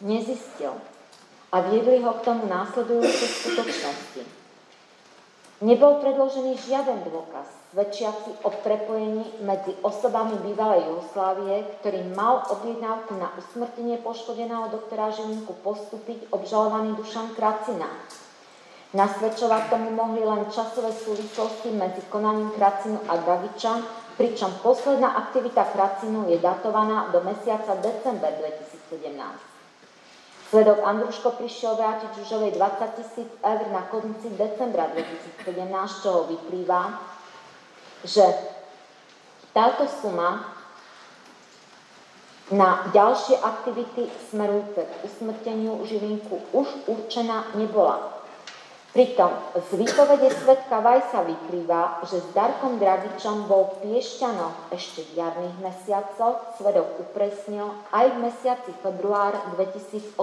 nezistil 0.00 0.72
a 1.52 1.56
viedli 1.68 2.00
ho 2.00 2.12
k 2.16 2.24
tomu 2.24 2.48
následujúce 2.48 3.24
skutočnosti. 3.44 4.22
Nebol 5.60 6.00
predložený 6.00 6.56
žiaden 6.56 7.04
dôkaz 7.04 7.63
svedčiaci 7.74 8.46
o 8.46 8.54
prepojení 8.62 9.42
medzi 9.42 9.74
osobami 9.82 10.38
bývalej 10.46 10.86
Jugoslávie, 10.86 11.66
ktorý 11.82 12.06
mal 12.14 12.46
objednávku 12.46 13.18
na 13.18 13.34
usmrtenie 13.34 13.98
poškodeného 13.98 14.70
doktora 14.70 15.10
Žilinku 15.10 15.58
postúpiť 15.66 16.30
obžalovaný 16.30 16.94
Dušan 16.94 17.34
Kracina. 17.34 17.90
Nasvedčovať 18.94 19.74
tomu 19.74 19.90
mohli 19.90 20.22
len 20.22 20.46
časové 20.54 20.94
súvislosti 20.94 21.74
medzi 21.74 21.98
konaním 22.14 22.54
Kracinu 22.54 23.02
a 23.10 23.18
Dragiča, 23.18 23.82
pričom 24.14 24.54
posledná 24.62 25.18
aktivita 25.26 25.66
Kracinu 25.74 26.30
je 26.30 26.38
datovaná 26.38 27.10
do 27.10 27.26
mesiaca 27.26 27.74
december 27.82 28.38
2017. 28.38 29.18
Svedok 30.46 30.78
Andruško 30.86 31.34
prišiel 31.42 31.74
vrátiť 31.74 32.22
Žužovej 32.22 32.54
20 32.54 32.98
tisíc 33.02 33.30
eur 33.42 33.66
na 33.74 33.82
konci 33.90 34.30
decembra 34.38 34.86
2017, 34.94 35.58
čo 36.06 36.30
vyplýva, 36.30 37.13
že 38.04 38.24
táto 39.56 39.88
suma 39.88 40.54
na 42.52 42.84
ďalšie 42.92 43.40
aktivity 43.40 44.12
smerujúce 44.28 44.84
k 44.84 44.92
usmrteniu 45.08 45.80
živinku 45.88 46.36
už 46.52 46.68
určená 46.84 47.48
nebola. 47.56 48.14
Pritom 48.94 49.34
z 49.58 49.74
výpovede 49.74 50.30
svetka 50.30 50.78
Vajsa 50.78 51.26
vyplýva, 51.26 52.06
že 52.06 52.22
s 52.22 52.30
Darkom 52.30 52.78
Dragičom 52.78 53.50
bol 53.50 53.74
v 53.74 53.90
Piešťanoch 53.90 54.70
ešte 54.70 55.02
v 55.10 55.18
jarných 55.18 55.58
mesiacoch, 55.58 56.54
svedok 56.54 57.02
upresnil 57.02 57.74
aj 57.90 58.06
v 58.14 58.22
mesiaci 58.22 58.70
február 58.86 59.34
2018. 59.58 60.14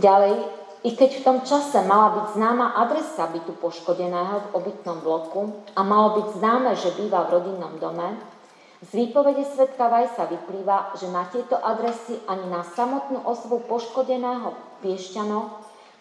Ďalej, 0.00 0.67
i 0.86 0.94
keď 0.94 1.10
v 1.18 1.24
tom 1.26 1.38
čase 1.42 1.82
mala 1.82 2.14
byť 2.14 2.26
známa 2.38 2.78
adresa 2.78 3.26
bytu 3.26 3.58
poškodeného 3.58 4.34
v 4.38 4.48
obytnom 4.62 5.02
bloku 5.02 5.66
a 5.74 5.80
malo 5.82 6.22
byť 6.22 6.26
známe, 6.38 6.70
že 6.78 6.94
býva 6.94 7.26
v 7.26 7.32
rodinnom 7.38 7.74
dome, 7.82 8.14
z 8.78 8.94
výpovede 8.94 9.42
svetka 9.42 9.90
Vajsa 9.90 10.30
vyplýva, 10.30 10.94
že 10.94 11.10
na 11.10 11.26
tieto 11.26 11.58
adresy 11.58 12.14
ani 12.30 12.46
na 12.46 12.62
samotnú 12.62 13.26
osobu 13.26 13.58
poškodeného 13.66 14.54
v 14.54 14.58
Piešťanoch 14.86 15.50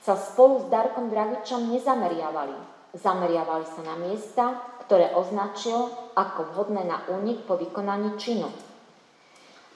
sa 0.05 0.13
spolu 0.13 0.61
s 0.61 0.69
Darkom 0.69 1.09
Dragičom 1.09 1.73
nezameriavali. 1.73 2.53
Zameriavali 2.93 3.65
sa 3.65 3.81
na 3.81 3.95
miesta, 3.97 4.61
ktoré 4.85 5.09
označil 5.17 5.89
ako 6.13 6.53
vhodné 6.53 6.85
na 6.85 7.01
únik 7.17 7.49
po 7.49 7.57
vykonaní 7.57 8.13
činu. 8.21 8.45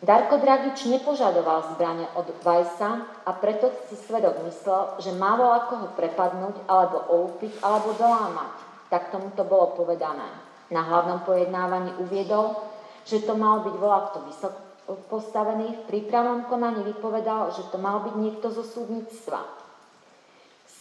Darko 0.02 0.41
Dragič 0.41 0.90
nepožadoval 0.90 1.78
zbranie 1.78 2.10
od 2.18 2.26
Vajsa 2.41 3.06
a 3.22 3.32
preto 3.38 3.69
si 3.86 3.94
svedok 3.94 4.41
myslel, 4.49 4.98
že 4.98 5.14
má 5.14 5.38
ako 5.38 5.73
ho 5.78 5.88
prepadnúť 5.94 6.57
alebo 6.65 7.06
olúpiť 7.06 7.61
alebo 7.61 7.94
dolámať. 7.94 8.53
Tak 8.90 9.14
tomu 9.14 9.30
to 9.38 9.45
bolo 9.45 9.78
povedané. 9.78 10.26
Na 10.73 10.82
hlavnom 10.82 11.22
pojednávaní 11.22 11.94
uviedol, 12.02 12.57
že 13.06 13.22
to 13.22 13.38
mal 13.38 13.61
byť 13.61 13.76
volakto 13.78 14.26
vysoko 14.26 14.72
postavený, 15.07 15.72
v 15.72 15.88
prípravnom 15.88 16.49
konaní 16.49 16.82
vypovedal, 16.82 17.53
že 17.53 17.64
to 17.69 17.78
mal 17.78 18.02
byť 18.02 18.15
niekto 18.18 18.49
zo 18.49 18.65
súdnictva. 18.65 19.45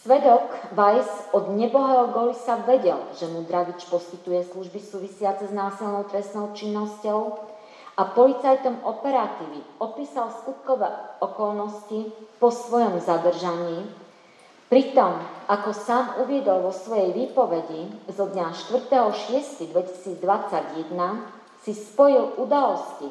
Svedok 0.01 0.49
Weiss 0.73 1.29
od 1.29 1.53
nebohého 1.53 2.09
Golisa 2.09 2.57
vedel, 2.65 2.97
že 3.13 3.29
mu 3.29 3.45
Dragič 3.45 3.85
poskytuje 3.85 4.49
služby 4.49 4.81
súvisiace 4.81 5.45
s 5.45 5.53
násilnou 5.53 6.09
trestnou 6.09 6.57
činnosťou 6.57 7.50
a 8.01 8.09
policajtom 8.17 8.81
operatívy 8.81 9.61
opísal 9.77 10.33
skutkové 10.33 10.89
okolnosti 11.21 12.09
po 12.41 12.49
svojom 12.49 12.97
zadržaní, 12.97 13.85
pritom, 14.65 15.21
ako 15.45 15.69
sám 15.69 16.17
uviedol 16.25 16.65
vo 16.65 16.73
svojej 16.73 17.13
výpovedi 17.13 18.09
zo 18.09 18.25
dňa 18.33 18.57
4.6.2021, 18.57 20.17
si 21.61 21.77
spojil 21.77 22.41
udalosti, 22.41 23.05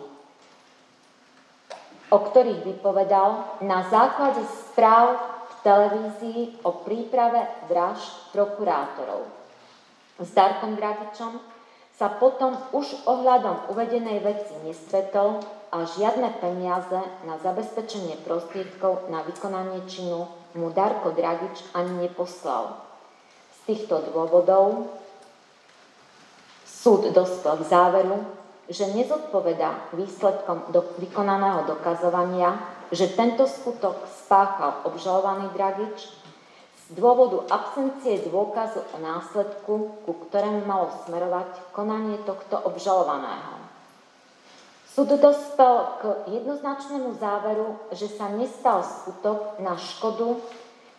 o 2.10 2.18
ktorých 2.18 2.66
vypovedal 2.66 3.62
na 3.62 3.86
základe 3.86 4.42
správ 4.42 5.22
v 5.22 5.54
televízii 5.62 6.66
o 6.66 6.82
príprave 6.82 7.46
vražd 7.70 8.34
prokurátorov. 8.34 9.22
S 10.18 10.34
Darkom 10.34 10.74
Dragičom 10.74 11.38
sa 12.01 12.09
potom 12.09 12.56
už 12.72 13.05
ohľadom 13.05 13.68
uvedenej 13.77 14.24
veci 14.24 14.56
nestretol 14.64 15.44
a 15.68 15.85
žiadne 15.85 16.32
peniaze 16.40 16.97
na 17.28 17.36
zabezpečenie 17.44 18.24
prostriedkov 18.24 19.12
na 19.12 19.20
vykonanie 19.20 19.85
činu 19.85 20.24
mu 20.56 20.72
Darko 20.72 21.12
Dragič 21.12 21.77
ani 21.77 22.09
neposlal. 22.09 22.81
Z 23.52 23.59
týchto 23.68 24.01
dôvodov 24.09 24.89
súd 26.64 27.12
dospel 27.12 27.60
k 27.60 27.68
záveru, 27.68 28.16
že 28.72 28.97
nezodpoveda 28.97 29.93
výsledkom 29.93 30.72
do 30.72 30.81
vykonaného 30.97 31.68
dokazovania, 31.68 32.56
že 32.89 33.12
tento 33.12 33.44
skutok 33.44 34.09
spáchal 34.09 34.89
obžalovaný 34.89 35.52
Dragič 35.52 36.19
z 36.90 36.98
dôvodu 36.98 37.46
absencie 37.46 38.26
dôkazu 38.26 38.82
o 38.82 38.96
následku, 38.98 39.74
ku 40.02 40.12
ktorému 40.26 40.66
malo 40.66 40.90
smerovať 41.06 41.70
konanie 41.70 42.18
tohto 42.26 42.58
obžalovaného. 42.66 43.62
Súd 44.90 45.14
dospel 45.22 45.74
k 46.02 46.02
jednoznačnému 46.34 47.14
záveru, 47.22 47.78
že 47.94 48.10
sa 48.10 48.26
nestal 48.34 48.82
skutok 48.82 49.62
na 49.62 49.78
škodu 49.78 50.34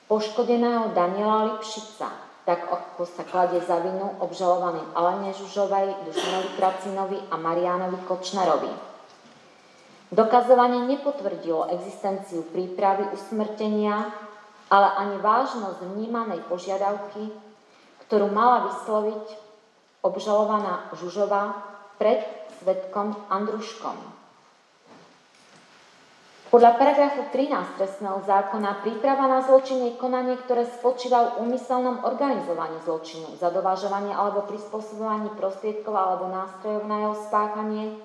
poškodeného 0.07 0.95
Daniela 0.95 1.51
Lipšica, 1.51 2.07
tak 2.47 2.71
ako 2.71 3.03
sa 3.03 3.27
kladie 3.27 3.59
za 3.59 3.83
vinu 3.83 4.15
obžalovaným 4.23 4.95
Alene 4.95 5.35
Žužovej, 5.35 6.07
Dušanovi 6.07 6.49
Kracinovi 6.55 7.19
a 7.29 7.35
Marianovi 7.35 7.99
Kočnerovi. 8.07 8.71
Dokazovanie 10.11 10.87
nepotvrdilo 10.87 11.67
existenciu 11.75 12.47
prípravy 12.47 13.11
usmrtenia 13.11 14.30
ale 14.71 14.87
ani 14.95 15.19
vážnosť 15.19 15.83
vnímanej 15.83 16.47
požiadavky, 16.47 17.27
ktorú 18.07 18.31
mala 18.31 18.71
vysloviť 18.71 19.25
obžalovaná 19.99 20.95
Žužová 20.95 21.59
pred 21.99 22.23
svetkom 22.63 23.13
Andruškom. 23.27 23.99
Podľa 26.51 26.75
paragrafu 26.75 27.31
13 27.31 27.79
trestného 27.79 28.27
zákona 28.27 28.83
príprava 28.83 29.23
na 29.23 29.39
zločin 29.39 29.87
je 29.87 29.95
konanie, 29.95 30.35
ktoré 30.35 30.67
spočíva 30.67 31.31
v 31.39 31.47
úmyselnom 31.47 32.03
organizovaní 32.03 32.75
zločinu, 32.83 33.39
zadovážovaní 33.39 34.11
alebo 34.11 34.43
prispôsobovaní 34.43 35.31
prostriedkov 35.39 35.95
alebo 35.95 36.27
nástrojov 36.27 36.83
na 36.91 37.07
jeho 37.07 37.15
spáchanie, 37.23 37.95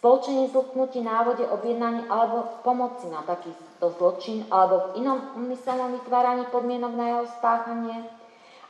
spoločenie 0.00 0.48
zlknutí 0.48 1.04
návode, 1.04 1.44
objednaní 1.44 2.08
alebo 2.08 2.64
pomoci 2.64 3.12
na 3.12 3.20
takýto 3.82 3.98
zločin 3.98 4.46
alebo 4.46 4.94
v 4.94 5.02
inom 5.02 5.34
umyselnom 5.34 5.90
vytváraní 5.98 6.46
podmienok 6.54 6.94
na 6.94 7.06
jeho 7.10 7.26
spáchanie, 7.34 8.06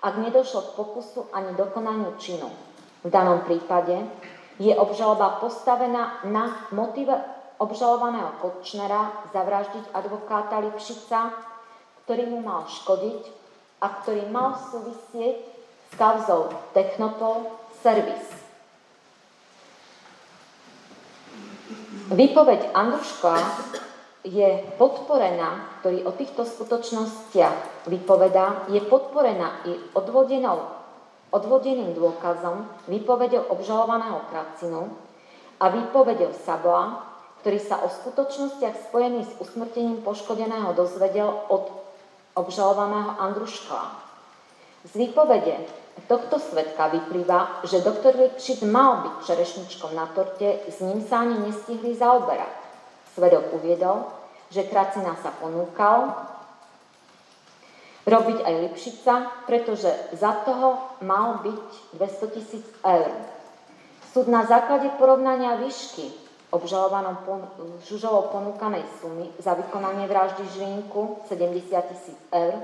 ak 0.01 0.15
nedošlo 0.17 0.73
k 0.73 0.77
pokusu 0.81 1.29
ani 1.37 1.53
dokonaniu 1.53 2.17
činu. 2.17 2.49
V 3.05 3.13
danom 3.13 3.45
prípade 3.45 4.09
je 4.57 4.73
obžaloba 4.73 5.37
postavená 5.37 6.25
na 6.25 6.65
motive 6.73 7.13
obžalovaného 7.61 8.41
Kočnera 8.41 9.29
zavraždiť 9.37 9.93
advokáta 9.93 10.65
Lipšica, 10.65 11.37
ktorý 12.05 12.33
mu 12.33 12.41
mal 12.41 12.65
škodiť 12.65 13.21
a 13.85 13.87
ktorý 14.01 14.33
mal 14.33 14.57
súvisieť 14.57 15.37
s 15.45 15.95
kauzou 16.01 16.49
Technopol 16.73 17.53
Service. 17.85 18.33
Výpoveď 22.13 22.73
Andruška 22.73 23.37
je 24.23 24.63
podporená, 24.79 25.83
ktorý 25.83 26.07
o 26.07 26.15
týchto 26.15 26.47
skutočnostiach 26.47 27.91
vypovedá, 27.91 28.71
je 28.71 28.79
podporená 28.87 29.67
i 29.67 29.75
odvodenou, 29.99 30.63
odvodeným 31.35 31.91
dôkazom 31.99 32.71
výpovedou 32.87 33.51
obžalovaného 33.51 34.23
Kracinu 34.31 34.95
a 35.59 35.75
výpovedou 35.75 36.31
Sabla, 36.47 37.03
ktorý 37.43 37.59
sa 37.59 37.83
o 37.83 37.91
skutočnostiach 37.91 38.87
spojených 38.91 39.27
s 39.27 39.39
usmrtením 39.43 40.07
poškodeného 40.07 40.71
dozvedel 40.79 41.27
od 41.51 41.67
obžalovaného 42.39 43.19
Andruška. 43.19 43.99
Z 44.87 44.93
výpovede 44.95 45.67
tohto 46.07 46.39
svetka 46.39 46.95
vyplýva, 46.95 47.67
že 47.67 47.83
doktor 47.83 48.15
Lipšic 48.15 48.63
mal 48.71 49.03
byť 49.03 49.15
čerešničkom 49.27 49.95
na 49.99 50.07
torte, 50.15 50.63
s 50.71 50.79
ním 50.79 51.03
sa 51.03 51.27
ani 51.27 51.43
nestihli 51.43 51.95
zaoberať. 51.99 52.62
Svedok 53.13 53.53
uviedol, 53.61 54.09
že 54.49 54.69
Kracina 54.69 55.17
sa 55.21 55.33
ponúkal 55.37 56.13
robiť 58.05 58.39
aj 58.43 58.55
Lipšica, 58.69 59.15
pretože 59.47 59.89
za 60.17 60.43
toho 60.43 60.99
mal 61.05 61.41
byť 61.45 61.67
200 61.97 62.35
tisíc 62.37 62.67
eur. 62.83 63.11
Súd 64.13 64.29
na 64.29 64.45
základe 64.45 64.91
porovnania 65.01 65.57
výšky 65.57 66.13
obžalovanom 66.53 67.17
pon- 67.25 67.49
Žužovou 67.89 68.29
ponúkanej 68.29 68.85
sumy 69.01 69.33
za 69.41 69.57
vykonanie 69.57 70.05
vraždy 70.05 70.45
Žvinku 70.53 71.25
70 71.33 71.91
tisíc 71.97 72.19
eur 72.29 72.61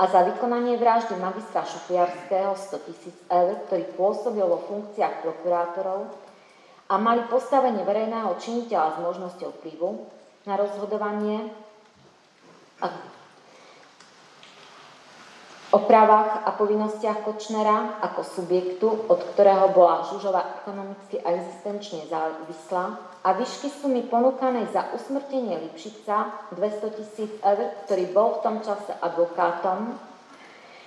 a 0.00 0.02
za 0.08 0.24
vykonanie 0.24 0.80
vraždy 0.80 1.20
magistra 1.20 1.68
Šupiarského 1.68 2.56
100 2.56 2.86
tisíc 2.88 3.16
eur, 3.28 3.60
ktorý 3.68 3.84
pôsobil 3.96 4.44
vo 4.44 4.64
funkciách 4.64 5.20
prokurátorov 5.20 6.08
a 6.86 6.94
mali 6.98 7.26
postavenie 7.26 7.82
verejného 7.82 8.38
činiteľa 8.38 8.88
s 8.94 8.98
možnosťou 9.02 9.50
vplyvu 9.58 9.88
na 10.46 10.54
rozhodovanie 10.54 11.50
a 12.78 12.86
o 15.74 15.84
právach 15.84 16.46
a 16.46 16.54
povinnostiach 16.54 17.26
Kočnera 17.26 18.00
ako 18.00 18.22
subjektu, 18.22 18.86
od 19.12 19.20
ktorého 19.34 19.74
bola 19.74 20.06
Žužova 20.08 20.62
ekonomicky 20.62 21.18
a 21.20 21.36
existenčne 21.36 22.06
závislá 22.06 22.84
a 23.26 23.28
výšky 23.34 23.68
sumy 23.68 24.06
ponúkanej 24.06 24.70
za 24.70 24.94
usmrtenie 24.94 25.58
Lipšica 25.68 26.48
200 26.54 26.96
tisíc 26.96 27.30
eur, 27.42 27.76
ktorý 27.84 28.04
bol 28.14 28.38
v 28.38 28.42
tom 28.46 28.56
čase 28.62 28.94
advokátom, 29.02 29.98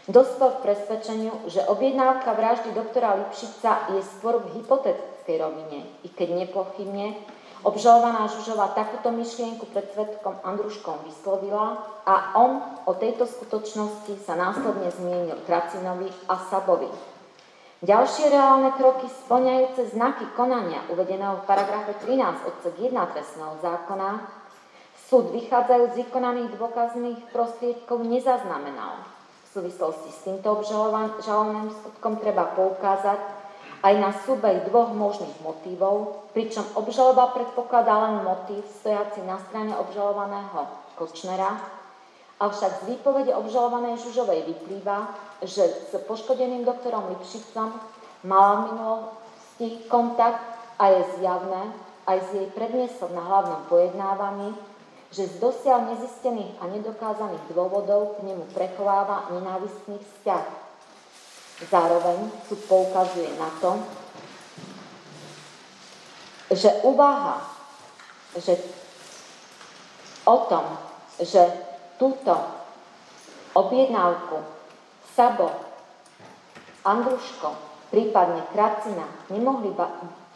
dospel 0.10 0.58
k 0.58 0.64
presvedčeniu, 0.66 1.34
že 1.48 1.64
objednávka 1.70 2.34
vraždy 2.34 2.74
doktora 2.74 3.16
Lipšica 3.16 3.94
je 3.94 4.02
skôr 4.18 4.42
v 4.42 4.60
hypotetickej 4.60 5.36
rovine, 5.38 5.86
i 6.04 6.10
keď 6.10 6.46
nepochybne 6.46 7.18
Obžalovaná 7.60 8.32
Žužová 8.32 8.72
takúto 8.72 9.12
myšlienku 9.12 9.68
pred 9.76 9.84
svetkom 9.92 10.40
Andruškom 10.48 11.04
vyslovila 11.04 11.84
a 12.08 12.32
on 12.40 12.64
o 12.88 12.96
tejto 12.96 13.28
skutočnosti 13.28 14.16
sa 14.24 14.40
následne 14.40 14.88
zmienil 14.96 15.36
Kracinovi 15.44 16.08
a 16.32 16.40
Sabovi. 16.48 16.88
Ďalšie 17.84 18.32
reálne 18.32 18.72
kroky 18.80 19.12
splňajúce 19.12 19.92
znaky 19.92 20.24
konania 20.40 20.88
uvedeného 20.88 21.44
v 21.44 21.48
paragrafe 21.48 22.00
13 22.00 22.48
odsek 22.48 22.76
1 22.80 22.96
trestného 23.12 23.60
zákona 23.60 24.24
súd 25.12 25.36
vychádzajú 25.36 25.84
z 25.92 25.98
vykonaných 26.08 26.56
dôkazných 26.56 27.20
prostriedkov 27.36 28.08
nezaznamenal. 28.08 29.04
V 29.50 29.66
súvislosti 29.66 30.14
s 30.14 30.20
týmto 30.30 30.62
obžalovaným 30.62 31.74
skutkom 31.74 32.22
treba 32.22 32.54
poukázať, 32.54 33.18
aj 33.82 33.94
na 33.98 34.14
súbej 34.14 34.70
dvoch 34.70 34.94
možných 34.94 35.42
motívov, 35.42 36.30
pričom 36.38 36.62
obžaloba 36.78 37.34
predpokladá 37.34 37.98
len 38.06 38.22
motív 38.22 38.62
stojaci 38.84 39.26
na 39.26 39.42
strane 39.50 39.74
obžalovaného 39.74 40.70
Kočnera 41.00 41.80
Avšak 42.40 42.72
z 42.72 42.96
výpovede 42.96 43.36
obžalovanej 43.36 44.00
Žužovej 44.00 44.48
vyplýva, 44.48 45.12
že 45.44 45.92
s 45.92 45.92
poškodeným 46.08 46.64
doktorom 46.64 47.12
Lipšicom 47.12 47.68
mala 48.24 48.72
minulosti 48.72 49.84
kontakt 49.92 50.40
a 50.80 50.88
je 50.88 51.04
zjavné 51.20 51.76
aj 52.08 52.18
z 52.32 52.40
jej 52.40 52.48
predniesok 52.56 53.12
na 53.12 53.28
hlavnom 53.28 53.68
pojednávaní, 53.68 54.56
že 55.10 55.26
z 55.26 55.36
dosiaľ 55.42 55.94
nezistených 55.94 56.62
a 56.62 56.70
nedokázaných 56.70 57.50
dôvodov 57.50 58.22
k 58.22 58.30
nemu 58.30 58.46
prechováva 58.54 59.34
nenávistný 59.34 59.98
vzťah. 59.98 60.46
Zároveň 61.66 62.30
súd 62.46 62.62
poukazuje 62.70 63.34
na 63.42 63.50
to, 63.58 63.72
že 66.54 66.70
uváha, 66.86 67.42
že 68.38 68.58
o 70.30 70.38
tom, 70.46 70.66
že 71.20 71.42
túto 71.98 72.34
objednávku 73.54 74.40
Sabo, 75.18 75.52
Andruško, 76.86 77.50
prípadne 77.92 78.46
Kracina 78.54 79.10
nemohli 79.34 79.74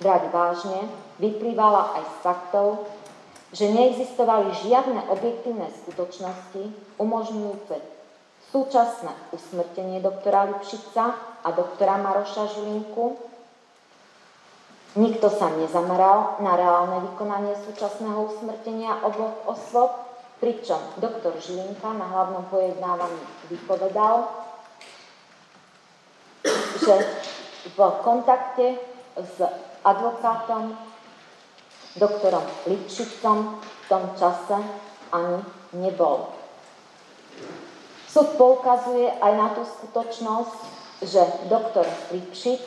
brať 0.02 0.24
vážne, 0.34 0.90
vyplývala 1.22 1.98
aj 1.98 2.04
z 2.04 2.16
faktov, 2.26 2.68
že 3.54 3.70
neexistovali 3.70 4.50
žiadne 4.66 5.14
objektívne 5.14 5.70
skutočnosti 5.86 6.74
umožňujúce 6.98 7.78
súčasné 8.50 9.14
usmrtenie 9.30 10.02
doktora 10.02 10.50
Lipšica 10.50 11.04
a 11.46 11.50
doktora 11.54 12.02
Maroša 12.02 12.50
Žilinku. 12.50 13.18
Nikto 14.94 15.30
sa 15.30 15.54
nezameral 15.58 16.38
na 16.42 16.54
reálne 16.54 17.02
vykonanie 17.10 17.58
súčasného 17.66 18.30
usmrtenia 18.30 19.02
oboch 19.06 19.42
osôb, 19.50 19.90
pričom 20.38 20.78
doktor 21.02 21.34
Žilinka 21.38 21.94
na 21.94 22.10
hlavnom 22.10 22.46
pojednávaní 22.50 23.22
vypovedal, 23.50 24.30
že 26.78 26.96
v 27.74 27.80
kontakte 28.06 28.78
s 29.18 29.38
advokátom, 29.82 30.78
doktorom 31.98 32.44
Lipšicom 32.66 33.60
v 33.62 33.84
tom 33.90 34.04
čase 34.18 34.58
ani 35.14 35.40
nebol. 35.78 36.34
Súd 38.10 38.38
poukazuje 38.38 39.10
aj 39.10 39.34
na 39.34 39.48
tú 39.58 39.66
skutočnosť, 39.66 40.58
že 41.02 41.22
doktor 41.50 41.86
Lipšic, 42.14 42.62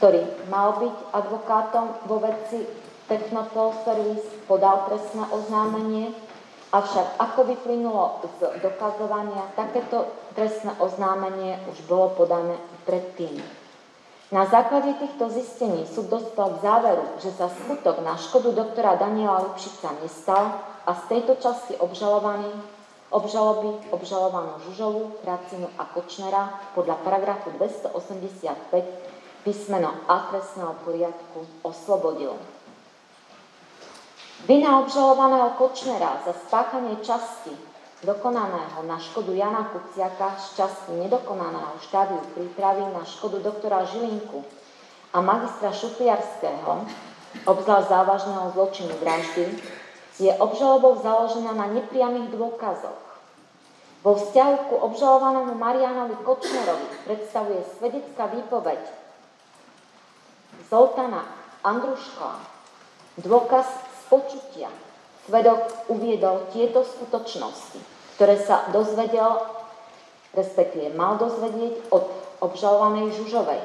ktorý 0.00 0.24
mal 0.48 0.80
byť 0.80 0.96
advokátom 1.12 1.86
vo 2.08 2.20
veci 2.24 2.64
Technopol 3.04 3.76
Service, 3.84 4.24
podal 4.48 4.88
trestné 4.88 5.28
oznámenie, 5.28 6.16
avšak 6.72 7.20
ako 7.20 7.40
vyplynulo 7.52 8.24
z 8.40 8.64
dokazovania, 8.64 9.52
takéto 9.54 10.08
trestné 10.32 10.72
oznámenie 10.80 11.60
už 11.68 11.84
bolo 11.84 12.16
podané 12.16 12.56
predtým. 12.88 13.63
Na 14.32 14.48
základe 14.48 14.96
týchto 14.96 15.28
zistení 15.28 15.84
súd 15.84 16.08
dospel 16.08 16.56
k 16.56 16.62
záveru, 16.64 17.04
že 17.20 17.28
sa 17.36 17.52
skutok 17.52 18.00
na 18.00 18.16
škodu 18.16 18.56
doktora 18.56 18.96
Daniela 18.96 19.44
Lipšica 19.52 19.92
nestal 20.00 20.64
a 20.88 20.96
z 20.96 21.02
tejto 21.12 21.36
časti 21.36 21.76
obžalovaný, 21.76 22.48
obžaloby 23.12 23.92
obžalovanú 23.92 24.64
Žužovu, 24.64 25.20
Kracinu 25.20 25.68
a 25.76 25.84
Kočnera 25.92 26.56
podľa 26.72 27.04
paragrafu 27.04 27.52
285 27.60 29.44
písmeno 29.44 29.92
A 30.08 30.32
trestného 30.32 30.72
poriadku 30.88 31.44
oslobodil. 31.60 32.32
Vina 34.48 34.80
obžalovaného 34.80 35.52
Kočnera 35.60 36.24
za 36.24 36.32
spáchanie 36.48 36.96
časti 37.04 37.73
dokonaného 38.04 38.84
na 38.84 39.00
škodu 39.00 39.32
Jana 39.32 39.72
Kuciaka 39.72 40.36
z 40.36 40.60
časti 40.60 40.92
nedokonaného 40.92 41.80
štádiu 41.80 42.20
prípravy 42.36 42.84
na 42.92 43.02
škodu 43.02 43.40
doktora 43.40 43.88
Žilinku 43.88 44.44
a 45.16 45.24
magistra 45.24 45.72
Šupiarského, 45.72 46.84
obzvlášť 47.48 47.88
závažného 47.88 48.46
zločinu 48.52 48.94
vraždy, 49.00 49.56
je 50.20 50.30
obžalobou 50.36 51.00
založená 51.02 51.56
na 51.56 51.66
nepriamých 51.72 52.30
dôkazoch. 52.36 53.02
Vo 54.04 54.20
vzťahu 54.20 54.54
ku 54.68 54.76
obžalovanému 54.84 55.56
Marianovi 55.56 56.20
Kočnerovi 56.22 57.08
predstavuje 57.08 57.64
svedecká 57.80 58.28
výpoveď 58.28 58.84
Zoltana 60.68 61.24
Andruškova 61.64 62.38
dôkaz 63.24 63.64
z 63.64 64.02
počutia. 64.12 64.68
Svedok 65.24 65.88
uviedol 65.88 66.52
tieto 66.52 66.84
skutočnosti 66.84 67.93
ktoré 68.14 68.38
sa 68.38 68.70
dozvedel, 68.70 69.42
respektíve 70.34 70.94
mal 70.94 71.18
dozvedieť 71.18 71.90
od 71.90 72.06
obžalovanej 72.42 73.10
Žužovej. 73.18 73.62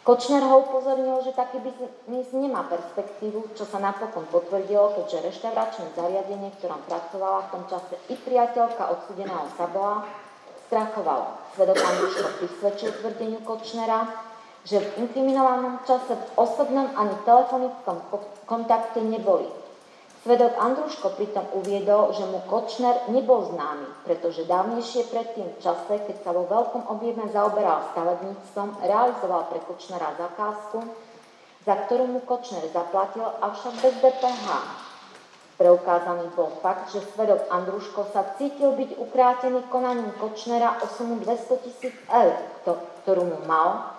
Kočner 0.01 0.41
ho 0.41 0.65
upozornil, 0.65 1.21
že 1.21 1.37
taký 1.37 1.61
biznis 1.61 2.33
nemá 2.33 2.65
perspektívu, 2.65 3.53
čo 3.53 3.69
sa 3.69 3.77
napokon 3.77 4.25
potvrdilo, 4.33 4.97
keďže 4.97 5.29
reštauračné 5.29 5.93
zariadenie, 5.93 6.49
v 6.49 6.57
ktorom 6.57 6.81
pracovala 6.89 7.45
v 7.45 7.51
tom 7.53 7.63
čase 7.69 8.01
i 8.09 8.17
priateľka 8.17 8.81
odsudeného 8.97 9.45
Sabola, 9.53 10.09
strachovalo. 10.65 11.37
Svedok 11.53 11.77
Andruško 11.77 12.27
vysvedčil 12.41 12.89
tvrdeniu 12.97 13.45
Kočnera, 13.45 14.09
že 14.65 14.81
v 14.81 15.05
inkriminovanom 15.05 15.85
čase 15.85 16.17
v 16.17 16.25
osobnom 16.33 16.89
ani 16.97 17.13
telefonickom 17.21 18.01
kontakte 18.49 19.05
neboli. 19.05 19.60
Svedok 20.21 20.53
Andruško 20.53 21.17
pritom 21.17 21.49
uviedol, 21.57 22.13
že 22.13 22.29
mu 22.29 22.45
Kočner 22.45 23.09
nebol 23.09 23.41
známy, 23.41 24.05
pretože 24.05 24.45
dávnejšie 24.45 25.09
predtým 25.09 25.49
v 25.49 25.57
čase, 25.57 25.97
keď 25.97 26.17
sa 26.21 26.29
vo 26.29 26.45
veľkom 26.45 26.93
objeme 26.93 27.25
zaoberal 27.33 27.89
stavebníctvom, 27.89 28.85
realizoval 28.85 29.49
pre 29.49 29.65
Kočnera 29.65 30.13
zakázku, 30.21 30.85
za 31.65 31.73
ktorú 31.73 32.05
mu 32.05 32.21
Kočner 32.21 32.61
zaplatil, 32.69 33.25
avšak 33.25 33.73
bez 33.81 33.97
DPH. 33.97 34.45
Preukázaný 35.57 36.29
bol 36.37 36.53
fakt, 36.61 36.93
že 36.93 37.01
svedok 37.17 37.49
Andruško 37.49 38.13
sa 38.13 38.37
cítil 38.37 38.77
byť 38.77 39.01
ukrátený 39.01 39.65
konaním 39.73 40.13
Kočnera 40.21 40.77
o 40.81 40.89
sumu 40.89 41.17
200 41.17 41.65
tisíc 41.65 41.97
eur, 42.13 42.37
ktorú 43.01 43.25
mu 43.25 43.41
mal, 43.49 43.90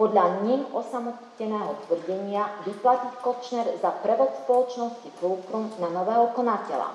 podľa 0.00 0.48
ním 0.48 0.64
osamoteného 0.72 1.76
tvrdenia 1.84 2.48
vyplatiť 2.64 3.20
Kočner 3.20 3.68
za 3.84 3.92
prevod 4.00 4.32
spoločnosti 4.48 5.12
Fulcrum 5.20 5.68
na 5.76 5.92
nového 5.92 6.32
konateľa. 6.32 6.88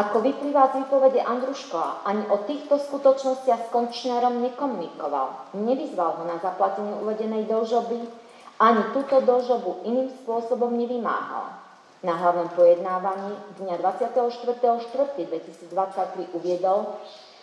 Ako 0.00 0.24
vyplýva 0.24 0.72
z 0.72 0.80
výpovede 0.80 1.20
Andruškova, 1.20 2.08
ani 2.08 2.24
o 2.32 2.40
týchto 2.48 2.80
skutočnostiach 2.80 3.68
s 3.68 3.68
Kočnerom 3.68 4.40
nekomunikoval. 4.40 5.52
Nevyzval 5.60 6.16
ho 6.16 6.24
na 6.24 6.40
zaplatenie 6.40 6.96
uvedenej 7.04 7.44
dlžoby, 7.44 8.00
ani 8.64 8.82
túto 8.96 9.20
dlžobu 9.20 9.84
iným 9.84 10.08
spôsobom 10.24 10.72
nevymáhal. 10.72 11.52
Na 12.00 12.16
hlavnom 12.16 12.48
pojednávaní 12.56 13.60
dňa 13.60 13.76
24.4.2023 14.08 16.32
uviedol, 16.32 16.96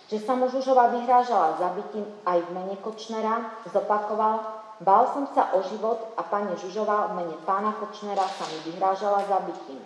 že 0.07 0.23
sa 0.23 0.39
mu 0.39 0.47
Žužová 0.47 0.87
vyhrážala 0.95 1.59
zabitím 1.59 2.07
aj 2.23 2.39
v 2.47 2.49
mene 2.55 2.75
Kočnera, 2.79 3.51
zopakoval, 3.67 4.39
bál 4.79 5.03
som 5.11 5.27
sa 5.35 5.51
o 5.55 5.63
život 5.67 6.15
a 6.15 6.23
pani 6.23 6.55
Žužová 6.55 7.11
v 7.11 7.23
mene 7.23 7.35
pána 7.43 7.75
Kočnera 7.75 8.23
sa 8.23 8.47
mi 8.47 8.71
vyhrážala 8.71 9.27
zabitím. 9.27 9.83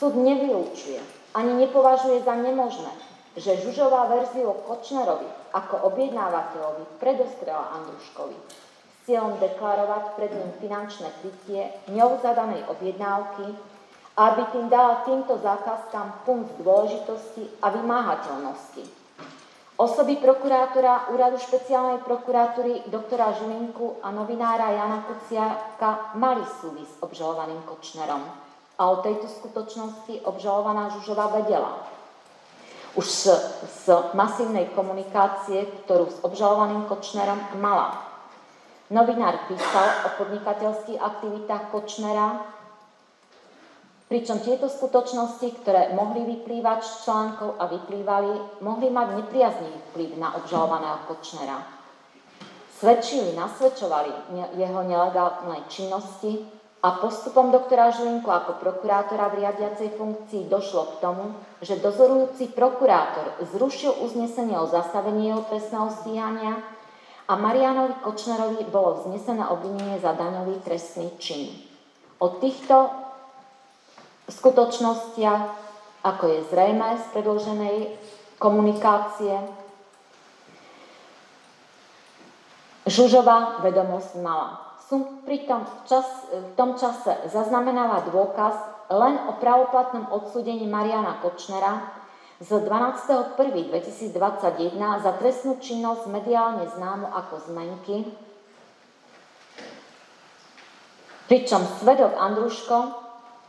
Súd 0.00 0.16
nevylúčuje, 0.16 0.98
ani 1.36 1.52
nepovažuje 1.60 2.24
za 2.24 2.34
nemožné, 2.34 2.92
že 3.36 3.60
Žužová 3.60 4.08
verziu 4.08 4.52
Kočnerovi 4.64 5.28
ako 5.52 5.92
objednávateľovi 5.92 6.96
predostrela 6.96 7.76
Andruškovi 7.76 8.64
cieľom 9.02 9.34
deklarovať 9.42 10.14
pred 10.14 10.30
ním 10.30 10.50
finančné 10.62 11.10
krytie 11.20 11.74
ňou 11.90 12.22
zadanej 12.22 12.62
objednávky, 12.70 13.50
aby 14.14 14.42
tým 14.54 14.66
dala 14.70 15.02
týmto 15.02 15.40
zákazkám 15.42 16.22
punkt 16.28 16.54
dôležitosti 16.62 17.50
a 17.64 17.74
vymáhateľnosti. 17.74 19.01
Osoby 19.82 20.22
prokurátora 20.22 21.10
Úradu 21.10 21.42
špeciálnej 21.42 22.06
prokuratúry 22.06 22.86
doktora 22.86 23.34
Žilinku 23.34 23.98
a 23.98 24.14
novinára 24.14 24.70
Jana 24.70 25.02
Kuciaka 25.02 26.14
mali 26.14 26.46
súvis 26.62 26.86
s 26.86 27.02
obžalovaným 27.02 27.66
Kočnerom. 27.66 28.22
A 28.78 28.82
o 28.86 29.02
tejto 29.02 29.26
skutočnosti 29.26 30.22
obžalovaná 30.22 30.86
Žužova 30.94 31.34
vedela. 31.34 31.82
Už 32.94 33.10
z, 33.10 33.34
z 33.66 33.90
masívnej 34.14 34.70
komunikácie, 34.70 35.66
ktorú 35.82 36.14
s 36.14 36.22
obžalovaným 36.22 36.86
Kočnerom 36.86 37.42
mala. 37.58 38.06
Novinár 38.86 39.50
písal 39.50 40.06
o 40.06 40.08
podnikateľských 40.14 41.02
aktivitách 41.02 41.74
Kočnera, 41.74 42.38
pričom 44.12 44.44
tieto 44.44 44.68
skutočnosti, 44.68 45.64
ktoré 45.64 45.96
mohli 45.96 46.28
vyplývať 46.36 46.84
z 46.84 46.92
článkov 47.08 47.56
a 47.56 47.64
vyplývali, 47.64 48.60
mohli 48.60 48.92
mať 48.92 49.24
nepriaznivý 49.24 49.78
vplyv 49.88 50.20
na 50.20 50.36
obžalovaného 50.36 51.08
Kočnera. 51.08 51.64
Svedčili, 52.76 53.32
nasvedčovali 53.32 54.36
jeho 54.60 54.80
nelegálnej 54.84 55.64
činnosti 55.72 56.44
a 56.84 57.00
postupom 57.00 57.48
doktora 57.48 57.88
Žilinku 57.88 58.28
ako 58.28 58.60
prokurátora 58.60 59.32
v 59.32 59.48
riadiacej 59.48 59.96
funkcii 59.96 60.44
došlo 60.44 60.92
k 60.92 60.94
tomu, 61.00 61.32
že 61.64 61.80
dozorujúci 61.80 62.52
prokurátor 62.52 63.32
zrušil 63.48 63.96
uznesenie 63.96 64.60
o 64.60 64.68
zastavení 64.68 65.32
jeho 65.32 65.40
trestného 65.48 65.88
stíhania 65.88 66.60
a 67.24 67.32
Marianovi 67.40 67.96
Kočnerovi 68.04 68.60
bolo 68.68 69.00
vznesené 69.00 69.40
obvinenie 69.48 69.96
za 70.04 70.12
daňový 70.12 70.60
trestný 70.60 71.08
čin. 71.16 71.48
O 72.20 72.36
týchto 72.36 73.01
skutočnostiach, 74.28 75.42
ako 76.02 76.24
je 76.26 76.40
zrejme 76.50 76.98
z 76.98 77.04
predloženej 77.14 77.76
komunikácie, 78.38 79.38
Žužová 82.82 83.62
vedomosť 83.62 84.18
mala. 84.18 84.58
Som 84.90 85.22
pri 85.22 85.46
tom 85.46 85.62
čas, 85.86 86.02
v 86.34 86.50
tom 86.58 86.74
čase 86.74 87.14
zaznamenala 87.30 88.10
dôkaz 88.10 88.58
len 88.90 89.22
o 89.30 89.38
pravoplatnom 89.38 90.10
odsúdení 90.10 90.66
Mariana 90.66 91.22
Kočnera, 91.22 92.02
z 92.42 92.58
12.1.2021 92.58 94.18
za 94.98 95.12
trestnú 95.14 95.62
činnosť 95.62 96.10
mediálne 96.10 96.66
známu 96.74 97.06
ako 97.06 97.38
zmenky, 97.46 98.02
pričom 101.30 101.62
svedok 101.78 102.18
Andruško 102.18 103.01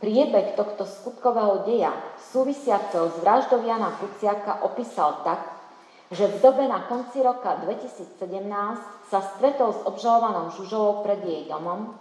priebeh 0.04 0.52
tohto 0.52 0.84
skutkového 0.84 1.64
deja 1.64 1.96
súvisiaceho 2.28 3.08
s 3.08 3.16
vraždou 3.24 3.64
Jana 3.64 3.96
Kuciaka 3.96 4.60
opísal 4.60 5.24
tak, 5.24 5.48
že 6.12 6.28
v 6.28 6.44
dobe 6.44 6.68
na 6.68 6.84
konci 6.84 7.24
roka 7.24 7.56
2017 7.64 8.20
sa 9.08 9.20
stretol 9.32 9.72
s 9.72 9.80
obžalovanou 9.88 10.52
Žužovou 10.52 11.00
pred 11.00 11.24
jej 11.24 11.48
domom, 11.48 11.96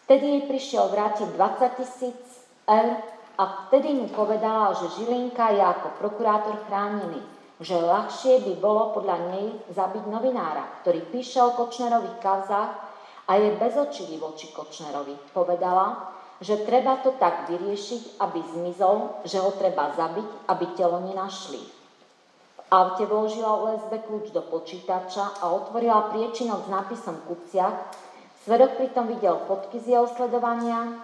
vtedy 0.00 0.32
jej 0.32 0.42
prišiel 0.48 0.88
vrátiť 0.96 1.28
20 1.36 1.76
tisíc 1.76 2.20
eur 2.64 3.04
a 3.36 3.68
vtedy 3.68 4.00
mu 4.00 4.08
povedala, 4.08 4.72
že 4.72 5.04
Žilinka 5.04 5.52
je 5.52 5.60
ako 5.60 6.00
prokurátor 6.00 6.56
chránený, 6.64 7.20
že 7.60 7.76
ľahšie 7.76 8.48
by 8.48 8.52
bolo 8.64 8.96
podľa 8.96 9.28
nej 9.28 9.46
zabiť 9.76 10.08
novinára, 10.08 10.80
ktorý 10.80 11.04
píše 11.12 11.36
o 11.44 11.52
Kočnerových 11.52 12.16
kauzách 12.16 12.72
a 13.28 13.32
je 13.36 13.60
bezočivý 13.60 14.16
voči 14.16 14.48
Kočnerovi. 14.56 15.36
Povedala, 15.36 16.16
že 16.42 16.66
treba 16.66 16.98
to 17.06 17.14
tak 17.22 17.46
vyriešiť, 17.46 18.18
aby 18.18 18.42
zmizol, 18.42 19.22
že 19.22 19.38
ho 19.38 19.54
treba 19.54 19.94
zabiť, 19.94 20.50
aby 20.50 20.64
telo 20.74 20.98
nenašli. 20.98 21.62
V 22.58 22.60
aute 22.66 23.06
vložila 23.06 23.70
USB 23.70 24.02
kľúč 24.02 24.34
do 24.34 24.42
počítača 24.42 25.38
a 25.38 25.54
otvorila 25.54 26.10
priečinok 26.10 26.66
s 26.66 26.72
nápisom 26.72 27.22
Kuciak. 27.30 27.94
Svedok 28.42 28.74
pritom 28.74 29.06
videl 29.06 29.38
fotky 29.46 29.78
z 29.78 29.94
jeho 29.94 30.10
sledovania, 30.10 30.98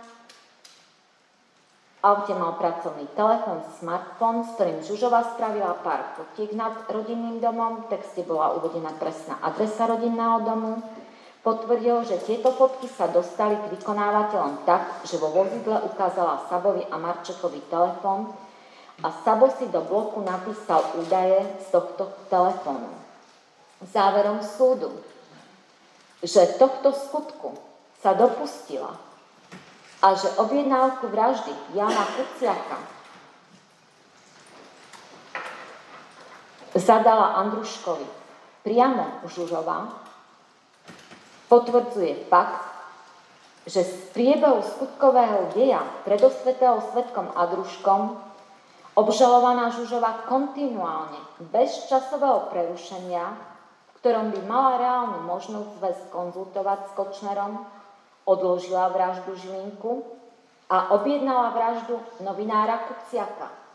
aute 2.02 2.30
mal 2.34 2.54
pracovný 2.54 3.10
telefón, 3.14 3.62
smartfón, 3.78 4.46
s 4.46 4.54
ktorým 4.54 4.82
Žužova 4.86 5.34
spravila 5.34 5.74
pár 5.82 6.14
fotiek 6.14 6.54
nad 6.54 6.86
rodinným 6.86 7.42
domom. 7.42 7.86
V 7.86 7.98
texte 7.98 8.22
bola 8.22 8.54
uvedená 8.54 8.94
presná 8.98 9.38
adresa 9.42 9.86
rodinného 9.90 10.46
domu. 10.46 10.82
Potvrdil, 11.42 12.02
že 12.04 12.18
tieto 12.26 12.50
fotky 12.50 12.90
sa 12.90 13.06
dostali 13.08 13.54
k 13.54 13.70
vykonávateľom 13.78 14.66
tak, 14.66 15.06
že 15.06 15.22
vo 15.22 15.30
vozidle 15.30 15.80
ukázala 15.86 16.44
Sabovi 16.50 16.82
a 16.90 16.98
Marčekovi 16.98 17.62
telefón 17.70 18.34
a 18.98 19.08
Sabo 19.22 19.46
si 19.54 19.70
do 19.70 19.78
bloku 19.86 20.18
napísal 20.26 20.82
údaje 20.98 21.38
z 21.62 21.66
tohto 21.70 22.10
telefónu. 22.26 22.90
Záverom 23.94 24.42
súdu, 24.42 24.90
že 26.18 26.58
tohto 26.58 26.90
skutku 26.90 27.54
sa 28.02 28.18
dopustila 28.18 28.98
a 30.02 30.14
že 30.18 30.26
objednávku 30.42 31.06
vraždy 31.06 31.54
Jana 31.78 32.02
Kuciaka 32.18 32.78
zadala 36.74 37.38
Andruškovi 37.42 38.06
priamo 38.66 39.22
Žužová, 39.26 40.07
potvrdzuje 41.48 42.28
fakt, 42.28 42.64
že 43.68 43.84
z 43.84 43.94
priebehu 44.16 44.64
skutkového 44.64 45.52
deja 45.52 45.84
predosvetého 46.04 46.80
svetkom 46.92 47.28
Andruškom 47.36 48.16
obžalovaná 48.96 49.68
Žužová 49.76 50.24
kontinuálne, 50.24 51.20
bez 51.52 51.88
časového 51.92 52.48
prerušenia, 52.48 53.24
v 53.28 53.92
ktorom 54.00 54.32
by 54.32 54.40
mala 54.48 54.72
reálnu 54.80 55.18
možnosť 55.28 55.68
zväz 55.78 55.98
konzultovať 56.08 56.78
s 56.88 56.90
Kočnerom, 56.96 57.60
odložila 58.24 58.88
vraždu 58.88 59.36
Žilinku 59.36 60.04
a 60.72 60.96
objednala 60.96 61.52
vraždu 61.52 62.00
novinára 62.24 62.88
Kuciaka. 62.88 63.67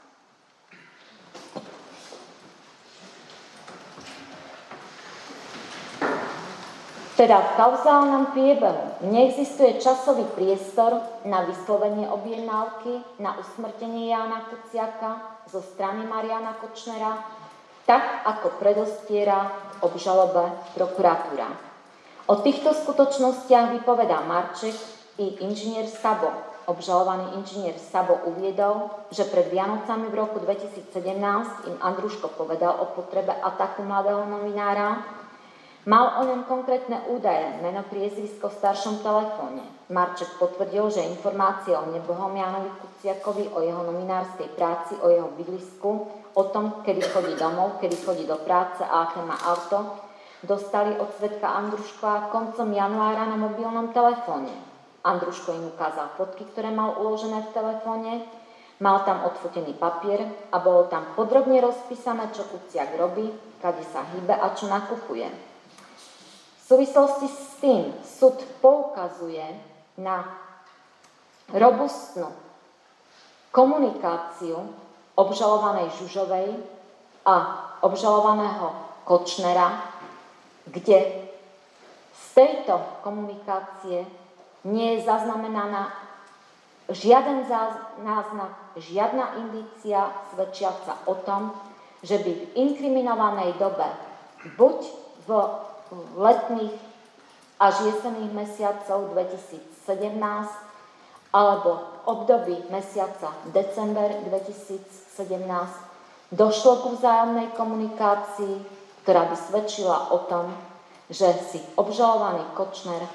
Teda 7.24 7.40
v 7.40 7.56
kauzálnom 7.56 8.36
priebehu 8.36 9.08
neexistuje 9.08 9.80
časový 9.80 10.28
priestor 10.36 11.00
na 11.24 11.48
vyslovenie 11.48 12.04
objednávky 12.12 13.00
na 13.24 13.40
usmrtenie 13.40 14.12
Jána 14.12 14.44
Kuciaka 14.52 15.40
zo 15.48 15.64
strany 15.64 16.04
Mariana 16.04 16.52
Kočnera, 16.60 17.24
tak 17.88 18.28
ako 18.28 18.60
predostiera 18.60 19.56
obžalobe 19.80 20.52
prokuratúra. 20.76 21.48
O 22.28 22.44
týchto 22.44 22.76
skutočnostiach 22.76 23.72
vypovedá 23.72 24.20
Marček 24.28 24.76
i 25.16 25.48
inžinier 25.48 25.88
Sabo. 25.88 26.28
Obžalovaný 26.68 27.40
inžinier 27.40 27.80
Sabo 27.80 28.20
uviedol, 28.36 28.92
že 29.16 29.24
pred 29.32 29.48
Vianocami 29.48 30.12
v 30.12 30.20
roku 30.20 30.44
2017 30.44 30.92
im 31.72 31.80
Andruško 31.80 32.36
povedal 32.36 32.84
o 32.84 32.92
potrebe 32.92 33.32
ataku 33.32 33.80
mladého 33.88 34.28
novinára. 34.28 35.23
Mal 35.84 36.16
o 36.16 36.24
ňom 36.24 36.48
konkrétne 36.48 37.12
údaje, 37.12 37.60
meno 37.60 37.84
priezvisko 37.84 38.48
v 38.48 38.56
staršom 38.56 39.04
telefóne. 39.04 39.68
Marček 39.92 40.40
potvrdil, 40.40 40.88
že 40.88 41.04
informácie 41.12 41.76
o 41.76 41.92
nebohom 41.92 42.32
Janovi 42.32 42.72
Kuciakovi, 42.80 43.52
o 43.52 43.60
jeho 43.60 43.84
novinárskej 43.84 44.48
práci, 44.56 44.96
o 45.04 45.12
jeho 45.12 45.28
bydlisku, 45.36 45.92
o 46.40 46.44
tom, 46.56 46.88
kedy 46.88 47.04
chodí 47.04 47.36
domov, 47.36 47.84
kedy 47.84 48.00
chodí 48.00 48.24
do 48.24 48.40
práce 48.48 48.80
a 48.80 49.12
aké 49.12 49.28
má 49.28 49.36
auto, 49.44 50.00
dostali 50.40 50.96
od 50.96 51.12
svetka 51.20 51.52
Andruška 51.52 52.32
koncom 52.32 52.72
januára 52.72 53.28
na 53.28 53.36
mobilnom 53.36 53.92
telefóne. 53.92 54.56
Andruško 55.04 55.52
im 55.52 55.68
ukázal 55.68 56.16
fotky, 56.16 56.48
ktoré 56.56 56.72
mal 56.72 56.96
uložené 56.96 57.44
v 57.44 57.54
telefóne, 57.60 58.24
mal 58.80 59.04
tam 59.04 59.28
odfotený 59.28 59.76
papier 59.76 60.32
a 60.48 60.64
bolo 60.64 60.88
tam 60.88 61.12
podrobne 61.12 61.60
rozpísané, 61.60 62.32
čo 62.32 62.48
Kuciak 62.48 62.96
robí, 62.96 63.28
kade 63.60 63.84
sa 63.84 64.08
hýbe 64.16 64.32
a 64.32 64.48
čo 64.56 64.72
nakupuje. 64.72 65.53
V 66.64 66.80
súvislosti 66.80 67.28
s 67.28 67.60
tým 67.60 67.92
súd 68.00 68.40
poukazuje 68.64 69.44
na 70.00 70.24
robustnú 71.52 72.32
komunikáciu 73.52 74.64
obžalovanej 75.20 75.92
Žužovej 76.00 76.56
a 77.28 77.36
obžalovaného 77.84 78.96
Kočnera, 79.04 79.92
kde 80.64 81.28
z 82.16 82.24
tejto 82.32 82.80
komunikácie 83.04 84.08
nie 84.64 84.96
je 84.96 85.00
zaznamenaná 85.04 85.92
žiaden 86.88 87.44
náznak, 88.08 88.56
žiadna 88.80 89.36
indícia 89.36 90.16
svedčiaca 90.32 91.04
o 91.12 91.20
tom, 91.28 91.52
že 92.00 92.24
by 92.24 92.32
v 92.32 92.44
inkriminovanej 92.56 93.60
dobe 93.60 93.92
buď 94.56 94.78
v 95.28 95.30
letných 96.18 96.76
až 97.62 97.76
jesenných 97.88 98.34
mesiacov 98.36 99.14
2017 99.16 100.20
alebo 101.34 101.72
v 101.74 101.86
období 102.06 102.56
mesiaca 102.70 103.34
december 103.50 104.12
2017 104.30 105.18
došlo 106.34 106.74
ku 106.82 106.90
vzájomnej 106.98 107.54
komunikácii, 107.58 108.56
ktorá 109.06 109.30
by 109.30 109.38
svedčila 109.38 110.14
o 110.14 110.26
tom, 110.30 110.54
že 111.10 111.30
si 111.50 111.60
obžalovaný 111.78 112.42
Kočner 112.58 113.06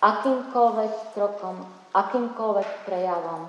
akýmkoľvek 0.00 1.14
krokom, 1.14 1.56
akýmkoľvek 1.92 2.68
prejavom 2.88 3.48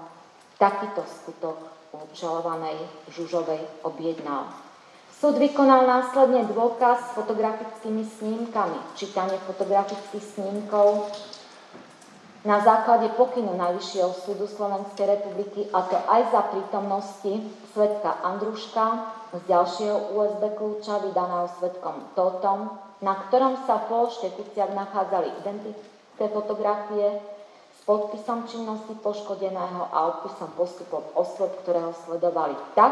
takýto 0.60 1.02
skutok 1.08 1.58
obžalovanej 1.94 2.78
Žužovej 3.14 3.86
objednal. 3.86 4.50
Súd 5.24 5.40
vykonal 5.40 5.88
následne 5.88 6.44
dôkaz 6.52 7.00
s 7.00 7.10
fotografickými 7.16 8.04
snímkami. 8.04 8.76
Čítanie 9.00 9.40
fotografických 9.48 10.20
snímkov 10.20 11.16
na 12.44 12.60
základe 12.60 13.08
pokynu 13.16 13.56
Najvyššieho 13.56 14.12
súdu 14.20 14.52
Slovenskej 14.52 15.16
republiky, 15.16 15.64
a 15.72 15.88
to 15.88 15.96
aj 15.96 16.28
za 16.28 16.42
prítomnosti 16.52 17.40
svetka 17.72 18.20
Andruška 18.20 19.16
z 19.32 19.40
ďalšieho 19.48 20.12
USB 20.12 20.44
kľúča 20.60 21.00
vydaného 21.08 21.48
svetkom 21.56 22.04
Totom, 22.20 22.76
na 23.00 23.16
ktorom 23.16 23.64
sa 23.64 23.80
v 23.80 23.96
položke 23.96 24.28
nachádzali 24.76 25.40
identické 25.40 26.26
fotografie 26.36 27.24
s 27.72 27.80
podpisom 27.88 28.44
činnosti 28.52 28.92
poškodeného 29.00 29.88
a 29.88 30.20
odpisom 30.20 30.52
postupov 30.60 31.16
osôb, 31.16 31.64
ktoré 31.64 31.80
ho 31.80 31.96
sledovali 31.96 32.60
tak, 32.76 32.92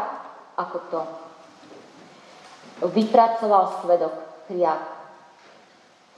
ako 0.56 0.78
to 0.88 1.00
vypracoval 2.90 3.84
svedok 3.84 4.14
Kriak. 4.50 4.82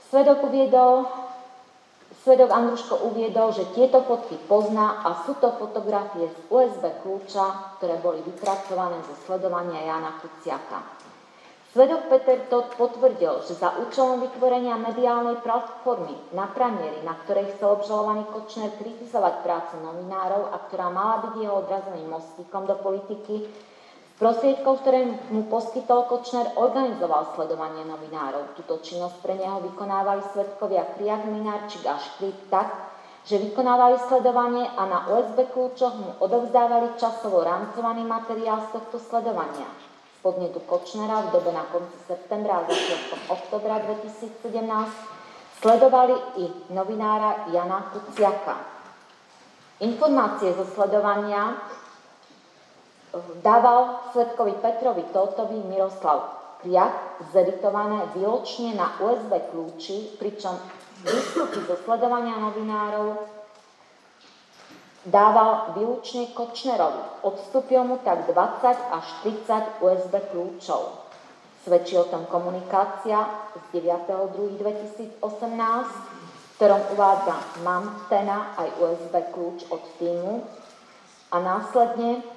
Svedok 0.09 0.49
uviedol, 0.49 1.05
Svedok 2.25 2.49
Andruško 2.49 3.05
uviedol, 3.05 3.53
že 3.53 3.69
tieto 3.77 4.01
fotky 4.01 4.33
pozná 4.49 5.05
a 5.05 5.21
sú 5.29 5.37
to 5.37 5.53
fotografie 5.61 6.25
z 6.25 6.37
USB 6.49 6.89
kľúča, 7.05 7.77
ktoré 7.77 8.01
boli 8.01 8.17
vypracované 8.25 8.97
zo 9.05 9.13
sledovania 9.29 9.85
Jana 9.85 10.17
Kuciaka. 10.17 11.05
Svedok 11.69 12.09
Peter 12.09 12.39
Todd 12.49 12.73
potvrdil, 12.81 13.45
že 13.45 13.53
za 13.59 13.77
účelom 13.77 14.25
vytvorenia 14.25 14.73
mediálnej 14.73 15.37
platformy 15.43 16.17
na 16.33 16.49
pranieri, 16.49 17.03
na 17.05 17.13
ktorej 17.13 17.51
chcel 17.53 17.77
obžalovaný 17.77 18.25
Kočner 18.31 18.73
kritizovať 18.79 19.45
prácu 19.45 19.85
novinárov 19.85 20.49
a 20.49 20.57
ktorá 20.65 20.89
mala 20.89 21.29
byť 21.29 21.33
jeho 21.35 21.61
odrazovým 21.61 22.09
mostíkom 22.09 22.65
do 22.65 22.79
politiky, 22.81 23.43
prostriedkov, 24.15 24.83
ktoré 24.83 25.03
mu 25.31 25.47
poskytol 25.51 26.07
Kočner, 26.07 26.55
organizoval 26.55 27.35
sledovanie 27.35 27.83
novinárov. 27.83 28.55
Túto 28.55 28.79
činnosť 28.79 29.19
pre 29.19 29.35
neho 29.35 29.59
vykonávali 29.59 30.23
svetkovia 30.31 30.87
Kriak, 30.95 31.27
Minárčik 31.27 31.83
a 31.83 31.99
Škrip 31.99 32.47
tak, 32.47 32.95
že 33.25 33.41
vykonávali 33.41 33.99
sledovanie 34.07 34.69
a 34.69 34.83
na 34.85 34.99
USB 35.11 35.49
kľúčoch 35.49 35.95
mu 35.97 36.11
odovzdávali 36.21 36.95
časovo 36.95 37.41
rámcovaný 37.41 38.05
materiál 38.05 38.69
z 38.69 38.79
tohto 38.79 39.01
sledovania. 39.01 39.67
Z 40.15 40.17
podnetu 40.21 40.61
Kočnera 40.63 41.25
v 41.27 41.33
dobe 41.35 41.51
na 41.51 41.65
konci 41.67 41.97
septembra 42.05 42.63
a 42.63 42.65
začiatkom 42.69 43.21
oktobra 43.33 43.81
2017 43.83 44.45
sledovali 45.59 46.15
i 46.39 46.45
novinára 46.71 47.49
Jana 47.49 47.89
Kuciaka. 47.91 48.55
Informácie 49.81 50.55
zo 50.55 50.63
sledovania 50.71 51.57
dával 53.39 54.11
svetkovi 54.11 54.59
Petrovi 54.59 55.03
Totovi 55.13 55.59
Miroslav 55.67 56.35
Kriak 56.63 57.21
zeditované 57.31 58.09
výločne 58.15 58.73
na 58.73 58.97
USB 58.99 59.37
kľúči, 59.53 60.17
pričom 60.17 60.57
výstupy 61.05 61.61
zo 61.67 61.75
sledovania 61.85 62.41
novinárov 62.41 63.35
dával 65.05 65.77
výlučne 65.77 66.33
Kočnerovi. 66.33 67.21
Odstúpil 67.21 67.85
mu 67.85 68.01
tak 68.01 68.25
20 68.25 68.73
až 68.73 69.05
30 69.21 69.85
USB 69.85 70.13
kľúčov. 70.33 71.05
Svedčí 71.61 71.97
o 71.97 72.09
tom 72.09 72.25
komunikácia 72.29 73.25
z 73.53 73.61
9.2.2018, 73.81 75.21
v 75.21 76.49
ktorom 76.57 76.81
uvádza 76.97 77.35
mám 77.61 78.05
tena 78.09 78.53
aj 78.57 78.69
USB 78.81 79.13
kľúč 79.33 79.69
od 79.69 79.81
týmu 80.01 80.41
a 81.33 81.35
následne 81.41 82.34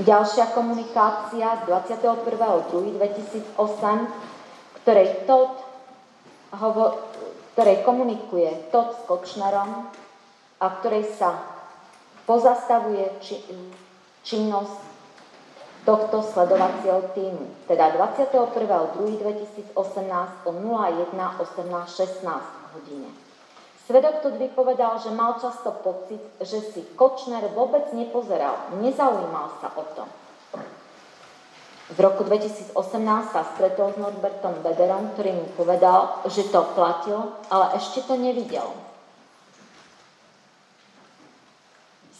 Ďalšia 0.00 0.56
komunikácia 0.56 1.60
z 1.60 1.68
21.2.2008, 1.68 3.52
ktorej 4.80 5.28
Todd 5.28 5.60
hovo, 6.56 7.04
ktorej 7.52 7.84
komunikuje 7.84 8.72
Todd 8.72 8.96
s 8.96 9.04
Kočnerom 9.04 9.92
a 10.60 10.66
ktorej 10.80 11.04
sa 11.14 11.36
pozastavuje 12.24 13.12
či, 13.20 13.44
činnosť 14.24 14.88
tohto 15.84 16.24
sledovacieho 16.24 17.12
týmu. 17.12 17.68
Teda 17.68 17.92
21.2.2018 17.92 19.76
o 20.48 20.52
01.18.16 20.52 22.24
hodine. 22.72 23.29
Svedok 23.90 24.22
to 24.22 24.30
vypovedal, 24.38 25.02
že 25.02 25.10
mal 25.10 25.42
často 25.42 25.74
pocit, 25.82 26.22
že 26.38 26.62
si 26.62 26.78
Kočner 26.94 27.42
vôbec 27.50 27.90
nepozeral, 27.90 28.70
nezaujímal 28.78 29.58
sa 29.58 29.74
o 29.74 29.82
to. 29.82 30.06
V 31.90 31.98
roku 31.98 32.22
2018 32.22 32.70
sa 33.34 33.42
stretol 33.50 33.90
s 33.90 33.98
Norbertom 33.98 34.62
Bederom, 34.62 35.10
ktorý 35.18 35.34
mu 35.34 35.46
povedal, 35.58 36.22
že 36.30 36.46
to 36.54 36.70
platil, 36.78 37.34
ale 37.50 37.82
ešte 37.82 38.06
to 38.06 38.14
nevidel. 38.14 38.70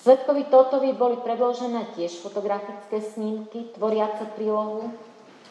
Svetkovi 0.03 0.51
Totovi 0.51 0.91
boli 0.91 1.23
predložené 1.23 1.95
tiež 1.95 2.19
fotografické 2.19 2.99
snímky, 2.99 3.71
tvoriace 3.79 4.27
prílohu 4.35 4.91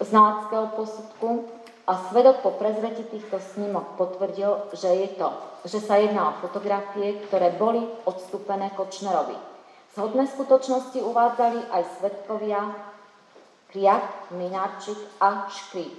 znaleckého 0.04 0.68
posudku 0.76 1.59
a 1.90 2.06
svedok 2.14 2.46
po 2.46 2.54
prezreti 2.54 3.02
týchto 3.10 3.42
snímok 3.42 3.98
potvrdil, 3.98 4.70
že, 4.78 4.94
je 4.94 5.10
to, 5.18 5.30
že 5.66 5.82
sa 5.82 5.98
jedná 5.98 6.30
o 6.30 6.38
fotografie, 6.38 7.18
ktoré 7.26 7.50
boli 7.58 7.82
odstúpené 8.06 8.70
Kočnerovi. 8.78 9.34
Zhodné 9.98 10.30
skutočnosti 10.30 11.02
uvádzali 11.02 11.66
aj 11.74 11.84
svedkovia 11.98 12.62
Kriak, 13.74 14.30
Minárčik 14.38 15.02
a 15.18 15.50
Škríp. 15.50 15.98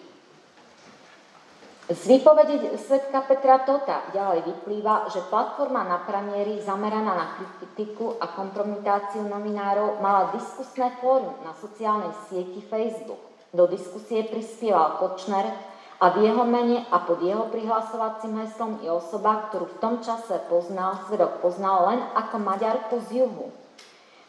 Z 1.91 2.07
výpovede 2.07 2.79
svetka 2.79 3.27
Petra 3.27 3.67
Tota 3.67 4.15
ďalej 4.15 4.47
vyplýva, 4.47 5.11
že 5.11 5.27
platforma 5.27 5.83
na 5.83 5.99
pranieri 6.07 6.63
zameraná 6.63 7.19
na 7.19 7.27
kritiku 7.35 8.15
a 8.23 8.31
kompromitáciu 8.31 9.27
novinárov 9.27 9.99
mala 9.99 10.31
diskusné 10.39 10.95
fórum 11.03 11.35
na 11.43 11.51
sociálnej 11.59 12.15
sieti 12.31 12.63
Facebook. 12.71 13.19
Do 13.51 13.67
diskusie 13.67 14.23
prispieval 14.31 15.03
Kočner, 15.03 15.51
a 16.01 16.09
v 16.17 16.25
jeho 16.25 16.45
mene 16.49 16.89
a 16.89 16.97
pod 17.05 17.21
jeho 17.21 17.53
prihlasovacím 17.53 18.41
heslom 18.41 18.81
je 18.81 18.89
osoba, 18.89 19.53
ktorú 19.53 19.69
v 19.69 19.81
tom 19.85 19.95
čase 20.01 20.41
poznal, 20.49 20.97
svedok 21.05 21.45
poznal 21.45 21.93
len 21.93 22.01
ako 22.17 22.41
Maďarku 22.41 22.97
z 23.05 23.21
juhu. 23.21 23.53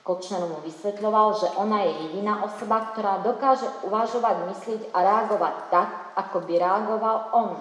Kočner 0.03 0.43
mu 0.43 0.59
vysvetľoval, 0.67 1.27
že 1.39 1.47
ona 1.55 1.87
je 1.87 1.91
jediná 2.03 2.43
osoba, 2.43 2.91
ktorá 2.91 3.23
dokáže 3.23 3.69
uvažovať, 3.87 4.35
myslieť 4.51 4.81
a 4.91 4.97
reagovať 4.99 5.55
tak, 5.71 5.89
ako 6.19 6.43
by 6.43 6.53
reagoval 6.59 7.17
on. 7.31 7.51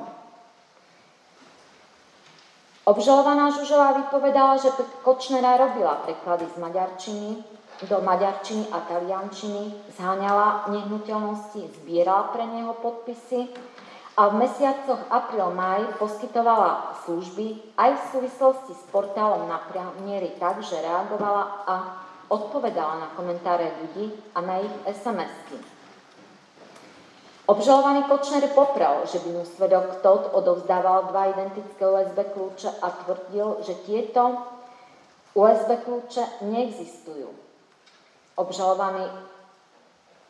Obžalovaná 2.89 3.55
Žužová 3.55 3.95
vypovedala, 3.95 4.59
že 4.59 4.75
Kočnera 5.07 5.55
robila 5.55 6.03
preklady 6.03 6.51
z 6.51 6.57
maďarčiny 6.59 7.31
do 7.81 7.97
maďarčiny 8.05 8.69
a 8.69 8.85
taliančiny, 8.85 9.73
zháňala 9.97 10.69
nehnuteľnosti, 10.69 11.81
zbierala 11.81 12.29
pre 12.29 12.45
neho 12.45 12.77
podpisy 12.77 13.49
a 14.21 14.29
v 14.29 14.45
mesiacoch 14.45 15.01
apríl-maj 15.09 15.97
poskytovala 15.97 16.93
služby 17.09 17.73
aj 17.73 17.91
v 17.97 18.03
súvislosti 18.13 18.77
s 18.77 18.85
portálom 18.93 19.49
na 19.49 19.57
priamiery 19.65 20.37
tak, 20.37 20.61
že 20.61 20.77
reagovala 20.77 21.65
a 21.65 21.75
odpovedala 22.29 23.01
na 23.01 23.09
komentáre 23.17 23.73
ľudí 23.81 24.13
a 24.37 24.45
na 24.45 24.61
ich 24.61 24.75
SMS-ky. 24.85 25.57
Obžalovaný 27.49 28.13
Kočner 28.13 28.45
poprel, 28.53 29.09
že 29.09 29.25
mu 29.25 29.41
svedok 29.43 30.05
Todd 30.05 30.37
odovzdával 30.37 31.09
dva 31.09 31.33
identické 31.33 31.81
USB 31.81 32.21
kľúče 32.37 32.77
a 32.77 32.93
tvrdil, 32.93 33.65
že 33.65 33.75
tieto 33.89 34.37
USB 35.33 35.81
kľúče 35.81 36.45
neexistujú. 36.45 37.33
Obžalovaný 38.37 39.09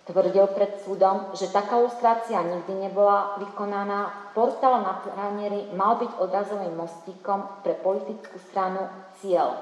tvrdil 0.08 0.46
pred 0.56 0.80
súdom, 0.84 1.28
že 1.36 1.52
taká 1.52 1.76
lustrácia 1.76 2.40
nikdy 2.40 2.88
nebola 2.88 3.36
vykonaná. 3.42 4.32
Portál 4.32 4.80
na 4.80 5.04
pranieri 5.04 5.68
mal 5.76 6.00
byť 6.00 6.16
odrazovým 6.16 6.74
mostíkom 6.76 7.44
pre 7.60 7.76
politickú 7.76 8.40
stranu 8.50 8.88
Ciel. 9.20 9.52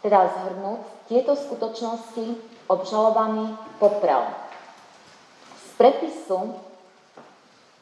Teda 0.00 0.30
zhrnúť, 0.30 0.80
tieto 1.10 1.34
skutočnosti 1.34 2.38
obžalovaný 2.70 3.58
poprel. 3.82 4.22
Z 5.56 5.78
prepisu 5.78 6.54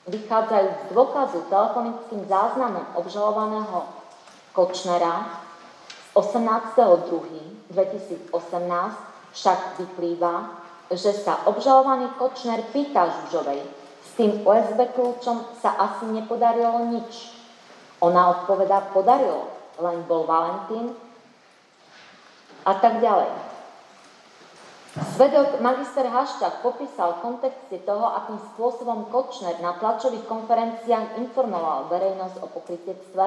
vychádzajú 0.08 0.68
z 0.68 0.92
dôkazu 0.92 1.38
telefonickým 1.48 2.28
záznamom 2.28 2.84
obžalovaného 2.96 3.84
Kočnera 4.52 5.40
18.2.2018 6.14 7.74
však 9.34 9.58
vyplýva, 9.82 10.63
že 10.92 11.12
sa 11.16 11.48
obžalovaný 11.48 12.12
Kočner 12.20 12.60
pýta 12.72 13.08
Žužovej, 13.08 13.60
s 14.04 14.10
tým 14.20 14.44
USB 14.44 14.92
kľúčom 14.92 15.56
sa 15.58 15.74
asi 15.80 16.06
nepodarilo 16.12 16.92
nič. 16.92 17.32
Ona 18.04 18.36
odpoveda, 18.36 18.92
podarilo, 18.92 19.48
len 19.80 20.04
bol 20.04 20.28
Valentín 20.28 20.92
a 22.68 22.72
tak 22.76 23.00
ďalej. 23.00 23.32
Svedok 24.94 25.58
magister 25.58 26.06
Haščák 26.06 26.62
popísal 26.62 27.18
v 27.18 27.22
kontexte 27.26 27.82
toho, 27.82 28.14
akým 28.14 28.38
spôsobom 28.54 29.10
Kočner 29.10 29.58
na 29.58 29.74
tlačových 29.74 30.22
konferenciách 30.30 31.18
informoval 31.18 31.90
verejnosť 31.90 32.38
o 32.38 32.46
pokrytectve 32.54 33.26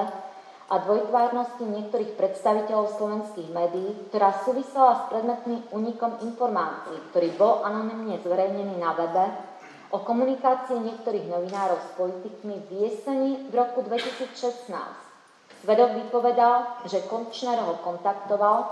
a 0.68 0.74
dvojtvárnosti 0.84 1.64
niektorých 1.64 2.12
predstaviteľov 2.20 3.00
slovenských 3.00 3.48
médií, 3.48 3.88
ktorá 4.12 4.44
súvisela 4.44 5.00
s 5.00 5.02
predmetným 5.08 5.64
únikom 5.72 6.20
informácií, 6.20 7.00
ktorý 7.08 7.28
bol 7.40 7.64
anonymne 7.64 8.20
zverejnený 8.20 8.76
na 8.76 8.92
webe 8.92 9.24
o 9.88 10.04
komunikácii 10.04 10.76
niektorých 10.76 11.32
novinárov 11.32 11.80
s 11.80 11.88
politikmi 11.96 12.60
v 12.68 12.70
jeseni 12.84 13.48
v 13.48 13.52
roku 13.56 13.80
2016. 13.80 14.68
Svedok 15.64 15.90
vypovedal, 16.04 16.84
že 16.84 17.08
Končner 17.08 17.56
ho 17.64 17.80
kontaktoval 17.80 18.68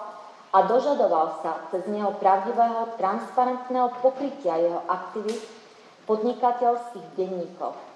a 0.52 0.58
dožadoval 0.68 1.40
sa 1.40 1.64
cez 1.72 1.88
neho 1.88 2.12
pravdivého, 2.20 2.92
transparentného 3.00 3.88
pokrytia 4.04 4.60
jeho 4.60 4.84
aktivít 4.84 5.40
podnikateľských 6.04 7.06
denníkoch. 7.16 7.95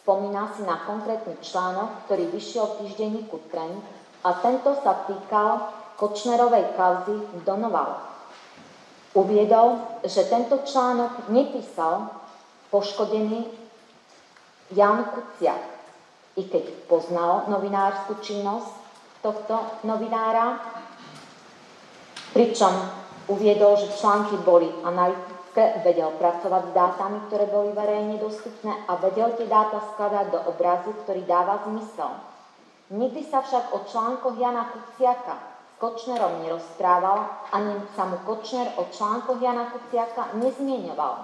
Spomína 0.00 0.48
si 0.56 0.64
na 0.64 0.80
konkrétny 0.88 1.36
článok, 1.44 2.08
ktorý 2.08 2.32
vyšiel 2.32 2.64
v 2.72 2.78
týždenníku 2.84 3.36
Trend 3.52 3.84
a 4.24 4.32
tento 4.40 4.72
sa 4.80 5.04
týkal 5.04 5.68
Kočnerovej 6.00 6.72
kauzy 6.72 7.20
v 7.20 7.40
Donoval. 7.44 8.00
Uviedol, 9.12 10.00
že 10.00 10.24
tento 10.32 10.64
článok 10.64 11.28
nepísal 11.28 12.08
poškodený 12.72 13.44
Jan 14.72 15.04
Kuciak, 15.12 15.60
i 16.40 16.48
keď 16.48 16.64
poznal 16.88 17.52
novinárskú 17.52 18.24
činnosť 18.24 18.72
tohto 19.20 19.84
novinára, 19.84 20.64
pričom 22.32 22.72
uviedol, 23.28 23.76
že 23.76 23.92
články 24.00 24.40
boli 24.40 24.70
analytické 24.80 25.29
vedel 25.56 26.14
pracovať 26.14 26.62
s 26.70 26.72
dátami, 26.74 27.18
ktoré 27.26 27.44
boli 27.50 27.74
verejne 27.74 28.22
dostupné 28.22 28.70
a 28.86 28.94
vedel 29.02 29.34
tie 29.34 29.50
dáta 29.50 29.82
skladať 29.94 30.26
do 30.30 30.40
obrazu, 30.54 30.94
ktorý 31.02 31.26
dáva 31.26 31.66
zmysel. 31.66 32.10
Nikdy 32.90 33.22
sa 33.30 33.42
však 33.42 33.74
o 33.74 33.86
článkoch 33.86 34.34
Jana 34.38 34.70
Kuciaka 34.70 35.34
s 35.38 35.74
Kočnerom 35.78 36.42
nerozprával, 36.42 37.50
ani 37.54 37.78
sa 37.94 38.06
mu 38.06 38.18
Kočner 38.26 38.74
o 38.78 38.86
článkoch 38.90 39.38
Jana 39.38 39.70
Kuciaka 39.70 40.34
nezmieňoval. 40.38 41.14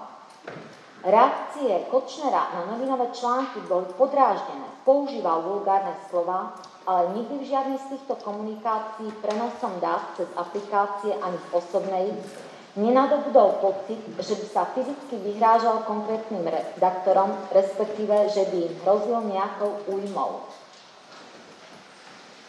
Reakcie 1.07 1.87
Kočnera 1.91 2.51
na 2.55 2.61
novinové 2.73 3.13
články 3.13 3.61
boli 3.67 3.85
podráždené, 3.95 4.65
používal 4.81 5.45
vulgárne 5.45 5.93
slova, 6.09 6.57
ale 6.87 7.19
nikdy 7.19 7.43
v 7.43 7.49
žiadnej 7.51 7.79
z 7.83 7.87
týchto 7.95 8.15
komunikácií 8.23 9.11
prenosom 9.19 9.75
dát 9.83 10.15
cez 10.15 10.27
aplikácie 10.39 11.13
ani 11.19 11.35
v 11.35 11.47
osobnej 11.51 12.15
nenadobudol 12.77 13.57
pocit, 13.57 13.97
že 14.21 14.37
by 14.37 14.45
sa 14.53 14.69
fyzicky 14.71 15.17
vyhrážal 15.17 15.81
konkrétnym 15.89 16.45
redaktorom, 16.45 17.33
respektíve, 17.49 18.29
že 18.29 18.45
by 18.53 18.57
im 18.69 18.75
hrozil 18.85 19.17
nejakou 19.25 19.81
újmou. 19.89 20.45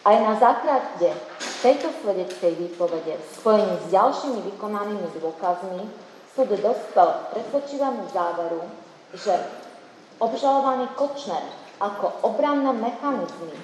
Aj 0.05 0.17
na 0.21 0.37
základe 0.37 1.17
tejto 1.65 1.89
svedeckej 2.01 2.53
výpovede 2.55 3.17
v 3.19 3.27
spojení 3.41 3.77
s 3.83 3.87
ďalšími 3.91 4.41
vykonanými 4.53 5.09
dôkazmi 5.17 5.85
súd 6.37 6.55
dospel 6.55 7.09
k 7.09 7.25
presvedčivému 7.35 8.07
záveru, 8.13 8.63
že 9.17 9.35
obžalovaný 10.23 10.87
Kočner 10.95 11.43
ako 11.83 12.23
obranné 12.23 12.73
mechanizmy 12.79 13.55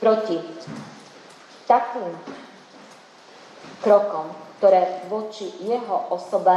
proti 0.00 0.42
takým 1.68 2.10
krokom 3.84 4.49
ktoré 4.60 5.08
voči 5.08 5.48
jeho 5.64 6.12
osobe 6.12 6.52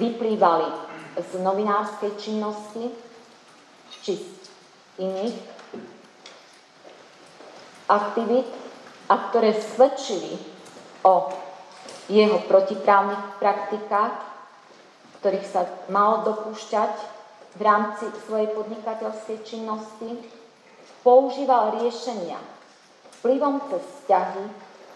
vyplývali 0.00 0.68
z 1.20 1.30
novinárskej 1.44 2.16
činnosti 2.16 2.88
či 4.00 4.16
z 4.16 4.24
iných 5.04 5.36
aktivít 7.92 8.48
a 9.12 9.28
ktoré 9.28 9.52
svedčili 9.52 10.40
o 11.04 11.28
jeho 12.08 12.40
protiprávnych 12.48 13.36
praktikách, 13.36 14.16
ktorých 15.20 15.46
sa 15.46 15.68
mal 15.92 16.24
dopúšťať 16.24 16.92
v 17.56 17.60
rámci 17.60 18.08
svojej 18.24 18.48
podnikateľskej 18.56 19.38
činnosti, 19.44 20.24
používal 21.04 21.84
riešenia 21.84 22.40
vplyvom 23.20 23.60
cez 23.68 23.82
vzťahy, 23.84 24.44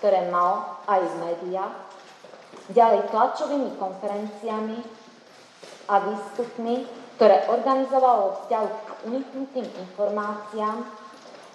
ktoré 0.00 0.32
mal 0.32 0.80
aj 0.88 1.00
v 1.04 1.14
médiách, 1.20 1.89
ďalej 2.70 3.10
tlačovými 3.10 3.76
konferenciami 3.76 4.78
a 5.90 5.94
výstupmi, 6.06 6.86
ktoré 7.18 7.50
organizovalo 7.50 8.40
vzťahu 8.40 8.68
k 8.70 8.88
uniknutým 9.10 9.66
informáciám 9.66 10.78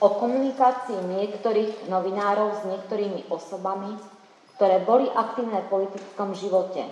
o 0.03 0.07
komunikácii 0.19 0.99
niektorých 1.07 1.87
novinárov 1.87 2.59
s 2.59 2.61
niektorými 2.67 3.31
osobami, 3.31 3.95
ktoré 4.59 4.83
boli 4.83 5.07
aktívne 5.09 5.63
v 5.65 5.71
politickom 5.71 6.35
živote. 6.35 6.83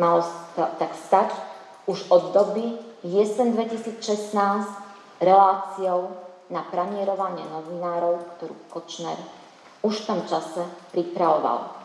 Malo 0.00 0.24
tak 0.56 0.96
stať 0.96 1.30
už 1.84 2.08
od 2.08 2.32
doby 2.32 2.80
jesen 3.04 3.52
2016 3.52 4.32
reláciou 5.20 6.16
na 6.48 6.64
pranierovanie 6.64 7.44
novinárov, 7.52 8.24
ktorú 8.36 8.54
Kočner 8.72 9.16
už 9.82 10.04
v 10.04 10.06
tom 10.08 10.20
čase 10.30 10.62
pripravoval. 10.94 11.81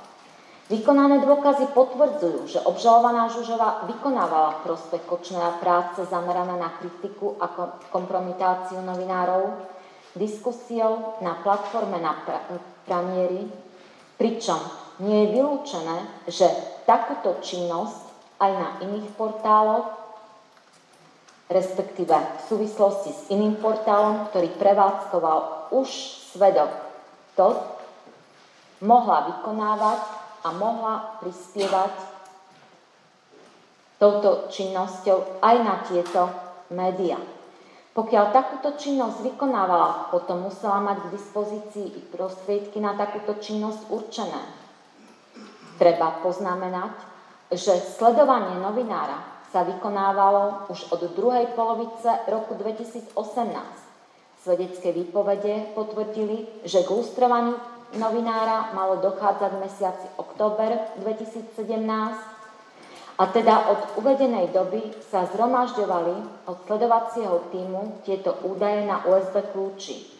Vykonané 0.67 1.23
dôkazy 1.23 1.71
potvrdzujú, 1.71 2.51
že 2.51 2.59
obžalovaná 2.59 3.31
Žužova 3.31 3.87
vykonávala 3.87 4.67
prospech 4.67 5.07
Kočnera 5.07 5.55
práce 5.63 6.03
zamerané 6.11 6.59
na 6.59 6.75
kritiku 6.75 7.39
a 7.39 7.47
kompromitáciu 7.87 8.83
novinárov, 8.83 9.63
diskusiou 10.19 11.23
na 11.23 11.39
platforme 11.39 12.03
na 12.03 12.19
pranieri, 12.83 13.47
pričom 14.19 14.59
nie 15.07 15.23
je 15.23 15.39
vylúčené, 15.39 15.97
že 16.27 16.51
takúto 16.83 17.39
činnosť 17.39 18.03
aj 18.43 18.51
na 18.51 18.69
iných 18.83 19.07
portáloch, 19.15 19.87
respektíve 21.47 22.11
v 22.11 22.41
súvislosti 22.43 23.11
s 23.15 23.21
iným 23.31 23.55
portálom, 23.63 24.27
ktorý 24.35 24.51
prevádzkoval 24.59 25.71
už 25.71 25.87
svedok 26.35 26.75
to, 27.39 27.55
mohla 28.83 29.31
vykonávať 29.31 30.16
a 30.47 30.55
mohla 30.55 31.19
prispievať 31.19 31.93
touto 33.99 34.47
činnosťou 34.47 35.43
aj 35.43 35.55
na 35.59 35.75
tieto 35.83 36.31
médiá. 36.71 37.19
Pokiaľ 37.91 38.25
takúto 38.29 38.77
činnosť 38.77 39.25
vykonávala, 39.25 40.13
potom 40.13 40.45
musela 40.47 40.77
mať 40.85 41.09
k 41.09 41.13
dispozícii 41.17 41.87
i 41.97 42.01
prostriedky 42.13 42.77
na 42.77 42.93
takúto 42.93 43.41
činnosť 43.41 43.89
určené. 43.89 44.41
Treba 45.81 46.21
poznamenať, 46.21 46.93
že 47.49 47.73
sledovanie 47.97 48.61
novinára 48.61 49.41
sa 49.49 49.65
vykonávalo 49.65 50.69
už 50.69 50.93
od 50.93 51.01
druhej 51.17 51.57
polovice 51.57 52.21
roku 52.29 52.53
2018. 52.53 53.17
Svedecké 54.45 54.93
výpovede 54.93 55.73
potvrdili, 55.73 56.61
že 56.69 56.85
k 56.85 56.93
lustrovaniu 56.93 57.57
novinára 57.95 58.75
malo 58.75 58.99
dochádzať 58.99 59.51
v 59.55 59.61
mesiaci 59.63 60.07
október 60.19 60.75
2017 60.99 61.55
a 63.17 63.23
teda 63.33 63.55
od 63.73 63.81
uvedenej 64.03 64.53
doby 64.53 64.93
sa 65.07 65.25
zhromažďovali 65.31 66.45
od 66.45 66.57
sledovacieho 66.67 67.49
týmu 67.49 68.03
tieto 68.05 68.35
údaje 68.45 68.85
na 68.85 69.07
USB 69.07 69.41
kľúči. 69.55 70.17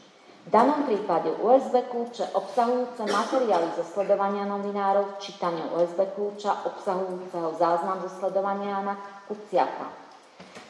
V 0.48 0.50
danom 0.50 0.88
prípade 0.88 1.28
USB 1.44 1.84
kľúče 1.92 2.32
obsahujúce 2.32 3.04
materiály 3.04 3.68
zo 3.76 3.84
sledovania 3.84 4.48
novinárov, 4.48 5.20
čítanie 5.20 5.62
USB 5.76 6.08
kľúča 6.16 6.64
obsahujúceho 6.72 7.52
záznam 7.60 8.00
zo 8.08 8.10
sledovania 8.16 8.80
Jana 8.80 8.96
Kuciaka. 9.28 10.07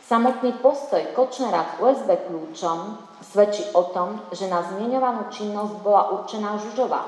Samotný 0.08 0.64
postoj 0.64 1.04
Kočnera 1.12 1.76
k 1.76 1.84
USB 1.84 2.16
kľúčom 2.32 2.96
svedčí 3.20 3.68
o 3.76 3.92
tom, 3.92 4.24
že 4.32 4.48
na 4.48 4.64
zmienovanú 4.64 5.28
činnosť 5.28 5.84
bola 5.84 6.16
určená 6.16 6.56
Žužová. 6.64 7.04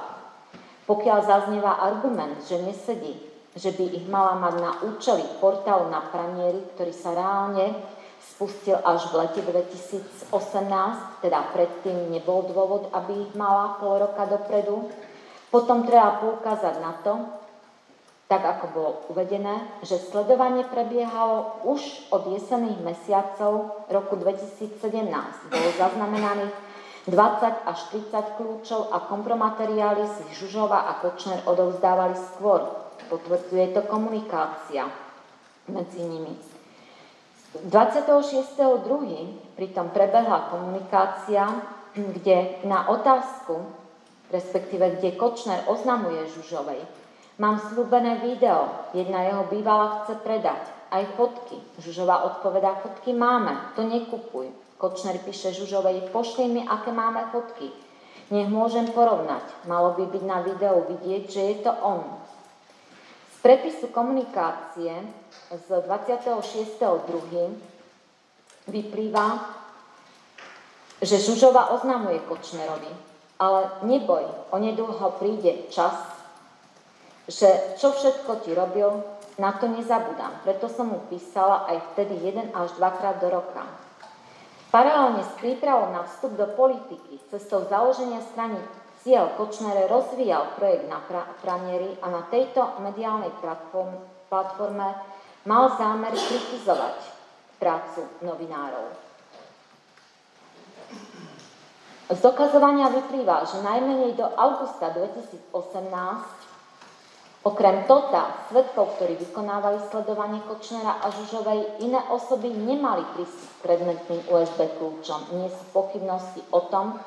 Pokiaľ 0.83 1.19
zaznieva 1.23 1.79
argument, 1.79 2.43
že 2.43 2.59
nesedí, 2.59 3.15
že 3.55 3.71
by 3.71 3.85
ich 3.95 4.03
mala 4.11 4.35
mať 4.43 4.55
na 4.59 4.71
účely 4.83 5.23
portálu 5.39 5.87
na 5.87 6.11
pranieri, 6.11 6.59
ktorý 6.75 6.91
sa 6.91 7.15
reálne 7.15 7.71
spustil 8.19 8.75
až 8.83 9.07
v 9.15 9.23
lete 9.23 9.47
2018, 9.47 11.23
teda 11.23 11.39
predtým 11.55 12.11
nebol 12.11 12.51
dôvod, 12.51 12.91
aby 12.91 13.15
ich 13.15 13.31
mala 13.31 13.79
pol 13.79 13.95
roka 13.95 14.27
dopredu. 14.27 14.91
Potom 15.47 15.87
treba 15.87 16.19
poukázať 16.19 16.75
na 16.83 16.99
to, 16.99 17.15
tak 18.29 18.45
ako 18.45 18.65
bolo 18.77 18.91
uvedené, 19.09 19.65
že 19.81 19.97
sledovanie 19.97 20.61
prebiehalo 20.69 21.65
už 21.65 21.81
od 22.13 22.29
jesených 22.29 22.77
mesiacov 22.85 23.81
roku 23.89 24.21
2017. 24.21 24.85
Bolo 25.49 25.69
zaznamenaných 25.73 26.53
20 27.09 27.65
až 27.65 27.79
30 27.89 28.37
kľúčov 28.37 28.93
a 28.93 29.01
kompromateriály 29.09 30.05
si 30.13 30.45
Žužova 30.45 30.93
a 30.93 31.01
Kočner 31.01 31.41
odovzdávali 31.49 32.13
skôr. 32.37 32.69
Potvrdzuje 33.09 33.73
to 33.73 33.81
komunikácia 33.89 34.85
medzi 35.65 36.05
nimi. 36.05 36.37
26.2. 37.65 39.57
pritom 39.57 39.89
prebehla 39.89 40.53
komunikácia, 40.53 41.49
kde 41.97 42.61
na 42.69 42.93
otázku, 42.93 43.57
respektíve 44.29 45.01
kde 45.01 45.17
Kočner 45.17 45.65
oznamuje 45.65 46.29
Žužovej, 46.29 47.08
mám 47.39 47.71
slúbené 47.71 48.19
video, 48.19 48.67
jedna 48.93 49.23
jeho 49.23 49.43
bývala 49.47 50.03
chce 50.03 50.19
predať, 50.19 50.59
aj 50.91 51.05
fotky. 51.15 51.55
Žužová 51.79 52.27
odpovedá, 52.27 52.75
fotky 52.83 53.15
máme, 53.15 53.55
to 53.79 53.87
nekupuj. 53.87 54.51
Kočner 54.79 55.19
píše 55.23 55.55
Žužovej, 55.55 56.11
pošli 56.11 56.47
mi, 56.47 56.61
aké 56.67 56.91
máme 56.91 57.31
fotky. 57.31 57.71
Nech 58.29 58.49
môžem 58.51 58.91
porovnať. 58.91 59.41
Malo 59.65 59.91
by 59.97 60.05
byť 60.05 60.23
na 60.23 60.41
videu 60.45 60.85
vidieť, 60.85 61.31
že 61.31 61.41
je 61.41 61.55
to 61.65 61.73
on. 61.81 62.03
Z 63.35 63.37
prepisu 63.41 63.87
komunikácie 63.89 64.93
z 65.49 65.67
26.2. 65.83 67.49
vyplýva, 68.67 69.27
že 70.99 71.15
Žužova 71.15 71.71
oznamuje 71.79 72.19
Kočnerovi, 72.27 72.91
ale 73.39 73.71
neboj, 73.87 74.27
onedlho 74.51 75.15
príde 75.15 75.71
čas, 75.71 76.18
že 77.29 77.77
čo 77.77 77.93
všetko 77.93 78.41
ti 78.41 78.57
robil, 78.57 78.89
na 79.37 79.55
to 79.55 79.69
nezabudám. 79.69 80.41
Preto 80.43 80.67
som 80.67 80.89
mu 80.89 80.99
písala 81.07 81.69
aj 81.69 81.93
vtedy 81.93 82.17
jeden 82.25 82.49
až 82.51 82.73
dvakrát 82.75 83.21
do 83.21 83.29
roka. 83.29 83.63
Paralelne 84.73 85.23
s 85.23 85.33
prípravou 85.39 85.93
na 85.93 86.03
vstup 86.09 86.35
do 86.35 86.45
politiky, 86.57 87.21
cestou 87.29 87.65
založenia 87.69 88.21
strany 88.33 88.57
Cieľ 88.99 89.31
Kočnere 89.39 89.87
rozvíjal 89.87 90.59
projekt 90.59 90.91
na 90.91 90.99
Pranieri 91.39 91.95
a 92.03 92.11
na 92.11 92.27
tejto 92.27 92.83
mediálnej 92.83 93.31
platforme 94.27 94.91
mal 95.47 95.71
zámer 95.79 96.11
kritizovať 96.11 96.99
prácu 97.63 98.03
novinárov. 98.27 98.91
Z 102.11 102.19
dokazovania 102.19 102.91
vyplýva, 102.91 103.47
že 103.47 103.63
najmenej 103.63 104.19
do 104.19 104.27
augusta 104.35 104.91
2018 104.91 105.47
okrem 107.43 107.87
Tota, 107.87 108.47
svetkov, 108.51 108.99
ktorí 108.99 109.15
vykonávali 109.15 109.79
sledovanie 109.87 110.43
Kočnera 110.43 110.99
a 110.99 111.07
Žužovej, 111.11 111.83
iné 111.83 112.01
osoby 112.11 112.51
nemali 112.51 113.03
prístup 113.15 113.49
k 113.59 113.63
predmetným 113.63 114.21
USB 114.27 114.67
kľúčom. 114.75 115.39
Nie 115.39 115.47
sú 115.47 115.63
pochybnosti 115.71 116.43
o 116.51 116.67
tom, 116.67 116.99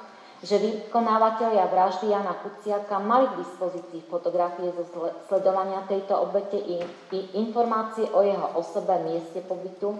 že 0.42 0.58
vykonávateľia 0.58 1.70
vraždy 1.70 2.10
Jana 2.10 2.34
Kuciaka 2.34 2.98
mali 2.98 3.30
k 3.30 3.46
dispozícii 3.46 4.02
fotografie 4.10 4.74
zo 4.74 4.84
sledovania 5.30 5.86
tejto 5.86 6.18
obete 6.18 6.58
i, 6.58 6.82
i 7.14 7.18
informácie 7.38 8.10
o 8.10 8.26
jeho 8.26 8.58
osobe, 8.58 8.98
mieste 9.06 9.38
pobytu 9.46 9.94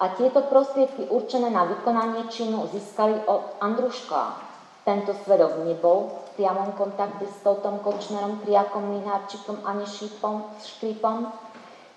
a 0.00 0.08
tieto 0.16 0.40
prostriedky 0.48 1.06
určené 1.12 1.52
na 1.52 1.68
vykonanie 1.68 2.32
činu 2.32 2.64
získali 2.72 3.28
od 3.28 3.60
Andruška. 3.60 4.40
Tento 4.88 5.12
svedok 5.24 5.60
nebol 5.68 6.23
priamom 6.34 6.74
kontakte 6.74 7.26
s 7.26 7.42
Toutom 7.42 7.78
Kočnerom, 7.80 8.42
Kriakom, 8.42 8.94
Linárčikom 8.94 9.62
ani 9.62 9.86
Šípom, 9.86 10.50
Šklípom, 10.60 11.30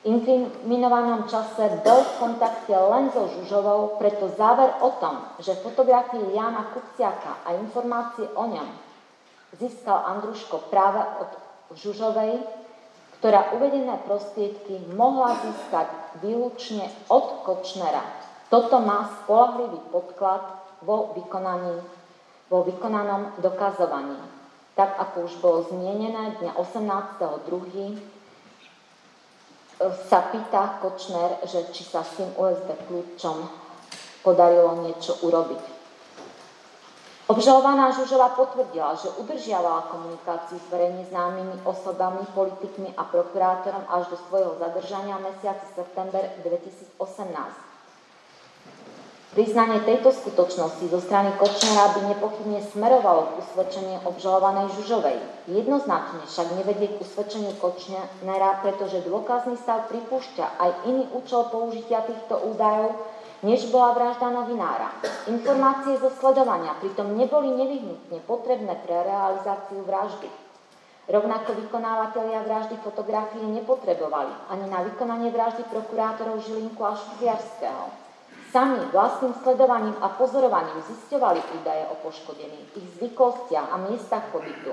inkriminovanom 0.05 1.25
čase 1.27 1.81
bol 1.83 1.99
v 2.05 2.11
kontakte 2.21 2.71
len 2.71 3.09
so 3.11 3.27
Žužovou, 3.27 3.97
preto 3.97 4.29
záver 4.37 4.71
o 4.79 4.93
tom, 5.01 5.19
že 5.41 5.57
fotografie 5.59 6.21
Jana 6.31 6.69
Kuciaka 6.71 7.43
a 7.43 7.57
informácie 7.57 8.29
o 8.37 8.45
ňom 8.45 8.69
získal 9.57 10.05
Andruško 10.05 10.69
práve 10.69 11.01
od 11.01 11.29
Žužovej, 11.75 12.39
ktorá 13.19 13.57
uvedené 13.57 13.97
prostriedky 14.05 14.77
mohla 14.93 15.33
získať 15.41 15.89
výlučne 16.21 16.85
od 17.09 17.41
Kočnera. 17.41 18.05
Toto 18.47 18.79
má 18.79 19.11
spolahlivý 19.23 19.81
podklad 19.91 20.45
vo, 20.85 21.11
vykonaní, 21.17 21.81
vo 22.47 22.63
vykonanom 22.63 23.39
dokazovaní. 23.43 24.19
Tak 24.77 24.95
ako 24.99 25.15
už 25.25 25.33
bolo 25.41 25.59
zmienené 25.73 26.37
dňa 26.39 26.53
18.2 26.53 28.17
sa 30.09 30.19
pýta 30.33 30.81
Kočner, 30.81 31.37
že 31.45 31.69
či 31.69 31.85
sa 31.85 32.01
s 32.01 32.17
tým 32.17 32.33
USB 32.33 32.73
kľúčom 32.89 33.45
podarilo 34.25 34.81
niečo 34.81 35.21
urobiť. 35.21 35.77
Obžalovaná 37.27 37.91
Žužová 37.91 38.39
potvrdila, 38.39 38.95
že 38.95 39.11
udržiavala 39.19 39.91
komunikáciu 39.91 40.63
s 40.63 40.67
verejne 40.71 41.03
známymi 41.11 41.59
osobami, 41.67 42.23
politikmi 42.31 42.95
a 42.95 43.03
prokurátorom 43.03 43.83
až 43.91 44.07
do 44.15 44.17
svojho 44.31 44.55
zadržania 44.55 45.19
mesiaci 45.19 45.67
september 45.75 46.23
2018. 46.41 47.66
Priznanie 49.27 49.83
tejto 49.83 50.15
skutočnosti 50.15 50.87
zo 50.87 51.03
strany 51.03 51.35
Kočnera 51.35 51.91
by 51.99 52.15
nepochybne 52.15 52.63
smerovalo 52.71 53.27
k 53.27 53.31
usvedčeniu 53.43 53.99
obžalovanej 54.07 54.71
Žužovej. 54.79 55.19
Jednoznačne 55.51 56.23
však 56.23 56.47
nevedie 56.55 56.95
k 56.95 57.01
usvedčeniu 57.03 57.51
Kočnera, 57.59 58.63
pretože 58.63 59.03
dôkazný 59.03 59.59
stav 59.59 59.91
pripúšťa 59.91 60.63
aj 60.63 60.71
iný 60.87 61.11
účel 61.11 61.43
použitia 61.51 62.07
týchto 62.07 62.39
údajov, 62.39 62.95
než 63.43 63.67
bola 63.67 63.91
vražda 63.99 64.31
novinára. 64.31 64.95
Informácie 65.27 65.99
zo 65.99 66.07
sledovania 66.23 66.79
pritom 66.79 67.11
neboli 67.19 67.51
nevyhnutne 67.51 68.23
potrebné 68.23 68.79
pre 68.87 68.95
realizáciu 68.95 69.83
vraždy. 69.83 70.31
Rovnako 71.11 71.67
vykonávateľia 71.67 72.47
vraždy 72.47 72.75
fotografie 72.79 73.43
nepotrebovali 73.43 74.31
ani 74.55 74.71
na 74.71 74.87
vykonanie 74.87 75.35
vraždy 75.35 75.67
prokurátorov 75.67 76.47
Žilinku 76.47 76.79
a 76.83 76.95
Šufiarského. 76.95 78.06
Sami 78.47 78.79
vlastným 78.95 79.35
sledovaním 79.43 79.95
a 79.99 80.07
pozorovaním 80.15 80.79
zisťovali 80.87 81.39
údaje 81.59 81.83
o 81.91 81.99
poškodených, 81.99 82.79
ich 82.79 82.87
zvykostiach 82.95 83.67
a 83.69 83.77
miestach 83.91 84.31
pobytu. 84.31 84.71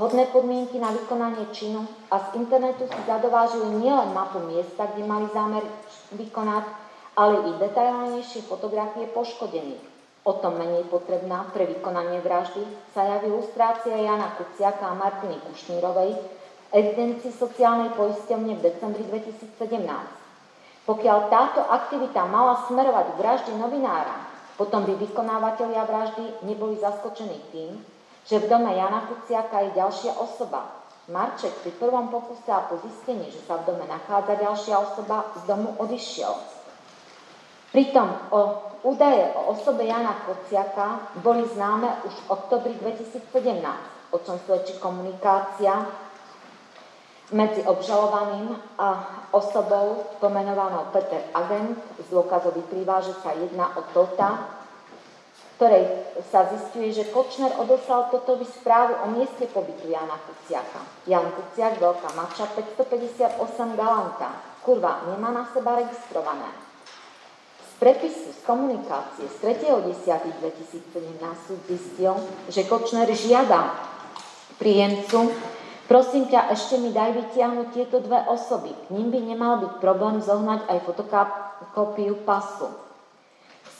Hodné 0.00 0.26
podmienky 0.32 0.80
na 0.80 0.90
vykonanie 0.90 1.52
činu 1.52 1.84
a 2.10 2.18
z 2.18 2.40
internetu 2.40 2.88
si 2.88 3.00
zadovážili 3.06 3.78
nielen 3.78 4.10
mapu 4.10 4.42
miesta, 4.48 4.88
kde 4.90 5.04
mali 5.06 5.28
zámer 5.30 5.62
vykonať, 6.16 6.64
ale 7.14 7.34
i 7.46 7.50
detailnejšie 7.60 8.48
fotografie 8.48 9.06
poškodených. 9.12 9.84
O 10.24 10.40
tom 10.40 10.56
menej 10.56 10.88
potrebná 10.88 11.44
pre 11.52 11.68
vykonanie 11.68 12.24
vraždy 12.24 12.64
sa 12.96 13.04
javí 13.04 13.28
ilustrácia 13.28 13.92
Jana 13.92 14.32
Kuciaka 14.40 14.88
a 14.88 14.96
Martiny 14.96 15.36
Kušnírovej 15.44 16.16
v 16.16 16.24
evidencii 16.72 17.30
sociálnej 17.30 17.92
poisťovne 17.92 18.56
v 18.56 18.64
decembri 18.64 19.04
2017. 19.12 20.23
Pokiaľ 20.84 21.18
táto 21.32 21.64
aktivita 21.64 22.28
mala 22.28 22.68
smerovať 22.68 23.16
k 23.16 23.18
vražde 23.20 23.52
novinára, 23.56 24.20
potom 24.60 24.84
by 24.84 24.94
vykonávateľia 25.00 25.82
vraždy 25.88 26.24
neboli 26.44 26.76
zaskočení 26.76 27.40
tým, 27.50 27.80
že 28.28 28.40
v 28.40 28.48
dome 28.48 28.68
Jana 28.72 29.08
Kuciaka 29.08 29.64
je 29.64 29.70
ďalšia 29.80 30.12
osoba. 30.20 30.84
Marček 31.08 31.52
pri 31.60 31.72
prvom 31.76 32.08
pokuse 32.08 32.48
a 32.48 32.64
po 32.64 32.80
zistení, 32.80 33.28
že 33.28 33.44
sa 33.44 33.60
v 33.60 33.68
dome 33.68 33.84
nachádza 33.84 34.40
ďalšia 34.40 34.76
osoba, 34.80 35.28
z 35.36 35.42
domu 35.48 35.76
odišiel. 35.76 36.32
Pritom 37.72 38.08
o 38.32 38.40
údaje 38.86 39.24
o 39.36 39.56
osobe 39.56 39.84
Jana 39.84 40.16
Kuciaka 40.24 41.16
boli 41.20 41.44
známe 41.48 42.04
už 42.08 42.14
v 42.14 42.28
oktobri 42.28 42.72
2017, 42.80 43.34
o 44.12 44.16
čom 44.20 44.36
svedčí 44.46 44.78
komunikácia 44.78 45.84
medzi 47.32 47.64
obžalovaným 47.64 48.52
a 48.76 48.88
osobou 49.32 50.04
pomenovanou 50.20 50.92
Peter 50.92 51.24
Agent 51.32 51.80
z 51.96 52.08
dôkazov 52.12 52.52
vyplýva, 52.52 53.00
že 53.00 53.16
sa 53.24 53.32
jedná 53.32 53.72
o 53.80 53.82
Tota, 53.96 54.60
ktorej 55.56 55.86
sa 56.28 56.50
zistuje, 56.50 56.90
že 56.90 57.08
Kočner 57.14 57.54
odoslal 57.56 58.10
Totovi 58.10 58.44
správu 58.44 59.00
o 59.00 59.06
mieste 59.14 59.46
pobytu 59.48 59.86
Jana 59.86 60.18
Kuciaka. 60.18 60.82
Jan 61.06 61.30
Kuciak, 61.30 61.78
Veľká 61.78 62.10
Mača, 62.18 62.50
558 62.52 63.40
Galanta. 63.78 64.34
Kurva, 64.66 65.06
nemá 65.08 65.30
na 65.30 65.46
seba 65.54 65.78
registrované. 65.78 66.50
Z 67.64 67.72
prepisu 67.78 68.34
z 68.34 68.40
komunikácie 68.42 69.24
z 69.30 69.36
3.10.2017 69.62 71.46
súd 71.46 71.60
zistil, 71.70 72.14
že 72.50 72.66
Kočner 72.66 73.08
žiada 73.14 73.72
príjemcu 74.58 75.30
Prosím 75.84 76.32
ťa, 76.32 76.48
ešte 76.48 76.80
mi 76.80 76.96
daj 76.96 77.12
vytiahnuť 77.12 77.68
tieto 77.76 78.00
dve 78.00 78.24
osoby. 78.32 78.72
K 78.72 78.86
ním 78.96 79.12
by 79.12 79.20
nemal 79.20 79.60
byť 79.60 79.72
problém 79.84 80.16
zohnať 80.24 80.64
aj 80.64 80.78
fotokópiu 80.88 82.24
pasu. 82.24 82.72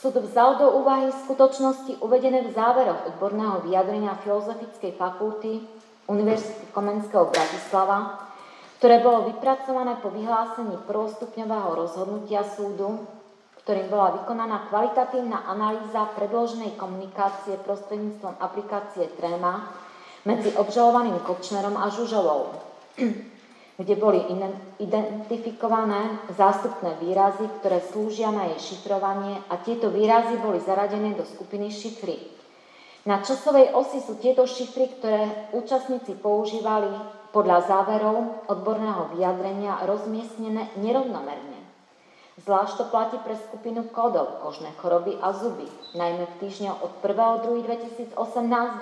Súd 0.05 0.21
vzal 0.21 0.61
do 0.61 0.69
úvahy 0.85 1.09
skutočnosti 1.25 1.97
uvedené 2.05 2.45
v 2.45 2.53
záveroch 2.53 3.09
odborného 3.09 3.65
vyjadrenia 3.65 4.21
Filozofickej 4.21 4.93
fakulty 5.01 5.65
Univerzity 6.05 6.69
Komenského 6.69 7.25
Bratislava, 7.25 8.29
ktoré 8.77 9.01
bolo 9.01 9.25
vypracované 9.33 9.97
po 9.97 10.13
vyhlásení 10.13 10.77
prvostupňového 10.85 11.73
rozhodnutia 11.73 12.45
súdu, 12.45 13.01
ktorým 13.65 13.89
bola 13.89 14.21
vykonaná 14.21 14.69
kvalitatívna 14.69 15.49
analýza 15.49 16.05
predloženej 16.13 16.77
komunikácie 16.77 17.57
prostredníctvom 17.65 18.37
aplikácie 18.37 19.09
Tréma 19.17 19.84
medzi 20.25 20.51
obžalovaným 20.57 21.21
Kočnerom 21.21 21.77
a 21.77 21.89
Žužovou 21.93 22.53
kde 23.75 23.95
boli 23.99 24.23
identifikované 24.79 26.31
zástupné 26.31 26.95
výrazy, 27.03 27.43
ktoré 27.59 27.83
slúžia 27.83 28.31
na 28.31 28.47
jej 28.55 28.71
šifrovanie 28.71 29.43
a 29.51 29.59
tieto 29.59 29.91
výrazy 29.91 30.39
boli 30.39 30.63
zaradené 30.63 31.11
do 31.11 31.27
skupiny 31.27 31.67
šifry. 31.67 32.15
Na 33.05 33.19
časovej 33.21 33.75
osi 33.75 33.99
sú 33.99 34.15
tieto 34.17 34.47
šifry, 34.47 34.95
ktoré 34.97 35.51
účastníci 35.53 36.15
používali 36.17 36.89
podľa 37.35 37.67
záverov 37.67 38.47
odborného 38.47 39.11
vyjadrenia 39.13 39.83
rozmiestnené 39.83 40.71
nerovnomerne. 40.79 41.54
Zvlášť 42.45 42.77
to 42.77 42.85
platí 42.93 43.17
pre 43.25 43.33
skupinu 43.33 43.89
kódov, 43.89 44.37
kožné 44.45 44.69
choroby 44.77 45.17
a 45.17 45.33
zuby, 45.33 45.65
najmä 45.97 46.29
v 46.29 46.37
týždňoch 46.45 46.77
od 46.77 47.01
1.2.2018 47.01 48.13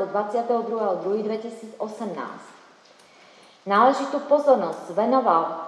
do 0.04 0.06
22.2.2018. 0.12 1.80
Náležitú 3.64 4.20
pozornosť 4.28 4.92
venoval, 4.92 5.64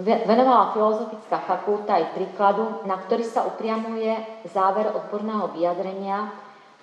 venovala 0.00 0.72
Filozofická 0.72 1.44
fakulta 1.44 2.00
aj 2.00 2.16
príkladu, 2.16 2.88
na 2.88 2.96
ktorý 2.96 3.20
sa 3.28 3.44
upriamuje 3.44 4.16
záver 4.48 4.88
odborného 4.96 5.52
vyjadrenia. 5.52 6.32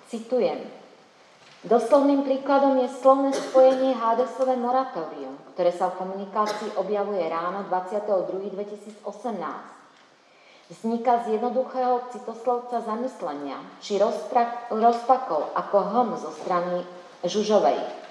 Citujem. 0.06 0.77
Doslovným 1.66 2.22
príkladom 2.22 2.78
je 2.86 2.88
slovné 3.02 3.34
spojenie 3.34 3.90
Hadesové 3.98 4.54
moratórium, 4.54 5.34
ktoré 5.58 5.74
sa 5.74 5.90
v 5.90 6.06
komunikácii 6.06 6.78
objavuje 6.78 7.18
ráno 7.26 7.66
22.2018. 7.66 9.02
Vzniká 10.70 11.26
z 11.26 11.34
jednoduchého 11.34 12.14
citoslovca 12.14 12.78
zamyslenia, 12.78 13.58
či 13.82 13.98
rozpakov 14.70 15.50
ako 15.58 15.76
hm 15.82 16.08
zo 16.22 16.30
strany 16.38 16.86
Žužovej. 17.26 18.06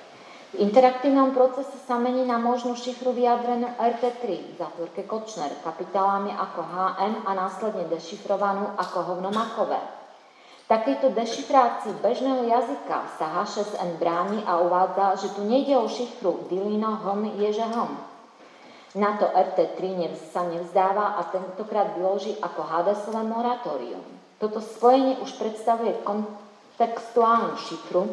V 0.52 0.56
interaktívnom 0.68 1.32
procese 1.32 1.80
sa 1.88 1.96
mení 1.96 2.28
na 2.28 2.36
možnú 2.36 2.76
šifru 2.76 3.16
vyjadrenú 3.16 3.72
RT3 3.80 4.24
v 4.28 4.56
zátvorke 4.60 5.08
Kočner 5.08 5.56
kapitálami 5.64 6.36
ako 6.36 6.68
HM 6.68 7.24
a 7.24 7.32
následne 7.32 7.88
dešifrovanú 7.88 8.76
ako 8.76 9.16
hovnomakové. 9.16 9.97
Takejto 10.68 11.16
dešifrácii 11.16 12.04
bežného 12.04 12.44
jazyka 12.44 13.08
sa 13.16 13.40
H6N 13.40 14.04
bráni 14.04 14.44
a 14.44 14.60
uvádza, 14.60 15.16
že 15.16 15.28
tu 15.32 15.48
nejde 15.48 15.80
o 15.80 15.88
šifru 15.88 16.44
Dilino 16.52 16.92
hom 17.08 17.24
je 17.40 17.56
že 17.56 17.64
hom. 17.72 17.96
Na 19.00 19.16
to 19.16 19.32
RT3 19.32 20.12
sa 20.28 20.44
nevzdáva 20.44 21.16
a 21.16 21.32
tentokrát 21.32 21.96
vyloží 21.96 22.36
ako 22.44 22.68
Hadesové 22.68 23.24
moratórium. 23.24 24.04
Toto 24.44 24.60
spojenie 24.60 25.16
už 25.24 25.40
predstavuje 25.40 26.04
kontextuálnu 26.04 27.56
šifru, 27.56 28.12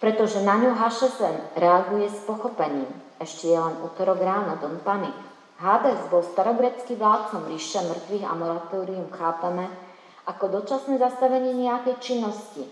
pretože 0.00 0.40
na 0.40 0.64
ňu 0.64 0.72
Hašesen 0.72 1.60
reaguje 1.60 2.08
s 2.08 2.24
pochopením. 2.24 2.88
Ešte 3.20 3.52
je 3.52 3.58
len 3.60 3.76
útorok 3.84 4.16
ráno, 4.16 4.56
Don 4.64 4.80
Panik. 4.80 5.14
Hades 5.60 6.08
bol 6.08 6.24
starogrecký 6.24 6.96
vládcom 6.96 7.52
ríše 7.52 7.84
mŕtvych 7.84 8.24
a 8.24 8.32
moratórium 8.32 9.12
chápame 9.12 9.91
ako 10.26 10.62
dočasné 10.62 10.98
zastavenie 11.02 11.54
nejakej 11.54 11.98
činnosti. 11.98 12.62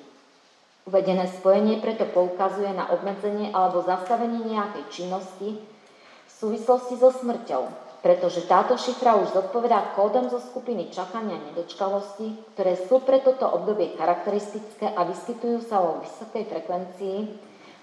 Uvedené 0.86 1.28
spojenie 1.28 1.78
preto 1.82 2.08
poukazuje 2.08 2.72
na 2.72 2.90
obmedzenie 2.90 3.52
alebo 3.52 3.84
zastavenie 3.84 4.42
nejakej 4.42 4.84
činnosti 4.90 5.58
v 5.60 6.30
súvislosti 6.32 6.96
so 6.96 7.12
smrťou, 7.12 7.62
pretože 8.00 8.48
táto 8.48 8.80
šifra 8.80 9.18
už 9.20 9.36
zodpovedá 9.36 9.92
kódom 9.92 10.32
zo 10.32 10.40
skupiny 10.40 10.88
čakania 10.88 11.36
nedočkavosti, 11.36 12.56
ktoré 12.56 12.80
sú 12.88 13.04
pre 13.04 13.20
toto 13.20 13.44
obdobie 13.44 13.92
charakteristické 13.98 14.88
a 14.88 15.04
vyskytujú 15.04 15.60
sa 15.68 15.84
vo 15.84 16.00
vysokej 16.00 16.48
frekvencii 16.48 17.18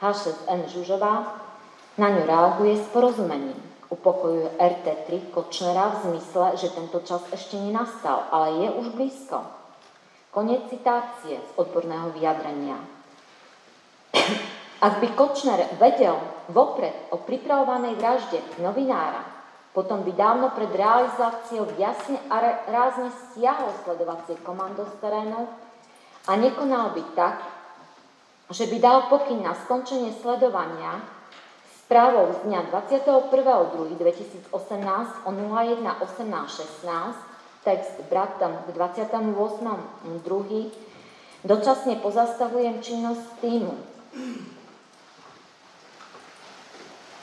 H6N 0.02 0.62
Žužová, 0.74 1.38
na 1.98 2.14
ňu 2.14 2.30
reaguje 2.30 2.78
s 2.78 2.86
porozumením. 2.94 3.58
Upokojuje 3.90 4.62
RT3 4.62 5.34
Kočnera 5.34 5.98
v 5.98 6.12
zmysle, 6.12 6.60
že 6.60 6.76
tento 6.76 7.02
čas 7.02 7.26
ešte 7.34 7.58
nenastal, 7.58 8.30
ale 8.30 8.68
je 8.68 8.68
už 8.84 8.86
blízko. 8.94 9.57
Konec 10.32 10.70
citácie 10.70 11.40
z 11.40 11.52
odborného 11.56 12.12
vyjadrenia. 12.14 12.78
Ak 14.78 15.02
by 15.02 15.08
Kočner 15.18 15.66
vedel 15.82 16.14
vopred 16.54 16.94
o 17.10 17.18
pripravovanej 17.18 17.98
vražde 17.98 18.40
novinára, 18.62 19.26
potom 19.74 20.02
by 20.02 20.14
dávno 20.14 20.54
pred 20.54 20.70
realizáciou 20.74 21.70
jasne 21.78 22.18
a 22.34 22.66
rázne 22.66 23.10
stiahol 23.14 23.74
sledovacie 23.86 24.38
komando 24.42 24.86
z 24.86 24.94
terénu 25.02 25.46
a 26.26 26.32
nekonal 26.34 26.98
by 26.98 27.04
tak, 27.14 27.42
že 28.50 28.66
by 28.70 28.78
dal 28.82 29.06
pokyn 29.12 29.44
na 29.44 29.54
skončenie 29.54 30.14
sledovania 30.18 31.02
správou 31.86 32.34
z 32.36 32.40
dňa 32.48 32.74
21.2.2018 32.74 34.50
o 35.24 35.30
01.18.16 35.30 37.27
text 37.68 38.00
bratom 38.08 38.64
k 38.64 38.72
28.2. 38.72 40.24
dočasne 41.44 42.00
pozastavujem 42.00 42.80
činnosť 42.80 43.44
týmu 43.44 43.76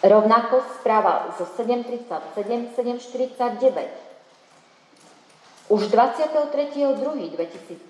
Rovnako 0.05 0.61
správa 0.77 1.33
zo 1.41 1.49
7.37, 1.49 2.77
7.49. 2.77 5.73
Už 5.73 5.89
23.2.2018 5.89 7.89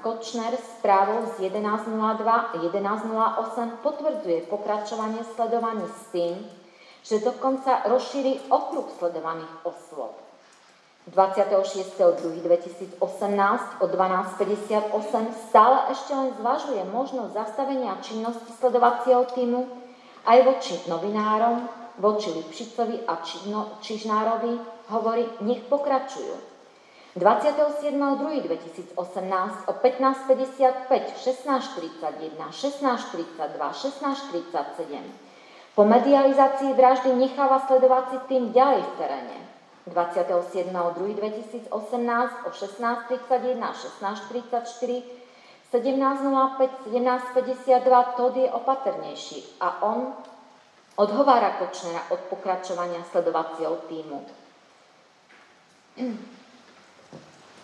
Kočner 0.00 0.56
správou 0.56 1.28
z 1.36 1.52
11.02 1.52 2.24
a 2.24 2.56
11.08 2.56 3.84
potvrdzuje 3.84 4.48
pokračovanie 4.48 5.20
sledovaní 5.36 5.84
s 5.84 6.08
tým, 6.08 6.40
že 7.04 7.20
dokonca 7.20 7.84
rozšíri 7.84 8.48
okruh 8.48 8.88
sledovaných 8.96 9.52
osôb. 9.68 10.25
26.2.2018 11.06 12.98
o 13.78 13.86
12.58 13.86 15.50
stále 15.50 15.78
ešte 15.94 16.10
len 16.10 16.34
zvažuje 16.34 16.82
možnosť 16.90 17.30
zastavenia 17.30 17.94
činnosti 18.02 18.50
sledovacieho 18.58 19.22
týmu 19.30 19.70
aj 20.26 20.38
voči 20.42 20.74
novinárom, 20.90 21.70
voči 22.02 22.34
Lipšicovi 22.34 23.06
a 23.06 23.22
Čižnárovi 23.78 24.58
hovorí, 24.90 25.30
nech 25.46 25.62
pokračujú. 25.70 26.58
27.2.2018 27.16 28.98
o 28.98 29.72
15.55, 29.72 30.90
16.31, 31.22 32.34
16.32, 32.34 33.56
16.37 33.56 35.26
po 35.76 35.84
medializácii 35.84 36.72
vraždy 36.72 37.12
necháva 37.12 37.68
sledovací 37.68 38.16
tým 38.28 38.52
ďalej 38.52 38.80
v 38.80 38.92
teréne. 38.96 39.45
27.2.2018 39.86 41.70
o 42.46 42.50
16.31, 42.50 43.62
16.34 44.02 45.02
17.05, 45.72 46.70
17.52 46.90 48.14
Todd 48.16 48.36
je 48.36 48.52
opatrnejší 48.52 49.56
a 49.60 49.82
on 49.82 50.14
odhovára 50.96 51.50
Kočnera 51.58 52.00
od 52.10 52.18
pokračovania 52.30 53.02
sledovacieho 53.10 53.76
týmu. 53.90 54.24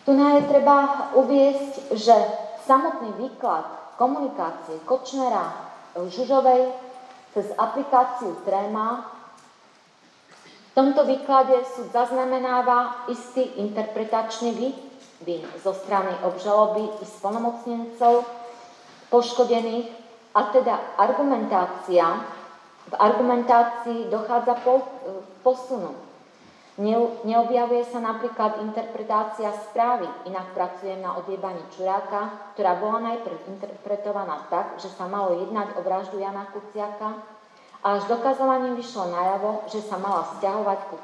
Tu 0.03 0.11
je 0.11 0.43
treba 0.51 1.09
uviesť, 1.15 1.95
že 1.95 2.17
samotný 2.67 3.15
výklad 3.23 3.95
komunikácie 3.97 4.83
Kočnera 4.83 5.73
Žužovej 5.95 6.75
cez 7.33 7.55
aplikáciu 7.55 8.35
Tréma 8.43 9.22
v 10.73 10.81
tomto 10.81 11.05
výklade 11.05 11.53
súd 11.69 11.93
zaznamenáva 11.93 13.05
istý 13.13 13.45
interpretačný 13.61 14.73
vin 15.21 15.45
zo 15.61 15.77
strany 15.77 16.17
obžaloby 16.25 16.97
i 16.97 17.05
spolnomocnencov 17.05 18.25
poškodených 19.13 19.93
a 20.33 20.49
teda 20.49 20.97
argumentácia, 20.97 22.25
v 22.89 22.95
argumentácii 22.97 24.09
dochádza 24.09 24.57
po, 24.65 24.81
posunu. 25.45 25.93
Neobjavuje 27.29 27.85
sa 27.93 28.01
napríklad 28.01 28.65
interpretácia 28.65 29.53
správy, 29.69 30.09
inak 30.25 30.57
pracujem 30.57 31.05
na 31.05 31.21
odjebaní 31.21 31.61
Čuráka, 31.77 32.57
ktorá 32.57 32.81
bola 32.81 33.13
najprv 33.13 33.45
interpretovaná 33.45 34.49
tak, 34.49 34.81
že 34.81 34.89
sa 34.89 35.05
malo 35.05 35.37
jednať 35.37 35.77
o 35.77 35.85
vraždu 35.85 36.17
Jana 36.17 36.49
Kuciaka 36.49 37.42
a 37.83 37.99
až 37.99 38.07
dokazovaním 38.07 38.79
vyšlo 38.79 39.11
najavo, 39.11 39.67
že 39.67 39.83
sa 39.83 39.99
mala 39.99 40.23
vzťahovať 40.23 40.79
ku 40.87 40.97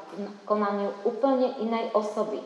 konaniu 0.47 0.95
úplne 1.03 1.59
inej 1.59 1.91
osoby. 1.91 2.39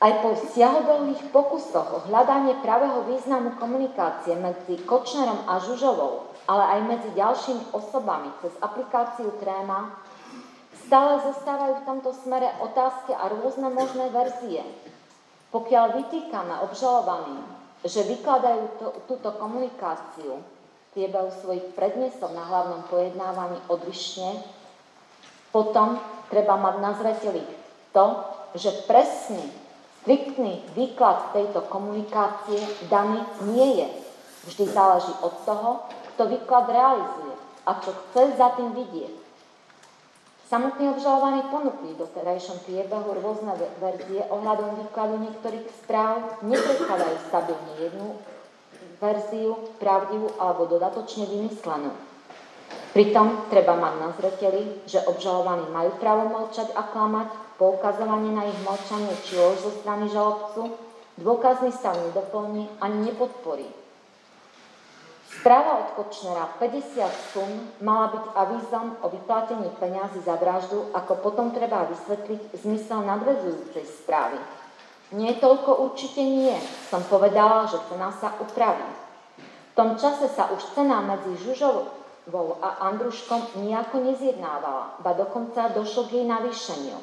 Aj 0.00 0.12
po 0.24 0.32
siahodlhých 0.32 1.28
pokusoch 1.28 1.88
o 1.92 2.04
hľadanie 2.08 2.56
pravého 2.64 3.04
významu 3.04 3.60
komunikácie 3.60 4.32
medzi 4.36 4.80
Kočnerom 4.84 5.44
a 5.44 5.60
Žužovou, 5.60 6.32
ale 6.48 6.64
aj 6.64 6.80
medzi 6.88 7.10
ďalšími 7.16 7.76
osobami 7.76 8.32
cez 8.40 8.52
aplikáciu 8.64 9.28
Tréma, 9.40 9.92
Stále 10.90 11.22
zostávajú 11.22 11.74
v 11.78 11.86
tomto 11.86 12.10
smere 12.18 12.50
otázky 12.66 13.14
a 13.14 13.30
rôzne 13.30 13.70
možné 13.70 14.10
verzie. 14.10 14.58
Pokiaľ 15.54 16.02
vytýkame 16.02 16.66
obžalovaným, 16.66 17.46
že 17.86 18.02
vykladajú 18.10 18.64
to, 18.82 18.86
túto 19.06 19.30
komunikáciu 19.38 20.42
priebehu 20.94 21.30
svojich 21.42 21.66
prednesov 21.78 22.34
na 22.34 22.44
hlavnom 22.46 22.82
pojednávaní 22.90 23.58
odlišne, 23.70 24.42
potom 25.54 25.98
treba 26.30 26.58
mať 26.58 26.74
na 26.78 26.90
zreteli 26.98 27.42
to, 27.90 28.06
že 28.54 28.86
presný, 28.86 29.42
striktný 30.02 30.62
výklad 30.74 31.34
tejto 31.34 31.66
komunikácie 31.70 32.58
daný 32.90 33.22
nie 33.50 33.82
je. 33.82 33.88
Vždy 34.46 34.64
záleží 34.72 35.12
od 35.20 35.34
toho, 35.44 35.70
kto 36.14 36.22
výklad 36.26 36.66
realizuje 36.70 37.34
a 37.66 37.70
čo 37.78 37.92
chce 37.92 38.34
za 38.38 38.56
tým 38.56 38.72
vidieť. 38.72 39.14
Samotní 40.50 40.90
obžalovaní 40.90 41.46
ponúkli 41.46 41.94
do 41.94 42.10
terajšom 42.10 42.66
priebehu 42.66 43.22
rôzne 43.22 43.54
verzie 43.78 44.26
ohľadom 44.34 44.82
výkladu 44.82 45.22
niektorých 45.22 45.62
správ, 45.86 46.42
nepredkladajú 46.42 47.16
stabilne 47.30 47.72
jednu 47.78 48.18
verziu, 49.00 49.56
pravdivú 49.80 50.30
alebo 50.36 50.68
dodatočne 50.68 51.26
vymyslenú. 51.26 51.90
Pritom 52.90 53.50
treba 53.50 53.74
mať 53.74 53.94
na 53.98 54.08
zreteli, 54.14 54.82
že 54.86 55.02
obžalovaní 55.06 55.66
majú 55.72 55.90
právo 55.98 56.30
mlčať 56.30 56.74
a 56.76 56.84
klamať, 56.90 57.28
poukazovanie 57.58 58.30
na 58.34 58.46
ich 58.46 58.60
mlčanie 58.62 59.14
či 59.26 59.40
lož 59.40 59.62
zo 59.62 59.72
strany 59.82 60.06
žalobcu, 60.10 60.74
dôkazný 61.18 61.70
stav 61.70 61.96
nedoplní 61.98 62.66
ani 62.82 63.10
nepodporí. 63.10 63.68
Správa 65.30 65.86
od 65.86 65.88
Kočnera 65.94 66.50
50 66.58 67.32
sum 67.32 67.50
mala 67.80 68.10
byť 68.10 68.24
avízom 68.34 68.86
o 69.00 69.06
vyplatení 69.08 69.70
peňazí 69.78 70.20
za 70.26 70.34
vraždu, 70.34 70.90
ako 70.90 71.22
potom 71.22 71.54
treba 71.54 71.86
vysvetliť 71.86 72.58
zmysel 72.60 73.06
nadvezujúcej 73.06 73.86
správy. 73.86 74.36
Nie 75.10 75.42
toľko 75.42 75.90
určite 75.90 76.22
nie, 76.22 76.54
som 76.86 77.02
povedala, 77.02 77.66
že 77.66 77.82
cena 77.90 78.14
sa 78.14 78.30
upraví. 78.38 78.86
V 79.42 79.72
tom 79.74 79.98
čase 79.98 80.30
sa 80.30 80.54
už 80.54 80.62
cena 80.74 81.02
medzi 81.02 81.34
Žužovou 81.34 82.62
a 82.62 82.86
Andruškom 82.90 83.58
nejako 83.58 84.06
nezjednávala, 84.06 85.02
ba 85.02 85.10
dokonca 85.18 85.74
došlo 85.74 86.06
k 86.06 86.22
jej 86.22 86.26
navýšeniu. 86.30 86.94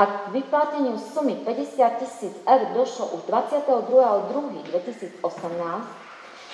A 0.00 0.06
k 0.06 0.32
vyplateniu 0.32 0.96
sumy 0.96 1.44
50 1.44 2.00
tisíc 2.00 2.32
eur 2.48 2.62
došlo 2.72 3.20
už 3.20 3.28
22.2.2018, 3.28 5.20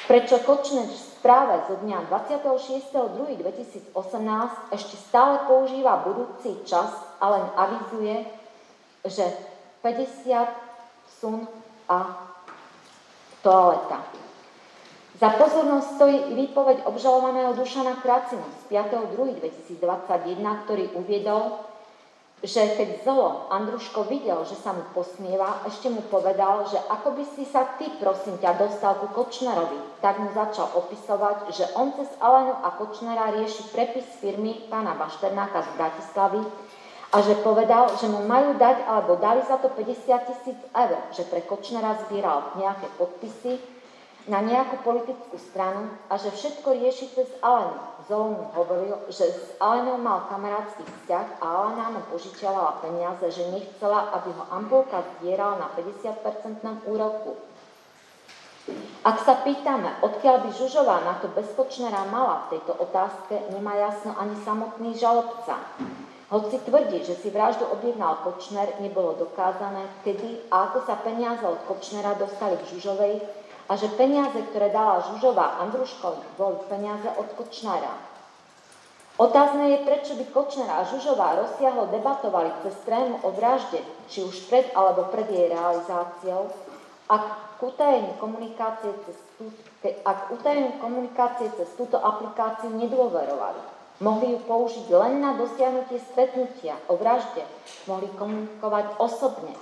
Prečo 0.06 0.38
Kočner 0.46 0.86
v 0.86 0.94
správe 0.94 1.66
zo 1.66 1.82
dňa 1.82 2.06
26.2.2018 2.06 3.90
ešte 4.70 4.94
stále 4.94 5.42
používa 5.50 6.06
budúci 6.06 6.62
čas 6.62 6.94
a 7.18 7.26
len 7.34 7.42
avizuje, 7.58 8.22
že 9.02 9.26
50 9.82 10.46
sun 11.20 11.48
a 11.88 11.98
toaleta. 13.42 13.98
Za 15.16 15.32
pozornosť 15.32 15.86
stojí 15.96 16.18
výpoveď 16.36 16.84
obžalovaného 16.84 17.56
Dušana 17.56 18.04
Kracinu 18.04 18.44
z 18.60 18.62
5.2.2021, 18.68 19.80
ktorý 20.68 20.84
uviedol, 20.92 21.56
že 22.44 22.76
keď 22.76 23.00
Zolo 23.00 23.48
Andruško 23.48 24.04
videl, 24.12 24.44
že 24.44 24.60
sa 24.60 24.76
mu 24.76 24.84
posmieva, 24.92 25.64
ešte 25.64 25.88
mu 25.88 26.04
povedal, 26.12 26.68
že 26.68 26.76
ako 26.76 27.16
by 27.16 27.24
si 27.32 27.48
sa 27.48 27.64
ty, 27.80 27.88
prosím 27.96 28.36
ťa, 28.36 28.60
dostal 28.60 29.00
ku 29.00 29.08
Kočnerovi. 29.16 30.04
Tak 30.04 30.20
mu 30.20 30.28
začal 30.36 30.68
opisovať, 30.84 31.48
že 31.48 31.64
on 31.80 31.96
cez 31.96 32.12
Alenu 32.20 32.52
a 32.60 32.76
Kočnera 32.76 33.32
rieši 33.40 33.72
prepis 33.72 34.04
firmy 34.20 34.68
pána 34.68 34.92
Bašternáka 35.00 35.64
z 35.64 35.70
Bratislavy 35.80 36.44
a 37.14 37.22
že 37.22 37.38
povedal, 37.46 37.94
že 37.96 38.10
mu 38.10 38.26
majú 38.26 38.58
dať 38.58 38.82
alebo 38.82 39.14
dali 39.22 39.42
za 39.46 39.62
to 39.62 39.70
50 39.70 40.28
tisíc 40.30 40.58
eur, 40.74 40.98
že 41.14 41.22
pre 41.30 41.42
Kočnera 41.46 41.94
zbieral 42.06 42.58
nejaké 42.58 42.90
podpisy 42.98 43.62
na 44.26 44.42
nejakú 44.42 44.82
politickú 44.82 45.38
stranu 45.38 45.86
a 46.10 46.18
že 46.18 46.34
všetko 46.34 46.66
rieši 46.74 47.06
cez 47.14 47.30
Alenu. 47.38 47.78
Zolo 48.10 48.26
mu 48.34 48.44
hovoril, 48.58 48.94
že 49.06 49.26
s 49.30 49.54
Alenou 49.62 50.02
mal 50.02 50.26
kamarátsky 50.26 50.82
vzťah 50.82 51.38
a 51.38 51.46
Alena 51.46 51.94
mu 51.94 52.02
požičiavala 52.10 52.82
peniaze, 52.82 53.22
že 53.30 53.54
nechcela, 53.54 54.10
aby 54.18 54.34
ho 54.34 54.44
Ampolka 54.50 55.02
zdieral 55.18 55.62
na 55.62 55.70
50% 55.78 56.90
úroku. 56.90 57.38
Ak 59.06 59.22
sa 59.22 59.46
pýtame, 59.46 60.02
odkiaľ 60.02 60.42
by 60.42 60.50
Žužová 60.58 61.06
na 61.06 61.22
to 61.22 61.30
bezpočnera 61.30 62.02
mala 62.10 62.46
v 62.46 62.58
tejto 62.58 62.74
otázke, 62.82 63.54
nemá 63.54 63.78
jasno 63.78 64.10
ani 64.18 64.34
samotný 64.42 64.98
žalobca. 64.98 65.54
Hoci 66.26 66.58
tvrdí, 66.58 67.06
že 67.06 67.14
si 67.14 67.30
vraždu 67.30 67.70
objednal 67.70 68.18
Kočner, 68.26 68.66
nebolo 68.82 69.14
dokázané, 69.14 69.86
kedy 70.02 70.50
a 70.50 70.70
ako 70.70 70.82
sa 70.82 70.98
peniaze 70.98 71.46
od 71.46 71.62
Kočnera 71.70 72.18
dostali 72.18 72.58
k 72.58 72.66
Žužovej, 72.74 73.22
a 73.66 73.72
že 73.78 73.94
peniaze, 73.94 74.34
ktoré 74.50 74.70
dala 74.74 75.06
Žužová 75.06 75.62
Andruškovi, 75.62 76.38
boli 76.38 76.58
peniaze 76.66 77.06
od 77.14 77.30
Kočnera. 77.38 77.94
Otázne 79.16 79.70
je, 79.70 79.78
prečo 79.86 80.12
by 80.18 80.24
Kočner 80.34 80.66
a 80.66 80.82
Žužová 80.82 81.38
rozsiahlo 81.38 81.94
debatovali 81.94 82.50
cez 82.66 82.74
trému 82.82 83.22
o 83.22 83.30
vražde, 83.30 83.78
či 84.10 84.26
už 84.26 84.50
pred 84.50 84.66
alebo 84.74 85.06
pred 85.14 85.30
jej 85.30 85.46
realizáciou, 85.46 86.50
ak 87.06 87.24
utajeniu 87.62 88.18
komunikácie 88.18 88.90
cez, 89.06 89.16
ak 90.02 90.34
utajeniu 90.34 90.74
komunikácie 90.82 91.48
cez 91.54 91.70
túto 91.78 92.02
aplikáciu 92.02 92.74
nedôverovali. 92.74 93.75
Mohli 93.96 94.36
ju 94.36 94.38
použiť 94.44 94.86
len 94.92 95.24
na 95.24 95.32
dosiahnutie 95.40 95.96
stretnutia 96.12 96.76
o 96.92 97.00
vražde, 97.00 97.40
mohli 97.88 98.12
komunikovať 98.20 99.00
osobne. 99.00 99.56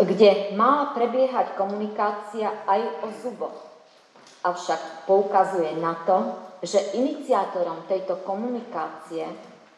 kde 0.00 0.30
mala 0.56 0.92
prebiehať 0.92 1.56
komunikácia 1.56 2.52
aj 2.68 2.80
o 3.04 3.08
zuboch. 3.24 3.56
Avšak 4.44 5.04
poukazuje 5.08 5.76
na 5.80 5.96
to, 6.04 6.36
že 6.60 6.96
iniciátorom 6.96 7.88
tejto 7.88 8.20
komunikácie 8.24 9.24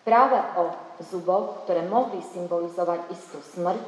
práve 0.02 0.38
o 0.58 0.74
zuboch, 0.98 1.62
ktoré 1.62 1.86
mohli 1.86 2.18
symbolizovať 2.34 3.10
istú 3.14 3.38
smrť, 3.54 3.82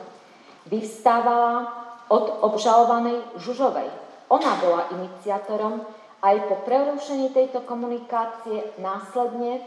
vyvstávala 0.70 1.68
od 2.08 2.24
obžalovanej 2.47 3.18
Žužovej, 3.42 3.90
ona 4.31 4.52
bola 4.62 4.82
iniciátorom 4.94 5.84
aj 6.24 6.36
po 6.48 6.56
prerušení 6.64 7.36
tejto 7.36 7.60
komunikácie 7.68 8.73
následne 8.81 9.60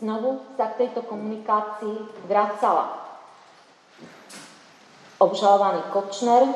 znovu 0.00 0.40
sa 0.56 0.72
k 0.72 0.86
tejto 0.86 1.04
komunikácii 1.04 2.24
vracala. 2.24 3.04
Obžalovaný 5.20 5.84
Kočner 5.92 6.48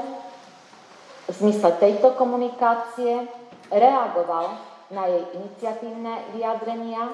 v 1.29 1.35
zmysle 1.37 1.77
tejto 1.77 2.17
komunikácie 2.17 3.29
reagoval 3.69 4.57
na 4.91 5.05
jej 5.09 5.25
iniciatívne 5.37 6.33
vyjadrenia 6.37 7.13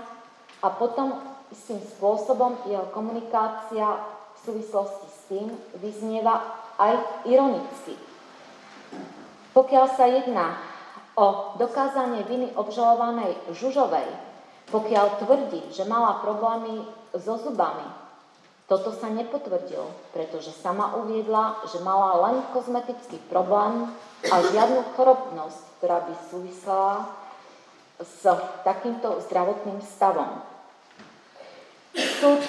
a 0.62 0.69
potom 0.70 1.19
istým 1.51 1.78
spôsobom 1.78 2.67
jeho 2.70 2.89
komunikácia 2.94 3.99
v 4.35 4.39
súvislosti 4.43 5.09
s 5.11 5.19
tým 5.31 5.47
vyznieva 5.78 6.43
aj 6.78 7.27
ironicky. 7.28 7.94
Pokiaľ 9.55 9.86
sa 9.94 10.11
jedná 10.11 10.59
o 11.15 11.55
dokázanie 11.62 12.27
viny 12.27 12.51
obžalovanej 12.59 13.39
Žužovej, 13.55 14.09
pokiaľ 14.75 15.07
tvrdí, 15.23 15.62
že 15.70 15.86
mala 15.86 16.19
problémy 16.19 16.83
so 17.15 17.39
zubami, 17.39 17.86
Toto 18.65 18.97
sa 18.97 19.12
nepotvrdilo, 19.12 19.85
pretože 20.17 20.49
sama 20.49 20.97
uviedla, 20.97 21.69
že 21.69 21.85
mala 21.85 22.17
len 22.25 22.41
kozmetický 22.49 23.20
problém 23.28 23.93
a 24.25 24.36
žiadnu 24.41 24.97
chorobnosť, 24.97 25.61
ktorá 25.77 26.01
by 26.09 26.15
súvislela 26.33 27.12
s 28.00 28.26
takýmto 28.66 29.23
zdravotným 29.28 29.78
stavom. 29.82 30.42
Súd 31.94 32.42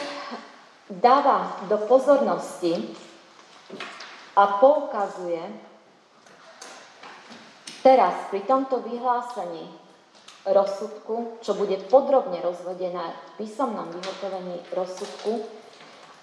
dáva 0.90 1.62
do 1.70 1.78
pozornosti 1.86 2.74
a 4.38 4.58
poukazuje 4.58 5.42
teraz 7.86 8.16
pri 8.34 8.42
tomto 8.50 8.82
vyhlásení 8.82 9.70
rozsudku, 10.46 11.38
čo 11.42 11.54
bude 11.58 11.78
podrobne 11.90 12.42
rozvedené 12.42 13.14
v 13.14 13.46
písomnom 13.46 13.90
vyhotovení 13.90 14.62
rozsudku, 14.74 15.46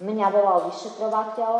Mňa 0.00 0.26
volal 0.32 0.72
vyšetrovateľ, 0.72 1.52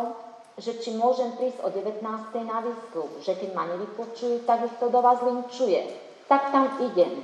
že 0.57 0.81
či 0.81 0.97
môžem 0.97 1.37
prísť 1.37 1.61
o 1.61 1.69
19. 1.69 2.01
na 2.47 2.57
výskup, 2.65 3.21
že 3.21 3.37
keď 3.37 3.49
ma 3.53 3.69
nevypočujú, 3.69 4.43
tak 4.49 4.65
ich 4.65 4.75
to 4.81 4.89
do 4.89 4.99
vás 4.99 5.21
linčuje. 5.21 5.85
Tak 6.25 6.49
tam 6.49 6.81
idem. 6.81 7.21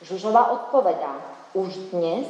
Žužova 0.00 0.48
odpovedá, 0.56 1.12
už 1.52 1.92
dnes 1.92 2.24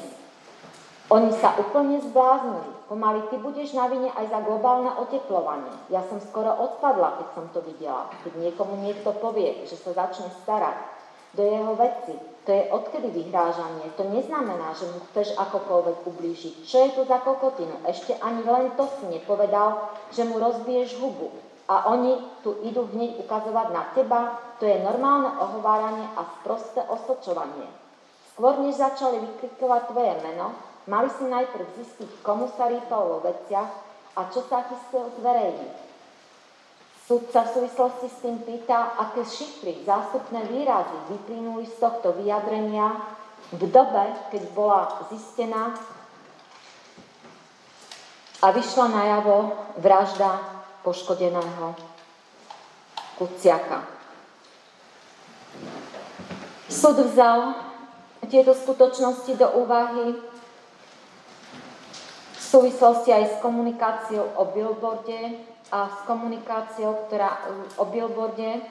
oni 1.10 1.34
sa 1.42 1.58
úplne 1.58 1.98
zbláznili. 1.98 2.70
Pomaly 2.86 3.34
ty 3.34 3.36
budeš 3.42 3.74
na 3.74 3.90
vine 3.90 4.14
aj 4.14 4.30
za 4.30 4.38
globálne 4.46 4.94
oteplovanie. 4.94 5.74
Ja 5.90 6.06
som 6.06 6.22
skoro 6.22 6.54
odpadla, 6.54 7.18
keď 7.18 7.28
som 7.34 7.46
to 7.50 7.66
videla. 7.66 8.06
Keď 8.22 8.38
niekomu 8.38 8.78
niekto 8.78 9.10
povie, 9.18 9.66
že 9.66 9.74
sa 9.74 9.90
začne 9.90 10.30
starať 10.46 10.78
do 11.34 11.42
jeho 11.42 11.74
veci, 11.74 12.14
to 12.44 12.50
je 12.52 12.64
odkedy 12.72 13.08
vyhrážanie. 13.12 13.92
To 14.00 14.08
neznamená, 14.08 14.72
že 14.76 14.88
mu 14.88 15.04
chceš 15.10 15.36
akokoľvek 15.36 15.96
ublížiť. 16.08 16.54
Čo 16.64 16.76
je 16.86 16.90
to 16.96 17.02
za 17.04 17.20
kokotinu? 17.20 17.84
Ešte 17.84 18.16
ani 18.16 18.40
len 18.44 18.72
to 18.74 18.88
si 18.96 19.04
nepovedal, 19.12 19.92
že 20.10 20.24
mu 20.24 20.40
rozbiješ 20.40 20.96
hubu. 20.98 21.30
A 21.70 21.86
oni 21.92 22.18
tu 22.42 22.56
idú 22.66 22.88
hneď 22.90 23.22
ukazovať 23.22 23.66
na 23.70 23.82
teba. 23.94 24.20
To 24.58 24.64
je 24.66 24.82
normálne 24.82 25.30
ohováranie 25.38 26.08
a 26.18 26.26
sprosté 26.40 26.82
osočovanie. 26.88 27.68
Skôr 28.34 28.58
než 28.64 28.80
začali 28.80 29.20
vykrikovať 29.20 29.82
tvoje 29.92 30.14
meno, 30.24 30.56
Mali 30.88 31.06
si 31.12 31.22
najprv 31.28 31.76
zistiť, 31.76 32.10
komu 32.24 32.48
sa 32.56 32.66
rýpalo 32.66 33.14
vo 33.14 33.18
veciach 33.22 33.70
a 34.16 34.20
čo 34.32 34.40
sa 34.48 34.64
chystil 34.64 35.12
zverejniť. 35.22 35.74
Súdca 37.10 37.42
v 37.42 37.52
súvislosti 37.58 38.06
s 38.06 38.22
tým 38.22 38.38
pýta, 38.46 38.94
aké 38.94 39.26
šifry, 39.26 39.82
zástupné 39.82 40.46
výrazy 40.46 40.94
vyplynuli 41.10 41.66
z 41.66 41.82
tohto 41.82 42.14
vyjadrenia 42.14 43.02
v 43.50 43.66
dobe, 43.66 44.14
keď 44.30 44.42
bola 44.54 44.94
zistená 45.10 45.74
a 48.38 48.46
vyšla 48.54 48.86
najavo 48.94 49.58
vražda 49.82 50.38
poškodeného 50.86 51.74
Kuciaka. 53.18 53.90
Súd 56.70 57.10
vzal 57.10 57.58
tieto 58.30 58.54
skutočnosti 58.54 59.34
do 59.34 59.50
úvahy 59.58 60.14
súvislosti 62.38 63.14
aj 63.14 63.24
s 63.26 63.34
komunikáciou 63.38 64.26
o 64.34 64.42
billboarde 64.50 65.49
a 65.70 65.86
s 65.86 65.98
komunikáciou 66.06 67.06
ktorá, 67.06 67.46
o 67.78 67.84
billboarde, 67.86 68.62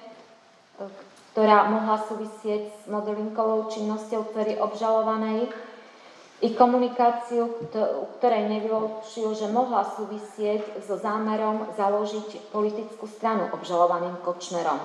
ktorá 1.31 1.71
mohla 1.71 2.03
súvisieť 2.03 2.71
s 2.71 2.83
modelinkovou 2.91 3.71
činnosťou, 3.71 4.31
ktorý 4.31 4.59
obžalovanej, 4.59 5.47
i 6.39 6.55
komunikáciu, 6.55 7.51
ktorej 8.15 8.47
nevylučujú, 8.47 9.35
že 9.35 9.51
mohla 9.51 9.83
súvisieť 9.83 10.87
so 10.87 10.95
zámerom 10.95 11.67
založiť 11.75 12.55
politickú 12.55 13.11
stranu 13.11 13.51
obžalovaným 13.51 14.23
Kočnerom. 14.23 14.79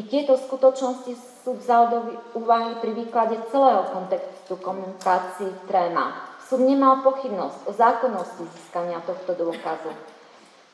I 0.00 0.08
tieto 0.08 0.40
skutočnosti 0.40 1.12
sú 1.44 1.60
vzal 1.60 1.92
do 1.92 1.98
úvahy 2.32 2.80
pri 2.80 2.96
výklade 2.96 3.36
celého 3.52 3.92
kontextu 3.92 4.56
komunikácií 4.56 5.52
tréma. 5.68 6.16
Súd 6.48 6.64
nemal 6.64 7.04
pochybnosť 7.04 7.68
o 7.68 7.72
zákonnosti 7.76 8.48
získania 8.48 9.04
tohto 9.04 9.36
dôkazu. 9.36 9.92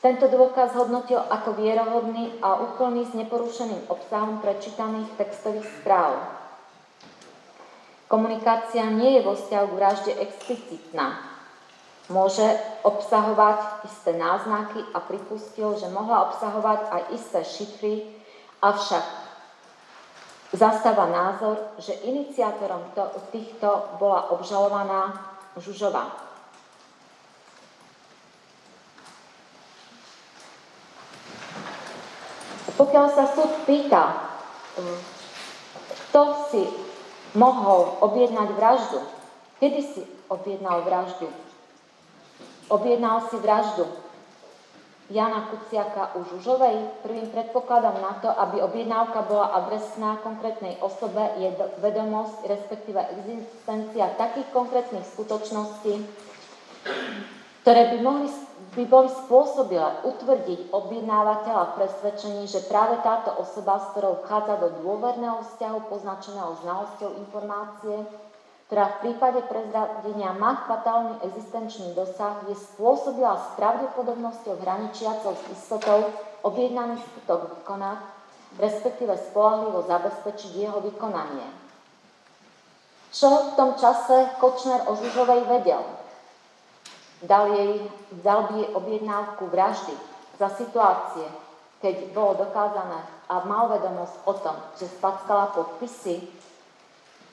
Tento 0.05 0.29
dôkaz 0.29 0.77
hodnotil 0.77 1.19
ako 1.19 1.57
vierohodný 1.57 2.37
a 2.45 2.61
úplný 2.61 3.09
s 3.09 3.17
neporušeným 3.17 3.89
obsahom 3.89 4.45
prečítaných 4.45 5.09
textových 5.17 5.67
správ. 5.81 6.21
Komunikácia 8.07 8.87
nie 8.87 9.19
je 9.19 9.27
vo 9.27 9.35
vzťahu 9.35 9.67
k 9.67 9.79
vražde 9.79 10.13
explicitná. 10.15 11.17
Môže 12.07 12.47
obsahovať 12.87 13.83
isté 13.83 14.15
náznaky 14.15 14.79
a 14.95 15.03
pripustil, 15.03 15.75
že 15.75 15.91
mohla 15.91 16.31
obsahovať 16.31 16.81
aj 16.87 17.03
isté 17.19 17.41
šifry, 17.43 17.95
avšak 18.63 19.03
zastáva 20.55 21.11
názor, 21.11 21.59
že 21.83 21.99
iniciátorom 22.07 22.95
to, 22.95 23.11
týchto 23.35 23.99
bola 23.99 24.31
obžalovaná 24.31 25.19
Žužová. 25.59 26.26
Pokiaľ 32.77 33.07
sa 33.09 33.25
súd 33.33 33.65
pýta, 33.65 34.37
kto 36.09 36.23
si 36.53 36.63
mohol 37.33 38.01
objednať 38.05 38.49
vraždu, 38.53 39.01
kedy 39.61 39.81
si 39.81 40.03
objednal 40.29 40.85
vraždu? 40.85 41.29
Objednal 42.69 43.25
si 43.33 43.37
vraždu 43.41 43.89
Jana 45.07 45.47
Kuciaka 45.49 46.19
u 46.19 46.27
Žužovej. 46.27 47.07
Prvým 47.07 47.31
predpokladom 47.31 48.03
na 48.03 48.19
to, 48.19 48.27
aby 48.27 48.59
objednávka 48.59 49.23
bola 49.23 49.55
adresná 49.55 50.19
konkrétnej 50.19 50.77
osobe, 50.83 51.23
je 51.39 51.55
vedomosť, 51.79 52.45
respektíve 52.51 52.99
existencia 52.99 54.11
takých 54.19 54.51
konkrétnych 54.51 55.07
skutočností, 55.15 56.03
ktoré 57.63 57.83
by, 57.95 57.99
mohli, 58.03 58.29
by 58.77 58.85
boli 58.85 59.09
spôsobile 59.09 60.05
utvrdiť 60.05 60.69
objednávateľa 60.69 61.63
v 61.73 61.77
presvedčení, 61.81 62.45
že 62.45 62.69
práve 62.69 63.01
táto 63.01 63.33
osoba, 63.41 63.81
s 63.81 63.97
ktorou 63.97 64.21
vchádza 64.21 64.61
do 64.61 64.69
dôverného 64.85 65.41
vzťahu 65.41 65.89
poznačeného 65.89 66.61
znalosťou 66.61 67.11
informácie, 67.17 68.05
ktorá 68.69 68.85
v 68.93 69.01
prípade 69.01 69.41
prezradenia 69.49 70.37
má 70.37 70.69
fatálny 70.69 71.25
existenčný 71.25 71.97
dosah, 71.97 72.45
je 72.53 72.57
spôsobila 72.77 73.41
s 73.41 73.47
pravdepodobnosťou 73.57 74.61
hraničiacou 74.61 75.33
s 75.33 75.45
istotou 75.57 76.13
objednaný 76.45 77.01
skutok 77.01 77.57
vykonať, 77.57 77.99
respektíve 78.61 79.17
spolahlivo 79.33 79.89
zabezpečiť 79.89 80.51
jeho 80.53 80.85
vykonanie. 80.85 81.49
Čo 83.09 83.33
v 83.33 83.51
tom 83.57 83.71
čase 83.81 84.37
Kočner 84.37 84.85
o 84.85 84.93
Žužovej 84.93 85.49
vedel? 85.49 85.81
Dal, 87.25 87.49
jej, 87.57 87.81
dal 88.21 88.53
by 88.53 88.55
jej 88.61 88.69
objednávku 88.77 89.49
vraždy 89.49 89.97
za 90.37 90.53
situácie, 90.53 91.25
keď 91.81 92.13
bolo 92.13 92.45
dokázané 92.45 93.01
a 93.33 93.41
mal 93.49 93.73
vedomosť 93.73 94.17
o 94.29 94.35
tom, 94.37 94.57
že 94.77 94.93
spackala 95.01 95.57
podpisy. 95.57 96.29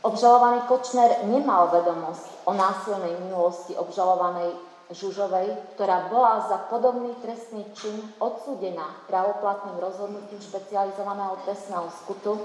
Obžalovaný 0.03 0.67
Kočner 0.67 1.27
nemal 1.27 1.67
vedomosť 1.71 2.47
o 2.47 2.51
násilnej 2.55 3.15
minulosti 3.27 3.75
obžalovanej 3.75 4.55
Žužovej, 4.91 5.75
ktorá 5.75 6.11
bola 6.11 6.43
za 6.43 6.59
podobný 6.67 7.15
trestný 7.23 7.63
čin 7.71 8.03
odsúdená 8.19 8.99
pravoplatným 9.07 9.79
rozhodnutím 9.79 10.43
špecializovaného 10.43 11.39
trestného 11.47 11.87
skutu, 12.03 12.35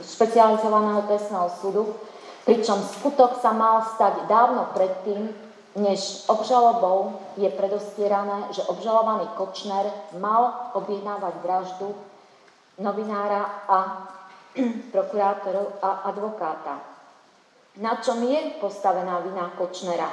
špecializovaného 0.00 1.02
trestného 1.10 1.50
súdu, 1.58 1.98
pričom 2.46 2.78
skutok 2.78 3.42
sa 3.42 3.50
mal 3.50 3.82
stať 3.98 4.30
dávno 4.30 4.70
predtým, 4.72 5.28
než 5.78 6.26
obžalobou 6.26 7.16
je 7.38 7.48
predostierané, 7.50 8.50
že 8.50 8.66
obžalovaný 8.66 9.30
Kočner 9.38 9.86
mal 10.18 10.74
objednávať 10.74 11.34
vraždu 11.42 11.94
novinára 12.78 13.66
a 13.70 13.78
prokurátorov 14.94 15.78
a 15.82 16.10
advokáta. 16.10 16.82
Na 17.78 18.02
čom 18.02 18.18
je 18.26 18.58
postavená 18.58 19.22
vina 19.22 19.54
Kočnera? 19.54 20.10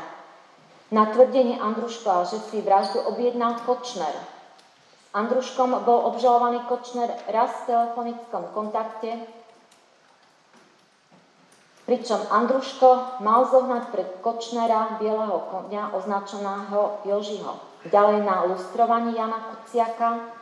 Na 0.94 1.10
tvrdenie 1.10 1.58
Andruška, 1.58 2.30
že 2.30 2.38
si 2.45 2.61
vraždu 2.61 3.02
objednal 3.10 3.58
Kočner. 3.66 4.14
S 4.14 5.18
Andruškom 5.18 5.82
bol 5.82 6.06
obžalovaný 6.14 6.61
Kočner 6.69 7.10
raz 7.34 7.66
v 7.66 7.74
telefonickom 7.74 8.53
kontakte 8.53 9.18
Pričom 11.86 12.18
Andruško 12.34 13.22
mal 13.22 13.46
zohnať 13.46 13.94
pred 13.94 14.10
Kočnera 14.26 14.98
bieleho 14.98 15.38
konia 15.54 15.94
označeného 15.94 17.06
Jožiho. 17.06 17.62
Ďalej 17.86 18.26
na 18.26 18.50
lustrovanie 18.50 19.14
Jana 19.14 19.38
Kuciaka, 19.54 20.34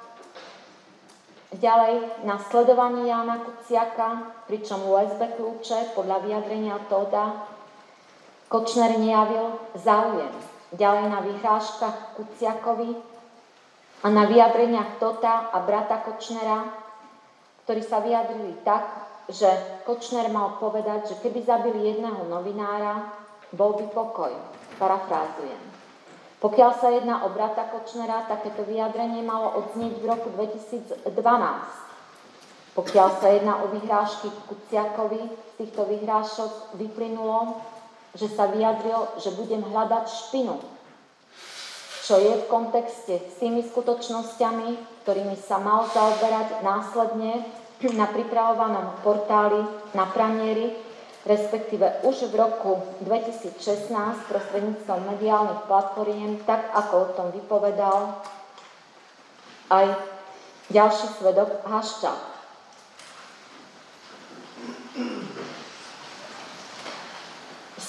ďalej 1.60 2.24
na 2.24 2.40
sledovanie 2.40 3.12
Jana 3.12 3.44
Kuciaka, 3.44 4.40
pričom 4.48 4.88
USB 4.88 5.36
kľúče 5.36 5.92
podľa 6.00 6.24
vyjadrenia 6.24 6.80
Toda 6.88 7.44
Kočner 8.48 8.96
nejavil 8.96 9.60
záujem. 9.76 10.32
Ďalej 10.80 11.06
na 11.12 11.20
vyhrážkach 11.28 12.16
Kuciakovi 12.16 12.96
a 14.00 14.08
na 14.08 14.24
vyjadreniach 14.32 14.96
Tota 14.96 15.52
a 15.52 15.60
brata 15.60 16.00
Kočnera, 16.08 16.72
ktorí 17.68 17.84
sa 17.84 18.00
vyjadrili 18.00 18.64
tak, 18.64 19.13
že 19.32 19.48
Kočner 19.88 20.28
mal 20.32 20.60
povedať, 20.60 21.14
že 21.14 21.20
keby 21.24 21.44
zabili 21.44 21.94
jedného 21.94 22.28
novinára, 22.28 23.14
bol 23.54 23.78
by 23.78 23.86
pokoj. 23.94 24.34
Parafrázujem. 24.82 25.62
Pokiaľ 26.44 26.72
sa 26.76 26.92
jedná 26.92 27.24
o 27.24 27.32
brata 27.32 27.72
Kočnera, 27.72 28.28
takéto 28.28 28.68
vyjadrenie 28.68 29.24
malo 29.24 29.64
odznieť 29.64 29.96
v 30.04 30.06
roku 30.12 30.28
2012. 30.36 31.08
Pokiaľ 32.74 33.10
sa 33.22 33.28
jedná 33.32 33.64
o 33.64 33.72
vyhrážky 33.72 34.28
Kuciakovi, 34.50 35.24
z 35.24 35.54
týchto 35.56 35.86
vyhrážok 35.88 36.76
vyplynulo, 36.76 37.62
že 38.18 38.28
sa 38.28 38.50
vyjadril, 38.50 39.08
že 39.22 39.32
budem 39.40 39.64
hľadať 39.64 40.06
špinu, 40.10 40.60
čo 42.04 42.20
je 42.20 42.34
v 42.36 42.50
kontexte 42.52 43.16
s 43.24 43.40
tými 43.40 43.64
skutočnosťami, 43.64 45.02
ktorými 45.08 45.40
sa 45.40 45.64
mal 45.64 45.88
zaoberať 45.88 46.60
následne 46.60 47.48
na 47.92 48.08
pripravovanom 48.08 49.04
portáli 49.04 49.60
na 49.92 50.08
pranieri, 50.08 50.72
respektíve 51.28 52.08
už 52.08 52.32
v 52.32 52.40
roku 52.40 52.80
2016 53.04 53.92
prostredníctvom 54.32 55.12
mediálnych 55.12 55.68
platformiem, 55.68 56.40
tak 56.48 56.72
ako 56.72 56.94
o 56.96 57.12
tom 57.20 57.28
vypovedal 57.36 58.24
aj 59.68 59.92
ďalší 60.72 61.08
svedok 61.20 61.68
Haščák. 61.68 62.32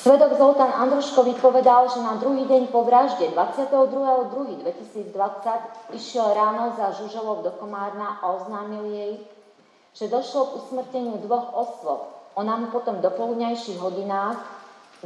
Svedok 0.04 0.36
Zoltán 0.36 0.68
Andruško 0.68 1.24
vypovedal, 1.24 1.88
že 1.88 2.04
na 2.04 2.20
druhý 2.20 2.44
deň 2.44 2.68
po 2.68 2.84
vražde 2.84 3.24
22.2.2020 3.32 5.96
išiel 5.96 6.28
ráno 6.36 6.76
za 6.76 6.92
Žužovou 6.92 7.40
do 7.40 7.48
Komárna 7.56 8.20
a 8.20 8.36
oznámil 8.36 8.84
jej, 8.92 9.16
že 9.94 10.10
došlo 10.10 10.50
k 10.50 10.54
usmrteniu 10.58 11.22
dvoch 11.22 11.54
osôb. 11.54 12.10
Ona 12.34 12.58
mu 12.58 12.66
potom 12.74 12.98
do 12.98 13.10
poludňajších 13.14 13.78
hodinách 13.78 14.42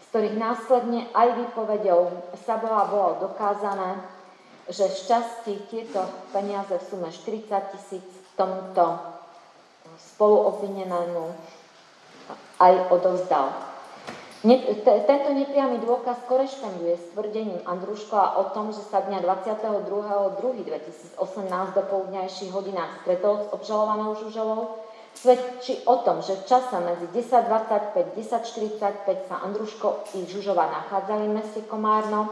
z 0.00 0.04
ktorých 0.08 0.36
následne 0.38 1.00
aj 1.12 1.28
výpovedou 1.36 2.32
sa 2.46 2.56
bola, 2.56 2.88
bolo 2.88 3.10
dokázané, 3.20 4.00
že 4.72 4.88
šťastí 4.88 5.68
tieto 5.68 6.02
peniaze 6.32 6.72
v 6.72 6.86
sume 6.88 7.08
40 7.12 7.52
tisíc 7.76 8.06
tomuto 8.32 8.96
spoluobvinenému 10.16 11.24
aj 12.56 12.74
odovzdal. 12.90 13.75
Tento 14.44 15.30
nepriamy 15.32 15.80
dôkaz 15.80 16.28
korešponduje 16.28 17.00
s 17.00 17.08
tvrdením 17.16 17.56
Andruškova 17.64 18.36
o 18.36 18.52
tom, 18.52 18.68
že 18.68 18.84
sa 18.84 19.00
dňa 19.00 19.24
22.2.2018 19.24 21.16
do 21.72 21.82
poludňajších 21.88 22.52
hodinách 22.52 23.00
stretol 23.00 23.40
s 23.40 23.48
obžalovanou 23.56 24.12
Žužovou, 24.20 24.76
svedčí 25.16 25.80
o 25.88 26.04
tom, 26.04 26.20
že 26.20 26.36
v 26.36 26.44
čase 26.44 26.76
medzi 26.84 27.08
10.25 27.16 28.12
10.45 28.12 29.28
sa 29.32 29.40
Andruško 29.40 30.12
i 30.20 30.28
Žužova 30.28 30.68
nachádzali 30.68 31.32
v 31.32 31.36
meste 31.40 31.60
Komárno. 31.64 32.28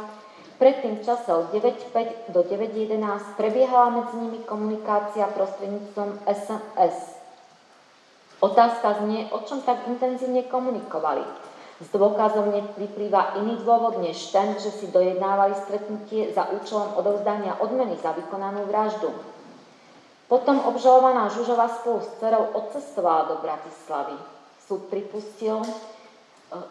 Predtým 0.61 1.01
v 1.01 1.05
čase 1.09 1.33
od 1.35 1.51
9.5 1.51 2.31
do 2.31 2.45
9.11 2.47 3.35
prebiehala 3.35 3.91
medzi 3.91 4.15
nimi 4.21 4.39
komunikácia 4.47 5.27
prostredníctvom 5.33 6.21
SMS. 6.29 7.19
Otázka 8.39 9.03
znie, 9.03 9.27
o 9.33 9.41
čom 9.43 9.65
tak 9.65 9.89
intenzívne 9.89 10.45
komunikovali. 10.47 11.44
Z 11.83 11.91
dôkazov 11.91 12.55
vyplýva 12.79 13.35
iný 13.43 13.59
dôvod 13.67 13.99
než 13.99 14.31
ten, 14.31 14.55
že 14.63 14.71
si 14.71 14.87
dojednávali 14.95 15.59
stretnutie 15.67 16.31
za 16.31 16.47
účelom 16.55 16.95
odovzdania 16.95 17.59
odmeny 17.59 17.99
za 17.99 18.15
vykonanú 18.15 18.71
vraždu. 18.71 19.11
Potom 20.31 20.63
obžalovaná 20.71 21.29
Žužova 21.35 21.67
spolu 21.83 21.99
s 22.01 22.09
dcerou 22.17 22.55
odcestovala 22.55 23.35
do 23.35 23.35
Bratislavy. 23.43 24.15
Súd 24.63 24.87
pripustil 24.87 25.61
eh, 25.61 25.71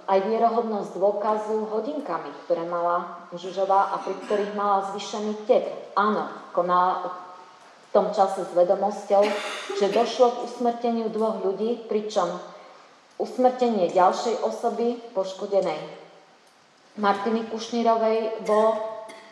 aj 0.07 0.19
vierohodnosť 0.23 0.95
dôkazu 0.95 1.67
hodinkami, 1.67 2.31
ktoré 2.47 2.63
mala 2.63 3.27
Žužová 3.35 3.91
a 3.91 4.01
pri 4.01 4.15
ktorých 4.23 4.55
mala 4.55 4.87
zvyšený 4.95 5.33
tek. 5.45 5.67
Áno, 5.99 6.31
konala 6.55 7.23
tom 7.93 8.09
čase 8.09 8.41
s 8.41 8.51
vedomosťou, 8.57 9.21
že 9.77 9.93
došlo 9.93 10.33
k 10.33 10.37
usmrteniu 10.49 11.13
dvoch 11.13 11.45
ľudí, 11.45 11.85
pričom 11.85 12.25
usmrtenie 13.21 13.91
ďalšej 13.93 14.41
osoby 14.41 14.97
poškodenej 15.13 16.03
Martiny 16.93 17.49
Kušnírovej 17.49 18.45
bolo 18.45 18.77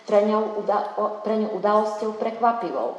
pre 0.10 0.26
ňou, 0.26 0.66
pre 1.22 1.38
ňu 1.38 1.54
udalosťou 1.62 2.18
prekvapivou. 2.18 2.98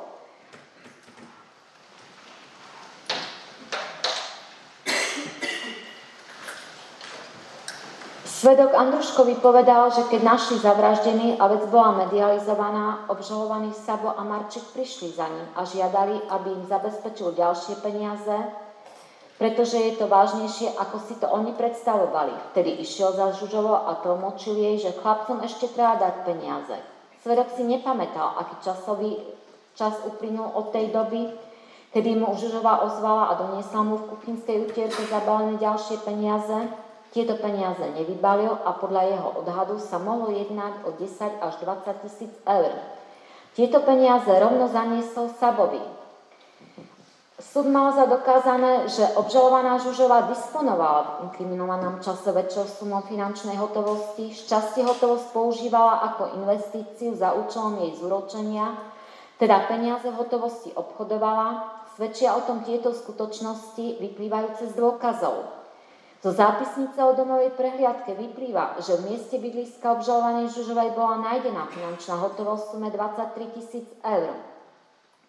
Svedok 8.43 8.75
Andruškovi 8.75 9.39
povedal, 9.39 9.95
že 9.95 10.03
keď 10.11 10.35
našli 10.35 10.59
zavraždený 10.59 11.39
a 11.39 11.47
vec 11.47 11.63
bola 11.71 12.07
medializovaná, 12.07 13.07
obžalovaní 13.07 13.71
Sabo 13.71 14.11
a 14.15 14.23
Marček 14.27 14.67
prišli 14.75 15.15
za 15.15 15.31
ním 15.31 15.47
a 15.55 15.63
žiadali, 15.63 16.27
aby 16.27 16.49
im 16.51 16.67
zabezpečil 16.67 17.39
ďalšie 17.39 17.79
peniaze, 17.83 18.35
pretože 19.41 19.77
je 19.79 19.93
to 19.97 20.09
vážnejšie, 20.09 20.73
ako 20.77 20.97
si 21.05 21.15
to 21.21 21.29
oni 21.29 21.53
predstavovali. 21.57 22.33
Vtedy 22.53 22.81
išiel 22.83 23.13
za 23.17 23.33
Žužovo 23.37 23.89
a 23.89 24.01
tlmočil 24.01 24.57
jej, 24.57 24.77
že 24.89 24.99
chlapcom 24.99 25.41
ešte 25.45 25.73
treba 25.73 26.01
dať 26.01 26.15
peniaze. 26.25 26.77
Svedok 27.23 27.55
si 27.55 27.63
nepamätal, 27.63 28.35
aký 28.41 28.55
časový 28.67 29.19
čas 29.79 29.97
uplynul 30.05 30.53
od 30.53 30.75
tej 30.75 30.91
doby, 30.91 31.33
Kedy 31.93 32.17
mu 32.17 32.33
Žužová 32.33 32.81
ozvala 32.89 33.29
a 33.29 33.37
doniesla 33.37 33.85
mu 33.85 34.01
v 34.01 34.17
kuchynskej 34.17 34.65
utierke 34.65 35.05
zabalené 35.13 35.61
ďalšie 35.61 36.01
peniaze, 36.01 36.73
tieto 37.13 37.37
peniaze 37.37 37.85
nevybalil 37.93 38.49
a 38.65 38.73
podľa 38.73 39.03
jeho 39.13 39.29
odhadu 39.45 39.77
sa 39.77 40.01
mohlo 40.01 40.33
jednať 40.33 40.89
o 40.89 40.97
10 40.97 41.45
až 41.45 41.55
20 41.61 42.03
tisíc 42.09 42.33
eur. 42.49 42.73
Tieto 43.53 43.85
peniaze 43.85 44.33
rovno 44.33 44.73
zaniesol 44.73 45.37
Sabovi. 45.37 45.85
Súd 47.41 47.65
mal 47.73 47.97
za 47.97 48.05
dokázané, 48.05 48.93
že 48.93 49.09
obžalovaná 49.17 49.81
Žužová 49.81 50.29
disponovala 50.29 51.01
v 51.01 51.33
inkriminovanom 51.33 52.05
čase 52.05 52.29
väčšou 52.29 52.67
sumou 52.69 53.01
finančnej 53.09 53.57
hotovosti, 53.57 54.37
šťastie 54.37 54.85
hotovosť 54.85 55.33
používala 55.33 56.13
ako 56.13 56.37
investíciu 56.45 57.17
za 57.17 57.33
účelom 57.33 57.81
jej 57.81 57.97
zúročenia, 57.97 58.77
teda 59.41 59.65
peniaze 59.65 60.07
v 60.13 60.21
hotovosti 60.21 60.71
obchodovala, 60.77 61.81
Svedčia 61.93 62.33
o 62.33 62.41
tom 62.49 62.65
tieto 62.65 62.97
skutočnosti 62.97 64.01
vyplývajúce 64.01 64.73
z 64.73 64.75
dôkazov. 64.81 65.45
Zo 66.25 66.33
zápisnice 66.33 66.97
o 67.05 67.13
domovej 67.13 67.53
prehliadke 67.53 68.17
vyplýva, 68.17 68.81
že 68.81 68.97
v 68.97 69.13
mieste 69.13 69.37
bydliska 69.37 70.01
obžalovanej 70.01 70.57
Žužovej 70.57 70.97
bola 70.97 71.21
nájdená 71.21 71.69
finančná 71.69 72.17
hotovosť 72.17 72.73
sume 72.73 72.89
23 72.89 73.55
tisíc 73.61 73.85
eur. 74.01 74.33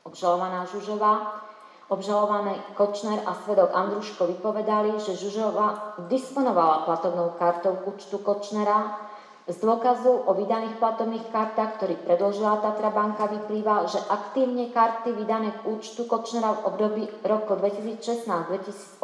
Obžalovaná 0.08 0.64
Žužová, 0.72 1.44
obžalovaný 1.90 2.56
Kočner 2.78 3.20
a 3.28 3.36
svedok 3.44 3.76
Andruško 3.76 4.28
vypovedali, 4.28 5.00
že 5.04 5.20
Žužová 5.20 6.00
disponovala 6.08 6.88
platovnou 6.88 7.36
kartou 7.36 7.76
účtu 7.88 8.20
Kočnera, 8.24 9.12
z 9.44 9.60
dôkazu 9.60 10.24
o 10.24 10.32
vydaných 10.40 10.80
platobných 10.80 11.28
kartách, 11.28 11.76
ktorý 11.76 12.00
predložila 12.08 12.64
Tatra 12.64 12.88
banka, 12.96 13.28
vyplýva, 13.28 13.92
že 13.92 14.00
aktívne 14.08 14.72
karty 14.72 15.12
vydané 15.12 15.52
k 15.52 15.68
účtu 15.68 16.08
Kočnera 16.08 16.64
v 16.64 16.72
období 16.72 17.04
roku 17.28 17.60
2016-2018 17.60 19.04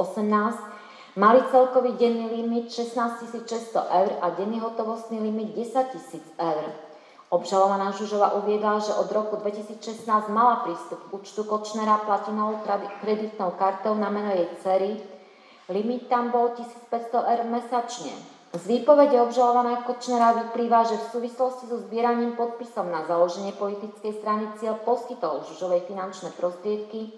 mali 1.19 1.43
celkový 1.51 1.91
denný 1.99 2.31
limit 2.39 2.71
16 2.71 3.19
600 3.35 3.83
eur 3.83 4.11
a 4.23 4.31
denný 4.39 4.63
hotovostný 4.63 5.19
limit 5.19 5.51
10 5.59 5.75
000 6.39 6.39
eur. 6.39 6.88
Obžalovaná 7.29 7.93
Žužova 7.93 8.41
uviedla, 8.41 8.81
že 8.81 8.89
od 8.97 9.05
roku 9.13 9.37
2016 9.37 10.09
mala 10.33 10.65
prístup 10.65 10.97
k 10.97 11.13
účtu 11.13 11.45
Kočnera 11.45 12.01
platinovou 12.01 12.65
kreditnou 13.05 13.53
kartou 13.53 13.93
na 13.93 14.09
meno 14.09 14.33
jej 14.33 14.49
dcery. 14.57 14.97
Limit 15.69 16.09
tam 16.09 16.33
bol 16.33 16.57
1500 16.57 16.89
eur 17.13 17.41
mesačne. 17.45 18.09
Z 18.57 18.65
výpovede 18.65 19.21
obžalovaného 19.21 19.85
Kočnera 19.85 20.33
vyplýva, 20.41 20.89
že 20.89 20.97
v 20.97 21.09
súvislosti 21.13 21.69
so 21.69 21.77
zbieraním 21.77 22.33
podpisom 22.33 22.89
na 22.89 23.05
založenie 23.05 23.53
politickej 23.53 24.17
strany 24.17 24.49
cieľ 24.57 24.81
poskytol 24.81 25.45
Žužovej 25.53 25.85
finančné 25.85 26.33
prostriedky 26.33 27.13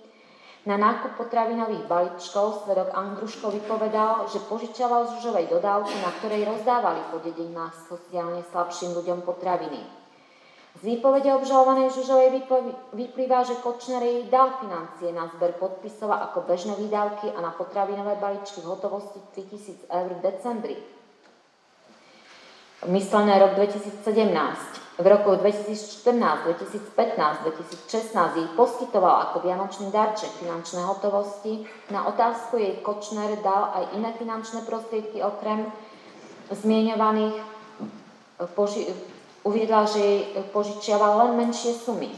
na 0.67 0.75
nákup 0.75 1.17
potravinových 1.17 1.87
balíčkov 1.87 2.67
svedok 2.67 2.91
Andruško 2.93 3.49
vypovedal, 3.49 4.27
že 4.27 4.43
požičaval 4.45 5.09
Žužovej 5.17 5.49
dodávku, 5.49 5.95
na 6.03 6.11
ktorej 6.19 6.51
rozdávali 6.51 6.99
po 7.09 7.17
dedinách 7.23 7.73
sociálne 7.87 8.43
slabším 8.51 8.93
ľuďom 8.93 9.23
potraviny. 9.23 10.00
Z 10.81 10.83
výpovede 10.89 11.29
obžalovanej 11.37 11.93
Žužovej 11.93 12.41
vyplýva, 12.97 13.45
že 13.45 13.61
Kočner 13.61 14.01
jej 14.01 14.25
dal 14.33 14.57
financie 14.57 15.13
na 15.13 15.29
zber 15.29 15.53
podpisov 15.61 16.09
ako 16.09 16.41
bežné 16.49 16.73
výdavky 16.73 17.29
a 17.29 17.37
na 17.37 17.53
potravinové 17.53 18.17
balíčky 18.17 18.65
v 18.65 18.73
hotovosti 18.73 19.21
3000 19.37 19.85
eur 19.93 20.09
v 20.17 20.23
decembri 20.25 20.77
myslené 22.87 23.39
rok 23.39 23.53
2017. 23.55 24.01
V 24.97 25.07
roku 25.07 25.35
2014, 25.35 26.43
2015, 26.45 27.37
2016 27.45 28.37
jej 28.37 28.47
poskytoval 28.57 29.21
ako 29.21 29.45
vianočný 29.45 29.89
darček 29.93 30.29
finančné 30.41 30.81
hotovosti. 30.85 31.65
Na 31.89 32.05
otázku 32.09 32.57
jej 32.57 32.81
Kočner 32.81 33.37
dal 33.41 33.69
aj 33.73 33.83
iné 33.97 34.13
finančné 34.17 34.61
prostriedky 34.65 35.21
okrem 35.21 35.65
zmienovaných. 36.49 37.37
Uviedla, 39.41 39.89
že 39.89 39.99
jej 39.99 40.19
požičiaval 40.53 41.25
len 41.25 41.31
menšie 41.41 41.73
sumy. 41.73 42.13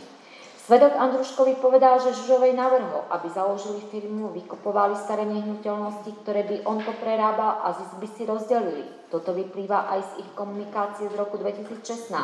Svedok 0.64 0.95
Andruškovi 0.95 1.60
povedal, 1.60 2.00
že 2.00 2.16
Žužovej 2.16 2.56
navrhol, 2.56 3.03
aby 3.11 3.27
založili 3.32 3.84
firmu, 3.92 4.32
vykupovali 4.32 4.95
staré 4.95 5.27
nehnuteľnosti, 5.27 6.08
ktoré 6.24 6.48
by 6.48 6.56
on 6.64 6.80
poprerábal 6.80 7.68
a 7.68 7.76
zisk 7.76 8.00
by 8.00 8.08
si 8.08 8.24
rozdelili. 8.24 8.88
Toto 9.11 9.35
vyplýva 9.35 9.92
aj 9.92 10.00
z 10.03 10.11
ich 10.24 10.30
komunikácie 10.40 11.11
z 11.11 11.16
roku 11.19 11.35
2016. 11.35 12.16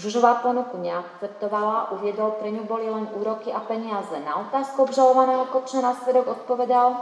Žužová 0.00 0.40
ponuku 0.40 0.80
neakceptovala, 0.80 1.92
uviedol, 2.00 2.40
pre 2.40 2.48
ňu 2.48 2.64
boli 2.64 2.88
len 2.88 3.12
úroky 3.12 3.52
a 3.52 3.60
peniaze. 3.60 4.16
Na 4.24 4.40
otázku 4.48 4.88
obžalovaného 4.88 5.52
Kočnera 5.52 5.92
svedok 6.00 6.32
odpovedal, 6.32 6.96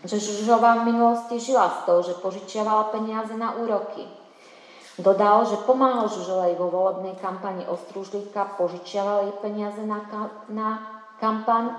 že 0.00 0.16
Žužová 0.16 0.80
v 0.80 0.96
minulosti 0.96 1.36
žila 1.40 1.68
z 1.72 1.78
toho, 1.84 2.00
že 2.00 2.20
požičiavala 2.24 2.88
peniaze 2.88 3.36
na 3.36 3.52
úroky. 3.58 4.25
Dodal, 4.96 5.44
že 5.44 5.60
pomáhal 5.68 6.08
Žužovej 6.08 6.56
vo 6.56 6.72
volebnej 6.72 7.20
kampani 7.20 7.68
Ostružlíka, 7.68 8.56
požičiaval 8.56 9.28
jej 9.28 9.34
peniaze 9.44 9.84
na, 9.84 10.00
ka- 10.08 10.32
na 10.48 10.68
kampaň. 11.20 11.76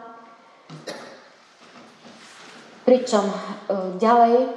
Pričom 2.85 3.25
e, 3.25 3.35
ďalej 3.97 4.53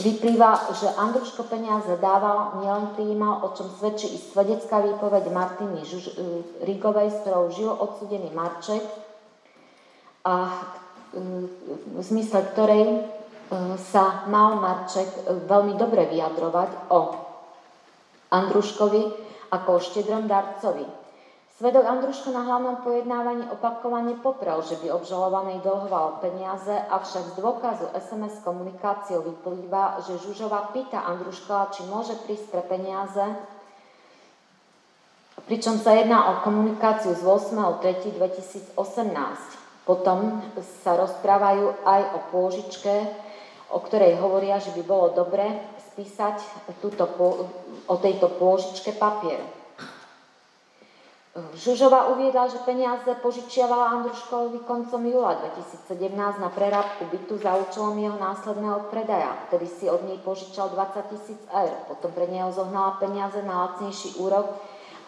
vyplýva, 0.00 0.72
že 0.80 0.88
Andruško 0.96 1.44
peniaze 1.44 1.92
dával, 2.00 2.64
nielen 2.64 2.96
prijímal, 2.96 3.44
o 3.44 3.52
čom 3.52 3.68
svedčí 3.68 4.16
i 4.16 4.18
svedecká 4.32 4.80
výpoveď 4.80 5.28
Martiny 5.28 5.84
Žuž- 5.84 6.16
e, 6.16 6.40
Rigovej, 6.64 7.12
s 7.12 7.20
ktorou 7.20 7.52
žil 7.52 7.68
odsudený 7.68 8.32
Marček 8.32 8.80
a 10.24 10.64
e, 11.12 11.20
v 11.84 12.00
zmysle 12.00 12.48
ktorej 12.56 12.96
e, 12.96 13.00
sa 13.76 14.24
mal 14.24 14.56
Marček 14.56 15.28
veľmi 15.44 15.76
dobre 15.76 16.08
vyjadrovať 16.08 16.70
o 16.96 17.25
Andruškovi 18.36 19.02
ako 19.48 19.68
o 19.76 19.80
štedrom 19.80 20.28
darcovi. 20.28 20.84
Svedok 21.56 21.88
Andruško 21.88 22.36
na 22.36 22.44
hlavnom 22.44 22.84
pojednávaní 22.84 23.48
opakovane 23.48 24.20
poprel, 24.20 24.60
že 24.60 24.76
by 24.76 24.92
obžalovaný 24.92 25.64
dlhoval 25.64 26.20
peniaze, 26.20 26.68
avšak 26.68 27.32
z 27.32 27.40
dôkazu 27.40 27.88
SMS 27.96 28.44
komunikáciou 28.44 29.24
vyplýva, 29.24 30.04
že 30.04 30.20
Žužova 30.20 30.76
pýta 30.76 31.00
Andruškova, 31.08 31.72
či 31.72 31.88
môže 31.88 32.12
prísť 32.28 32.52
pre 32.52 32.60
peniaze, 32.60 33.24
pričom 35.48 35.80
sa 35.80 35.96
jedná 35.96 36.28
o 36.36 36.44
komunikáciu 36.44 37.16
z 37.16 37.24
8.3.2018. 37.24 38.76
Potom 39.88 40.44
sa 40.84 40.92
rozprávajú 40.92 41.72
aj 41.88 42.02
o 42.04 42.18
pôžičke, 42.36 42.94
o 43.72 43.80
ktorej 43.80 44.20
hovoria, 44.20 44.60
že 44.60 44.76
by 44.76 44.82
bolo 44.84 45.16
dobre 45.16 45.46
spísať 45.96 46.36
túto, 46.84 47.08
o 47.88 47.96
tejto 47.96 48.28
pôžičke 48.36 48.92
papier. 49.00 49.40
Žužová 51.56 52.12
uviedla, 52.12 52.52
že 52.52 52.60
peniaze 52.68 53.08
požičiavala 53.20 54.00
Andruškovi 54.00 54.64
koncom 54.68 55.00
júla 55.04 55.40
2017 55.56 56.08
na 56.40 56.48
prerábku 56.52 57.08
bytu 57.08 57.40
za 57.40 57.56
účelom 57.60 57.96
jeho 57.96 58.16
následného 58.16 58.88
predaja, 58.92 59.36
ktorý 59.48 59.68
si 59.68 59.84
od 59.88 60.04
nej 60.04 60.20
požičal 60.20 60.72
20 60.72 61.12
tisíc 61.12 61.40
eur. 61.48 61.72
Potom 61.88 62.12
pre 62.12 62.28
neho 62.28 62.52
zohnala 62.52 63.00
peniaze 63.00 63.40
na 63.44 63.68
lacnejší 63.68 64.20
úrok 64.20 64.48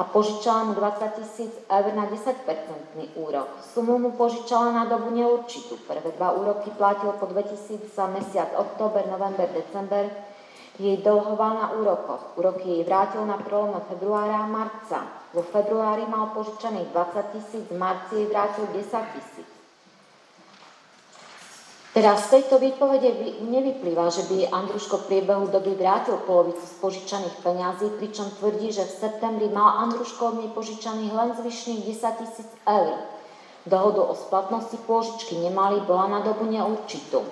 a 0.01 0.05
požičala 0.05 0.69
mu 0.69 0.73
20 0.77 1.21
tisíc 1.21 1.53
eur 1.65 1.93
na 1.97 2.05
10-percentný 2.09 3.13
úrok. 3.17 3.49
Sumu 3.65 3.97
mu 3.97 4.13
požičala 4.13 4.73
na 4.73 4.85
dobu 4.85 5.13
neurčitú. 5.17 5.81
Prvé 5.89 6.13
dva 6.17 6.37
úroky 6.37 6.69
platil 6.77 7.13
po 7.17 7.25
2000 7.25 7.89
za 7.89 8.05
mesiac 8.09 8.53
október, 8.53 9.09
november, 9.09 9.49
december 9.49 10.28
jej 10.79 10.97
dlhoval 11.03 11.53
na 11.59 11.67
úrokoch. 11.75 12.39
Úroky 12.39 12.71
jej 12.71 12.83
vrátil 12.87 13.27
na 13.27 13.37
prelome 13.37 13.83
februára 13.91 14.47
a 14.47 14.51
marca. 14.51 15.03
Vo 15.35 15.43
februári 15.43 16.07
mal 16.07 16.31
požičaných 16.33 16.95
20 16.95 17.35
tisíc, 17.35 17.65
v 17.67 17.77
marci 17.77 18.15
jej 18.15 18.27
vrátil 18.31 18.65
10 18.73 19.15
tisíc. 19.15 19.49
Teda 21.99 22.15
z 22.15 22.31
tejto 22.31 22.63
výpovede 22.63 23.11
nevyplýva, 23.43 24.07
že 24.07 24.23
by 24.31 24.55
Andruško 24.55 25.03
v 25.03 25.07
priebehu 25.11 25.51
doby 25.51 25.75
vrátil 25.75 26.15
polovicu 26.23 26.63
z 26.63 26.75
požičaných 26.79 27.43
peňazí, 27.43 27.91
pričom 27.99 28.31
tvrdí, 28.39 28.71
že 28.71 28.87
v 28.87 28.97
septembri 29.03 29.51
mal 29.51 29.83
Andruško 29.83 30.31
od 30.31 30.39
nej 30.39 30.51
požičaných 30.55 31.11
len 31.11 31.31
zvyšných 31.43 31.83
10 31.91 32.21
tisíc 32.23 32.51
eur. 32.71 33.03
Dohodu 33.67 34.07
o 34.07 34.15
splatnosti 34.15 34.79
pôžičky 34.87 35.43
nemali, 35.43 35.83
bola 35.83 36.07
na 36.07 36.21
dobu 36.23 36.47
neurčitú. 36.47 37.27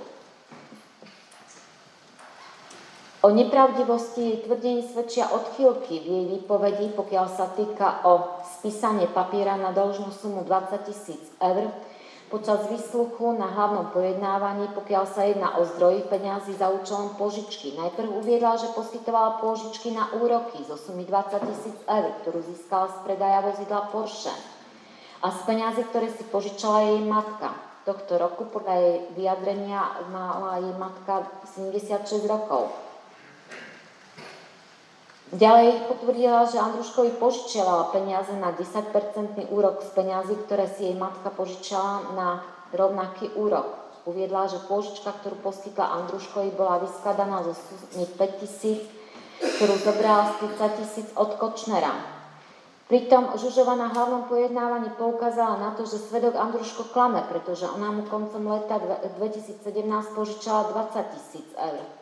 O 3.25 3.33
nepravdivosti 3.33 4.21
jej 4.21 4.37
tvrdení 4.45 4.85
svedčia 4.93 5.33
odchýlky 5.33 6.05
v 6.05 6.07
jej 6.07 6.25
výpovedi, 6.37 6.93
pokiaľ 6.93 7.27
sa 7.33 7.49
týka 7.49 8.05
o 8.05 8.45
spísanie 8.61 9.09
papiera 9.09 9.57
na 9.57 9.73
dlžnú 9.73 10.13
sumu 10.13 10.45
20 10.45 10.85
tisíc 10.85 11.25
eur, 11.41 11.73
počas 12.29 12.69
výsluchu 12.69 13.39
na 13.39 13.47
hlavnom 13.47 13.89
pojednávaní, 13.95 14.69
pokiaľ 14.77 15.05
sa 15.09 15.25
jedná 15.25 15.57
o 15.57 15.65
zdroji 15.65 16.05
peňazí 16.13 16.61
za 16.61 16.69
účelom 16.69 17.17
požičky. 17.17 17.73
Najprv 17.81 18.21
uviedla, 18.21 18.61
že 18.61 18.75
poskytovala 18.77 19.41
požičky 19.41 19.97
na 19.97 20.13
úroky 20.13 20.61
zo 20.69 20.77
sumy 20.77 21.09
20 21.09 21.41
tisíc 21.49 21.77
eur, 21.89 22.13
ktorú 22.21 22.45
získala 22.53 22.93
z 22.93 22.97
predaja 23.01 23.41
vozidla 23.49 23.89
Porsche. 23.95 24.35
a 25.25 25.33
z 25.33 25.39
peňazí, 25.49 25.83
ktoré 25.89 26.13
si 26.13 26.23
požičala 26.29 26.85
jej 26.85 27.01
matka. 27.01 27.49
Tohto 27.89 28.19
roku 28.19 28.45
podľa 28.51 28.75
jej 28.77 28.97
vyjadrenia 29.17 30.05
mala 30.13 30.61
jej 30.61 30.75
matka 30.77 31.25
76 31.57 32.29
rokov. 32.29 32.86
Ďalej 35.35 35.91
potvrdila, 35.91 36.47
že 36.47 36.63
Andruškovi 36.63 37.19
požičiavala 37.19 37.91
peniaze 37.91 38.31
na 38.39 38.55
10% 38.55 39.51
úrok 39.51 39.83
z 39.83 39.91
peňazí, 39.91 40.39
ktoré 40.47 40.71
si 40.71 40.87
jej 40.87 40.95
matka 40.95 41.35
požičala 41.35 42.15
na 42.15 42.29
rovnaký 42.71 43.35
úrok. 43.35 43.67
Uviedla, 44.07 44.47
že 44.47 44.63
pôžička, 44.71 45.11
ktorú 45.19 45.43
poskytla 45.43 45.99
Andruškovi, 45.99 46.55
bola 46.55 46.79
vyskladaná 46.79 47.43
zo 47.43 47.59
sumy 47.59 48.07
5 48.07 48.39
tisíc, 48.39 48.87
ktorú 49.43 49.75
zobrala 49.83 50.31
z 50.31 50.47
30 50.47 50.79
tisíc 50.79 51.09
od 51.19 51.35
Kočnera. 51.43 51.91
Pritom 52.87 53.35
Žužova 53.35 53.75
na 53.75 53.91
hlavnom 53.91 54.31
pojednávaní 54.31 54.95
poukázala 54.95 55.59
na 55.59 55.71
to, 55.75 55.91
že 55.91 56.07
svedok 56.07 56.39
Andruško 56.39 56.95
klame, 56.95 57.27
pretože 57.27 57.67
ona 57.67 57.91
mu 57.91 58.07
koncom 58.07 58.47
leta 58.47 58.79
2017 58.79 59.59
požičala 60.15 60.71
20 60.71 61.19
tisíc 61.19 61.51
eur. 61.59 61.96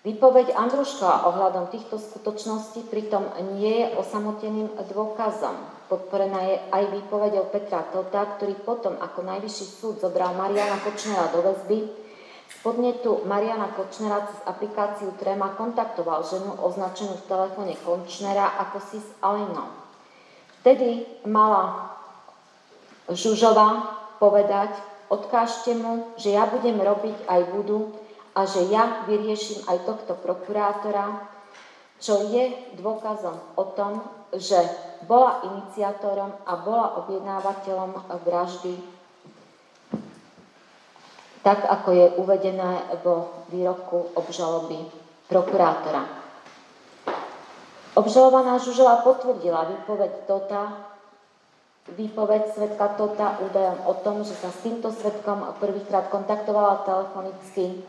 Výpoveď 0.00 0.56
Andruška 0.56 1.28
ohľadom 1.28 1.68
týchto 1.68 2.00
skutočností 2.00 2.88
pritom 2.88 3.20
nie 3.60 3.84
je 3.84 4.00
osamoteným 4.00 4.72
dôkazom. 4.88 5.52
Podporená 5.92 6.40
je 6.40 6.56
aj 6.72 6.84
výpovedou 6.88 7.52
Petra 7.52 7.84
Tota, 7.92 8.24
ktorý 8.32 8.56
potom 8.64 8.96
ako 8.96 9.20
najvyšší 9.28 9.66
súd 9.68 10.00
zobral 10.00 10.32
Mariana 10.32 10.80
Kočnera 10.80 11.28
do 11.28 11.44
väzby. 11.44 11.84
Z 12.48 12.56
podnetu 12.64 13.28
Mariana 13.28 13.76
Kočnera 13.76 14.24
cez 14.24 14.40
aplikáciu 14.48 15.12
Trema 15.20 15.52
kontaktoval 15.52 16.24
ženu 16.24 16.56
označenú 16.64 17.20
v 17.20 17.28
telefóne 17.28 17.76
Kočnera 17.84 18.56
ako 18.56 18.80
Sis 18.80 19.04
Alinou. 19.20 19.68
Vtedy 20.64 21.04
mala 21.28 21.92
Žužova 23.04 24.00
povedať, 24.16 24.72
odkážte 25.12 25.76
mu, 25.76 26.16
že 26.16 26.32
ja 26.32 26.48
budem 26.48 26.80
robiť 26.80 27.28
aj 27.28 27.40
budu, 27.52 27.92
a 28.40 28.48
že 28.48 28.72
ja 28.72 29.04
vyrieším 29.04 29.68
aj 29.68 29.84
tohto 29.84 30.16
prokurátora, 30.16 31.28
čo 32.00 32.32
je 32.32 32.56
dôkazom 32.80 33.36
o 33.60 33.64
tom, 33.76 34.00
že 34.32 34.56
bola 35.04 35.44
iniciátorom 35.44 36.32
a 36.48 36.56
bola 36.56 37.04
objednávateľom 37.04 38.00
vraždy, 38.24 38.80
tak 41.44 41.68
ako 41.68 41.88
je 41.92 42.06
uvedené 42.16 42.80
vo 43.04 43.44
výroku 43.52 44.16
obžaloby 44.16 44.88
prokurátora. 45.28 46.08
Obžalovaná 47.92 48.56
Žužová 48.56 49.04
potvrdila 49.04 49.68
výpoveď 49.68 50.24
Tota, 50.24 50.88
výpoveď 51.92 52.56
svetka 52.56 52.96
Tota 52.96 53.36
údajom 53.44 53.84
o 53.84 53.94
tom, 54.00 54.24
že 54.24 54.32
sa 54.32 54.48
s 54.48 54.64
týmto 54.64 54.88
svetkom 54.88 55.44
prvýkrát 55.60 56.08
kontaktovala 56.08 56.88
telefonicky 56.88 57.84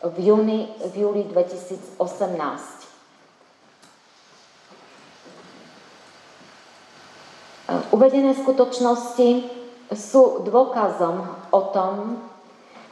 v 0.00 0.16
júni, 0.20 0.68
v 0.80 0.94
júli 0.96 1.22
2018. 1.28 2.00
Uvedené 7.90 8.32
skutočnosti 8.34 9.28
sú 9.92 10.42
dôkazom 10.46 11.22
o 11.52 11.60
tom, 11.70 12.18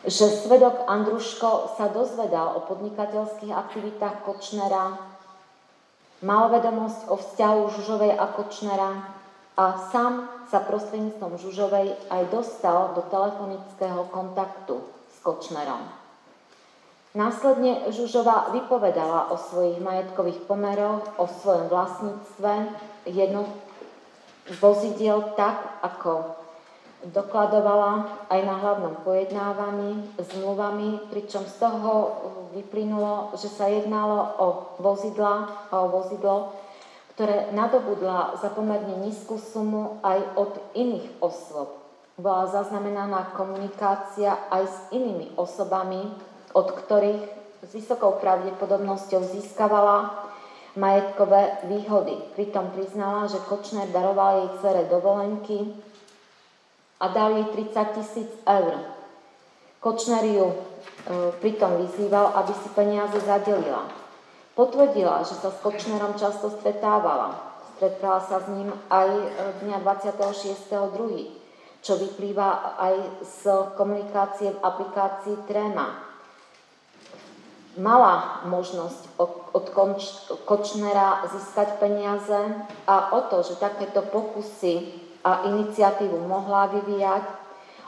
že 0.07 0.31
svedok 0.31 0.87
Andruško 0.87 1.75
sa 1.75 1.91
dozvedal 1.91 2.55
o 2.55 2.65
podnikateľských 2.69 3.51
aktivitách 3.51 4.23
Kočnera, 4.23 4.95
mal 6.23 6.51
vedomosť 6.53 7.01
o 7.11 7.17
vzťahu 7.19 7.61
Žužovej 7.79 8.13
a 8.15 8.27
Kočnera 8.31 8.91
a 9.59 9.65
sám 9.91 10.29
sa 10.47 10.63
prostredníctvom 10.63 11.41
Žužovej 11.43 11.95
aj 12.11 12.23
dostal 12.31 12.95
do 12.95 13.03
telefonického 13.11 14.07
kontaktu 14.15 14.79
s 15.11 15.17
Kočnerom. 15.23 15.98
Následne 17.17 17.89
Žužová 17.89 18.53
vypovedala 18.53 19.33
o 19.33 19.41
svojich 19.41 19.81
majetkových 19.81 20.45
pomeroch, 20.45 21.09
o 21.17 21.25
svojom 21.25 21.73
vlastníctve 21.73 22.53
jedno 23.09 23.49
vozidiel 24.61 25.33
tak, 25.33 25.81
ako 25.81 26.37
dokladovala 27.05 28.09
aj 28.29 28.41
na 28.43 28.55
hlavnom 28.59 28.95
pojednávaní 29.07 30.05
zmluvami, 30.19 31.09
pričom 31.09 31.47
z 31.47 31.55
toho 31.63 31.93
vyplynulo, 32.53 33.33
že 33.39 33.49
sa 33.49 33.71
jednalo 33.71 34.19
o, 34.37 34.47
vozidla, 34.83 35.49
o 35.71 35.89
vozidlo, 35.89 36.53
ktoré 37.15 37.55
nadobudla 37.55 38.37
za 38.43 38.51
pomerne 38.51 38.99
nízku 39.01 39.39
sumu 39.39 40.03
aj 40.03 40.19
od 40.37 40.53
iných 40.75 41.23
osôb. 41.23 41.71
Bola 42.19 42.51
zaznamenaná 42.51 43.31
komunikácia 43.33 44.35
aj 44.51 44.63
s 44.67 44.79
inými 44.91 45.39
osobami, 45.39 46.03
od 46.53 46.73
ktorých 46.73 47.39
s 47.65 47.71
vysokou 47.75 48.23
pravdepodobnosťou 48.23 49.35
získavala 49.35 50.29
majetkové 50.79 51.67
výhody. 51.67 52.15
Pritom 52.39 52.71
priznala, 52.71 53.27
že 53.27 53.43
Kočner 53.51 53.91
daroval 53.91 54.47
jej 54.47 54.51
cere 54.63 54.83
dovolenky 54.87 55.75
a 57.03 57.11
dal 57.11 57.35
jej 57.35 57.47
30 57.75 57.99
tisíc 57.99 58.31
eur. 58.47 58.95
Kočner 59.83 60.23
ju 60.23 60.47
e, 60.51 60.57
pritom 61.43 61.83
vyzýval, 61.83 62.35
aby 62.35 62.53
si 62.55 62.69
peniaze 62.75 63.19
zadelila. 63.23 63.91
Potvrdila, 64.55 65.23
že 65.23 65.39
sa 65.39 65.51
s 65.51 65.59
Kočnerom 65.63 66.19
často 66.19 66.51
stretávala. 66.51 67.59
Stretala 67.79 68.19
sa 68.23 68.43
s 68.43 68.47
ním 68.51 68.71
aj 68.91 69.11
e, 69.11 69.27
dňa 69.67 69.83
26.2., 69.83 71.79
čo 71.79 71.95
vyplýva 71.95 72.75
aj 72.75 72.95
z 73.23 73.43
komunikácie 73.79 74.51
v 74.51 74.63
aplikácii 74.63 75.47
Trema 75.47 76.08
mala 77.79 78.43
možnosť 78.51 79.17
od 79.55 79.67
Kočnera 80.45 81.25
získať 81.31 81.79
peniaze 81.79 82.39
a 82.85 83.15
o 83.15 83.21
to, 83.31 83.47
že 83.47 83.63
takéto 83.63 84.03
pokusy 84.03 85.07
a 85.23 85.47
iniciatívu 85.51 86.19
mohla 86.27 86.67
vyvíjať, 86.75 87.25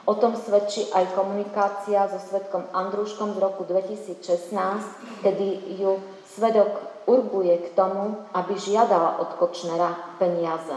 o 0.07 0.13
tom 0.15 0.33
svedčí 0.35 0.89
aj 0.91 1.13
komunikácia 1.13 2.07
so 2.09 2.17
svedkom 2.17 2.65
Andruškom 2.73 3.35
z 3.35 3.37
roku 3.37 3.63
2016, 3.67 5.23
kedy 5.23 5.77
ju 5.77 6.01
svedok 6.25 6.71
urbuje 7.05 7.57
k 7.57 7.67
tomu, 7.75 8.23
aby 8.33 8.55
žiadala 8.55 9.19
od 9.19 9.35
Kočnera 9.37 10.17
peniaze. 10.17 10.75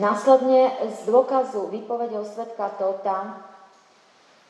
Následne 0.00 0.72
z 0.88 0.98
dôkazu 1.04 1.68
výpovedou 1.68 2.24
svedka 2.24 2.72
Tota 2.80 3.51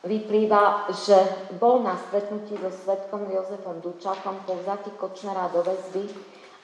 vyplýva, 0.02 0.90
že 0.90 1.14
bol 1.62 1.82
na 1.82 1.94
stretnutí 1.94 2.58
so 2.58 2.70
svetkom 2.70 3.30
Jozefom 3.30 3.78
Dučakom 3.78 4.42
povzatý 4.42 4.90
Kočnera 4.98 5.46
do 5.54 5.62
väzby 5.62 6.10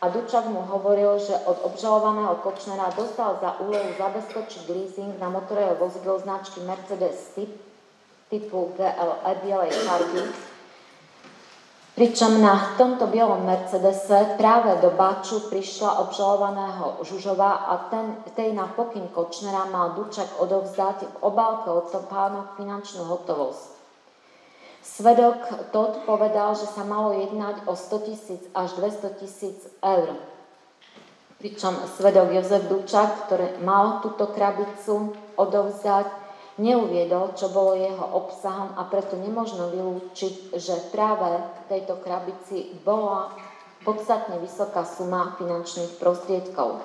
a 0.02 0.10
Dučak 0.10 0.46
mu 0.50 0.62
hovoril, 0.62 1.18
že 1.18 1.38
od 1.46 1.62
obžalovaného 1.70 2.38
Kočnera 2.42 2.90
dostal 2.94 3.38
za 3.38 3.58
úlohu 3.62 3.90
zabezpečiť 3.98 4.62
leasing 4.70 5.14
na 5.22 5.30
motorové 5.30 5.74
vozidlo 5.78 6.18
značky 6.18 6.62
Mercedes 6.66 7.34
typ, 7.34 7.50
typu 8.30 8.74
GLE 8.74 9.32
bielej 9.42 9.70
farby 9.86 10.22
Pričom 11.98 12.38
na 12.38 12.78
tomto 12.78 13.10
bielom 13.10 13.42
Mercedese 13.42 14.38
práve 14.38 14.70
do 14.78 14.94
Báču 14.94 15.50
prišla 15.50 16.06
obžalovaného 16.06 17.02
Žužova 17.02 17.74
a 17.74 17.90
ten, 17.90 18.14
tej 18.38 18.54
na 18.54 18.70
pokyn 18.70 19.10
Kočnera 19.10 19.66
mal 19.66 19.98
Dučak 19.98 20.30
odovzdať 20.38 21.10
v 21.10 21.14
obálke 21.26 21.66
od 21.66 21.90
topánok 21.90 22.54
finančnú 22.54 23.02
hotovosť. 23.02 23.74
Svedok 24.78 25.42
Todd 25.74 26.06
povedal, 26.06 26.54
že 26.54 26.70
sa 26.70 26.86
malo 26.86 27.18
jednať 27.18 27.66
o 27.66 27.74
100 27.74 28.06
tisíc 28.06 28.42
až 28.54 28.78
200 28.78 29.18
tisíc 29.18 29.58
eur. 29.82 30.14
Pričom 31.42 31.74
svedok 31.98 32.30
Jozef 32.30 32.62
Dučak, 32.70 33.26
ktorý 33.26 33.58
mal 33.66 34.06
túto 34.06 34.30
krabicu 34.30 35.18
odovzdať, 35.34 36.27
neuviedol, 36.58 37.38
čo 37.38 37.48
bolo 37.54 37.78
jeho 37.78 38.02
obsahom 38.18 38.74
a 38.74 38.84
preto 38.90 39.14
nemožno 39.14 39.70
vylúčiť, 39.70 40.58
že 40.58 40.90
práve 40.90 41.38
v 41.38 41.62
tejto 41.70 42.02
krabici 42.02 42.76
bola 42.82 43.32
podstatne 43.86 44.42
vysoká 44.42 44.82
suma 44.82 45.38
finančných 45.38 45.96
prostriedkov. 46.02 46.82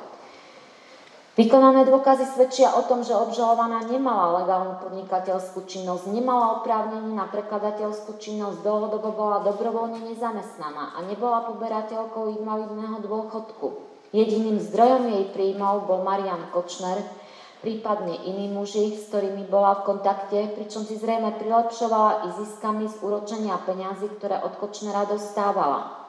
Vykonané 1.33 1.89
dôkazy 1.89 2.29
svedčia 2.29 2.77
o 2.77 2.85
tom, 2.85 3.01
že 3.01 3.17
obžalovaná 3.17 3.89
nemala 3.89 4.45
legálnu 4.45 4.77
podnikateľskú 4.85 5.65
činnosť, 5.65 6.13
nemala 6.13 6.61
oprávnenie 6.61 7.17
na 7.17 7.25
prekladateľskú 7.25 8.21
činnosť, 8.21 8.61
dlhodobo 8.61 9.09
bola 9.17 9.41
dobrovoľne 9.41 10.13
nezamestnaná 10.13 10.93
a 10.93 11.01
nebola 11.09 11.41
poberateľkou 11.49 12.37
invalidného 12.37 13.01
dôchodku. 13.01 13.81
Jediným 14.13 14.61
zdrojom 14.61 15.09
jej 15.09 15.25
príjmov 15.33 15.89
bol 15.89 16.05
Marian 16.05 16.53
Kočner, 16.53 17.01
prípadne 17.63 18.19
iní 18.27 18.51
muži, 18.51 18.99
s 18.99 19.07
ktorými 19.07 19.47
bola 19.47 19.79
v 19.79 19.95
kontakte, 19.95 20.51
pričom 20.51 20.83
si 20.83 20.99
zrejme 20.99 21.39
prilepšovala 21.39 22.27
i 22.27 22.43
ziskami 22.43 22.91
z 22.91 22.99
úročenia 22.99 23.55
peňazí, 23.63 24.11
ktoré 24.19 24.43
od 24.43 24.59
Kočnera 24.59 25.07
dostávala. 25.07 26.03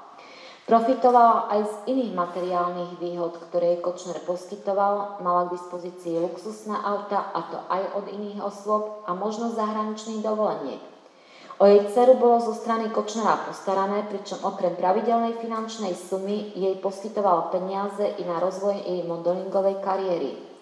Profitovala 0.64 1.52
aj 1.52 1.60
z 1.62 1.74
iných 1.92 2.12
materiálnych 2.16 2.96
výhod, 2.96 3.36
ktoré 3.46 3.76
jej 3.76 3.80
Kočner 3.84 4.18
poskytoval. 4.24 5.20
Mala 5.22 5.46
k 5.46 5.60
dispozícii 5.60 6.18
luxusné 6.18 6.74
auta, 6.74 7.30
a 7.30 7.40
to 7.52 7.58
aj 7.70 7.82
od 8.02 8.08
iných 8.10 8.40
osôb, 8.40 9.04
a 9.06 9.14
možnosť 9.14 9.60
zahraničných 9.60 10.24
dovoleniek. 10.24 10.82
O 11.60 11.70
jej 11.70 11.86
dceru 11.86 12.18
bolo 12.18 12.42
zo 12.42 12.56
strany 12.56 12.90
Kočnera 12.90 13.44
postarané, 13.46 14.08
pričom 14.10 14.42
okrem 14.42 14.74
pravidelnej 14.74 15.38
finančnej 15.38 15.94
sumy 15.94 16.50
jej 16.56 16.74
poskytoval 16.82 17.54
peniaze 17.54 18.16
i 18.18 18.26
na 18.26 18.42
rozvoj 18.42 18.88
jej 18.88 19.06
modelingovej 19.06 19.78
kariéry. 19.84 20.53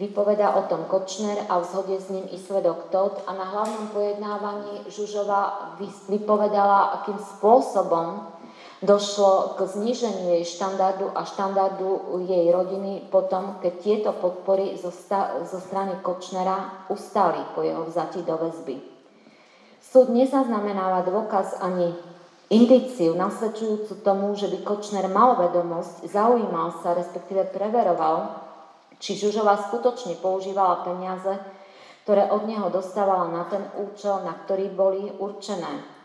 Vypovedá 0.00 0.56
o 0.56 0.64
tom 0.64 0.88
Kočner 0.88 1.44
a 1.44 1.60
v 1.60 1.68
zhode 1.68 2.00
s 2.00 2.08
ním 2.08 2.24
i 2.32 2.40
svedok 2.40 2.88
Todd 2.88 3.20
a 3.28 3.36
na 3.36 3.44
hlavnom 3.44 3.92
pojednávaní 3.92 4.88
Žužova 4.88 5.76
vypovedala, 6.08 7.04
akým 7.04 7.20
spôsobom 7.20 8.32
Došlo 8.80 9.60
k 9.60 9.68
zniženiu 9.76 10.40
jej 10.40 10.56
štandardu 10.56 11.12
a 11.12 11.28
štandardu 11.28 12.16
jej 12.24 12.48
rodiny 12.48 13.12
potom, 13.12 13.60
keď 13.60 13.72
tieto 13.76 14.10
podpory 14.16 14.72
zo, 14.80 14.88
sta- 14.88 15.36
zo 15.44 15.60
strany 15.60 16.00
Kočnera 16.00 16.88
ustali 16.88 17.44
po 17.52 17.60
jeho 17.60 17.84
vzati 17.84 18.24
do 18.24 18.40
väzby. 18.40 18.80
Súd 19.84 20.08
nezaznamenáva 20.16 21.04
dôkaz 21.04 21.60
ani 21.60 21.92
indiciu 22.48 23.12
nasvedčujúcu 23.20 24.00
tomu, 24.00 24.32
že 24.32 24.48
by 24.48 24.64
Kočner 24.64 25.12
mal 25.12 25.36
vedomosť, 25.36 26.08
zaujímal 26.08 26.80
sa, 26.80 26.96
respektíve 26.96 27.52
preveroval, 27.52 28.48
či 29.00 29.16
Žužová 29.16 29.56
skutočne 29.66 30.20
používala 30.20 30.84
peniaze, 30.84 31.40
ktoré 32.04 32.28
od 32.28 32.44
neho 32.44 32.68
dostávala 32.68 33.32
na 33.32 33.48
ten 33.48 33.64
účel, 33.80 34.20
na 34.22 34.36
ktorý 34.44 34.68
boli 34.70 35.08
určené. 35.16 36.00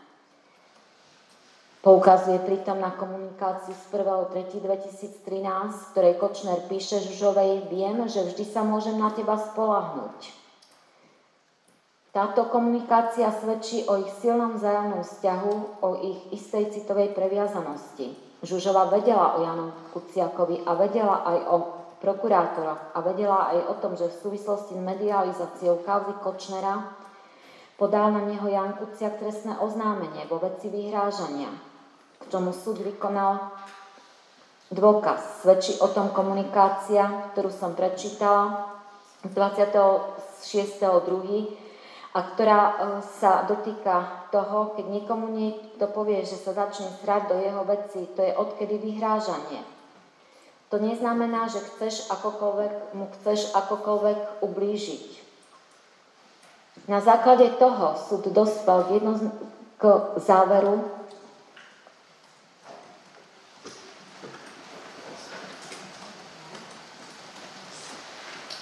Poukazuje 1.84 2.42
pritom 2.42 2.82
na 2.82 2.90
komunikáciu 2.98 3.70
z 3.70 3.84
1.3.2013, 3.94 5.22
v 5.70 5.88
ktorej 5.94 6.14
Kočner 6.18 6.58
píše 6.66 6.98
Žužovej, 6.98 7.70
viem, 7.70 8.02
že 8.10 8.26
vždy 8.26 8.42
sa 8.42 8.66
môžem 8.66 8.98
na 8.98 9.14
teba 9.14 9.38
spolahnúť. 9.38 10.34
Táto 12.10 12.48
komunikácia 12.48 13.28
svedčí 13.28 13.84
o 13.86 14.02
ich 14.02 14.10
silnom 14.18 14.56
vzájomnom 14.56 15.04
vzťahu, 15.04 15.54
o 15.84 15.88
ich 16.00 16.20
istej 16.32 16.72
citovej 16.74 17.12
previazanosti. 17.12 18.16
Žužova 18.40 18.88
vedela 18.88 19.36
o 19.36 19.44
Janu 19.44 19.68
Kuciakovi 19.92 20.64
a 20.64 20.74
vedela 20.80 21.22
aj 21.22 21.38
o 21.44 21.56
prokurátoroch 21.98 22.92
a 22.92 22.98
vedela 23.00 23.48
aj 23.52 23.58
o 23.70 23.74
tom, 23.80 23.92
že 23.96 24.12
v 24.12 24.20
súvislosti 24.20 24.76
s 24.76 24.82
medializáciou 24.82 25.80
kauzy 25.84 26.12
Kočnera 26.20 26.92
podal 27.80 28.12
na 28.12 28.24
neho 28.24 28.48
Jan 28.48 28.76
Kuciak 28.76 29.20
trestné 29.20 29.56
oznámenie 29.60 30.28
vo 30.28 30.40
veci 30.40 30.68
vyhrážania 30.68 31.48
k 32.26 32.32
čomu 32.32 32.50
súd 32.50 32.82
vykonal 32.82 33.38
dôkaz. 34.72 35.44
Svedčí 35.46 35.78
o 35.78 35.86
tom 35.94 36.10
komunikácia, 36.10 37.30
ktorú 37.32 37.50
som 37.54 37.78
prečítala 37.78 38.74
z 39.22 39.30
26.2. 39.30 40.98
a 42.16 42.20
ktorá 42.32 42.58
e, 42.58 42.72
sa 43.20 43.44
dotýka 43.46 44.26
toho, 44.32 44.72
keď 44.74 44.86
niekomu 44.88 45.28
niekto 45.30 45.86
povie, 45.92 46.24
že 46.26 46.36
sa 46.40 46.56
začne 46.56 46.88
srať 47.04 47.28
do 47.30 47.36
jeho 47.38 47.62
veci, 47.68 48.08
to 48.16 48.24
je 48.24 48.32
odkedy 48.34 48.78
vyhrážanie. 48.80 49.75
To 50.76 50.84
neznamená, 50.84 51.48
že 51.48 51.64
chceš 51.64 52.04
akokoľvek, 52.12 52.92
mu 52.92 53.08
chceš 53.16 53.48
akokoľvek 53.56 54.44
ublížiť. 54.44 55.08
Na 56.84 57.00
základe 57.00 57.48
toho 57.56 57.96
súd 57.96 58.28
dospel 58.28 58.84
k, 58.84 58.88
jedno, 59.00 59.16
k 59.80 59.84
záveru, 60.20 60.84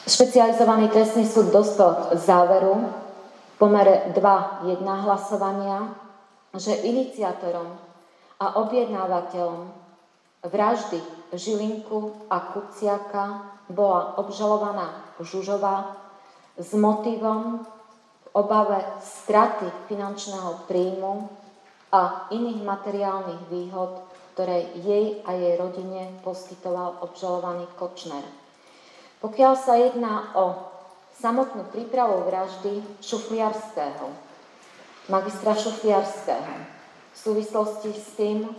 Špecializovaný 0.06 0.94
trestný 0.94 1.26
súd 1.26 1.50
dospel 1.50 2.14
k 2.14 2.22
záveru 2.22 2.78
v 2.78 3.54
pomere 3.58 4.14
2-1 4.14 4.86
hlasovania, 4.86 5.90
že 6.54 6.78
iniciátorom 6.78 7.74
a 8.38 8.62
objednávateľom 8.62 9.66
vraždy 10.46 11.23
Žilinku 11.34 12.30
a 12.30 12.54
Kuciaka 12.54 13.54
bola 13.68 14.18
obžalovaná 14.20 15.14
Žužová 15.20 15.96
s 16.58 16.70
motivom 16.74 17.64
v 18.24 18.26
obave 18.34 18.82
straty 19.02 19.66
finančného 19.90 20.66
príjmu 20.66 21.30
a 21.94 22.26
iných 22.34 22.60
materiálnych 22.66 23.42
výhod, 23.50 24.02
ktoré 24.34 24.74
jej 24.82 25.22
a 25.22 25.34
jej 25.38 25.54
rodine 25.54 26.10
poskytoval 26.26 27.02
obžalovaný 27.06 27.70
Kočner. 27.78 28.26
Pokiaľ 29.22 29.54
sa 29.54 29.78
jedná 29.78 30.34
o 30.34 30.74
samotnú 31.14 31.70
prípravu 31.70 32.26
vraždy 32.26 32.82
Šufliarského, 32.98 34.10
magistra 35.06 35.54
Šufliarského, 35.54 36.54
v 37.14 37.16
súvislosti 37.16 37.94
s 37.94 38.18
tým 38.18 38.50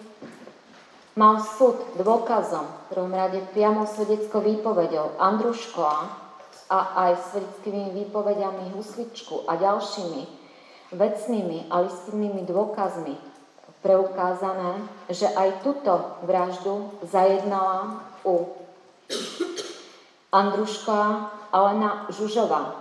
mal 1.15 1.39
súd 1.39 1.79
dôkazom, 1.95 2.67
v 2.67 2.85
prvom 2.91 3.13
rade 3.15 3.39
priamo 3.55 3.87
svedeckou 3.87 4.43
výpovedou 4.43 5.15
Andruškoa 5.15 5.97
a 6.67 6.79
aj 7.07 7.31
svedeckými 7.31 7.95
výpovediami 8.03 8.75
Husličku 8.75 9.47
a 9.47 9.55
ďalšími 9.55 10.21
vecnými 10.91 11.71
a 11.71 11.75
listinnými 11.87 12.43
dôkazmi 12.43 13.15
preukázané, 13.79 14.81
že 15.07 15.29
aj 15.31 15.61
túto 15.63 16.19
vraždu 16.25 16.91
zajednala 17.05 18.01
u 18.25 18.49
Andruška 20.35 21.31
Alena 21.53 22.11
Žužová. 22.11 22.75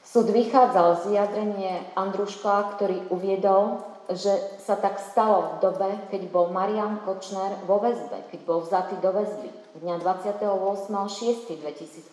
Súd 0.00 0.32
vychádzal 0.32 0.88
z 0.96 1.12
vyjadrenie 1.12 1.74
Andruška, 1.92 2.78
ktorý 2.78 3.10
uviedol, 3.12 3.84
že 4.08 4.40
sa 4.64 4.80
tak 4.80 4.96
stalo 5.00 5.60
v 5.60 5.68
dobe, 5.68 5.88
keď 6.08 6.32
bol 6.32 6.48
Marian 6.48 7.04
Kočner 7.04 7.52
vo 7.68 7.76
väzbe, 7.76 8.24
keď 8.32 8.40
bol 8.48 8.64
vzatý 8.64 8.96
do 9.04 9.12
väzby 9.12 9.52
dňa 9.78 10.02
28.6.2018. 10.02 12.10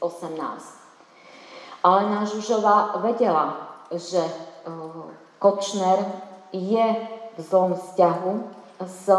Alena 1.86 2.26
Žužová 2.26 2.98
vedela, 3.02 3.58
že 3.94 4.22
e, 4.22 4.32
Kočner 5.40 6.00
je 6.54 7.08
v 7.36 7.42
zlom 7.42 7.76
vzťahu 7.78 8.32
s 8.86 9.10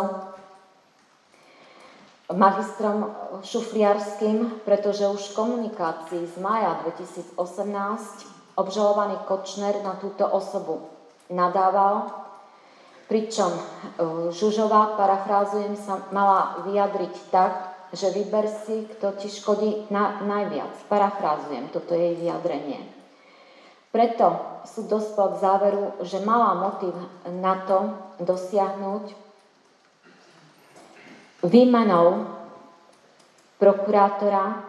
magistrom 2.32 3.14
Šufliarským, 3.46 4.50
pretože 4.66 5.06
už 5.06 5.30
v 5.30 5.36
komunikácii 5.38 6.26
z 6.26 6.36
maja 6.42 6.82
2018 6.84 7.38
obžalovaný 8.58 9.16
Kočner 9.28 9.78
na 9.86 9.94
túto 10.00 10.26
osobu 10.26 10.82
nadával, 11.30 12.25
pričom 13.06 13.50
e, 13.54 13.62
Žužová, 14.34 14.98
parafrázujem 14.98 15.78
sa, 15.78 16.02
mala 16.10 16.62
vyjadriť 16.66 17.14
tak, 17.30 17.52
že 17.94 18.10
vyber 18.10 18.50
si, 18.66 18.86
kto 18.96 19.14
ti 19.16 19.30
škodí 19.30 19.86
na, 19.94 20.20
najviac. 20.26 20.74
Parafrázujem 20.90 21.70
toto 21.70 21.94
jej 21.94 22.18
vyjadrenie. 22.18 22.82
Preto 23.94 24.60
sú 24.68 24.84
dospel 24.90 25.32
k 25.32 25.40
záveru, 25.40 25.84
že 26.04 26.20
mala 26.20 26.52
motiv 26.58 26.92
na 27.30 27.64
to 27.64 27.96
dosiahnuť 28.20 29.14
výmenou 31.46 32.28
prokurátora 33.56 34.66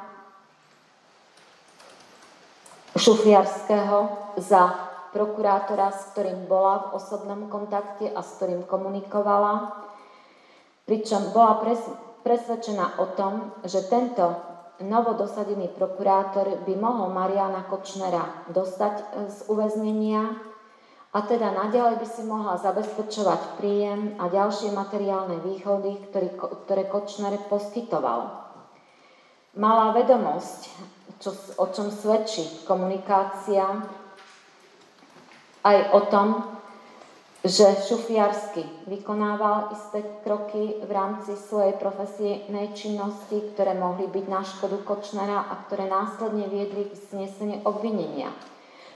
Šufliarského 2.95 4.09
za 4.39 4.86
prokurátora, 5.17 5.89
s 5.89 6.13
ktorým 6.13 6.45
bola 6.45 6.93
v 6.93 7.01
osobnom 7.01 7.49
kontakte 7.49 8.05
a 8.13 8.21
s 8.21 8.37
ktorým 8.37 8.69
komunikovala, 8.69 9.73
pričom 10.85 11.33
bola 11.33 11.57
presvedčená 12.21 13.01
o 13.01 13.17
tom, 13.17 13.57
že 13.65 13.89
tento 13.89 14.37
novodosadený 14.77 15.73
prokurátor 15.73 16.61
by 16.61 16.73
mohol 16.77 17.09
Mariana 17.09 17.65
Kočnera 17.65 18.45
dostať 18.53 19.25
z 19.25 19.37
uväznenia 19.49 20.37
a 21.17 21.19
teda 21.25 21.49
naďalej 21.49 21.97
by 21.97 22.07
si 22.07 22.21
mohla 22.21 22.61
zabezpečovať 22.61 23.57
príjem 23.57 24.21
a 24.21 24.29
ďalšie 24.29 24.69
materiálne 24.77 25.41
výhody, 25.41 25.97
ktorý, 26.05 26.29
ktoré 26.37 26.85
Kočner 26.85 27.41
poskytoval. 27.49 28.45
Mala 29.57 29.97
vedomosť, 29.97 30.69
čo, 31.17 31.33
o 31.57 31.65
čom 31.73 31.89
svedčí 31.89 32.45
komunikácia, 32.69 33.65
aj 35.67 35.77
o 35.91 36.01
tom, 36.07 36.27
že 37.43 37.67
Šufiarsky 37.87 38.63
vykonával 38.87 39.75
isté 39.75 40.03
kroky 40.23 40.79
v 40.83 40.91
rámci 40.91 41.35
svojej 41.35 41.75
profesijnej 41.75 42.71
činnosti, 42.75 43.39
ktoré 43.53 43.75
mohli 43.75 44.07
byť 44.07 44.25
na 44.27 44.41
škodu 44.43 44.79
Kočnera 44.83 45.47
a 45.47 45.53
ktoré 45.67 45.87
následne 45.91 46.47
viedli 46.47 46.87
k 46.87 46.93
zneseniu 47.11 47.63
obvinenia. 47.67 48.31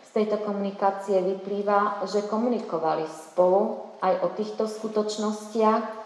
Z 0.08 0.20
tejto 0.20 0.44
komunikácie 0.44 1.24
vyplýva, 1.24 2.04
že 2.08 2.28
komunikovali 2.28 3.08
spolu 3.08 3.88
aj 4.04 4.14
o 4.26 4.28
týchto 4.36 4.68
skutočnostiach 4.68 6.02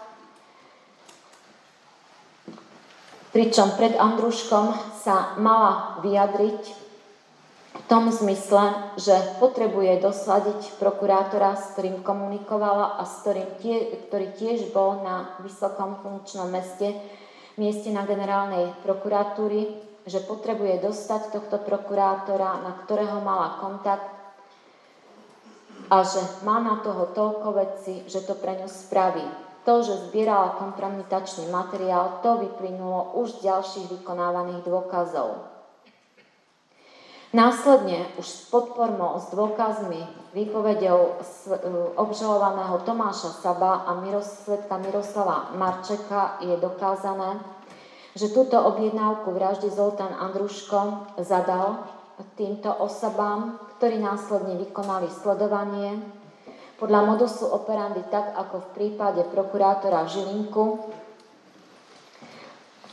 pričom 3.36 3.76
pred 3.76 3.92
Andruškom 4.00 4.72
sa 4.96 5.36
mala 5.36 6.00
vyjadriť 6.00 6.85
tom 7.86 8.10
zmysle, 8.10 8.94
že 8.98 9.14
potrebuje 9.38 10.02
dosladiť 10.02 10.78
prokurátora, 10.82 11.54
s 11.54 11.74
ktorým 11.74 12.02
komunikovala 12.02 12.98
a 12.98 13.06
s 13.06 13.22
ktorým 13.22 13.50
tie, 13.62 13.76
ktorý 14.06 14.34
tiež 14.34 14.74
bol 14.74 15.06
na 15.06 15.38
vysokom 15.42 16.02
funkčnom 16.02 16.50
meste, 16.50 16.94
mieste 17.54 17.94
na 17.94 18.02
generálnej 18.02 18.74
prokuratúry, 18.82 19.70
že 20.06 20.22
potrebuje 20.22 20.82
dostať 20.86 21.34
tohto 21.34 21.62
prokurátora, 21.62 22.62
na 22.62 22.72
ktorého 22.86 23.22
mala 23.22 23.58
kontakt 23.58 24.06
a 25.86 26.02
že 26.02 26.22
má 26.42 26.58
na 26.58 26.82
toho 26.82 27.14
toľko 27.14 27.48
veci, 27.54 28.02
že 28.10 28.22
to 28.26 28.34
pre 28.34 28.58
ňu 28.58 28.66
spraví. 28.66 29.26
To, 29.66 29.82
že 29.82 30.10
zbierala 30.10 30.62
kompromitačný 30.62 31.50
materiál, 31.50 32.22
to 32.22 32.38
vyplynulo 32.38 33.18
už 33.18 33.42
z 33.42 33.50
ďalších 33.50 33.86
vykonávaných 33.98 34.62
dôkazov. 34.62 35.55
Následne 37.36 38.08
už 38.16 38.24
s 38.24 38.48
podpormou, 38.48 39.20
s 39.20 39.28
dôkazmi, 39.28 40.00
výpovedou 40.32 41.00
e, 41.04 41.12
obžalovaného 42.00 42.80
Tomáša 42.80 43.28
Saba 43.44 43.84
a 43.84 43.92
svetka 44.24 44.80
Miroslava 44.80 45.52
Marčeka 45.52 46.40
je 46.40 46.56
dokázané, 46.56 47.36
že 48.16 48.32
túto 48.32 48.56
objednávku 48.56 49.36
vraždy 49.36 49.68
Zoltán 49.68 50.16
Andruško 50.16 51.12
zadal 51.20 51.84
týmto 52.40 52.72
osobám, 52.72 53.60
ktorí 53.76 54.00
následne 54.00 54.56
vykonali 54.56 55.12
sledovanie. 55.12 56.00
Podľa 56.80 57.00
modusu 57.04 57.52
operandi 57.52 58.00
tak, 58.08 58.32
ako 58.32 58.64
v 58.64 58.68
prípade 58.72 59.20
prokurátora 59.28 60.08
Žilinku, 60.08 60.88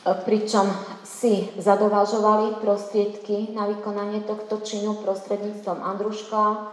pričom 0.04 0.68
si 1.08 1.48
zadovážovali 1.56 2.60
prostriedky 2.60 3.56
na 3.56 3.64
vykonanie 3.72 4.28
tohto 4.28 4.60
činu 4.60 5.00
prostredníctvom 5.00 5.80
Andruška. 5.80 6.72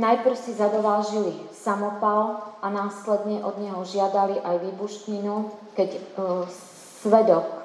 Najprv 0.00 0.36
si 0.36 0.56
zadovážili 0.56 1.36
samopal 1.52 2.56
a 2.64 2.66
následne 2.72 3.44
od 3.44 3.60
neho 3.60 3.84
žiadali 3.84 4.40
aj 4.40 4.56
výbušninu, 4.64 5.34
keď 5.76 5.88
e, 5.94 6.00
svedok 7.04 7.64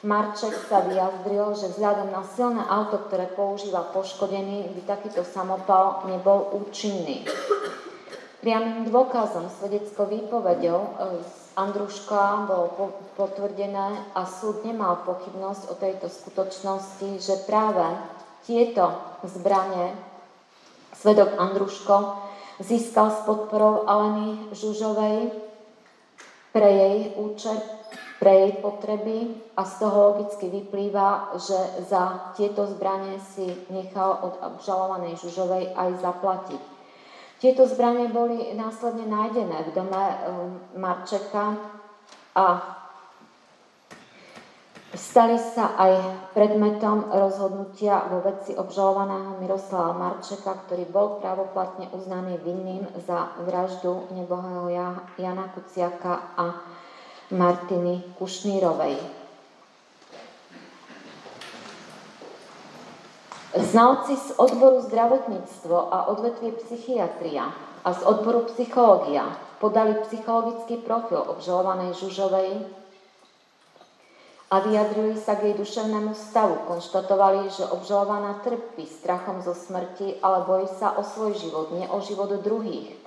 Marček 0.00 0.56
sa 0.64 0.80
vyjadril, 0.80 1.52
že 1.52 1.76
vzhľadom 1.76 2.08
na 2.08 2.24
silné 2.24 2.64
auto, 2.64 3.04
ktoré 3.04 3.28
používa 3.36 3.84
poškodený, 3.92 4.72
by 4.72 4.80
takýto 4.88 5.20
samopal 5.28 6.08
nebol 6.08 6.56
účinný. 6.56 7.28
Priamým 8.40 8.88
dôkazom 8.88 9.52
svedeckou 9.52 10.08
výpovedou 10.08 10.80
e, 10.80 10.90
Andruška 11.58 12.46
bolo 12.46 12.94
potvrdené 13.18 14.14
a 14.14 14.22
súd 14.26 14.62
nemal 14.62 15.02
pochybnosť 15.02 15.62
o 15.70 15.74
tejto 15.74 16.06
skutočnosti, 16.06 17.18
že 17.18 17.42
práve 17.46 17.84
tieto 18.46 18.94
zbranie 19.26 19.92
svedok 20.94 21.34
Andruško 21.36 21.96
získal 22.60 23.10
s 23.10 23.20
podporou 23.26 23.88
Aleny 23.88 24.52
Žužovej 24.52 25.32
pre 26.52 26.68
jej 26.70 26.98
účet, 27.16 27.62
pre 28.20 28.30
jej 28.30 28.52
potreby 28.60 29.32
a 29.56 29.64
z 29.64 29.74
toho 29.80 29.96
logicky 30.12 30.52
vyplýva, 30.52 31.34
že 31.40 31.58
za 31.88 32.34
tieto 32.36 32.68
zbranie 32.68 33.16
si 33.32 33.48
nechal 33.72 34.20
od 34.22 34.34
obžalovanej 34.44 35.16
Žužovej 35.18 35.72
aj 35.72 35.90
zaplatiť. 36.04 36.79
Tieto 37.40 37.64
zbranie 37.64 38.12
boli 38.12 38.52
následne 38.52 39.08
nájdené 39.08 39.64
v 39.64 39.70
dome 39.72 39.96
um, 39.96 40.60
Marčeka 40.76 41.56
a 42.36 42.46
stali 44.92 45.40
sa 45.40 45.72
aj 45.72 45.92
predmetom 46.36 47.08
rozhodnutia 47.08 48.04
vo 48.12 48.20
veci 48.20 48.52
obžalovaného 48.52 49.40
Miroslava 49.40 49.96
Marčeka, 49.96 50.52
ktorý 50.68 50.84
bol 50.92 51.16
právoplatne 51.24 51.88
uznaný 51.96 52.36
vinným 52.44 52.84
za 53.08 53.32
vraždu 53.48 54.12
nebohého 54.12 54.68
Jana 55.16 55.48
Kuciaka 55.56 56.36
a 56.36 56.60
Martiny 57.32 58.04
Kušnírovej. 58.20 59.19
Znalci 63.50 64.14
z 64.14 64.38
odboru 64.38 64.78
zdravotníctvo 64.86 65.90
a 65.90 66.06
odvetvie 66.06 66.54
psychiatria 66.62 67.50
a 67.82 67.88
z 67.90 68.00
odboru 68.06 68.46
psychológia 68.54 69.26
podali 69.58 69.98
psychologický 70.06 70.78
profil 70.78 71.18
obžalovanej 71.18 71.98
Žužovej 71.98 72.62
a 74.50 74.56
vyjadrili 74.62 75.18
sa 75.18 75.34
k 75.34 75.50
jej 75.50 75.54
duševnému 75.58 76.14
stavu. 76.14 76.62
Konštatovali, 76.70 77.50
že 77.50 77.66
obžalovaná 77.66 78.38
trpí 78.46 78.86
strachom 78.86 79.42
zo 79.42 79.58
smrti, 79.58 80.22
ale 80.22 80.46
bojí 80.46 80.70
sa 80.78 80.94
o 80.94 81.02
svoj 81.02 81.34
život, 81.34 81.74
nie 81.74 81.90
o 81.90 81.98
život 81.98 82.30
druhých. 82.38 82.99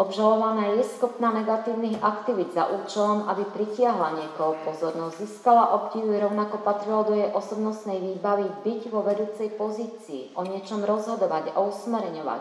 Obžalovaná 0.00 0.72
je 0.80 0.88
schopná 0.88 1.36
negatívnych 1.36 2.00
aktivít 2.00 2.56
za 2.56 2.64
účelom, 2.64 3.28
aby 3.28 3.44
pritiahla 3.44 4.16
niekoho 4.16 4.56
pozornosť, 4.64 5.20
získala 5.20 5.68
obdiv, 5.76 6.08
rovnako 6.16 6.64
patrilo 6.64 7.04
do 7.04 7.12
jej 7.12 7.28
osobnostnej 7.28 8.00
výbavy 8.00 8.48
byť 8.64 8.88
vo 8.88 9.04
vedúcej 9.04 9.52
pozícii, 9.52 10.32
o 10.32 10.48
niečom 10.48 10.80
rozhodovať, 10.80 11.52
o 11.60 11.68
usmereňovať. 11.68 12.40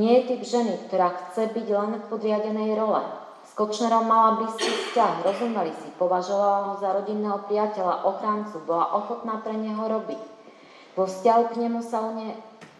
Nie 0.00 0.20
je 0.20 0.32
typ 0.32 0.42
ženy, 0.48 0.88
ktorá 0.88 1.12
chce 1.12 1.52
byť 1.52 1.66
len 1.72 1.92
v 2.00 2.08
podriadenej 2.08 2.72
role. 2.72 3.04
S 3.44 3.52
Kočnerom 3.52 4.08
mala 4.08 4.40
blízky 4.40 4.68
vzťah, 4.68 5.28
rozumeli 5.28 5.72
si, 5.76 5.88
považovala 6.00 6.58
ho 6.68 6.72
za 6.80 6.88
rodinného 6.96 7.36
priateľa, 7.48 8.04
ochráncu, 8.08 8.64
bola 8.64 8.96
ochotná 8.96 9.44
pre 9.44 9.56
neho 9.56 9.80
robiť. 9.80 10.20
Vo 10.96 11.04
vzťahu 11.04 11.42
k 11.52 11.54
nemu 11.68 11.84
sa 11.84 12.00
u 12.00 12.16
ne 12.16 12.32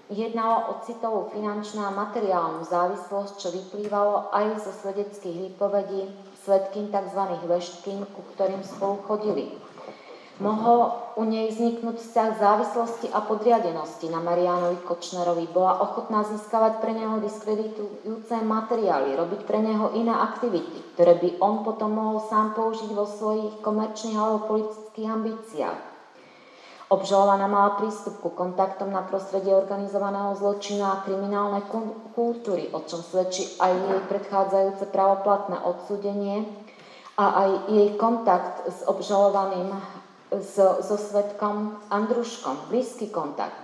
Jednalo 0.07 0.70
o 0.70 0.73
citovú 0.86 1.35
finančnú 1.35 1.83
a 1.83 1.91
materiálnu 1.91 2.62
závislosť, 2.62 3.43
čo 3.43 3.49
vyplývalo 3.51 4.31
aj 4.31 4.62
zo 4.62 4.70
svedeckých 4.70 5.51
výpovedí 5.51 6.07
svetkým 6.47 6.94
tzv. 6.94 7.23
veštkým, 7.51 8.07
ku 8.15 8.23
ktorým 8.35 8.62
spolu 8.62 9.02
chodili. 9.02 9.51
Mohol 10.36 10.94
u 11.17 11.25
nej 11.25 11.49
vzniknúť 11.49 11.97
vzťah 11.97 12.31
závislosti 12.39 13.09
a 13.09 13.25
podriadenosti 13.25 14.07
na 14.12 14.20
Marianovi 14.20 14.85
Kočnerovi. 14.85 15.49
Bola 15.49 15.81
ochotná 15.81 16.23
získavať 16.28 16.85
pre 16.85 16.93
neho 16.93 17.18
diskreditujúce 17.25 18.36
materiály, 18.44 19.17
robiť 19.17 19.49
pre 19.49 19.65
neho 19.65 19.97
iné 19.97 20.12
aktivity, 20.12 20.93
ktoré 20.94 21.17
by 21.18 21.41
on 21.41 21.65
potom 21.65 21.97
mohol 21.97 22.20
sám 22.20 22.52
použiť 22.52 22.91
vo 22.93 23.09
svojich 23.09 23.65
komerčných 23.65 24.15
alebo 24.15 24.44
politických 24.44 25.09
ambíciách. 25.09 25.95
Obžalovaná 26.87 27.51
mala 27.51 27.75
prístup 27.83 28.23
ku 28.23 28.31
kontaktom 28.31 28.95
na 28.95 29.03
prostredie 29.03 29.51
organizovaného 29.51 30.39
zločinu 30.39 30.87
a 30.87 31.03
kriminálnej 31.03 31.67
kultúry, 32.15 32.71
o 32.71 32.79
čom 32.87 33.03
svedčí 33.03 33.59
aj 33.59 33.75
jej 33.75 34.01
predchádzajúce 34.07 34.95
pravoplatné 34.95 35.59
odsúdenie 35.67 36.47
a 37.19 37.43
aj 37.43 37.51
jej 37.75 37.89
kontakt 37.99 38.71
s 38.71 38.87
obžalovaným 38.87 39.75
so, 40.31 40.79
so 40.79 40.95
svetkom 40.95 41.75
Andruškom, 41.91 42.71
blízky 42.71 43.11
kontakt. 43.11 43.59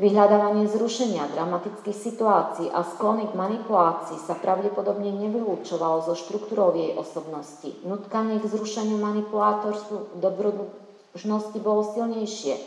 Vyhľadávanie 0.00 0.64
zrušenia 0.64 1.36
dramatických 1.36 1.94
situácií 1.94 2.72
a 2.72 2.80
sklony 2.80 3.28
k 3.28 3.36
manipulácii 3.36 4.16
sa 4.16 4.40
pravdepodobne 4.40 5.12
nevylúčovalo 5.12 6.00
zo 6.00 6.16
štruktúrou 6.16 6.72
jej 6.72 6.96
osobnosti. 6.96 7.76
Nutkanie 7.84 8.40
k 8.40 8.48
zrušeniu 8.48 8.96
manipulátorstvu 8.96 10.16
dobrodružnosti 10.16 10.83
možnosti 11.14 11.58
bolo 11.62 11.86
silnejšie 11.94 12.58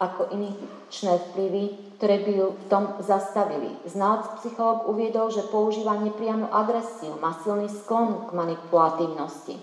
ako 0.00 0.32
iničné 0.32 1.12
vplyvy, 1.28 1.64
ktoré 2.00 2.24
by 2.24 2.32
ju 2.32 2.46
v 2.56 2.64
tom 2.72 2.84
zastavili. 3.04 3.68
Znalec 3.84 4.40
psycholog 4.40 4.88
uviedol, 4.88 5.28
že 5.28 5.44
používa 5.52 6.00
nepriamu 6.00 6.48
agresiu, 6.48 7.20
má 7.20 7.36
silný 7.44 7.68
sklon 7.68 8.24
k 8.24 8.30
manipulatívnosti. 8.32 9.60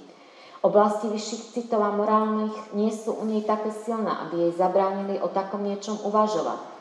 Oblasti 0.62 1.10
vyšších 1.10 1.58
citov 1.58 1.82
a 1.82 1.94
morálnych 1.94 2.74
nie 2.78 2.94
sú 2.94 3.18
u 3.18 3.26
nej 3.26 3.42
také 3.46 3.74
silné, 3.74 4.10
aby 4.10 4.50
jej 4.50 4.54
zabránili 4.58 5.18
o 5.22 5.30
takom 5.30 5.66
niečom 5.66 5.98
uvažovať. 6.06 6.77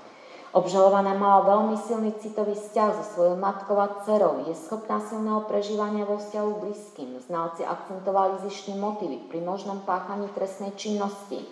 Obžalovaná 0.57 1.13
mala 1.13 1.45
veľmi 1.45 1.77
silný 1.85 2.17
citový 2.17 2.57
vzťah 2.57 2.91
so 2.97 3.05
svojou 3.13 3.37
matkou 3.37 3.77
a 3.77 3.93
dcerou. 4.01 4.49
Je 4.49 4.57
schopná 4.57 5.05
silného 5.05 5.45
prežívania 5.45 6.09
vo 6.09 6.17
vzťahu 6.17 6.51
blízkym. 6.65 7.21
Znalci 7.29 7.61
akcentovali 7.61 8.41
zišné 8.41 8.81
motívy 8.81 9.29
pri 9.29 9.45
možnom 9.45 9.85
páchaní 9.85 10.33
trestnej 10.33 10.73
činnosti. 10.81 11.45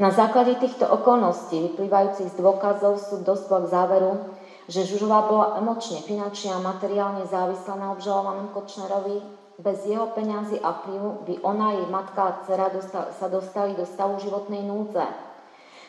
Na 0.00 0.08
základe 0.08 0.56
týchto 0.64 0.88
okolností, 0.88 1.76
vyplývajúcich 1.76 2.32
z 2.32 2.40
dôkazov, 2.40 2.96
sú 2.96 3.20
dospel 3.20 3.68
k 3.68 3.72
záveru, 3.76 4.32
že 4.72 4.88
Žužová 4.88 5.28
bola 5.28 5.60
emočne, 5.60 6.00
finančne 6.00 6.56
a 6.56 6.64
materiálne 6.64 7.28
závislá 7.28 7.76
na 7.76 7.92
obžalovanom 7.92 8.56
Kočnerovi. 8.56 9.20
Bez 9.60 9.84
jeho 9.84 10.08
peňazí 10.16 10.56
a 10.56 10.72
vplyvu 10.72 11.28
by 11.28 11.34
ona, 11.44 11.76
jej 11.76 11.84
matka 11.92 12.20
a 12.24 12.36
dcera 12.48 12.72
sa 13.12 13.28
dostali 13.28 13.76
do 13.76 13.84
stavu 13.84 14.16
životnej 14.24 14.64
núdze. 14.64 15.04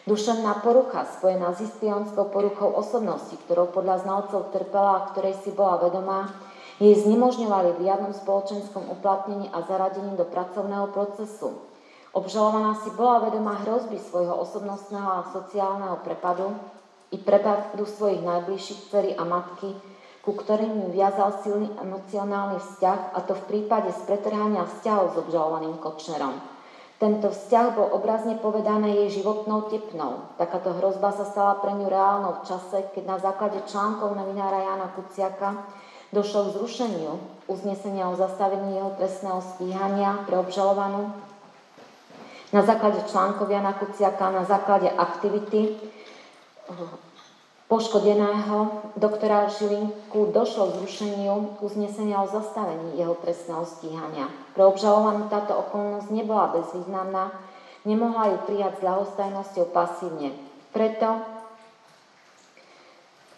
Duševná 0.03 0.59
porucha 0.59 1.07
spojená 1.07 1.56
s 1.56 1.64
histrionskou 1.64 2.27
poruchou 2.27 2.75
osobnosti, 2.75 3.40
ktorou 3.48 3.72
podľa 3.72 4.03
znalcov 4.03 4.51
trpela 4.51 4.99
a 4.99 5.06
ktorej 5.15 5.40
si 5.40 5.56
bola 5.56 5.80
vedomá, 5.80 6.27
jej 6.75 6.91
znemožňovali 7.07 7.80
v 7.80 7.82
riadnom 7.88 8.11
spoločenskom 8.11 8.91
uplatnení 8.99 9.48
a 9.56 9.64
zaradení 9.64 10.19
do 10.19 10.27
pracovného 10.27 10.91
procesu. 10.91 11.56
Obžalovaná 12.11 12.75
si 12.83 12.91
bola 12.91 13.32
vedomá 13.32 13.64
hrozby 13.64 13.95
svojho 13.95 14.35
osobnostného 14.43 15.07
a 15.07 15.32
sociálneho 15.32 16.03
prepadu 16.03 16.51
i 17.15 17.17
prepadu 17.17 17.88
svojich 17.88 18.22
najbližších 18.27 18.91
dcerí 18.91 19.11
a 19.15 19.23
matky, 19.23 19.72
ku 20.19 20.35
ktorým 20.35 20.91
viazal 20.91 21.32
silný 21.40 21.72
emocionálny 21.80 22.59
vzťah, 22.59 23.15
a 23.15 23.19
to 23.23 23.40
v 23.40 23.43
prípade 23.48 23.91
spretrhania 24.03 24.67
vzťahov 24.67 25.15
s 25.15 25.15
obžalovaným 25.23 25.80
Kočnerom. 25.80 26.52
Tento 27.02 27.34
vzťah 27.34 27.68
bol 27.76 27.88
obrazne 27.94 28.40
povedané 28.40 28.94
jej 29.06 29.22
životnou 29.22 29.68
tepnou. 29.68 30.30
Takáto 30.40 30.78
hrozba 30.78 31.12
sa 31.12 31.26
stala 31.28 31.60
pre 31.60 31.74
ňu 31.74 31.90
reálnou 31.90 32.40
v 32.40 32.46
čase, 32.48 32.78
keď 32.96 33.04
na 33.06 33.18
základe 33.20 33.60
článkov 33.68 34.16
novinára 34.16 34.62
Jana 34.62 34.88
Kuciaka 34.94 35.68
došlo 36.14 36.48
k 36.48 36.54
zrušeniu 36.62 37.18
uznesenia 37.50 38.08
o 38.08 38.16
zastavení 38.16 38.78
jeho 38.78 38.94
trestného 38.96 39.42
stíhania 39.42 40.24
pre 40.30 40.38
obžalovanú. 40.38 41.10
Na 42.54 42.62
základe 42.62 43.02
článkov 43.10 43.50
Jana 43.50 43.74
Kuciaka, 43.74 44.30
na 44.30 44.46
základe 44.46 44.88
aktivity 44.94 45.74
poškodeného 47.67 48.92
doktora 49.00 49.50
Žilinku 49.50 50.30
došlo 50.35 50.69
k 50.69 50.75
zrušeniu 50.83 51.58
uznesenia 51.64 52.22
o 52.22 52.27
zastavení 52.27 53.00
jeho 53.00 53.16
trestného 53.17 53.64
stíhania. 53.66 54.27
Pre 54.53 54.64
obžalovanú 54.67 55.32
táto 55.32 55.56
okolnosť 55.58 56.11
nebola 56.11 56.53
bezvýznamná, 56.53 57.33
nemohla 57.88 58.35
ju 58.35 58.38
prijať 58.45 58.80
s 58.80 58.85
ľahostajnosťou 58.85 59.66
pasívne. 59.72 60.35
Preto 60.75 61.24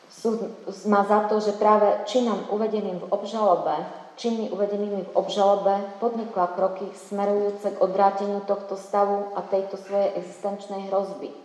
súd 0.09 0.41
má 0.89 1.05
za 1.05 1.29
to, 1.29 1.37
že 1.39 1.59
práve 1.61 1.85
činom 2.09 2.49
uvedeným 2.49 3.05
v 3.05 3.09
obžalobe, 3.13 3.77
činmi 4.15 4.49
uvedenými 4.49 5.11
v 5.11 5.15
obžalobe 5.15 5.75
podnikla 5.99 6.55
kroky 6.55 6.87
smerujúce 7.11 7.75
k 7.75 7.81
odvráteniu 7.83 8.41
tohto 8.47 8.79
stavu 8.79 9.35
a 9.35 9.43
tejto 9.43 9.75
svojej 9.77 10.15
existenčnej 10.17 10.87
hrozby. 10.87 11.44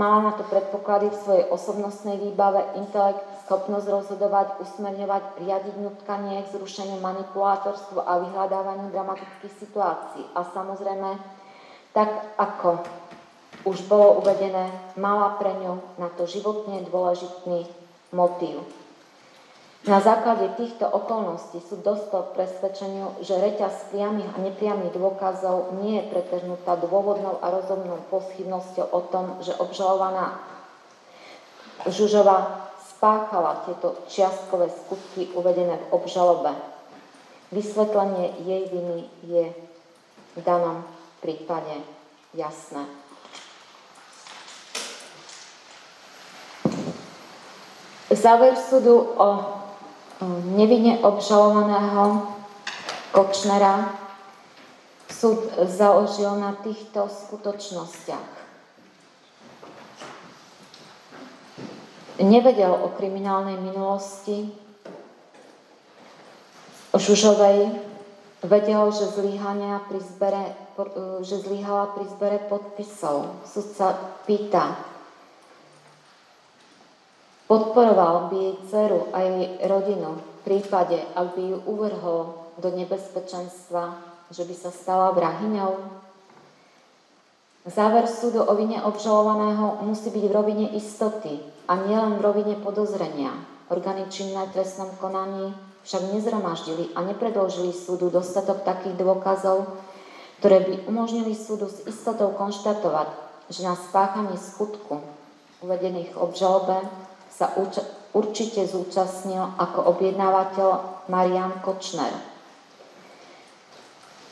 Mala 0.00 0.24
na 0.24 0.32
to 0.32 0.48
predpoklady 0.48 1.12
v 1.12 1.20
svojej 1.20 1.44
osobnostnej 1.52 2.16
výbave, 2.16 2.72
intelekt, 2.80 3.20
schopnosť 3.44 3.84
rozhodovať, 3.84 4.64
usmerňovať, 4.64 5.44
riadiť 5.44 5.76
nutkanie 5.76 6.40
k 6.40 6.56
zrušeniu 6.56 7.04
manipulátorstvu 7.04 8.00
a 8.00 8.24
vyhľadávaniu 8.24 8.88
dramatických 8.96 9.60
situácií. 9.60 10.24
A 10.32 10.48
samozrejme, 10.56 11.20
tak 11.92 12.08
ako 12.40 12.80
už 13.68 13.84
bolo 13.92 14.24
uvedené, 14.24 14.72
mala 14.96 15.36
pre 15.36 15.52
ňu 15.60 15.84
na 16.00 16.08
to 16.16 16.24
životne 16.24 16.80
dôležitý 16.88 17.68
motív. 18.16 18.64
Na 19.80 19.96
základe 19.96 20.44
týchto 20.60 20.84
okolností 20.84 21.56
sú 21.64 21.80
dostal 21.80 22.28
k 22.28 22.36
presvedčeniu, 22.36 23.16
že 23.24 23.40
reťaz 23.40 23.88
priamých 23.88 24.28
a 24.36 24.38
nepriamých 24.44 24.92
dôkazov 24.92 25.72
nie 25.80 25.96
je 25.96 26.08
pretrhnutá 26.12 26.76
dôvodnou 26.76 27.40
a 27.40 27.48
rozumnou 27.48 27.96
poschybnosťou 28.12 28.86
o 28.92 29.00
tom, 29.08 29.40
že 29.40 29.56
obžalovaná 29.56 30.36
Žužova 31.88 32.68
spáchala 32.92 33.64
tieto 33.64 33.96
čiastkové 34.04 34.68
skutky 34.68 35.32
uvedené 35.32 35.80
v 35.80 35.96
obžalobe. 35.96 36.52
Vysvetlenie 37.48 38.36
jej 38.44 38.68
viny 38.68 39.08
je 39.24 39.44
v 40.36 40.40
danom 40.44 40.84
prípade 41.24 41.72
jasné. 42.36 42.84
Záver 48.12 48.60
súdu 48.60 49.16
o 49.16 49.59
nevinne 50.28 51.00
obžalovaného 51.00 52.28
Kočnera 53.10 53.96
súd 55.10 55.50
založil 55.66 56.30
na 56.38 56.54
týchto 56.60 57.10
skutočnostiach. 57.10 58.30
Nevedel 62.20 62.70
o 62.70 62.92
kriminálnej 62.94 63.56
minulosti 63.58 64.52
Žužovej, 66.90 67.70
vedel, 68.44 68.82
že, 68.92 69.06
zlyhania 69.14 69.80
pri 69.88 70.00
zbere, 70.04 70.44
že 71.22 71.38
zlyhala 71.38 71.94
pri 71.96 72.04
zbere 72.12 72.38
podpisov. 72.50 73.40
Súd 73.46 73.66
sa 73.72 73.94
pýta, 74.26 74.74
Podporoval 77.50 78.30
by 78.30 78.36
jej 78.38 78.56
dceru 78.70 79.10
a 79.10 79.26
jej 79.26 79.58
rodinu 79.66 80.22
v 80.22 80.40
prípade, 80.46 81.02
ak 81.18 81.34
by 81.34 81.42
ju 81.50 81.58
uvrhol 81.66 82.46
do 82.62 82.70
nebezpečenstva, 82.70 83.98
že 84.30 84.46
by 84.46 84.54
sa 84.54 84.70
stala 84.70 85.10
vrahyňou? 85.10 85.74
Záver 87.66 88.06
súdu 88.06 88.46
o 88.46 88.54
vine 88.54 88.78
obžalovaného 88.78 89.82
musí 89.82 90.14
byť 90.14 90.24
v 90.30 90.36
rovine 90.38 90.66
istoty 90.78 91.42
a 91.66 91.74
nielen 91.74 92.22
v 92.22 92.24
rovine 92.24 92.54
podozrenia. 92.54 93.34
Orgány 93.66 94.06
činné 94.14 94.46
v 94.46 94.54
trestnom 94.54 94.94
konaní 95.02 95.50
však 95.82 96.06
nezromaždili 96.14 96.94
a 96.94 97.02
nepredložili 97.02 97.74
súdu 97.74 98.14
dostatok 98.14 98.62
takých 98.62 98.94
dôkazov, 98.94 99.66
ktoré 100.38 100.62
by 100.70 100.74
umožnili 100.86 101.34
súdu 101.34 101.66
s 101.66 101.82
istotou 101.82 102.30
konštatovať, 102.30 103.10
že 103.50 103.66
na 103.66 103.74
spáchanie 103.74 104.38
skutku 104.38 105.02
uvedených 105.66 106.14
obžalobe 106.14 107.09
sa 107.30 107.54
určite 108.12 108.66
zúčastnil 108.66 109.54
ako 109.56 109.96
objednávateľ 109.96 110.68
Marian 111.08 111.62
Kočner. 111.62 112.10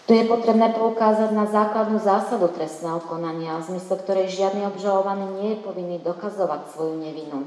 Tu 0.08 0.16
je 0.16 0.24
potrebné 0.24 0.72
poukázať 0.72 1.36
na 1.36 1.44
základnú 1.44 2.00
zásadu 2.00 2.48
trestného 2.48 2.96
konania, 3.04 3.60
v 3.60 3.76
zmysle 3.76 4.00
ktorej 4.00 4.32
žiadny 4.32 4.64
obžalovaný 4.64 5.26
nie 5.36 5.48
je 5.52 5.62
povinný 5.68 6.00
dokazovať 6.00 6.72
svoju 6.72 6.96
nevinu. 6.96 7.44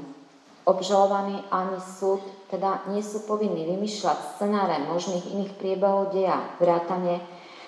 Obžalovaný 0.62 1.42
ani 1.50 1.82
súd 1.82 2.22
teda 2.54 2.86
nie 2.94 3.02
sú 3.02 3.26
povinní 3.26 3.66
vymýšľať 3.66 4.38
scenáre 4.38 4.78
možných 4.86 5.34
iných 5.34 5.58
priebehov 5.58 6.14
deja, 6.14 6.38
vrátane 6.62 7.18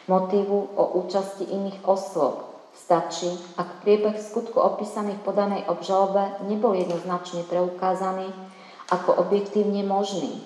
motívu 0.07 0.79
o 0.79 0.85
účasti 1.03 1.43
iných 1.43 1.83
osôb, 1.83 2.54
Stačí, 2.75 3.31
ak 3.57 3.87
priebeh 3.87 4.19
skutku 4.19 4.59
opísaný 4.61 5.17
v 5.17 5.25
podanej 5.25 5.63
obžalobe 5.71 6.45
nebol 6.51 6.75
jednoznačne 6.75 7.47
preukázaný 7.47 8.29
ako 8.93 9.25
objektívne 9.25 9.87
možný. 9.87 10.45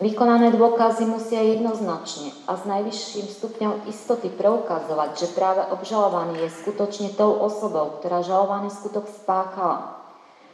Vykonané 0.00 0.48
dôkazy 0.56 1.04
musia 1.04 1.44
jednoznačne 1.44 2.32
a 2.48 2.56
s 2.56 2.64
najvyšším 2.64 3.26
stupňom 3.36 3.84
istoty 3.84 4.32
preukazovať, 4.32 5.10
že 5.12 5.36
práve 5.36 5.60
obžalovaný 5.76 6.40
je 6.40 6.56
skutočne 6.64 7.12
tou 7.20 7.36
osobou, 7.36 8.00
ktorá 8.00 8.24
žalovaný 8.24 8.72
skutok 8.72 9.04
spáchala. 9.12 9.99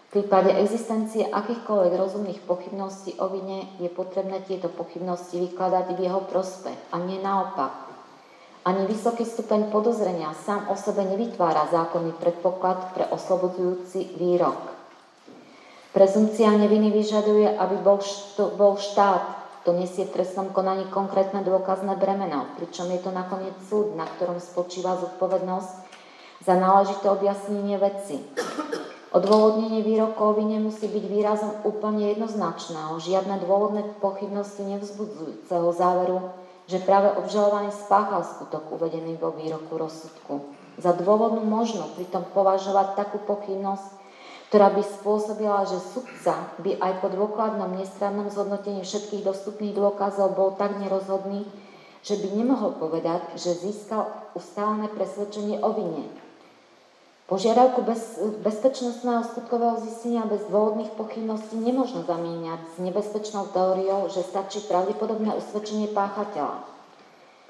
V 0.07 0.23
prípade 0.23 0.55
existencie 0.55 1.27
akýchkoľvek 1.27 1.93
rozumných 1.99 2.41
pochybností 2.47 3.19
o 3.19 3.27
vine 3.27 3.67
je 3.83 3.91
potrebné 3.91 4.39
tieto 4.47 4.71
pochybnosti 4.71 5.35
vykladať 5.51 5.99
v 5.99 6.03
jeho 6.07 6.23
prospech 6.31 6.79
a 6.95 6.97
nie 7.03 7.19
naopak. 7.19 7.87
Ani 8.67 8.87
vysoký 8.87 9.23
stupeň 9.27 9.71
podozrenia 9.71 10.35
sám 10.47 10.71
o 10.71 10.75
sebe 10.79 11.03
nevytvára 11.07 11.71
zákonný 11.71 12.19
predpoklad 12.19 12.99
pre 12.99 13.07
oslobodzujúci 13.11 14.19
výrok. 14.19 14.59
Prezumcia 15.95 16.51
neviny 16.55 16.91
vyžaduje, 16.91 17.47
aby 17.47 17.77
bol, 17.79 18.03
što, 18.03 18.59
bol 18.59 18.75
štát, 18.79 19.23
to 19.67 19.75
nesie 19.75 20.07
v 20.07 20.15
trestnom 20.19 20.55
konaní 20.55 20.87
konkrétne 20.91 21.43
dôkazné 21.43 21.99
bremeno, 21.99 22.47
pričom 22.59 22.87
je 22.95 23.03
to 23.03 23.11
nakoniec 23.11 23.55
súd, 23.67 23.99
na 23.99 24.07
ktorom 24.07 24.39
spočíva 24.39 24.99
zodpovednosť 25.03 25.73
za 26.47 26.55
náležité 26.55 27.11
objasnenie 27.11 27.75
veci. 27.79 28.23
Odôvodnenie 29.17 29.81
výrokov 29.81 30.37
nemusí 30.45 30.93
byť 30.93 31.05
výrazom 31.09 31.65
úplne 31.65 32.13
jednoznačného, 32.13 33.01
žiadne 33.01 33.41
dôvodné 33.41 33.97
pochybnosti 33.97 34.61
nevzbudzujúceho 34.61 35.73
záveru, 35.73 36.37
že 36.69 36.85
práve 36.85 37.17
obžalovaný 37.17 37.73
spáchal 37.73 38.29
skutok 38.29 38.69
uvedený 38.77 39.17
vo 39.17 39.33
výroku 39.33 39.73
rozsudku. 39.73 40.53
Za 40.77 40.93
dôvodnú 40.93 41.41
možno 41.49 41.89
pritom 41.97 42.29
považovať 42.37 42.93
takú 42.93 43.17
pochybnosť, 43.25 43.89
ktorá 44.53 44.69
by 44.77 44.85
spôsobila, 44.85 45.65
že 45.65 45.81
sudca 45.81 46.53
by 46.61 46.77
aj 46.77 47.01
po 47.01 47.09
dôkladnom 47.09 47.73
nestrannom 47.73 48.29
zhodnotení 48.29 48.85
všetkých 48.85 49.25
dostupných 49.25 49.73
dôkazov 49.73 50.37
bol 50.37 50.53
tak 50.61 50.77
nerozhodný, 50.77 51.49
že 52.05 52.21
by 52.21 52.37
nemohol 52.37 52.77
povedať, 52.77 53.33
že 53.33 53.65
získal 53.65 54.13
ustálené 54.37 54.93
presvedčenie 54.93 55.57
o 55.65 55.73
vine, 55.73 56.05
Požiadavku 57.27 57.83
bez, 57.83 58.23
bezpečnostného 58.39 59.27
skutkového 59.27 59.83
zistenia 59.83 60.23
bez 60.31 60.47
dôvodných 60.47 60.95
pochybností 60.95 61.59
nemôžno 61.59 62.07
zamieňať 62.07 62.63
s 62.63 62.77
nebezpečnou 62.79 63.51
teóriou, 63.51 64.07
že 64.07 64.23
stačí 64.23 64.63
pravdepodobné 64.71 65.35
usvedčenie 65.35 65.91
páchateľa. 65.91 66.63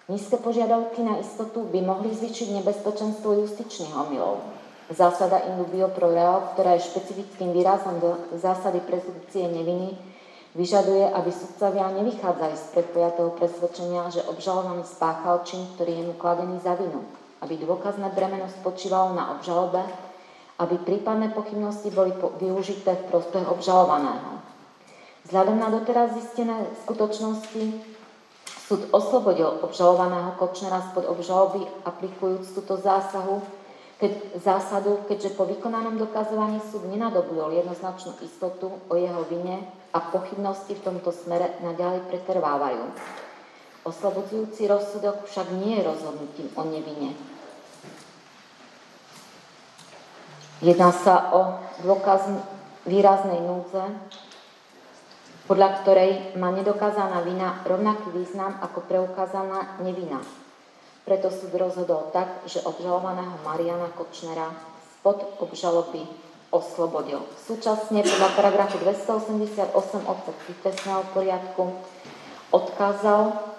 Nízke 0.09 0.41
požiadavky 0.41 1.05
na 1.05 1.21
istotu 1.21 1.69
by 1.69 1.85
mohli 1.85 2.09
zvýšiť 2.09 2.57
nebezpečenstvo 2.57 3.37
justičných 3.45 3.93
omylov. 3.93 4.41
Zásada 4.89 5.45
in 5.45 5.61
dubio 5.61 5.93
pro 5.93 6.09
reo, 6.09 6.57
ktorá 6.57 6.81
je 6.81 6.89
špecifickým 6.89 7.53
výrazom 7.53 8.01
do 8.01 8.17
zásady 8.33 8.81
prezumpcie 8.81 9.45
neviny, 9.45 9.93
Vyžaduje, 10.57 11.05
aby 11.13 11.29
sudcovia 11.37 11.93
nevychádzali 11.93 12.57
z 12.57 12.65
predpojatého 12.73 13.29
presvedčenia, 13.37 14.09
že 14.09 14.25
obžalovaný 14.25 14.89
spáchal 14.89 15.45
čin, 15.45 15.69
ktorý 15.77 16.01
je 16.01 16.05
mu 16.09 16.15
kladený 16.17 16.57
za 16.65 16.73
vinu, 16.81 17.05
aby 17.45 17.61
dôkazné 17.61 18.13
bremeno 18.13 18.49
spočívalo 18.49 19.13
na 19.13 19.37
obžalobe, 19.37 19.83
aby 20.57 20.81
prípadné 20.81 21.33
pochybnosti 21.37 21.93
boli 21.93 22.17
využité 22.41 22.97
v 22.97 23.07
prospech 23.13 23.45
obžalovaného. 23.45 24.41
Vzhľadom 25.29 25.59
na 25.59 25.69
doteraz 25.69 26.17
zistené 26.17 26.65
skutočnosti 26.87 27.83
súd 28.67 28.89
oslobodil 28.95 29.61
obžalovaného 29.63 30.39
Kočnera 30.41 30.81
spod 30.91 31.05
obžaloby, 31.07 31.67
aplikujúc 31.85 32.57
túto 32.57 32.79
zásahu 32.79 33.43
keď, 33.97 34.13
zásadu, 34.45 35.09
keďže 35.09 35.33
po 35.41 35.49
vykonanom 35.49 35.97
dokazovaní 35.97 36.61
súd 36.69 36.85
nenadobudol 36.93 37.57
jednoznačnú 37.57 38.21
istotu 38.21 38.69
o 38.69 38.95
jeho 38.95 39.25
vine 39.33 39.65
a 39.97 39.99
pochybnosti 40.13 40.77
v 40.77 40.85
tomto 40.85 41.09
smere 41.17 41.57
naďalej 41.65 42.05
pretrvávajú. 42.13 42.85
Oslobodzujúci 43.87 44.67
rozsudok 44.67 45.31
však 45.31 45.47
nie 45.63 45.79
je 45.79 45.87
rozhodnutím 45.87 46.51
o 46.59 46.63
nevine. 46.67 47.15
Jedná 50.59 50.91
sa 50.91 51.31
o 51.31 51.63
dôkaz 51.87 52.27
výraznej 52.83 53.39
núdze, 53.47 53.87
podľa 55.47 55.69
ktorej 55.79 56.11
má 56.35 56.51
nedokázaná 56.51 57.23
vina 57.23 57.63
rovnaký 57.63 58.11
význam 58.11 58.59
ako 58.59 58.83
preukázaná 58.91 59.79
nevina. 59.87 60.19
Preto 61.07 61.31
súd 61.31 61.55
rozhodol 61.55 62.11
tak, 62.11 62.43
že 62.51 62.67
obžalovaného 62.67 63.39
Mariana 63.47 63.87
Kočnera 63.95 64.51
spod 64.99 65.23
obžaloby 65.39 66.03
oslobodil. 66.51 67.23
Súčasne 67.39 68.03
podľa 68.03 68.31
paragrafu 68.35 68.83
288 68.83 69.71
odsek 70.03 70.37
trestného 70.67 71.07
poriadku 71.15 71.71
odkázal 72.51 73.55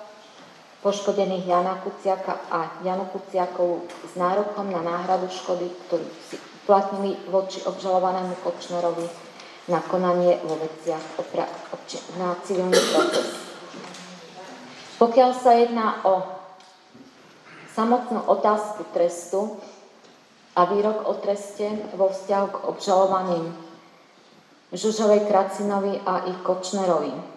poškodených 0.82 1.50
Jana 1.50 1.82
Kuciaka 1.82 2.38
a 2.54 2.84
Janu 2.86 3.10
Kuciakovú 3.10 3.90
s 4.06 4.14
nárokom 4.14 4.70
na 4.70 4.82
náhradu 4.86 5.26
škody, 5.30 5.68
ktorú 5.88 6.06
si 6.30 6.38
uplatnili 6.64 7.18
voči 7.32 7.64
obžalovanému 7.66 8.38
Kočnerovi 8.44 9.08
na 9.68 9.84
konanie 9.84 10.40
vo 10.44 10.56
veciach 10.60 11.04
na 12.20 12.36
civilný 12.44 12.80
proces. 12.94 13.28
Pokiaľ 14.98 15.32
sa 15.36 15.52
jedná 15.54 16.02
o 16.08 16.26
samotnú 17.78 18.26
otázku 18.26 18.90
trestu 18.90 19.62
a 20.58 20.66
výrok 20.66 21.06
o 21.06 21.14
treste 21.22 21.70
vo 21.94 22.10
vzťahu 22.10 22.48
k 22.50 22.58
obžalovaným 22.66 23.46
Žužovej 24.74 25.30
Kracinovi 25.30 26.02
a 26.04 26.28
ich 26.28 26.40
Kočnerovi. 26.42 27.37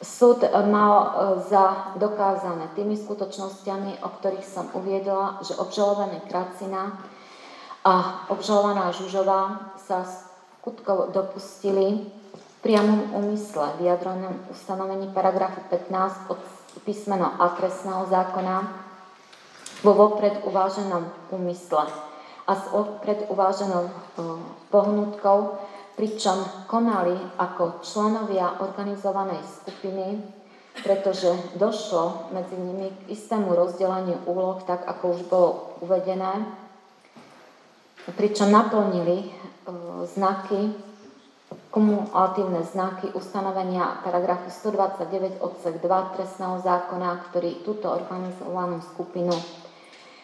Súd 0.00 0.40
mal 0.48 0.96
e, 0.96 1.08
za 1.44 1.92
dokázané 2.00 2.72
tými 2.72 2.96
skutočnosťami, 2.96 4.00
o 4.00 4.08
ktorých 4.08 4.48
som 4.48 4.72
uviedla, 4.72 5.44
že 5.44 5.60
obžalovaný 5.60 6.24
Kracina 6.24 6.96
a 7.84 8.24
obžalovaná 8.32 8.96
Žužová 8.96 9.76
sa 9.76 10.08
skutkov 10.60 11.12
dopustili 11.12 12.08
v 12.32 12.44
priamom 12.64 13.12
úmysle 13.12 13.76
vyjadrenom 13.76 14.48
ustanovení 14.48 15.12
paragrafu 15.12 15.60
15 15.68 16.32
od 16.32 16.40
písmeno 16.88 17.36
a 17.36 17.52
trestného 17.60 18.08
zákona 18.08 18.56
vo 19.84 19.92
vopred 19.92 20.40
uváženom 20.48 21.12
úmysle 21.28 21.88
a 22.48 22.52
s 22.56 22.64
opred 22.72 23.28
uváženou 23.28 23.84
e, 23.84 23.92
pohnutkou, 24.72 25.60
pričom 26.00 26.64
konali 26.64 27.12
ako 27.36 27.84
členovia 27.84 28.56
organizovanej 28.64 29.36
skupiny, 29.60 30.16
pretože 30.80 31.28
došlo 31.60 32.32
medzi 32.32 32.56
nimi 32.56 32.88
k 32.88 33.12
istému 33.12 33.52
rozdeleniu 33.52 34.16
úloh, 34.24 34.64
tak 34.64 34.80
ako 34.88 35.04
už 35.12 35.20
bolo 35.28 35.76
uvedené, 35.84 36.48
pričom 38.16 38.48
naplnili 38.48 39.28
e, 39.28 39.30
znaky, 40.08 40.72
kumulatívne 41.68 42.64
znaky 42.64 43.12
ustanovenia 43.12 44.00
paragrafu 44.00 44.48
129 44.48 45.36
odsek 45.44 45.84
2 45.84 46.16
trestného 46.16 46.64
zákona, 46.64 47.28
ktorý 47.28 47.60
túto 47.60 47.92
organizovanú 47.92 48.80
skupinu 48.96 49.36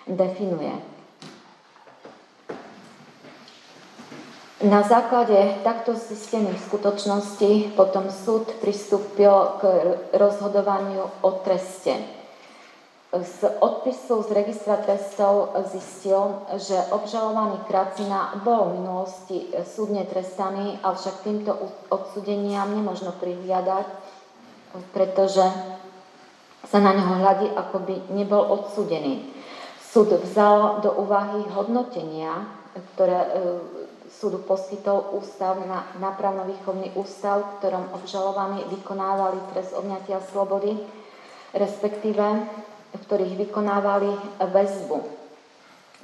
definuje. 0.09 0.96
Na 4.57 4.81
základe 4.81 5.61
takto 5.61 5.93
zistených 5.93 6.57
skutočností 6.65 7.77
potom 7.77 8.09
súd 8.09 8.57
pristúpil 8.57 9.61
k 9.61 9.63
rozhodovaniu 10.17 11.05
o 11.21 11.31
treste. 11.45 12.01
Z 13.13 13.53
odpisu 13.61 14.25
z 14.25 14.33
registra 14.33 14.81
trestov 14.81 15.53
zistil, 15.69 16.41
že 16.57 16.73
obžalovaný 16.89 17.69
Kracina 17.69 18.33
bol 18.41 18.73
v 18.73 18.81
minulosti 18.81 19.39
súdne 19.69 20.09
trestaný, 20.09 20.81
avšak 20.81 21.21
týmto 21.21 21.53
odsudeniam 21.93 22.73
nemožno 22.73 23.13
prihliadať, 23.13 23.85
pretože 24.97 25.45
sa 26.65 26.79
na 26.81 26.97
neho 26.97 27.13
hľadí, 27.21 27.53
ako 27.53 27.77
by 27.85 27.97
nebol 28.09 28.41
odsudený. 28.41 29.21
Súd 29.85 30.17
vzal 30.17 30.81
do 30.81 30.97
úvahy 30.97 31.45
hodnotenia, 31.53 32.65
ktoré 32.97 33.21
e, 33.21 33.31
súdu 34.17 34.41
poskytol 34.41 35.13
ústav 35.13 35.61
na 35.69 35.93
nápravno-výchovný 36.01 36.97
ústav, 36.97 37.45
v 37.45 37.55
ktorom 37.61 37.85
obžalovaní 37.93 38.65
vykonávali 38.73 39.39
trest 39.53 39.77
odňatia 39.77 40.25
slobody, 40.33 40.73
respektíve 41.53 42.25
v 42.97 43.01
ktorých 43.05 43.35
vykonávali 43.49 44.41
väzbu. 44.41 44.99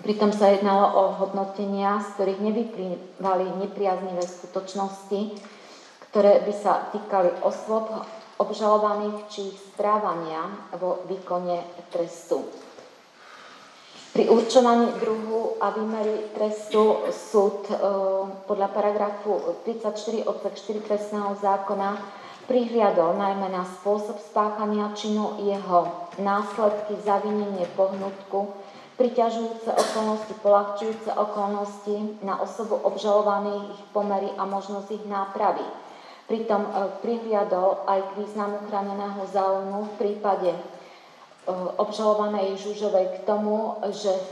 Pritom 0.02 0.34
sa 0.34 0.50
jednalo 0.50 0.86
o 0.92 1.02
hodnotenia, 1.24 2.02
z 2.04 2.08
ktorých 2.16 2.40
nevyplývali 2.42 3.46
nepriaznivé 3.64 4.24
skutočnosti, 4.24 5.20
ktoré 6.10 6.44
by 6.44 6.54
sa 6.56 6.92
týkali 6.92 7.32
osôb 7.40 7.88
obžalovaných 8.36 9.18
či 9.30 9.40
ich 9.54 9.58
správania 9.72 10.68
vo 10.76 11.06
výkone 11.06 11.62
trestu. 11.88 12.42
Pri 14.12 14.28
určovaní 14.28 14.92
druhu 15.00 15.56
a 15.56 15.72
výmery 15.72 16.36
trestu 16.36 17.00
súd 17.08 17.64
e, 17.72 17.80
podľa 18.44 18.68
paragrafu 18.68 19.56
34 19.64 20.28
odsek 20.28 20.84
4 20.84 20.84
trestného 20.84 21.32
zákona 21.40 21.96
prihliadol 22.44 23.16
najmä 23.16 23.48
na 23.48 23.64
spôsob 23.64 24.20
spáchania 24.20 24.92
činu, 24.92 25.40
jeho 25.40 26.12
následky, 26.20 26.92
zavinenie 27.00 27.64
pohnutku, 27.72 28.52
priťažujúce 29.00 29.72
okolnosti, 29.72 30.32
polahčujúce 30.44 31.08
okolnosti 31.16 32.20
na 32.20 32.36
osobu 32.36 32.84
obžalovaných, 32.84 33.80
ich 33.80 33.82
pomery 33.96 34.28
a 34.36 34.44
možnosť 34.44 34.92
ich 34.92 35.04
nápravy. 35.08 35.64
Pritom 36.28 36.68
e, 36.68 36.70
prihliadol 37.00 37.88
aj 37.88 38.12
k 38.12 38.28
významu 38.28 38.60
chráneného 38.68 39.24
záujmu 39.32 39.88
v 39.88 39.92
prípade 39.96 40.52
Eh, 40.52 40.81
obžalovanej 41.50 42.54
Žužovej 42.54 43.18
k 43.18 43.26
tomu, 43.26 43.74
že 43.90 44.14
eh, 44.14 44.22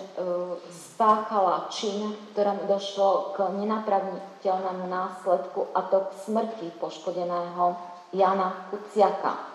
spáchala 0.70 1.66
čin, 1.72 2.14
ktorom 2.32 2.70
došlo 2.70 3.34
k 3.34 3.50
nenapraviteľnému 3.50 4.86
následku 4.86 5.74
a 5.74 5.82
to 5.90 6.06
k 6.06 6.10
smrti 6.22 6.66
poškodeného 6.78 7.74
Jana 8.14 8.70
Kuciaka. 8.70 9.50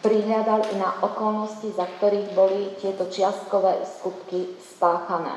Prihľadal 0.00 0.72
i 0.72 0.76
na 0.80 0.96
okolnosti, 1.04 1.68
za 1.76 1.84
ktorých 1.84 2.32
boli 2.32 2.72
tieto 2.80 3.04
čiastkové 3.12 3.84
skutky 3.84 4.56
spáchané. 4.56 5.36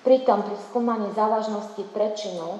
Pritom 0.00 0.40
pri 0.48 0.56
skúmaní 0.72 1.12
závažnosti 1.12 1.84
prečinu, 1.92 2.56
e, 2.56 2.58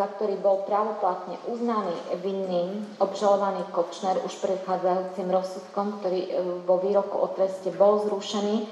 za 0.00 0.08
ktorý 0.16 0.40
bol 0.40 0.64
právoplatne 0.64 1.36
uznaný 1.44 1.92
vinným, 2.24 2.88
obžalovaný 3.04 3.68
Kočner 3.68 4.16
už 4.24 4.32
predchádzajúcim 4.40 5.28
rozsudkom, 5.28 6.00
ktorý 6.00 6.20
e, 6.24 6.30
vo 6.64 6.80
výroku 6.80 7.20
o 7.20 7.28
treste 7.36 7.68
bol 7.68 8.00
zrušený, 8.08 8.64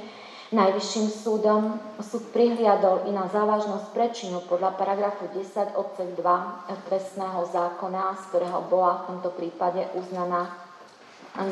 Najvyšším 0.52 1.08
súdom 1.08 1.80
súd 1.96 2.28
prihliadol 2.28 3.08
i 3.08 3.10
na 3.16 3.24
závažnosť 3.24 3.88
prečinu 3.96 4.44
podľa 4.44 4.76
paragrafu 4.76 5.24
10 5.32 5.80
odsek 5.80 6.12
2 6.12 6.68
trestného 6.92 7.48
zákona, 7.48 8.20
z 8.20 8.22
ktorého 8.28 8.60
bola 8.68 9.00
v 9.00 9.04
tomto 9.08 9.32
prípade 9.32 9.88
uznaná 9.96 10.52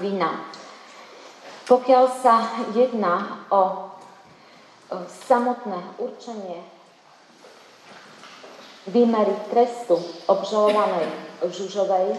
vina. 0.05 0.45
Pokiaľ 1.65 2.05
sa 2.21 2.45
jedná 2.77 3.41
o 3.49 3.89
samotné 5.27 5.99
určenie 6.03 6.61
výmery 8.91 9.35
trestu 9.51 9.97
obžalovanej 10.27 11.07
Žužovej, 11.47 12.19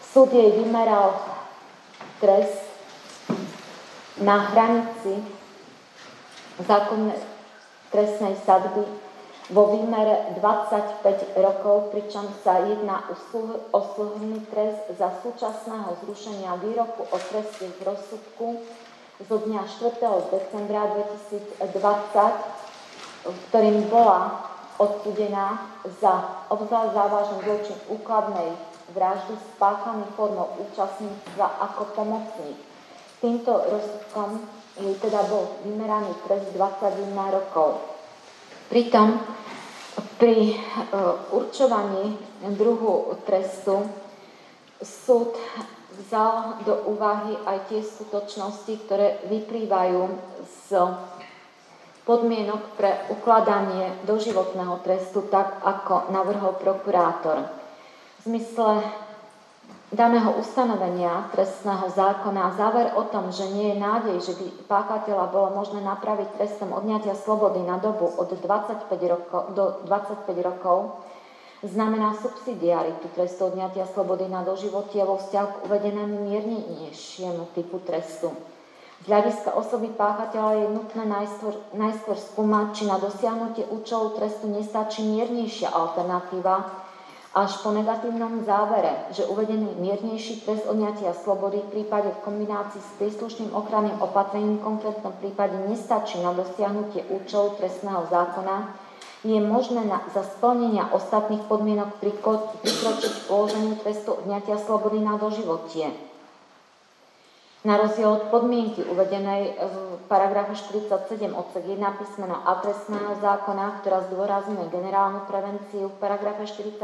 súd 0.00 0.32
jej 0.32 0.50
vymeral 0.58 1.14
trest 2.18 2.66
na 4.20 4.50
hranici 4.52 5.20
zákonnej 6.66 7.20
trestnej 7.90 8.36
sadby 8.46 8.84
vo 9.50 9.74
výmere 9.74 10.38
25 10.38 11.34
rokov, 11.42 11.90
pričom 11.90 12.30
sa 12.46 12.62
jedná 12.62 13.02
o 13.74 13.80
súhrný 13.82 14.46
trest 14.46 14.94
za 14.94 15.10
súčasného 15.26 15.98
zrušenia 16.06 16.54
výroku 16.62 17.02
o 17.02 17.16
treste 17.18 17.66
v 17.66 17.80
rozsudku 17.82 18.46
zo 19.28 19.36
dňa 19.36 19.68
4. 19.68 20.00
decembra 20.32 20.88
2020, 21.20 21.60
ktorým 23.48 23.78
bola 23.92 24.48
odsudená 24.80 25.68
za 26.00 26.44
obzvlášť 26.48 26.92
závažný 26.96 27.36
zločin 27.44 27.78
úkladnej 27.92 28.56
vraždy 28.96 29.36
spáchaný 29.54 30.08
formou 30.16 30.56
účastníctva 30.56 31.46
ako 31.68 31.82
pomocník. 31.92 32.56
Týmto 33.20 33.52
rozsudkom 33.52 34.40
jej 34.80 34.96
teda 35.04 35.20
bol 35.28 35.60
vymeraný 35.68 36.16
trest 36.24 36.48
21 36.56 37.12
rokov. 37.36 37.84
Pritom 38.72 39.20
pri 40.16 40.56
e, 40.56 40.56
určovaní 41.36 42.16
druhu 42.56 43.20
trestu 43.28 43.84
súd 44.80 45.36
vzal 46.00 46.64
do 46.64 46.88
úvahy 46.88 47.36
aj 47.44 47.68
tie 47.68 47.84
skutočnosti, 47.84 48.72
ktoré 48.88 49.20
vyplývajú 49.28 50.00
z 50.44 50.68
podmienok 52.08 52.74
pre 52.74 53.06
ukladanie 53.12 53.92
doživotného 54.08 54.80
trestu, 54.82 55.28
tak 55.28 55.60
ako 55.62 56.10
navrhol 56.10 56.56
prokurátor. 56.58 57.46
V 58.20 58.32
zmysle 58.32 58.82
daného 59.90 60.38
ustanovenia 60.38 61.30
trestného 61.34 61.90
zákona 61.90 62.54
záver 62.54 62.94
o 62.94 63.04
tom, 63.10 63.34
že 63.34 63.46
nie 63.50 63.74
je 63.74 63.76
nádej, 63.78 64.16
že 64.22 64.32
by 64.38 64.46
páchateľa 64.70 65.34
bolo 65.34 65.48
možné 65.54 65.82
napraviť 65.82 66.38
trestom 66.38 66.70
odňatia 66.70 67.18
slobody 67.18 67.62
na 67.62 67.78
dobu 67.78 68.06
od 68.06 68.30
25 68.30 68.86
rokov, 69.10 69.42
do 69.54 69.64
25 69.86 70.30
rokov, 70.46 71.02
znamená 71.62 72.16
subsidiaritu 72.16 73.08
trestu 73.12 73.52
odňatia 73.52 73.84
slobody 73.92 74.28
na 74.28 74.40
doživotie 74.40 75.04
vo 75.04 75.20
vzťahu 75.20 75.48
k 75.48 75.62
uvedenému 75.68 76.16
miernejšiemu 76.24 77.52
typu 77.52 77.84
trestu. 77.84 78.32
Z 79.00 79.08
hľadiska 79.08 79.56
osoby 79.56 79.88
páchateľa 79.96 80.52
je 80.60 80.66
nutné 80.76 81.04
najskôr, 81.08 81.54
najskôr 81.72 82.20
skúmať, 82.20 82.66
či 82.76 82.82
na 82.84 83.00
dosiahnutie 83.00 83.64
účelu 83.72 84.12
trestu 84.12 84.44
nestačí 84.52 85.00
miernejšia 85.04 85.72
alternatíva, 85.72 86.84
až 87.30 87.62
po 87.62 87.70
negatívnom 87.70 88.42
závere, 88.42 89.06
že 89.14 89.22
uvedený 89.24 89.78
miernejší 89.78 90.42
trest 90.42 90.66
odňatia 90.66 91.14
slobody 91.14 91.62
v 91.62 91.70
prípade 91.78 92.10
v 92.10 92.22
kombinácii 92.26 92.82
s 92.82 92.90
príslušným 92.98 93.54
ochranným 93.54 94.02
opatrením 94.02 94.58
v 94.58 94.66
konkrétnom 94.66 95.14
prípade 95.22 95.54
nestačí 95.70 96.18
na 96.20 96.34
dosiahnutie 96.34 97.06
účelu 97.06 97.54
trestného 97.54 98.04
zákona, 98.10 98.74
je 99.20 99.36
možné 99.36 99.84
na, 99.84 100.00
za 100.16 100.24
splnenia 100.24 100.88
ostatných 100.96 101.44
podmienok 101.44 102.00
prikročiť 102.00 103.12
k 103.12 103.26
položeniu 103.28 103.76
trestu 103.84 104.16
odňatia 104.16 104.56
slobody 104.56 105.04
na 105.04 105.20
doživotie. 105.20 105.92
Na 107.60 107.76
rozdiel 107.76 108.08
od 108.08 108.32
podmienky 108.32 108.80
uvedenej 108.88 109.52
v 109.60 109.76
paragrafe 110.08 110.56
47 110.56 110.96
odsek 111.36 111.60
1 111.68 111.76
písmeno 112.00 112.40
A 112.40 112.56
trestného 112.64 113.20
zákona, 113.20 113.84
ktorá 113.84 114.08
zdôrazňuje 114.08 114.72
generálnu 114.72 115.28
prevenciu, 115.28 115.92
v 115.92 115.96
paragrafe 116.00 116.48
47 116.48 116.80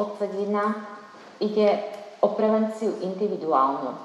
odsek 0.00 0.30
1 0.32 1.44
ide 1.44 1.68
o 2.24 2.32
prevenciu 2.32 2.96
individuálnu. 3.04 4.00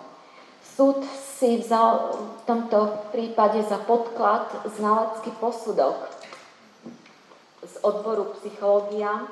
Súd 0.59 1.07
si 1.39 1.55
vzal 1.55 2.19
v 2.19 2.41
tomto 2.43 3.07
prípade 3.15 3.63
za 3.63 3.79
podklad 3.79 4.51
znalecký 4.75 5.31
posudok 5.39 6.12
odboru 7.83 8.33
psychológia, 8.39 9.27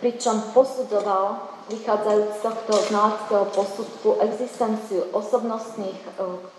pričom 0.00 0.54
posudzoval 0.54 1.56
vychádzajúc 1.68 2.30
z 2.38 2.40
tohto 2.42 2.72
znaleckého 2.72 3.44
posudku 3.44 4.22
existenciu 4.22 5.02
osobnostných 5.10 5.98
e, 5.98 6.10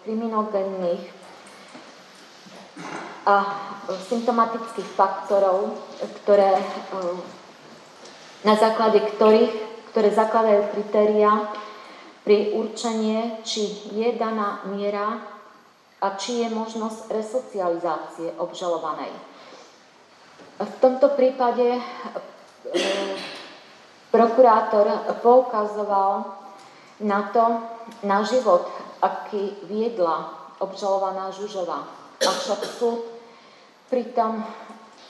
kriminogénnych 0.04 1.04
a 3.28 3.36
symptomatických 4.12 4.90
faktorov, 5.00 5.80
ktoré, 6.24 6.60
e, 6.60 6.64
na 8.44 8.56
základe 8.60 9.00
ktorých, 9.00 9.54
ktoré 9.96 10.12
zakladajú 10.12 10.62
kritéria 10.76 11.56
pri 12.28 12.52
určenie, 12.60 13.40
či 13.48 13.88
je 13.96 14.12
daná 14.20 14.68
miera 14.68 15.24
a 16.04 16.08
či 16.20 16.44
je 16.44 16.52
možnosť 16.52 17.08
resocializácie 17.16 18.36
obžalovanej. 18.38 19.37
V 20.58 20.74
tomto 20.82 21.14
prípade 21.14 21.78
Prokurátor 24.08 24.88
poukazoval 25.20 26.26
na 27.04 27.30
to, 27.30 27.44
na 28.08 28.24
život, 28.24 28.66
aký 29.04 29.54
viedla 29.68 30.32
obžalovaná 30.58 31.30
Žužova. 31.36 31.86
Avšak 32.24 32.62
súd 32.66 33.04
pritom 33.92 34.42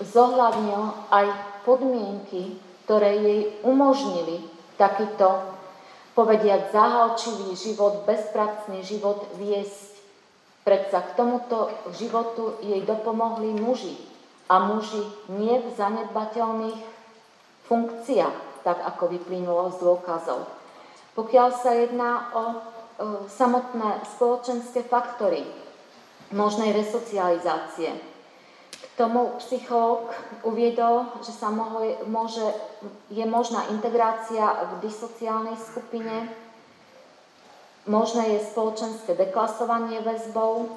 zohľadnil 0.02 1.08
aj 1.14 1.28
podmienky, 1.64 2.58
ktoré 2.84 3.16
jej 3.22 3.42
umožnili 3.64 4.44
takýto, 4.76 5.56
povediať, 6.18 6.74
zahalčivý 6.74 7.54
život, 7.54 8.04
bezpracný 8.04 8.82
život 8.82 9.30
viesť. 9.38 9.94
Predsa 10.66 11.00
k 11.06 11.10
tomuto 11.16 11.72
životu 11.96 12.60
jej 12.66 12.82
dopomohli 12.84 13.56
muži. 13.56 13.96
A 14.48 14.56
muži 14.64 15.04
nie 15.28 15.60
v 15.60 15.68
zanedbateľných 15.76 16.82
funkciách 17.68 18.48
tak 18.68 18.84
ako 18.84 19.16
vyplynulo 19.16 19.72
z 19.72 19.80
dôkazov. 19.80 20.44
Pokiaľ 21.16 21.50
sa 21.56 21.72
jedná 21.72 22.28
o 22.36 22.44
e, 22.52 22.56
samotné 23.32 24.04
spoločenské 24.12 24.84
faktory 24.84 25.48
možnej 26.36 26.76
resocializácie, 26.76 27.96
k 28.78 28.94
tomu 29.00 29.40
psychológ 29.40 30.12
uviedol, 30.44 31.08
že 31.24 31.32
sa 31.32 31.48
mohol, 31.48 31.96
môže, 32.12 32.44
je 33.08 33.24
možná 33.24 33.72
integrácia 33.72 34.44
v 34.76 34.84
disociálnej 34.84 35.56
skupine, 35.56 36.28
možné 37.88 38.36
je 38.36 38.52
spoločenské 38.52 39.16
deklasovanie 39.16 40.04
väzbou, 40.04 40.76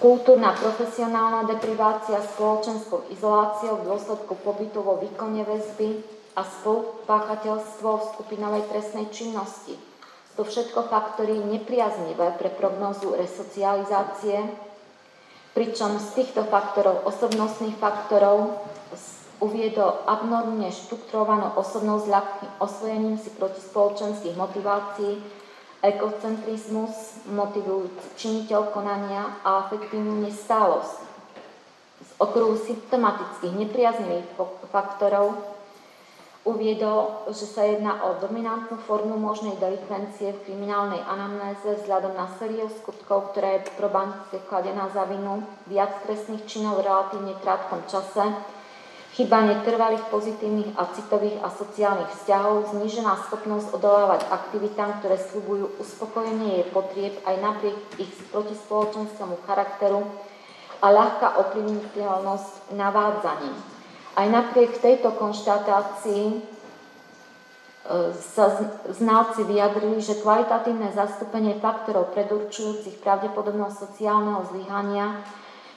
kultúrna 0.00 0.56
profesionálna 0.56 1.44
deprivácia 1.44 2.18
spoločenskou 2.34 3.12
izoláciou 3.12 3.84
v 3.84 3.86
dôsledku 3.92 4.32
pobytu 4.40 4.80
vo 4.80 4.96
výkone 4.98 5.44
väzby, 5.44 6.20
a 6.38 6.42
spolupáchateľstvo 6.46 7.88
v 7.90 8.06
skupinovej 8.14 8.62
trestnej 8.70 9.10
činnosti. 9.10 9.74
To 10.38 10.46
všetko 10.46 10.86
faktory 10.86 11.36
nepriaznivé 11.36 12.38
pre 12.38 12.48
prognózu 12.54 13.12
resocializácie, 13.18 14.46
pričom 15.52 15.98
z 15.98 16.06
týchto 16.22 16.46
faktorov, 16.46 17.02
osobnostných 17.04 17.76
faktorov, 17.76 18.62
uviedol 19.40 20.04
abnormne 20.06 20.68
štrukturovanú 20.68 21.56
osobnosť 21.56 22.04
s 22.04 22.12
ľahkým 22.12 22.50
osvojením 22.60 23.16
si 23.16 23.32
proti 23.34 23.58
spoločenských 23.58 24.36
motivácií, 24.36 25.16
ekocentrizmus, 25.80 27.24
motivujúci 27.28 28.06
činiteľ 28.16 28.60
konania 28.72 29.40
a 29.44 29.66
afektívnu 29.66 30.20
nestálosť. 30.24 31.08
Z 32.00 32.10
okruhu 32.20 32.56
symptomatických 32.56 33.54
nepriaznivých 33.66 34.28
faktorov 34.68 35.36
Uviedol, 36.40 37.28
že 37.36 37.44
sa 37.44 37.68
jedná 37.68 38.00
o 38.00 38.16
dominantnú 38.16 38.80
formu 38.88 39.20
možnej 39.20 39.60
delikvencie 39.60 40.32
v 40.32 40.42
kriminálnej 40.48 41.04
anamnéze 41.04 41.84
vzhľadom 41.84 42.16
na 42.16 42.32
sériu 42.40 42.64
skutkov, 42.80 43.36
ktorá 43.36 43.60
je 43.60 43.68
probantické 43.76 44.40
kladená 44.48 44.88
za 44.88 45.04
vinu 45.04 45.44
viac 45.68 46.00
trestných 46.08 46.48
činov 46.48 46.80
v 46.80 46.88
relatívne 46.88 47.36
krátkom 47.44 47.84
čase, 47.92 48.24
chyba 49.18 49.42
netrvalých 49.42 50.06
pozitívnych 50.06 50.70
a 50.78 50.86
citových 50.94 51.42
a 51.42 51.50
sociálnych 51.50 52.10
vzťahov, 52.14 52.70
znížená 52.70 53.26
schopnosť 53.26 53.74
odolávať 53.74 54.22
aktivitám, 54.30 55.02
ktoré 55.02 55.18
slúbujú 55.18 55.66
uspokojenie 55.82 56.62
jej 56.62 56.66
potrieb 56.70 57.14
aj 57.26 57.36
napriek 57.42 57.78
ich 57.98 58.12
protispoločenskému 58.30 59.42
charakteru 59.50 60.06
a 60.80 60.86
ľahká 60.94 61.42
ovplyvniteľnosť 61.42 62.72
navádzaním. 62.78 63.56
Aj 64.14 64.26
napriek 64.26 64.78
tejto 64.78 65.14
konštatácii 65.14 66.24
e, 66.30 66.38
sa 68.14 68.46
znalci 68.90 69.42
vyjadrili, 69.42 69.98
že 70.02 70.18
kvalitatívne 70.22 70.90
zastúpenie 70.94 71.58
faktorov 71.58 72.14
predurčujúcich 72.14 73.02
pravdepodobnosť 73.02 73.76
sociálneho 73.90 74.46
zlyhania 74.50 75.22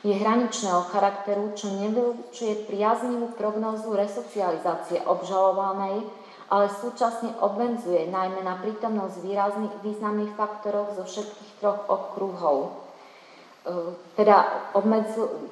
je 0.03 0.14
hraničného 0.14 0.91
charakteru, 0.91 1.56
čo 1.56 1.72
nevylučuje 1.72 2.67
priaznivú 2.67 3.33
prognózu 3.40 3.95
resocializácie 3.95 4.99
obžalovanej, 5.07 6.03
ale 6.51 6.67
súčasne 6.69 7.33
obmedzuje 7.40 8.11
najmä 8.11 8.43
na 8.43 8.59
prítomnosť 8.59 9.15
výrazných 9.23 9.75
významných 9.80 10.35
faktorov 10.35 10.93
zo 10.99 11.07
všetkých 11.07 11.51
troch 11.64 11.88
okruhov. 11.88 12.57
E, 12.67 13.95
teda 14.19 14.69
obmedzu, 14.75 15.49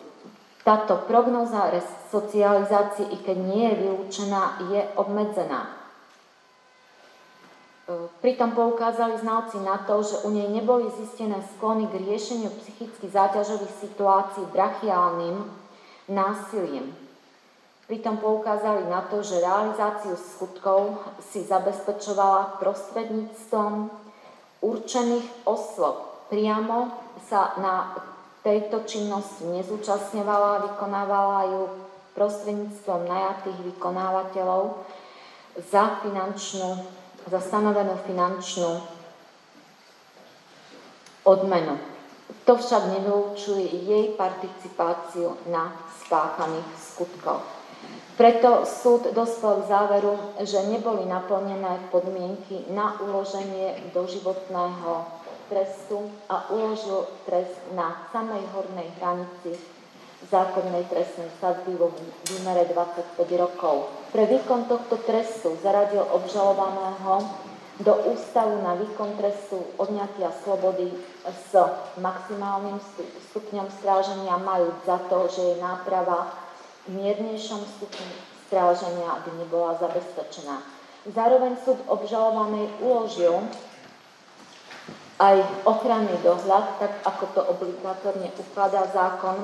Táto 0.62 1.10
prognoza 1.10 1.74
resocializácie, 1.74 3.10
i 3.10 3.18
keď 3.26 3.38
nie 3.50 3.66
je 3.66 3.76
vylúčená, 3.82 4.62
je 4.70 4.82
obmedzená. 4.94 5.81
E, 7.92 8.08
pritom 8.22 8.52
poukázali 8.56 9.20
znalci 9.20 9.60
na 9.60 9.78
to, 9.84 10.04
že 10.04 10.24
u 10.24 10.30
nej 10.32 10.48
neboli 10.48 10.88
zistené 10.96 11.44
sklony 11.56 11.88
k 11.92 12.00
riešeniu 12.00 12.48
psychicky 12.64 13.12
záťažových 13.12 13.74
situácií 13.84 14.48
brachiálnym 14.56 15.44
násilím. 16.08 16.96
Pritom 17.92 18.24
poukázali 18.24 18.88
na 18.88 19.04
to, 19.12 19.20
že 19.20 19.44
realizáciu 19.44 20.16
skutkov 20.16 21.04
si 21.20 21.44
zabezpečovala 21.44 22.64
prostredníctvom 22.64 23.92
určených 24.64 25.28
osôb. 25.44 26.00
Priamo 26.32 26.96
sa 27.28 27.52
na 27.60 27.92
tejto 28.48 28.88
činnosti 28.88 29.44
nezúčastňovala, 29.44 30.72
vykonávala 30.72 31.40
ju 31.52 31.62
prostredníctvom 32.16 33.12
najatých 33.12 33.60
vykonávateľov 33.76 34.80
za, 35.60 36.00
finančnú, 36.00 37.01
za 37.28 37.40
stanovenú 37.42 37.98
finančnú 38.08 38.82
odmenu. 41.26 41.78
To 42.48 42.58
však 42.58 42.98
nevylúčuje 42.98 43.68
jej 43.86 44.06
participáciu 44.18 45.38
na 45.52 45.76
spáchaných 46.02 46.70
skutkoch. 46.80 47.44
Preto 48.18 48.66
súd 48.66 49.14
dospel 49.18 49.66
k 49.66 49.70
záveru, 49.70 50.14
že 50.46 50.70
neboli 50.70 51.06
naplnené 51.10 51.90
podmienky 51.90 52.70
na 52.70 52.98
uloženie 53.02 53.92
doživotného 53.94 55.06
trestu 55.50 56.08
a 56.30 56.48
uložil 56.54 57.10
trest 57.26 57.58
na 57.76 58.08
samej 58.14 58.46
hornej 58.56 58.88
hranici 59.02 59.58
zákonnej 60.32 60.88
trestnej 60.88 61.28
sadzby 61.44 61.76
vo 61.76 61.92
výmere 62.32 62.72
25 62.72 63.20
rokov. 63.36 63.92
Pre 64.16 64.24
výkon 64.24 64.72
tohto 64.72 64.96
trestu 65.04 65.60
zaradil 65.60 66.08
obžalovaného 66.08 67.28
do 67.84 67.94
ústavu 68.16 68.64
na 68.64 68.80
výkon 68.80 69.20
trestu 69.20 69.60
odňatia 69.76 70.32
slobody 70.48 70.88
s 71.28 71.52
maximálnym 72.00 72.80
stupňom 73.32 73.68
stráženia 73.82 74.40
majú 74.40 74.72
za 74.88 75.02
to, 75.12 75.28
že 75.28 75.42
je 75.42 75.56
náprava 75.60 76.32
v 76.88 76.98
miernejšom 76.98 77.62
stupni 77.78 78.10
stráženia 78.48 79.24
by 79.24 79.32
nebola 79.40 79.80
zabezpečená. 79.80 80.60
Zároveň 81.08 81.58
súd 81.66 81.82
obžalovanej 81.90 82.70
uložil 82.84 83.42
aj 85.22 85.38
ochranný 85.70 86.18
dohľad, 86.26 86.82
tak 86.82 86.92
ako 87.06 87.24
to 87.34 87.42
obligatorne 87.46 88.30
ukladá 88.38 88.90
zákon. 88.90 89.38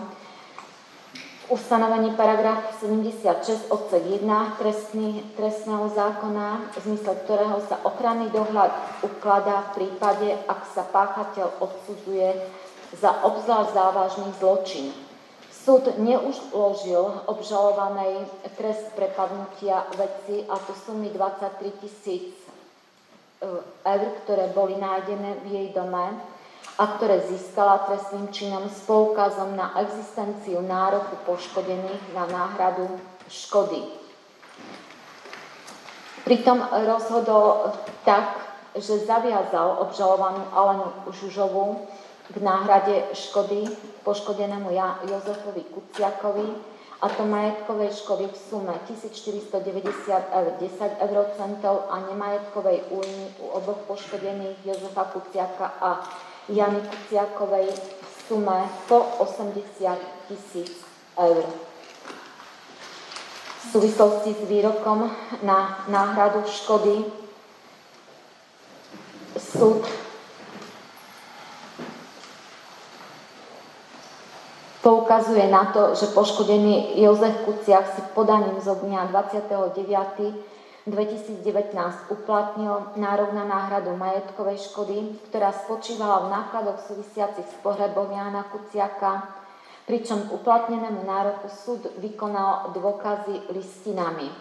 Ustanovení 1.48 2.12
paragraf 2.12 2.76
76 2.80 3.72
odsek 3.72 4.04
1 4.04 4.60
trestný, 4.60 5.24
trestného 5.40 5.88
zákona, 5.96 6.76
v 6.76 6.78
zmysle 6.84 7.16
ktorého 7.24 7.64
sa 7.72 7.80
ochranný 7.88 8.28
dohľad 8.36 8.72
ukladá 9.08 9.72
v 9.72 9.74
prípade, 9.80 10.36
ak 10.48 10.68
sa 10.76 10.84
páchateľ 10.84 11.64
odsudzuje 11.64 12.36
za 13.00 13.24
obzvlášť 13.24 13.72
závažný 13.74 14.28
zločin. 14.44 14.92
Súd 15.48 15.88
neuložil 16.00 17.04
obžalovanej 17.32 18.28
trest 18.60 18.92
prepadnutia 19.00 19.88
veci 19.96 20.44
a 20.52 20.56
to 20.60 20.76
sumy 20.84 21.12
23 21.16 21.80
tisíc 21.80 22.48
Eh, 23.38 23.62
eur, 23.86 24.10
ktoré 24.26 24.50
boli 24.50 24.82
nájdené 24.82 25.46
v 25.46 25.48
jej 25.54 25.68
dome 25.70 26.10
a 26.76 26.84
ktoré 27.00 27.24
získala 27.32 27.88
trestným 27.88 28.28
činom 28.36 28.68
s 28.68 28.84
poukazom 28.84 29.56
na 29.56 29.72
existenciu 29.80 30.60
nároku 30.62 31.16
poškodených 31.24 32.12
na 32.12 32.28
náhradu 32.28 32.86
škody. 33.32 33.82
Pritom 36.28 36.60
rozhodol 36.84 37.72
tak, 38.04 38.36
že 38.76 39.08
zaviazal 39.08 39.80
obžalovanú 39.80 40.44
Alenu 40.52 40.92
Žužovu 41.08 41.88
k 42.28 42.36
náhrade 42.44 43.16
škody 43.16 43.64
poškodenému 44.04 44.68
Jozefovi 45.08 45.64
Kuciakovi 45.72 46.52
a 47.02 47.10
to 47.10 47.26
majetkovej 47.26 47.94
škody 47.94 48.26
v 48.28 48.36
sume 48.36 48.74
1490 48.90 50.34
eur 50.34 50.48
10 50.60 51.04
eurocentov 51.08 51.88
a 51.94 51.96
nemajetkovej 52.10 52.90
újmy 52.90 53.28
u 53.40 53.46
oboch 53.54 53.86
poškodených 53.88 54.58
Jozefa 54.66 55.04
Kuciaka 55.14 55.78
a 55.78 55.90
Jany 56.48 56.80
Kuciakovej 56.80 57.68
v 57.76 58.18
sume 58.28 58.60
po 58.88 59.04
80 59.20 60.00
tisíc 60.28 60.72
eur. 61.20 61.44
V 63.64 63.66
súvislosti 63.72 64.32
s 64.32 64.42
výrokom 64.48 65.12
na 65.44 65.84
náhradu 65.92 66.48
škody 66.48 67.04
súd 69.36 69.84
poukazuje 74.88 75.52
na 75.52 75.68
to, 75.76 75.96
že 76.00 76.16
poškodený 76.16 76.96
Jozef 76.96 77.44
Kuciak 77.44 77.92
si 77.92 78.02
podaním 78.16 78.56
zo 78.64 78.80
dňa 78.80 79.12
29. 79.12 80.57
2019 80.88 81.44
uplatnil 82.10 82.96
nárok 82.96 83.36
na 83.36 83.44
náhradu 83.44 83.92
majetkovej 83.94 84.72
škody, 84.72 85.20
ktorá 85.28 85.52
spočívala 85.52 86.26
v 86.26 86.32
nákladoch 86.32 86.80
súvisiacich 86.88 87.44
s 87.44 87.56
pohrebom 87.60 88.08
Jána 88.08 88.48
Kuciaka, 88.48 89.28
pričom 89.84 90.32
uplatnenému 90.32 91.04
nároku 91.04 91.52
súd 91.52 91.92
vykonal 92.00 92.72
dôkazy 92.72 93.52
listinami. 93.52 94.32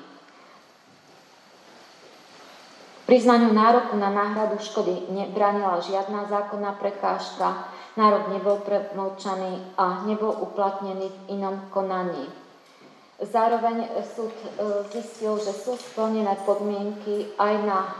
Priznaniu 3.06 3.54
nároku 3.54 3.94
na 3.94 4.10
náhradu 4.10 4.58
škody 4.58 5.10
nebránila 5.14 5.78
žiadna 5.78 6.26
zákonná 6.26 6.74
prekážka, 6.78 7.70
Nárok 7.96 8.28
nebol 8.28 8.60
premlčaný 8.60 9.72
a 9.80 10.04
nebol 10.04 10.28
uplatnený 10.28 11.08
v 11.08 11.40
inom 11.40 11.64
konaní. 11.72 12.28
Zároveň 13.16 13.88
súd 14.12 14.28
e, 14.28 14.48
zistil, 14.92 15.40
že 15.40 15.56
sú 15.56 15.72
splnené 15.80 16.36
podmienky 16.44 17.32
aj 17.40 17.54
na 17.64 17.78
e, 17.80 17.90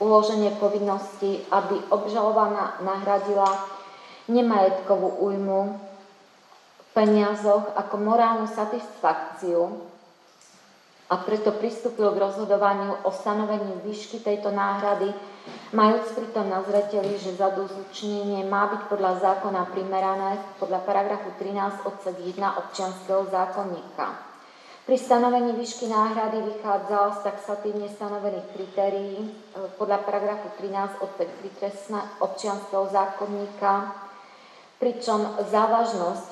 uloženie 0.00 0.56
povinnosti, 0.56 1.44
aby 1.52 1.76
obžalovaná 1.92 2.80
nahradila 2.80 3.68
nemajetkovú 4.32 5.20
újmu 5.20 5.76
v 6.80 6.86
peniazoch 6.96 7.76
ako 7.76 7.94
morálnu 8.00 8.48
satisfakciu 8.48 9.84
a 11.08 11.14
preto 11.20 11.52
pristúpil 11.56 12.12
k 12.12 12.20
rozhodovaniu 12.24 13.04
o 13.04 13.10
stanovení 13.12 13.84
výšky 13.84 14.20
tejto 14.20 14.52
náhrady, 14.52 15.12
majúc 15.72 16.16
pritom 16.16 16.48
na 16.48 16.64
zreteli, 16.64 17.18
že 17.20 17.36
zadúzučnenie 17.36 18.46
má 18.48 18.68
byť 18.72 18.82
podľa 18.88 19.12
zákona 19.20 19.68
primerané 19.74 20.40
podľa 20.56 20.80
paragrafu 20.84 21.32
13 21.36 21.84
odsek 21.84 22.16
1 22.16 22.40
občianského 22.40 23.28
zákonníka. 23.28 24.28
Pri 24.88 24.96
stanovení 24.96 25.52
výšky 25.52 25.84
náhrady 25.84 26.48
vychádzal 26.48 27.20
z 27.20 27.28
taxatívne 27.28 27.92
stanovených 27.92 28.48
kritérií 28.56 29.20
e, 29.20 29.28
podľa 29.76 30.00
paragrafu 30.00 30.48
13 30.56 31.04
odsek 31.04 31.28
3 31.60 32.24
občianského 32.24 32.88
zákonníka, 32.88 33.92
pričom 34.80 35.44
závažnosť 35.44 36.30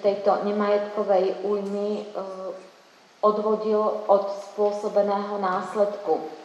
tejto 0.00 0.40
nemajetkovej 0.48 1.44
újmy 1.44 1.88
e, 2.00 2.02
odvodil 3.20 3.82
od 4.08 4.24
spôsobeného 4.56 5.36
následku, 5.36 6.37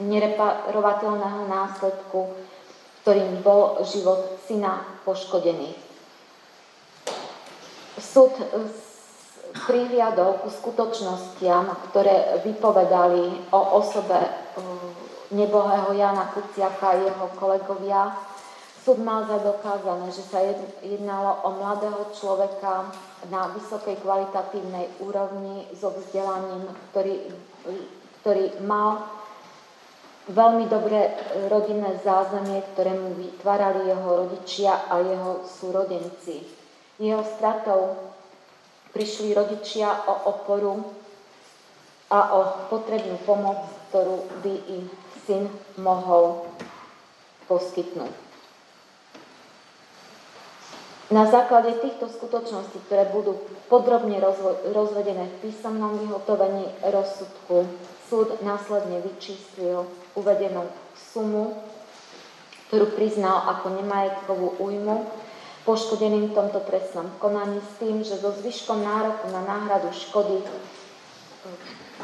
nereparovateľného 0.00 1.48
následku, 1.48 2.32
ktorým 3.02 3.40
bol 3.44 3.80
život 3.84 4.40
syna 4.44 4.84
poškodený. 5.04 5.76
Súd 8.00 8.32
prihliadol 9.66 10.40
ku 10.40 10.48
skutočnostiam, 10.48 11.68
ktoré 11.90 12.40
vypovedali 12.42 13.52
o 13.52 13.60
osobe 13.76 14.18
eh, 14.18 14.32
nebohého 15.30 15.92
Jana 15.94 16.32
Kuciaka 16.32 16.96
a 16.96 16.98
jeho 16.98 17.26
kolegovia, 17.36 18.10
Súd 18.80 19.04
mal 19.04 19.28
za 19.28 19.36
dokázané, 19.44 20.08
že 20.08 20.24
sa 20.24 20.40
jednalo 20.80 21.44
o 21.44 21.52
mladého 21.52 22.00
človeka 22.16 22.88
na 23.28 23.52
vysokej 23.52 24.00
kvalitatívnej 24.00 25.04
úrovni 25.04 25.68
so 25.76 25.92
vzdelaním, 25.92 26.64
ktorý, 26.88 27.28
ktorý 28.24 28.56
mal 28.64 29.04
veľmi 30.28 30.68
dobré 30.68 31.16
rodinné 31.48 31.96
zázemie, 32.04 32.60
ktoré 32.74 32.92
mu 32.92 33.16
vytvárali 33.16 33.88
jeho 33.88 34.08
rodičia 34.26 34.84
a 34.92 35.00
jeho 35.00 35.48
súrodenci. 35.48 36.44
Jeho 37.00 37.24
stratou 37.24 37.96
prišli 38.92 39.32
rodičia 39.32 40.04
o 40.04 40.36
oporu 40.36 40.84
a 42.10 42.20
o 42.36 42.40
potrebnú 42.68 43.16
pomoc, 43.24 43.64
ktorú 43.88 44.28
by 44.44 44.54
im 44.68 44.84
syn 45.24 45.48
mohol 45.78 46.44
poskytnúť. 47.46 48.30
Na 51.10 51.26
základe 51.26 51.74
týchto 51.82 52.06
skutočností, 52.06 52.86
ktoré 52.86 53.10
budú 53.10 53.34
podrobne 53.66 54.22
rozvedené 54.70 55.26
v 55.26 55.38
písomnom 55.42 55.98
vyhotovení 55.98 56.70
rozsudku, 56.86 57.66
súd 58.10 58.42
následne 58.42 58.98
vyčíslil 59.06 59.86
uvedenú 60.18 60.66
sumu, 61.14 61.62
ktorú 62.66 62.90
priznal 62.98 63.54
ako 63.54 63.78
nemajetkovú 63.78 64.58
újmu 64.58 65.06
poškodeným 65.62 66.34
v 66.34 66.36
tomto 66.36 66.58
trestnom 66.66 67.06
konaní 67.22 67.62
s 67.62 67.72
tým, 67.78 68.02
že 68.02 68.18
so 68.18 68.34
zvyškom 68.34 68.82
nároku 68.82 69.30
na 69.30 69.46
náhradu 69.46 69.94
škody, 69.94 70.42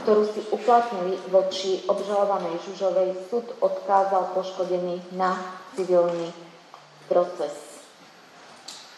ktorú 0.07 0.23
si 0.31 0.47
uplatnili 0.55 1.19
voči 1.35 1.83
obžalovanej 1.91 2.63
Žužovej, 2.71 3.27
súd 3.27 3.51
odkázal 3.59 4.31
poškodený 4.39 5.03
na 5.19 5.35
civilný 5.75 6.31
proces. 7.11 7.83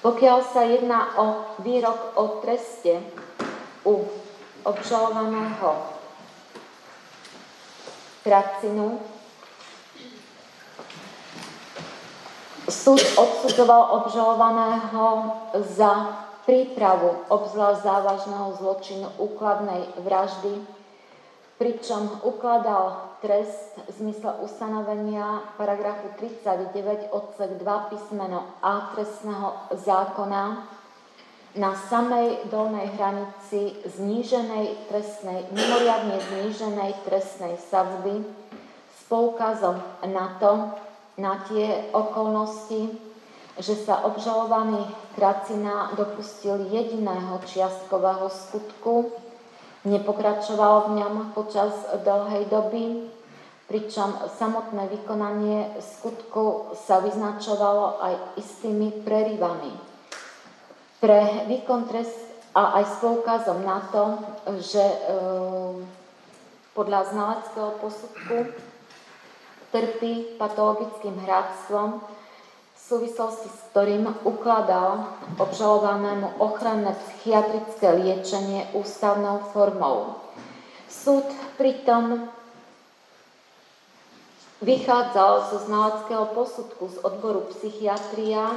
Pokiaľ 0.05 0.39
sa 0.53 0.63
jedná 0.69 1.17
o 1.17 1.57
výrok 1.65 2.15
o 2.21 2.45
treste 2.45 3.03
u 3.89 4.05
obžalovaného 4.63 5.98
Kracinu, 8.29 9.01
súd 12.69 13.01
odsudzoval 13.17 14.05
obžalovaného 14.05 15.33
za 15.73 16.13
prípravu 16.45 17.25
obzvlášť 17.33 17.89
závažného 17.89 18.53
zločinu 18.61 19.09
úkladnej 19.17 19.81
vraždy 20.05 20.61
pričom 21.57 22.21
ukladal 22.23 23.17
trest 23.25 23.81
v 23.89 23.91
zmysle 23.97 24.45
ustanovenia 24.45 25.43
paragrafu 25.57 26.13
39 26.21 27.09
odsek 27.11 27.51
2 27.59 27.91
písmeno 27.91 28.45
A 28.63 28.93
trestného 28.95 29.73
zákona 29.73 30.69
na 31.59 31.75
samej 31.75 32.47
dolnej 32.47 32.87
hranici 32.95 33.75
zníženej 33.83 34.87
trestnej, 34.87 35.43
mimoriadne 35.51 36.23
zníženej 36.23 36.95
trestnej 37.03 37.59
sadzby 37.59 38.23
s 38.95 39.01
poukazom 39.11 39.83
na 40.07 40.39
to, 40.39 40.71
na 41.19 41.43
tie 41.51 41.91
okolnosti, 41.91 42.95
že 43.59 43.75
sa 43.75 44.07
obžalovaný 44.07 44.87
Kracina 45.19 45.91
dopustil 45.99 46.71
jediného 46.71 47.43
čiastkového 47.43 48.31
skutku, 48.31 49.11
nepokračoval 49.83 50.95
v 50.95 51.03
ňom 51.03 51.15
počas 51.35 51.75
dlhej 52.07 52.47
doby, 52.47 53.11
pričom 53.67 54.15
samotné 54.39 54.87
vykonanie 54.95 55.75
skutku 55.83 56.71
sa 56.87 57.03
vyznačovalo 57.03 57.99
aj 57.99 58.15
istými 58.39 59.03
prerivami. 59.03 59.88
Pre 60.99 61.21
výkon 61.47 61.87
trest 61.87 62.19
a 62.55 62.83
aj 62.83 62.85
s 62.91 62.95
poukazom 62.99 63.63
na 63.63 63.79
to, 63.95 64.19
že 64.59 64.83
e, 64.83 64.99
podľa 66.75 67.01
znaleckého 67.15 67.71
posudku 67.79 68.51
trpí 69.71 70.41
patologickým 70.43 71.15
hráctvom, 71.23 72.03
súvislosti 72.89 73.53
s 73.53 73.59
ktorým 73.69 74.09
ukladal 74.25 75.13
obžalovanému 75.37 76.41
ochranné 76.41 76.97
psychiatrické 76.97 77.93
liečenie 78.01 78.65
ústavnou 78.73 79.45
formou. 79.53 80.17
Súd 80.89 81.29
pritom 81.61 82.33
vychádzal 84.65 85.53
zo 85.53 85.59
znaleckého 85.69 86.33
posudku 86.33 86.89
z 86.89 86.97
odboru 87.05 87.45
psychiatria, 87.53 88.57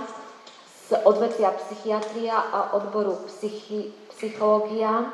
z 0.92 1.00
odvetvia 1.08 1.56
psychiatria 1.56 2.36
a 2.36 2.76
odboru 2.76 3.16
psychi, 3.32 3.96
psychológia, 4.12 5.08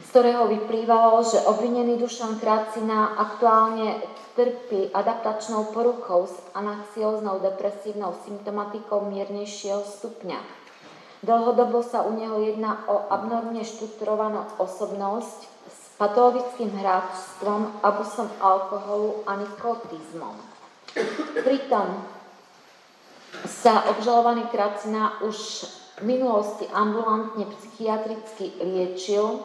z 0.00 0.08
ktorého 0.08 0.48
vyplývalo, 0.48 1.20
že 1.20 1.44
obvinený 1.44 2.00
Dušan 2.00 2.40
Kracina 2.40 3.12
aktuálne 3.20 4.00
trpí 4.32 4.88
adaptačnou 4.88 5.68
poruchou 5.76 6.32
s 6.32 6.36
anaxióznou 6.56 7.44
depresívnou 7.44 8.16
symptomatikou 8.24 9.04
miernejšieho 9.04 9.84
stupňa. 9.84 10.40
Dlhodobo 11.20 11.84
sa 11.84 12.00
u 12.08 12.16
neho 12.16 12.40
jedná 12.40 12.88
o 12.88 13.12
abnormne 13.12 13.68
štrukturovanú 13.68 14.48
osobnosť 14.56 15.40
s 15.68 15.80
patologickým 16.00 16.72
hráčstvom, 16.72 17.84
abusom 17.84 18.32
alkoholu 18.40 19.28
a 19.28 19.36
nikotizmom. 19.44 20.36
Pritom 21.44 22.15
sa 23.44 23.92
obžalovaný 23.92 24.48
Kracina 24.48 25.20
už 25.20 25.68
v 26.00 26.16
minulosti 26.16 26.64
ambulantne 26.72 27.44
psychiatricky 27.44 28.56
liečil 28.64 29.44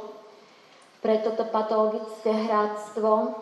pre 1.03 1.19
toto 1.19 1.43
patologické 1.49 2.31
hráctvo 2.31 3.35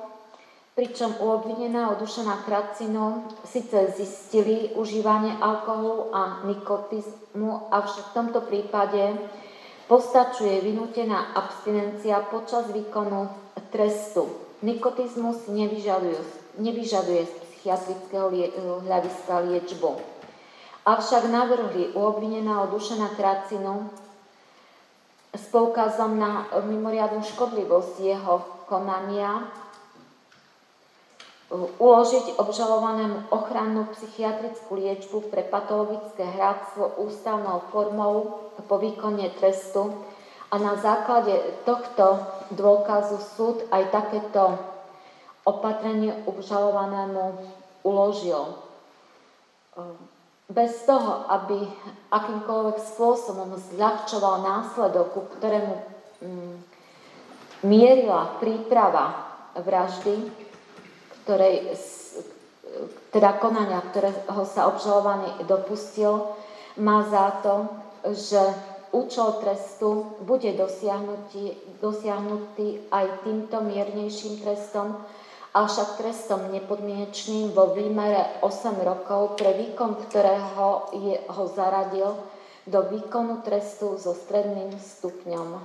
pričom 0.80 1.12
u 1.20 1.36
obvineného 1.36 2.00
Dušana 2.00 2.48
Kracinu 2.48 3.28
síce 3.44 3.92
zistili 4.00 4.72
užívanie 4.80 5.36
alkoholu 5.42 6.16
a 6.16 6.40
nikotizmu, 6.48 7.68
avšak 7.68 8.06
v 8.06 8.16
tomto 8.16 8.40
prípade 8.48 9.20
postačuje 9.92 10.64
vynútená 10.64 11.36
abstinencia 11.36 12.24
počas 12.32 12.72
výkonu 12.72 13.28
trestu. 13.76 14.32
Nikotizmus 14.64 15.52
nevyžaduje, 15.52 16.16
nevyžaduje 16.64 17.28
z 17.28 17.34
psychiatrického 17.44 18.32
hľadiska 18.88 19.36
liečbu. 19.52 20.19
Avšak 20.90 21.30
navrhli 21.30 21.94
u 21.94 22.02
obvineného 22.02 22.66
Dušana 22.74 23.14
Kracinu 23.14 23.94
s 25.30 25.46
poukazom 25.54 26.18
na 26.18 26.50
mimoriadnú 26.66 27.22
škodlivosť 27.22 27.94
jeho 28.02 28.66
konania 28.66 29.46
uložiť 31.54 32.42
obžalovanému 32.42 33.30
ochrannú 33.30 33.86
psychiatrickú 33.94 34.82
liečbu 34.82 35.30
pre 35.30 35.46
patologické 35.46 36.26
hráctvo 36.26 36.98
ústavnou 37.06 37.70
formou 37.70 38.50
po 38.66 38.76
výkone 38.82 39.30
trestu 39.38 39.94
a 40.50 40.58
na 40.58 40.74
základe 40.82 41.38
tohto 41.70 42.18
dôkazu 42.54 43.18
súd 43.38 43.62
aj 43.70 43.94
takéto 43.94 44.58
opatrenie 45.46 46.18
obžalovanému 46.26 47.38
uložil. 47.86 48.58
Bez 50.50 50.82
toho, 50.90 51.30
aby 51.30 51.62
akýmkoľvek 52.10 52.78
spôsobom 52.82 53.54
zľahčoval 53.78 54.42
následok, 54.42 55.08
ku 55.14 55.22
ktorému 55.38 55.74
mm, 56.26 56.56
mierila 57.70 58.34
príprava 58.42 59.30
vraždy, 59.54 60.26
ktorej, 61.22 61.78
teda 63.14 63.38
konania, 63.38 63.78
ktorého 63.94 64.42
sa 64.50 64.74
obžalovaný 64.74 65.46
dopustil, 65.46 66.34
má 66.82 67.06
za 67.06 67.46
to, 67.46 67.70
že 68.18 68.42
účel 68.90 69.38
trestu 69.44 70.18
bude 70.26 70.50
dosiahnutý, 70.58 71.54
dosiahnutý 71.78 72.90
aj 72.90 73.22
týmto 73.22 73.62
miernejším 73.62 74.42
trestom, 74.42 74.98
avšak 75.54 75.98
trestom 75.98 76.50
nepodmienečným 76.54 77.52
vo 77.54 77.74
výmere 77.74 78.42
8 78.46 78.80
rokov, 78.86 79.40
pre 79.40 79.58
výkon 79.58 79.98
ktorého 80.08 80.94
je, 80.94 81.16
ho 81.18 81.44
zaradil 81.50 82.14
do 82.70 82.80
výkonu 82.86 83.42
trestu 83.42 83.98
so 83.98 84.14
stredným 84.14 84.78
stupňom 84.78 85.58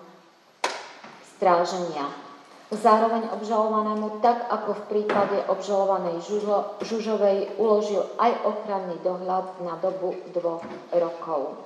stráženia 1.36 2.24
zároveň 2.72 3.30
obžalovanému, 3.30 4.24
tak 4.24 4.48
ako 4.50 4.74
v 4.74 4.82
prípade 4.90 5.36
obžalovanej 5.46 6.24
Žužo, 6.26 6.80
Žužovej 6.82 7.60
uložil 7.60 8.02
aj 8.18 8.32
ochranný 8.42 8.96
dohľad 9.04 9.62
na 9.62 9.74
dobu 9.78 10.16
dvoch 10.32 10.64
rokov. 10.90 11.60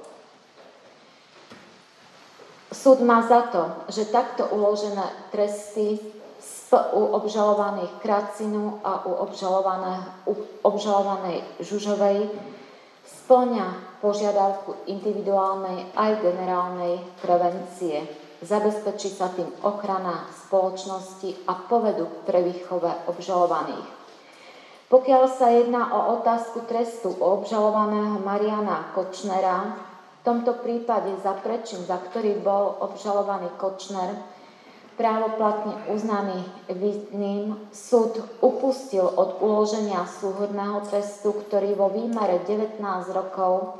Súd 2.68 3.00
má 3.00 3.24
za 3.24 3.48
to, 3.48 3.62
že 3.88 4.12
takto 4.12 4.44
uložené 4.52 5.32
tresty 5.32 5.96
u 6.76 7.16
obžalovaných 7.16 7.92
Kracinu 8.04 8.84
a 8.84 9.08
u, 9.08 9.24
u 10.28 10.32
obžalovanej 10.62 11.38
Žužovej 11.64 12.28
splňa 13.08 13.98
požiadavku 14.04 14.84
individuálnej 14.84 15.96
aj 15.96 16.20
generálnej 16.20 17.00
prevencie 17.24 18.04
Zabezpečí 18.38 19.10
sa 19.10 19.34
tým 19.34 19.50
ochrana 19.66 20.30
spoločnosti 20.46 21.50
a 21.50 21.58
povedu 21.58 22.06
k 22.06 22.16
prevýchove 22.22 23.10
obžalovaných. 23.10 23.88
Pokiaľ 24.86 25.24
sa 25.26 25.50
jedná 25.50 25.90
o 25.90 26.22
otázku 26.22 26.62
trestu 26.70 27.18
u 27.18 27.24
obžalovaného 27.42 28.22
Mariana 28.22 28.94
Kočnera, 28.94 29.74
v 29.90 30.20
tomto 30.22 30.54
prípade 30.62 31.10
za 31.18 31.34
prečin, 31.34 31.82
za 31.82 31.98
ktorý 31.98 32.38
bol 32.38 32.78
obžalovaný 32.78 33.50
Kočner, 33.58 34.14
právoplatne 34.98 35.94
uznaný 35.94 36.42
vinným, 36.66 37.54
súd 37.70 38.18
upustil 38.42 39.06
od 39.06 39.38
uloženia 39.38 40.02
súhodného 40.04 40.82
trestu, 40.90 41.32
ktorý 41.32 41.78
vo 41.78 41.88
výmere 41.88 42.42
19 42.42 42.82
rokov 43.14 43.78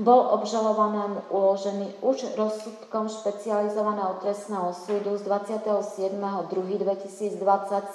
bol 0.00 0.32
obžalovanému 0.40 1.28
uložený 1.28 2.00
už 2.00 2.32
rozsudkom 2.32 3.12
špecializovaného 3.12 4.16
trestného 4.24 4.72
súdu 4.72 5.20
z 5.20 5.28
27.2.2020 5.28 7.36
v 7.36 7.44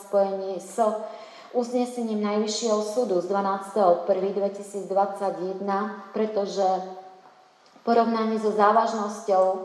spojení 0.05 0.61
s 0.61 0.77
uznesením 1.55 2.19
Najvyššieho 2.21 2.83
súdu 2.83 3.21
z 3.23 3.31
12.1.2021, 3.31 4.83
pretože 6.13 6.67
v 7.73 7.79
porovnaní 7.81 8.37
so 8.37 8.51
závažnosťou 8.53 9.45
e, 9.49 9.57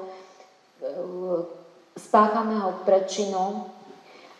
spáchaného 1.99 2.85
prečinu 2.87 3.67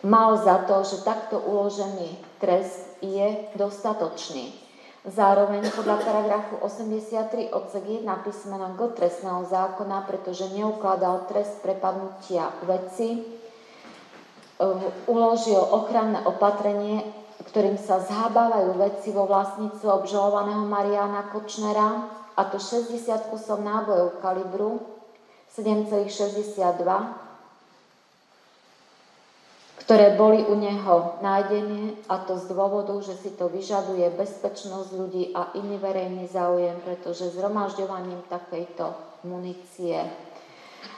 mal 0.03 0.37
za 0.37 0.65
to, 0.65 0.83
že 0.83 1.05
takto 1.05 1.39
uložený 1.39 2.17
trest 2.41 2.97
je 3.01 3.47
dostatočný. 3.55 4.53
Zároveň 5.01 5.65
podľa 5.73 5.97
paragrafu 6.05 6.61
83 6.61 7.49
odsek 7.49 8.05
1 8.05 8.05
písmena 8.21 8.77
G 8.77 8.85
trestného 8.93 9.49
zákona, 9.49 10.05
pretože 10.05 10.53
neukladal 10.53 11.25
trest 11.25 11.57
prepadnutia 11.65 12.53
veci, 12.69 13.17
e, 13.17 13.21
uložil 15.09 15.57
ochranné 15.57 16.21
opatrenie, 16.29 17.01
ktorým 17.49 17.81
sa 17.81 17.97
zhábavajú 17.97 18.77
veci 18.77 19.09
vo 19.09 19.25
vlastníctve 19.25 19.89
obžalovaného 19.89 20.69
Mariana 20.69 21.33
Kočnera, 21.33 22.21
a 22.37 22.41
to 22.47 22.61
60 22.61 23.33
kusov 23.33 23.59
nábojov 23.59 24.21
kalibru 24.23 24.79
7,62 25.51 27.30
ktoré 29.91 30.15
boli 30.15 30.39
u 30.47 30.55
neho 30.55 31.19
nájdené 31.19 31.99
a 32.07 32.23
to 32.23 32.39
z 32.39 32.55
dôvodu, 32.55 32.95
že 33.03 33.11
si 33.19 33.35
to 33.35 33.51
vyžaduje 33.51 34.07
bezpečnosť 34.15 34.87
ľudí 34.95 35.35
a 35.35 35.51
iný 35.59 35.75
verejný 35.83 36.31
záujem, 36.31 36.79
pretože 36.79 37.35
zhromažďovaním 37.35 38.23
takejto 38.31 38.95
munície 39.27 39.99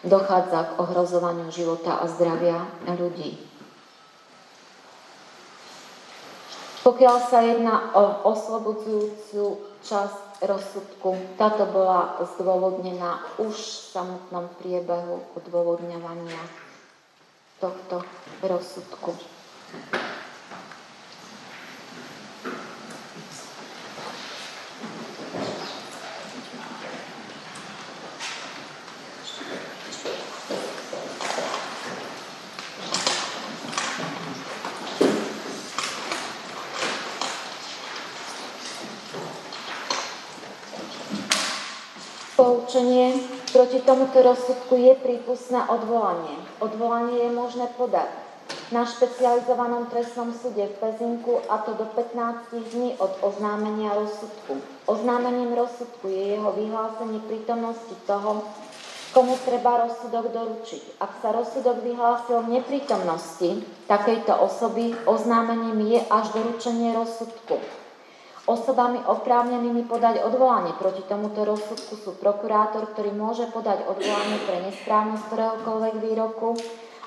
dochádza 0.05 0.69
k 0.69 0.71
ohrozovaniu 0.77 1.49
života 1.49 1.97
a 1.97 2.05
zdravia 2.05 2.69
ľudí. 2.85 3.41
Pokiaľ 6.85 7.17
sa 7.33 7.41
jedná 7.41 7.97
o 7.97 8.29
oslobodzujúcu 8.29 9.73
časť 9.81 10.45
rozsudku, 10.45 11.17
táto 11.41 11.65
bola 11.65 12.21
zdôvodnená 12.37 13.25
už 13.41 13.57
v 13.57 13.85
samotnom 13.89 14.53
priebehu 14.61 15.25
odôvodňovania 15.33 16.62
tohto 17.63 18.03
rozsudku. 18.43 19.15
Proti 43.63 43.79
tomuto 43.79 44.19
rozsudku 44.19 44.75
je 44.75 44.91
prípustné 44.91 45.55
odvolanie. 45.71 46.35
Odvolanie 46.59 47.15
je 47.15 47.31
možné 47.31 47.71
podať 47.79 48.11
na 48.75 48.83
špecializovanom 48.83 49.87
trestnom 49.87 50.35
súde 50.35 50.67
v 50.67 50.75
Pezinku 50.83 51.39
a 51.47 51.63
to 51.63 51.71
do 51.79 51.87
15 51.95 52.51
dní 52.51 52.91
od 52.99 53.23
oznámenia 53.23 53.95
rozsudku. 53.95 54.59
Oznámením 54.83 55.55
rozsudku 55.55 56.11
je 56.11 56.35
jeho 56.35 56.51
vyhlásenie 56.59 57.23
prítomnosti 57.23 57.95
toho, 58.03 58.43
komu 59.15 59.39
treba 59.47 59.87
rozsudok 59.87 60.35
doručiť. 60.35 60.99
Ak 60.99 61.23
sa 61.23 61.31
rozsudok 61.31 61.87
vyhlásil 61.87 62.43
v 62.43 62.59
neprítomnosti 62.59 63.63
takejto 63.87 64.43
osoby, 64.43 64.91
oznámením 65.07 65.87
je 65.87 66.03
až 66.11 66.35
doručenie 66.35 66.91
rozsudku. 66.99 67.63
Osobami 68.43 68.99
oprávnenými 68.99 69.87
podať 69.87 70.19
odvolanie 70.19 70.75
proti 70.75 70.99
tomuto 71.07 71.47
rozsudku 71.47 71.95
sú 71.95 72.11
prokurátor, 72.19 72.91
ktorý 72.91 73.15
môže 73.15 73.47
podať 73.47 73.87
odvolanie 73.87 74.35
pre 74.43 74.67
nesprávnosť 74.67 75.23
ktoréhokoľvek 75.31 75.93
výroku, 76.03 76.59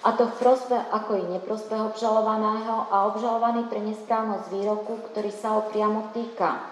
a 0.06 0.14
to 0.16 0.32
v 0.32 0.38
prospech 0.38 0.86
ako 0.94 1.18
i 1.18 1.24
neprospech 1.36 1.92
obžalovaného 1.92 2.88
a 2.88 3.10
obžalovaný 3.10 3.68
pre 3.68 3.82
nesprávnosť 3.84 4.48
výroku, 4.48 5.02
ktorý 5.12 5.28
sa 5.34 5.60
ho 5.60 5.68
priamo 5.68 6.14
týka. 6.16 6.62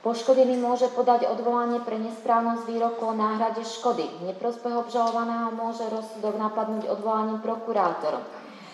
Poškodený 0.00 0.56
môže 0.56 0.88
podať 0.90 1.28
odvolanie 1.28 1.78
pre 1.84 2.00
nesprávnosť 2.00 2.64
výroku 2.64 3.04
o 3.04 3.14
náhrade 3.14 3.60
škody. 3.68 4.08
Neprospech 4.24 4.74
obžalovaného 4.88 5.52
môže 5.52 5.84
rozsudok 5.92 6.40
napadnúť 6.40 6.88
odvolaním 6.88 7.44
prokurátorom. 7.44 8.24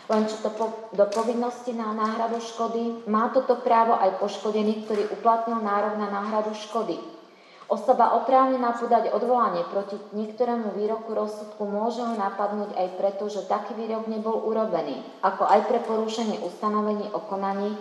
Len 0.06 0.22
čo 0.30 0.38
to 0.38 0.50
po, 0.54 0.66
do 0.94 1.02
povinnosti 1.10 1.74
na 1.74 1.90
náhradu 1.90 2.38
škody 2.38 3.10
má 3.10 3.34
toto 3.34 3.58
právo 3.58 3.98
aj 3.98 4.22
poškodený, 4.22 4.86
ktorý 4.86 5.02
uplatnil 5.18 5.58
nárok 5.58 5.98
na 5.98 6.06
náhradu 6.06 6.54
škody. 6.54 6.94
Osoba 7.66 8.14
oprávnená 8.14 8.78
podať 8.78 9.10
odvolanie 9.10 9.66
proti 9.66 9.98
niektorému 10.14 10.78
výroku 10.78 11.10
rozsudku 11.10 11.66
môže 11.66 11.98
ho 11.98 12.14
napadnúť 12.14 12.78
aj 12.78 12.88
preto, 12.94 13.26
že 13.26 13.50
taký 13.50 13.74
výrok 13.74 14.06
nebol 14.06 14.38
urobený, 14.46 15.02
ako 15.26 15.42
aj 15.42 15.66
pre 15.66 15.82
porušenie 15.82 16.46
ustanovení 16.46 17.10
o 17.10 17.18
konaní, 17.26 17.74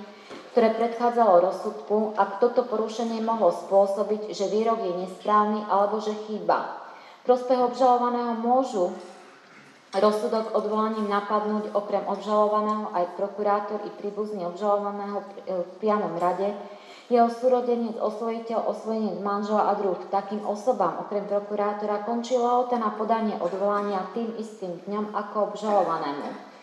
ktoré 0.58 0.74
predchádzalo 0.74 1.46
rozsudku, 1.46 2.18
ak 2.18 2.42
toto 2.42 2.66
porušenie 2.66 3.22
mohlo 3.22 3.54
spôsobiť, 3.54 4.34
že 4.34 4.50
výrok 4.50 4.82
je 4.82 4.94
nesprávny 5.06 5.62
alebo 5.70 6.02
že 6.02 6.18
chýba. 6.26 6.82
Prospech 7.30 7.62
obžalovaného 7.62 8.42
môžu 8.42 8.90
rozsudok 10.02 10.56
odvolaním 10.56 11.08
napadnúť 11.08 11.72
okrem 11.76 12.04
obžalovaného 12.08 12.92
aj 12.96 13.06
prokurátor 13.20 13.80
i 13.86 13.90
príbuzný 13.96 14.48
obžalovaného 14.50 15.24
v 15.46 15.72
priamom 15.80 16.16
rade, 16.18 16.52
jeho 17.06 17.30
súrodenec, 17.30 18.02
osvojiteľ, 18.02 18.66
osvojenec 18.66 19.22
manžela 19.22 19.70
a 19.70 19.78
druh. 19.78 19.98
Takým 20.10 20.42
osobám 20.42 21.06
okrem 21.06 21.30
prokurátora 21.30 22.02
končila 22.02 22.66
lehota 22.66 22.82
na 22.82 22.90
podanie 22.98 23.38
odvolania 23.38 24.10
tým 24.18 24.34
istým 24.42 24.82
dňom 24.90 25.14
ako 25.14 25.54
obžalovanému. 25.54 26.55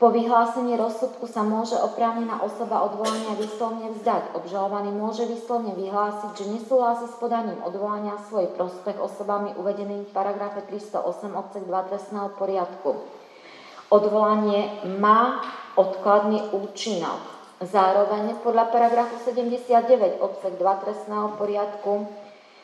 Po 0.00 0.08
vyhlásení 0.08 0.80
rozsudku 0.80 1.28
sa 1.28 1.44
môže 1.44 1.76
oprávnená 1.76 2.40
osoba 2.40 2.88
odvolania 2.88 3.36
vyslovne 3.36 3.92
vzdať. 4.00 4.32
Obžalovaný 4.32 4.96
môže 4.96 5.28
vyslovne 5.28 5.76
vyhlásiť, 5.76 6.40
že 6.40 6.56
nesúhlasí 6.56 7.04
s 7.04 7.20
podaním 7.20 7.60
odvolania 7.60 8.16
svoj 8.32 8.48
prospech 8.56 8.96
osobami 8.96 9.52
uvedeným 9.60 10.08
v 10.08 10.14
paragrafe 10.16 10.64
308 10.72 11.04
odsek 11.36 11.68
2 11.68 11.88
trestného 11.92 12.32
poriadku. 12.32 12.96
Odvolanie 13.92 14.88
má 14.96 15.44
odkladný 15.76 16.48
účinok. 16.56 17.20
Zároveň 17.60 18.40
podľa 18.40 18.72
paragrafu 18.72 19.20
79 19.20 20.16
odsek 20.24 20.56
2 20.56 20.64
trestného 20.80 21.36
poriadku 21.36 22.08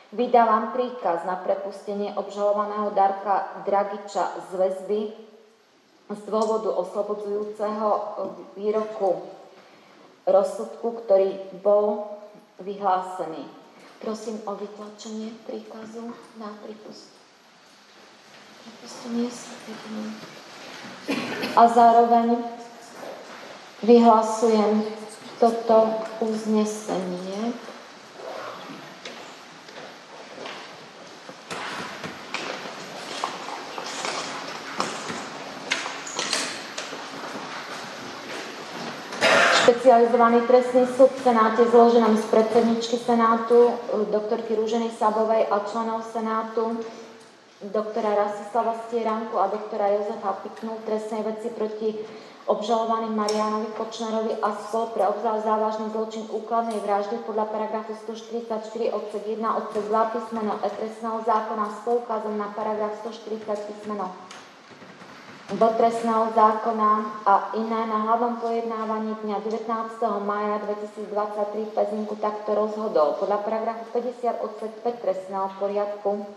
vydávam 0.09 0.73
príkaz 0.73 1.21
na 1.29 1.37
prepustenie 1.37 2.17
obžalovaného 2.17 2.97
Darka 2.97 3.61
Dragiča 3.61 4.25
z 4.49 4.57
väzby 4.57 5.26
z 6.07 6.21
dôvodu 6.23 6.71
oslobodzujúceho 6.71 7.87
výroku 8.55 9.27
rozsudku, 10.23 11.03
ktorý 11.03 11.35
bol 11.59 12.07
vyhlásený. 12.63 13.47
Prosím 13.99 14.39
o 14.47 14.55
vytlačenie 14.55 15.35
príkazu 15.43 16.13
na. 16.39 16.53
Pripustenie 18.67 19.31
sa 19.31 19.55
A 21.55 21.61
zároveň 21.71 22.43
vyhlasujem 23.83 24.83
toto 25.39 26.03
uznesenie. 26.19 27.55
Špecializovaný 39.67 40.47
trestný 40.47 40.87
súd 40.95 41.11
v 41.11 41.27
Senáte 41.27 41.67
zloženom 41.67 42.15
z 42.15 42.23
predsedničky 42.31 43.03
Senátu, 43.03 43.75
doktorky 44.15 44.55
Rúženy 44.55 44.87
Sabovej 44.95 45.43
a 45.43 45.59
členov 45.67 46.07
Senátu, 46.07 46.79
doktora 47.67 48.15
Rasislava 48.15 48.79
Stieranku 48.87 49.35
a 49.35 49.51
doktora 49.51 49.91
Jozefa 49.91 50.39
Piknu 50.39 50.71
v 50.71 50.85
trestnej 50.87 51.19
veci 51.27 51.51
proti 51.51 51.99
obžalovaným 52.47 53.11
Marianovi 53.11 53.75
Kočnerovi 53.75 54.39
a 54.39 54.55
spol 54.55 54.87
pre 54.95 55.03
obzvlášť 55.03 55.43
závažný 55.43 55.91
zločin 55.91 56.23
úkladnej 56.31 56.79
vraždy 56.79 57.19
podľa 57.27 57.51
paragrafu 57.51 57.91
144 58.07 58.71
odsek 58.95 59.23
1 59.35 59.43
odsek 59.43 59.83
2 59.83 60.13
písmeno 60.15 60.63
E 60.63 60.69
trestného 60.79 61.27
zákona 61.27 61.65
s 61.75 61.77
poukazom 61.83 62.39
na 62.39 62.55
paragraf 62.55 63.03
140 63.03 63.43
písmeno 63.51 64.15
do 65.47 65.67
trestného 65.79 66.35
zákona 66.35 67.23
a 67.23 67.55
iné 67.55 67.81
na 67.87 68.03
hlavnom 68.03 68.35
pojednávaní 68.43 69.15
dňa 69.23 69.39
19. 69.47 70.27
maja 70.27 70.59
2023 70.59 71.07
v 71.63 71.71
Pezinku 71.71 72.19
takto 72.19 72.51
rozhodol. 72.51 73.15
Podľa 73.15 73.47
paragrafu 73.47 73.87
50 73.95 74.43
odsek 74.43 74.71
5 74.83 75.03
trestného 75.07 75.47
poriadku 75.55 76.27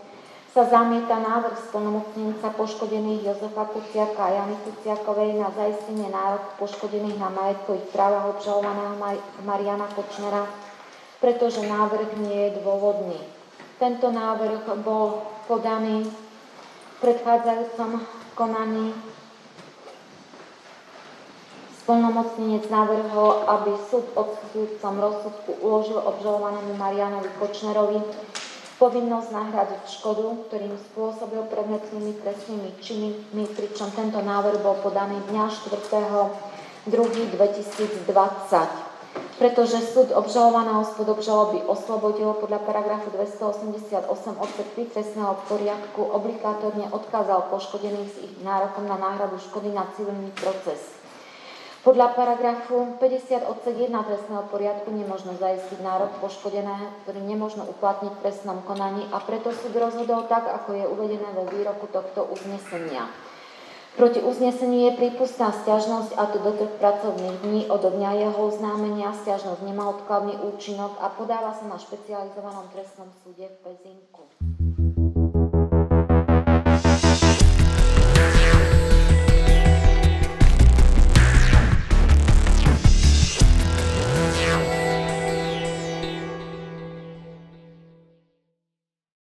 sa 0.55 0.63
zamieta 0.63 1.19
návrh 1.19 1.59
splnomocnenca 1.59 2.55
poškodených 2.55 3.27
Jozefa 3.27 3.67
Kuciaka 3.75 4.31
a 4.31 4.31
Jany 4.31 4.55
Kuciakovej 4.63 5.35
na 5.35 5.51
zaistenie 5.59 6.07
nárok 6.07 6.55
poškodených 6.63 7.19
na 7.19 7.35
majetkových 7.35 7.91
právach 7.91 8.39
obžalovaného 8.39 8.95
Mariana 9.43 9.91
Kočnera, 9.91 10.47
pretože 11.19 11.59
návrh 11.67 12.15
nie 12.23 12.47
je 12.47 12.63
dôvodný. 12.63 13.19
Tento 13.75 14.07
návrh 14.07 14.71
bol 14.87 15.19
podaný 15.51 16.07
v 16.07 16.95
predchádzajúcom 17.03 18.20
konaní. 18.35 18.93
Splnomocnenec 21.81 22.69
navrhol, 22.69 23.43
aby 23.49 23.73
súd 23.89 24.05
odsudujúcom 24.13 24.93
rozsudku 25.01 25.51
uložil 25.65 25.97
obžalovanému 25.97 26.77
Marianovi 26.77 27.29
Kočnerovi 27.41 27.99
povinnosť 28.81 29.29
nahradiť 29.29 29.81
škodu, 30.01 30.49
ktorým 30.49 30.73
spôsobil 30.89 31.45
predmetnými 31.53 32.17
trestnými 32.17 32.69
činmi, 32.81 33.45
pričom 33.53 33.93
tento 33.93 34.21
návrh 34.25 34.57
bol 34.65 34.73
podaný 34.81 35.21
dňa 35.29 35.45
4. 35.53 36.89
2020. 37.29 38.90
Pretože 39.41 39.81
súd 39.81 40.13
obžalovaného 40.13 40.85
spod 40.85 41.17
obžaloby 41.17 41.65
oslobodil 41.65 42.37
podľa 42.37 42.61
paragrafu 42.61 43.09
288 43.09 44.05
odsek 44.37 44.67
3 44.77 44.93
trestného 44.93 45.33
poriadku, 45.49 45.97
obligátorne 46.13 46.85
odkázal 46.93 47.49
poškodených 47.49 48.09
s 48.13 48.17
ich 48.21 48.33
nárokom 48.45 48.85
na 48.85 49.01
náhradu 49.01 49.41
škody 49.41 49.73
na 49.73 49.89
civilný 49.97 50.29
proces. 50.37 50.93
Podľa 51.81 52.13
paragrafu 52.13 53.01
50 53.01 53.49
odsek 53.49 53.81
1 53.81 53.89
trestného 53.89 54.45
poriadku 54.53 54.93
nemožno 54.93 55.33
zaistiť 55.33 55.81
nárok 55.81 56.21
poškodeného, 56.21 57.01
ktorý 57.01 57.25
nemožno 57.25 57.65
uplatniť 57.65 58.13
v 58.13 58.21
trestnom 58.21 58.61
konaní 58.69 59.09
a 59.09 59.17
preto 59.25 59.49
súd 59.57 59.73
rozhodol 59.73 60.29
tak, 60.29 60.45
ako 60.45 60.77
je 60.77 60.85
uvedené 60.85 61.33
vo 61.33 61.49
výroku 61.49 61.89
tohto 61.89 62.29
uznesenia. 62.29 63.09
Proti 63.91 64.23
uzneseniu 64.23 64.87
je 64.87 64.97
prípustná 64.97 65.51
stiažnosť 65.51 66.15
a 66.15 66.23
to 66.31 66.39
do 66.39 66.55
troch 66.55 66.75
pracovných 66.79 67.43
dní 67.43 67.61
od 67.67 67.83
dňa 67.83 68.11
jeho 68.23 68.39
oznámenia. 68.47 69.11
Stiažnosť 69.11 69.67
nemá 69.67 69.91
odkladný 69.91 70.39
účinok 70.47 70.95
a 71.03 71.11
podáva 71.11 71.51
sa 71.51 71.67
na 71.67 71.75
špecializovanom 71.75 72.71
trestnom 72.71 73.11
súde 73.19 73.51
v 73.51 73.57
Pezinku. 73.67 74.23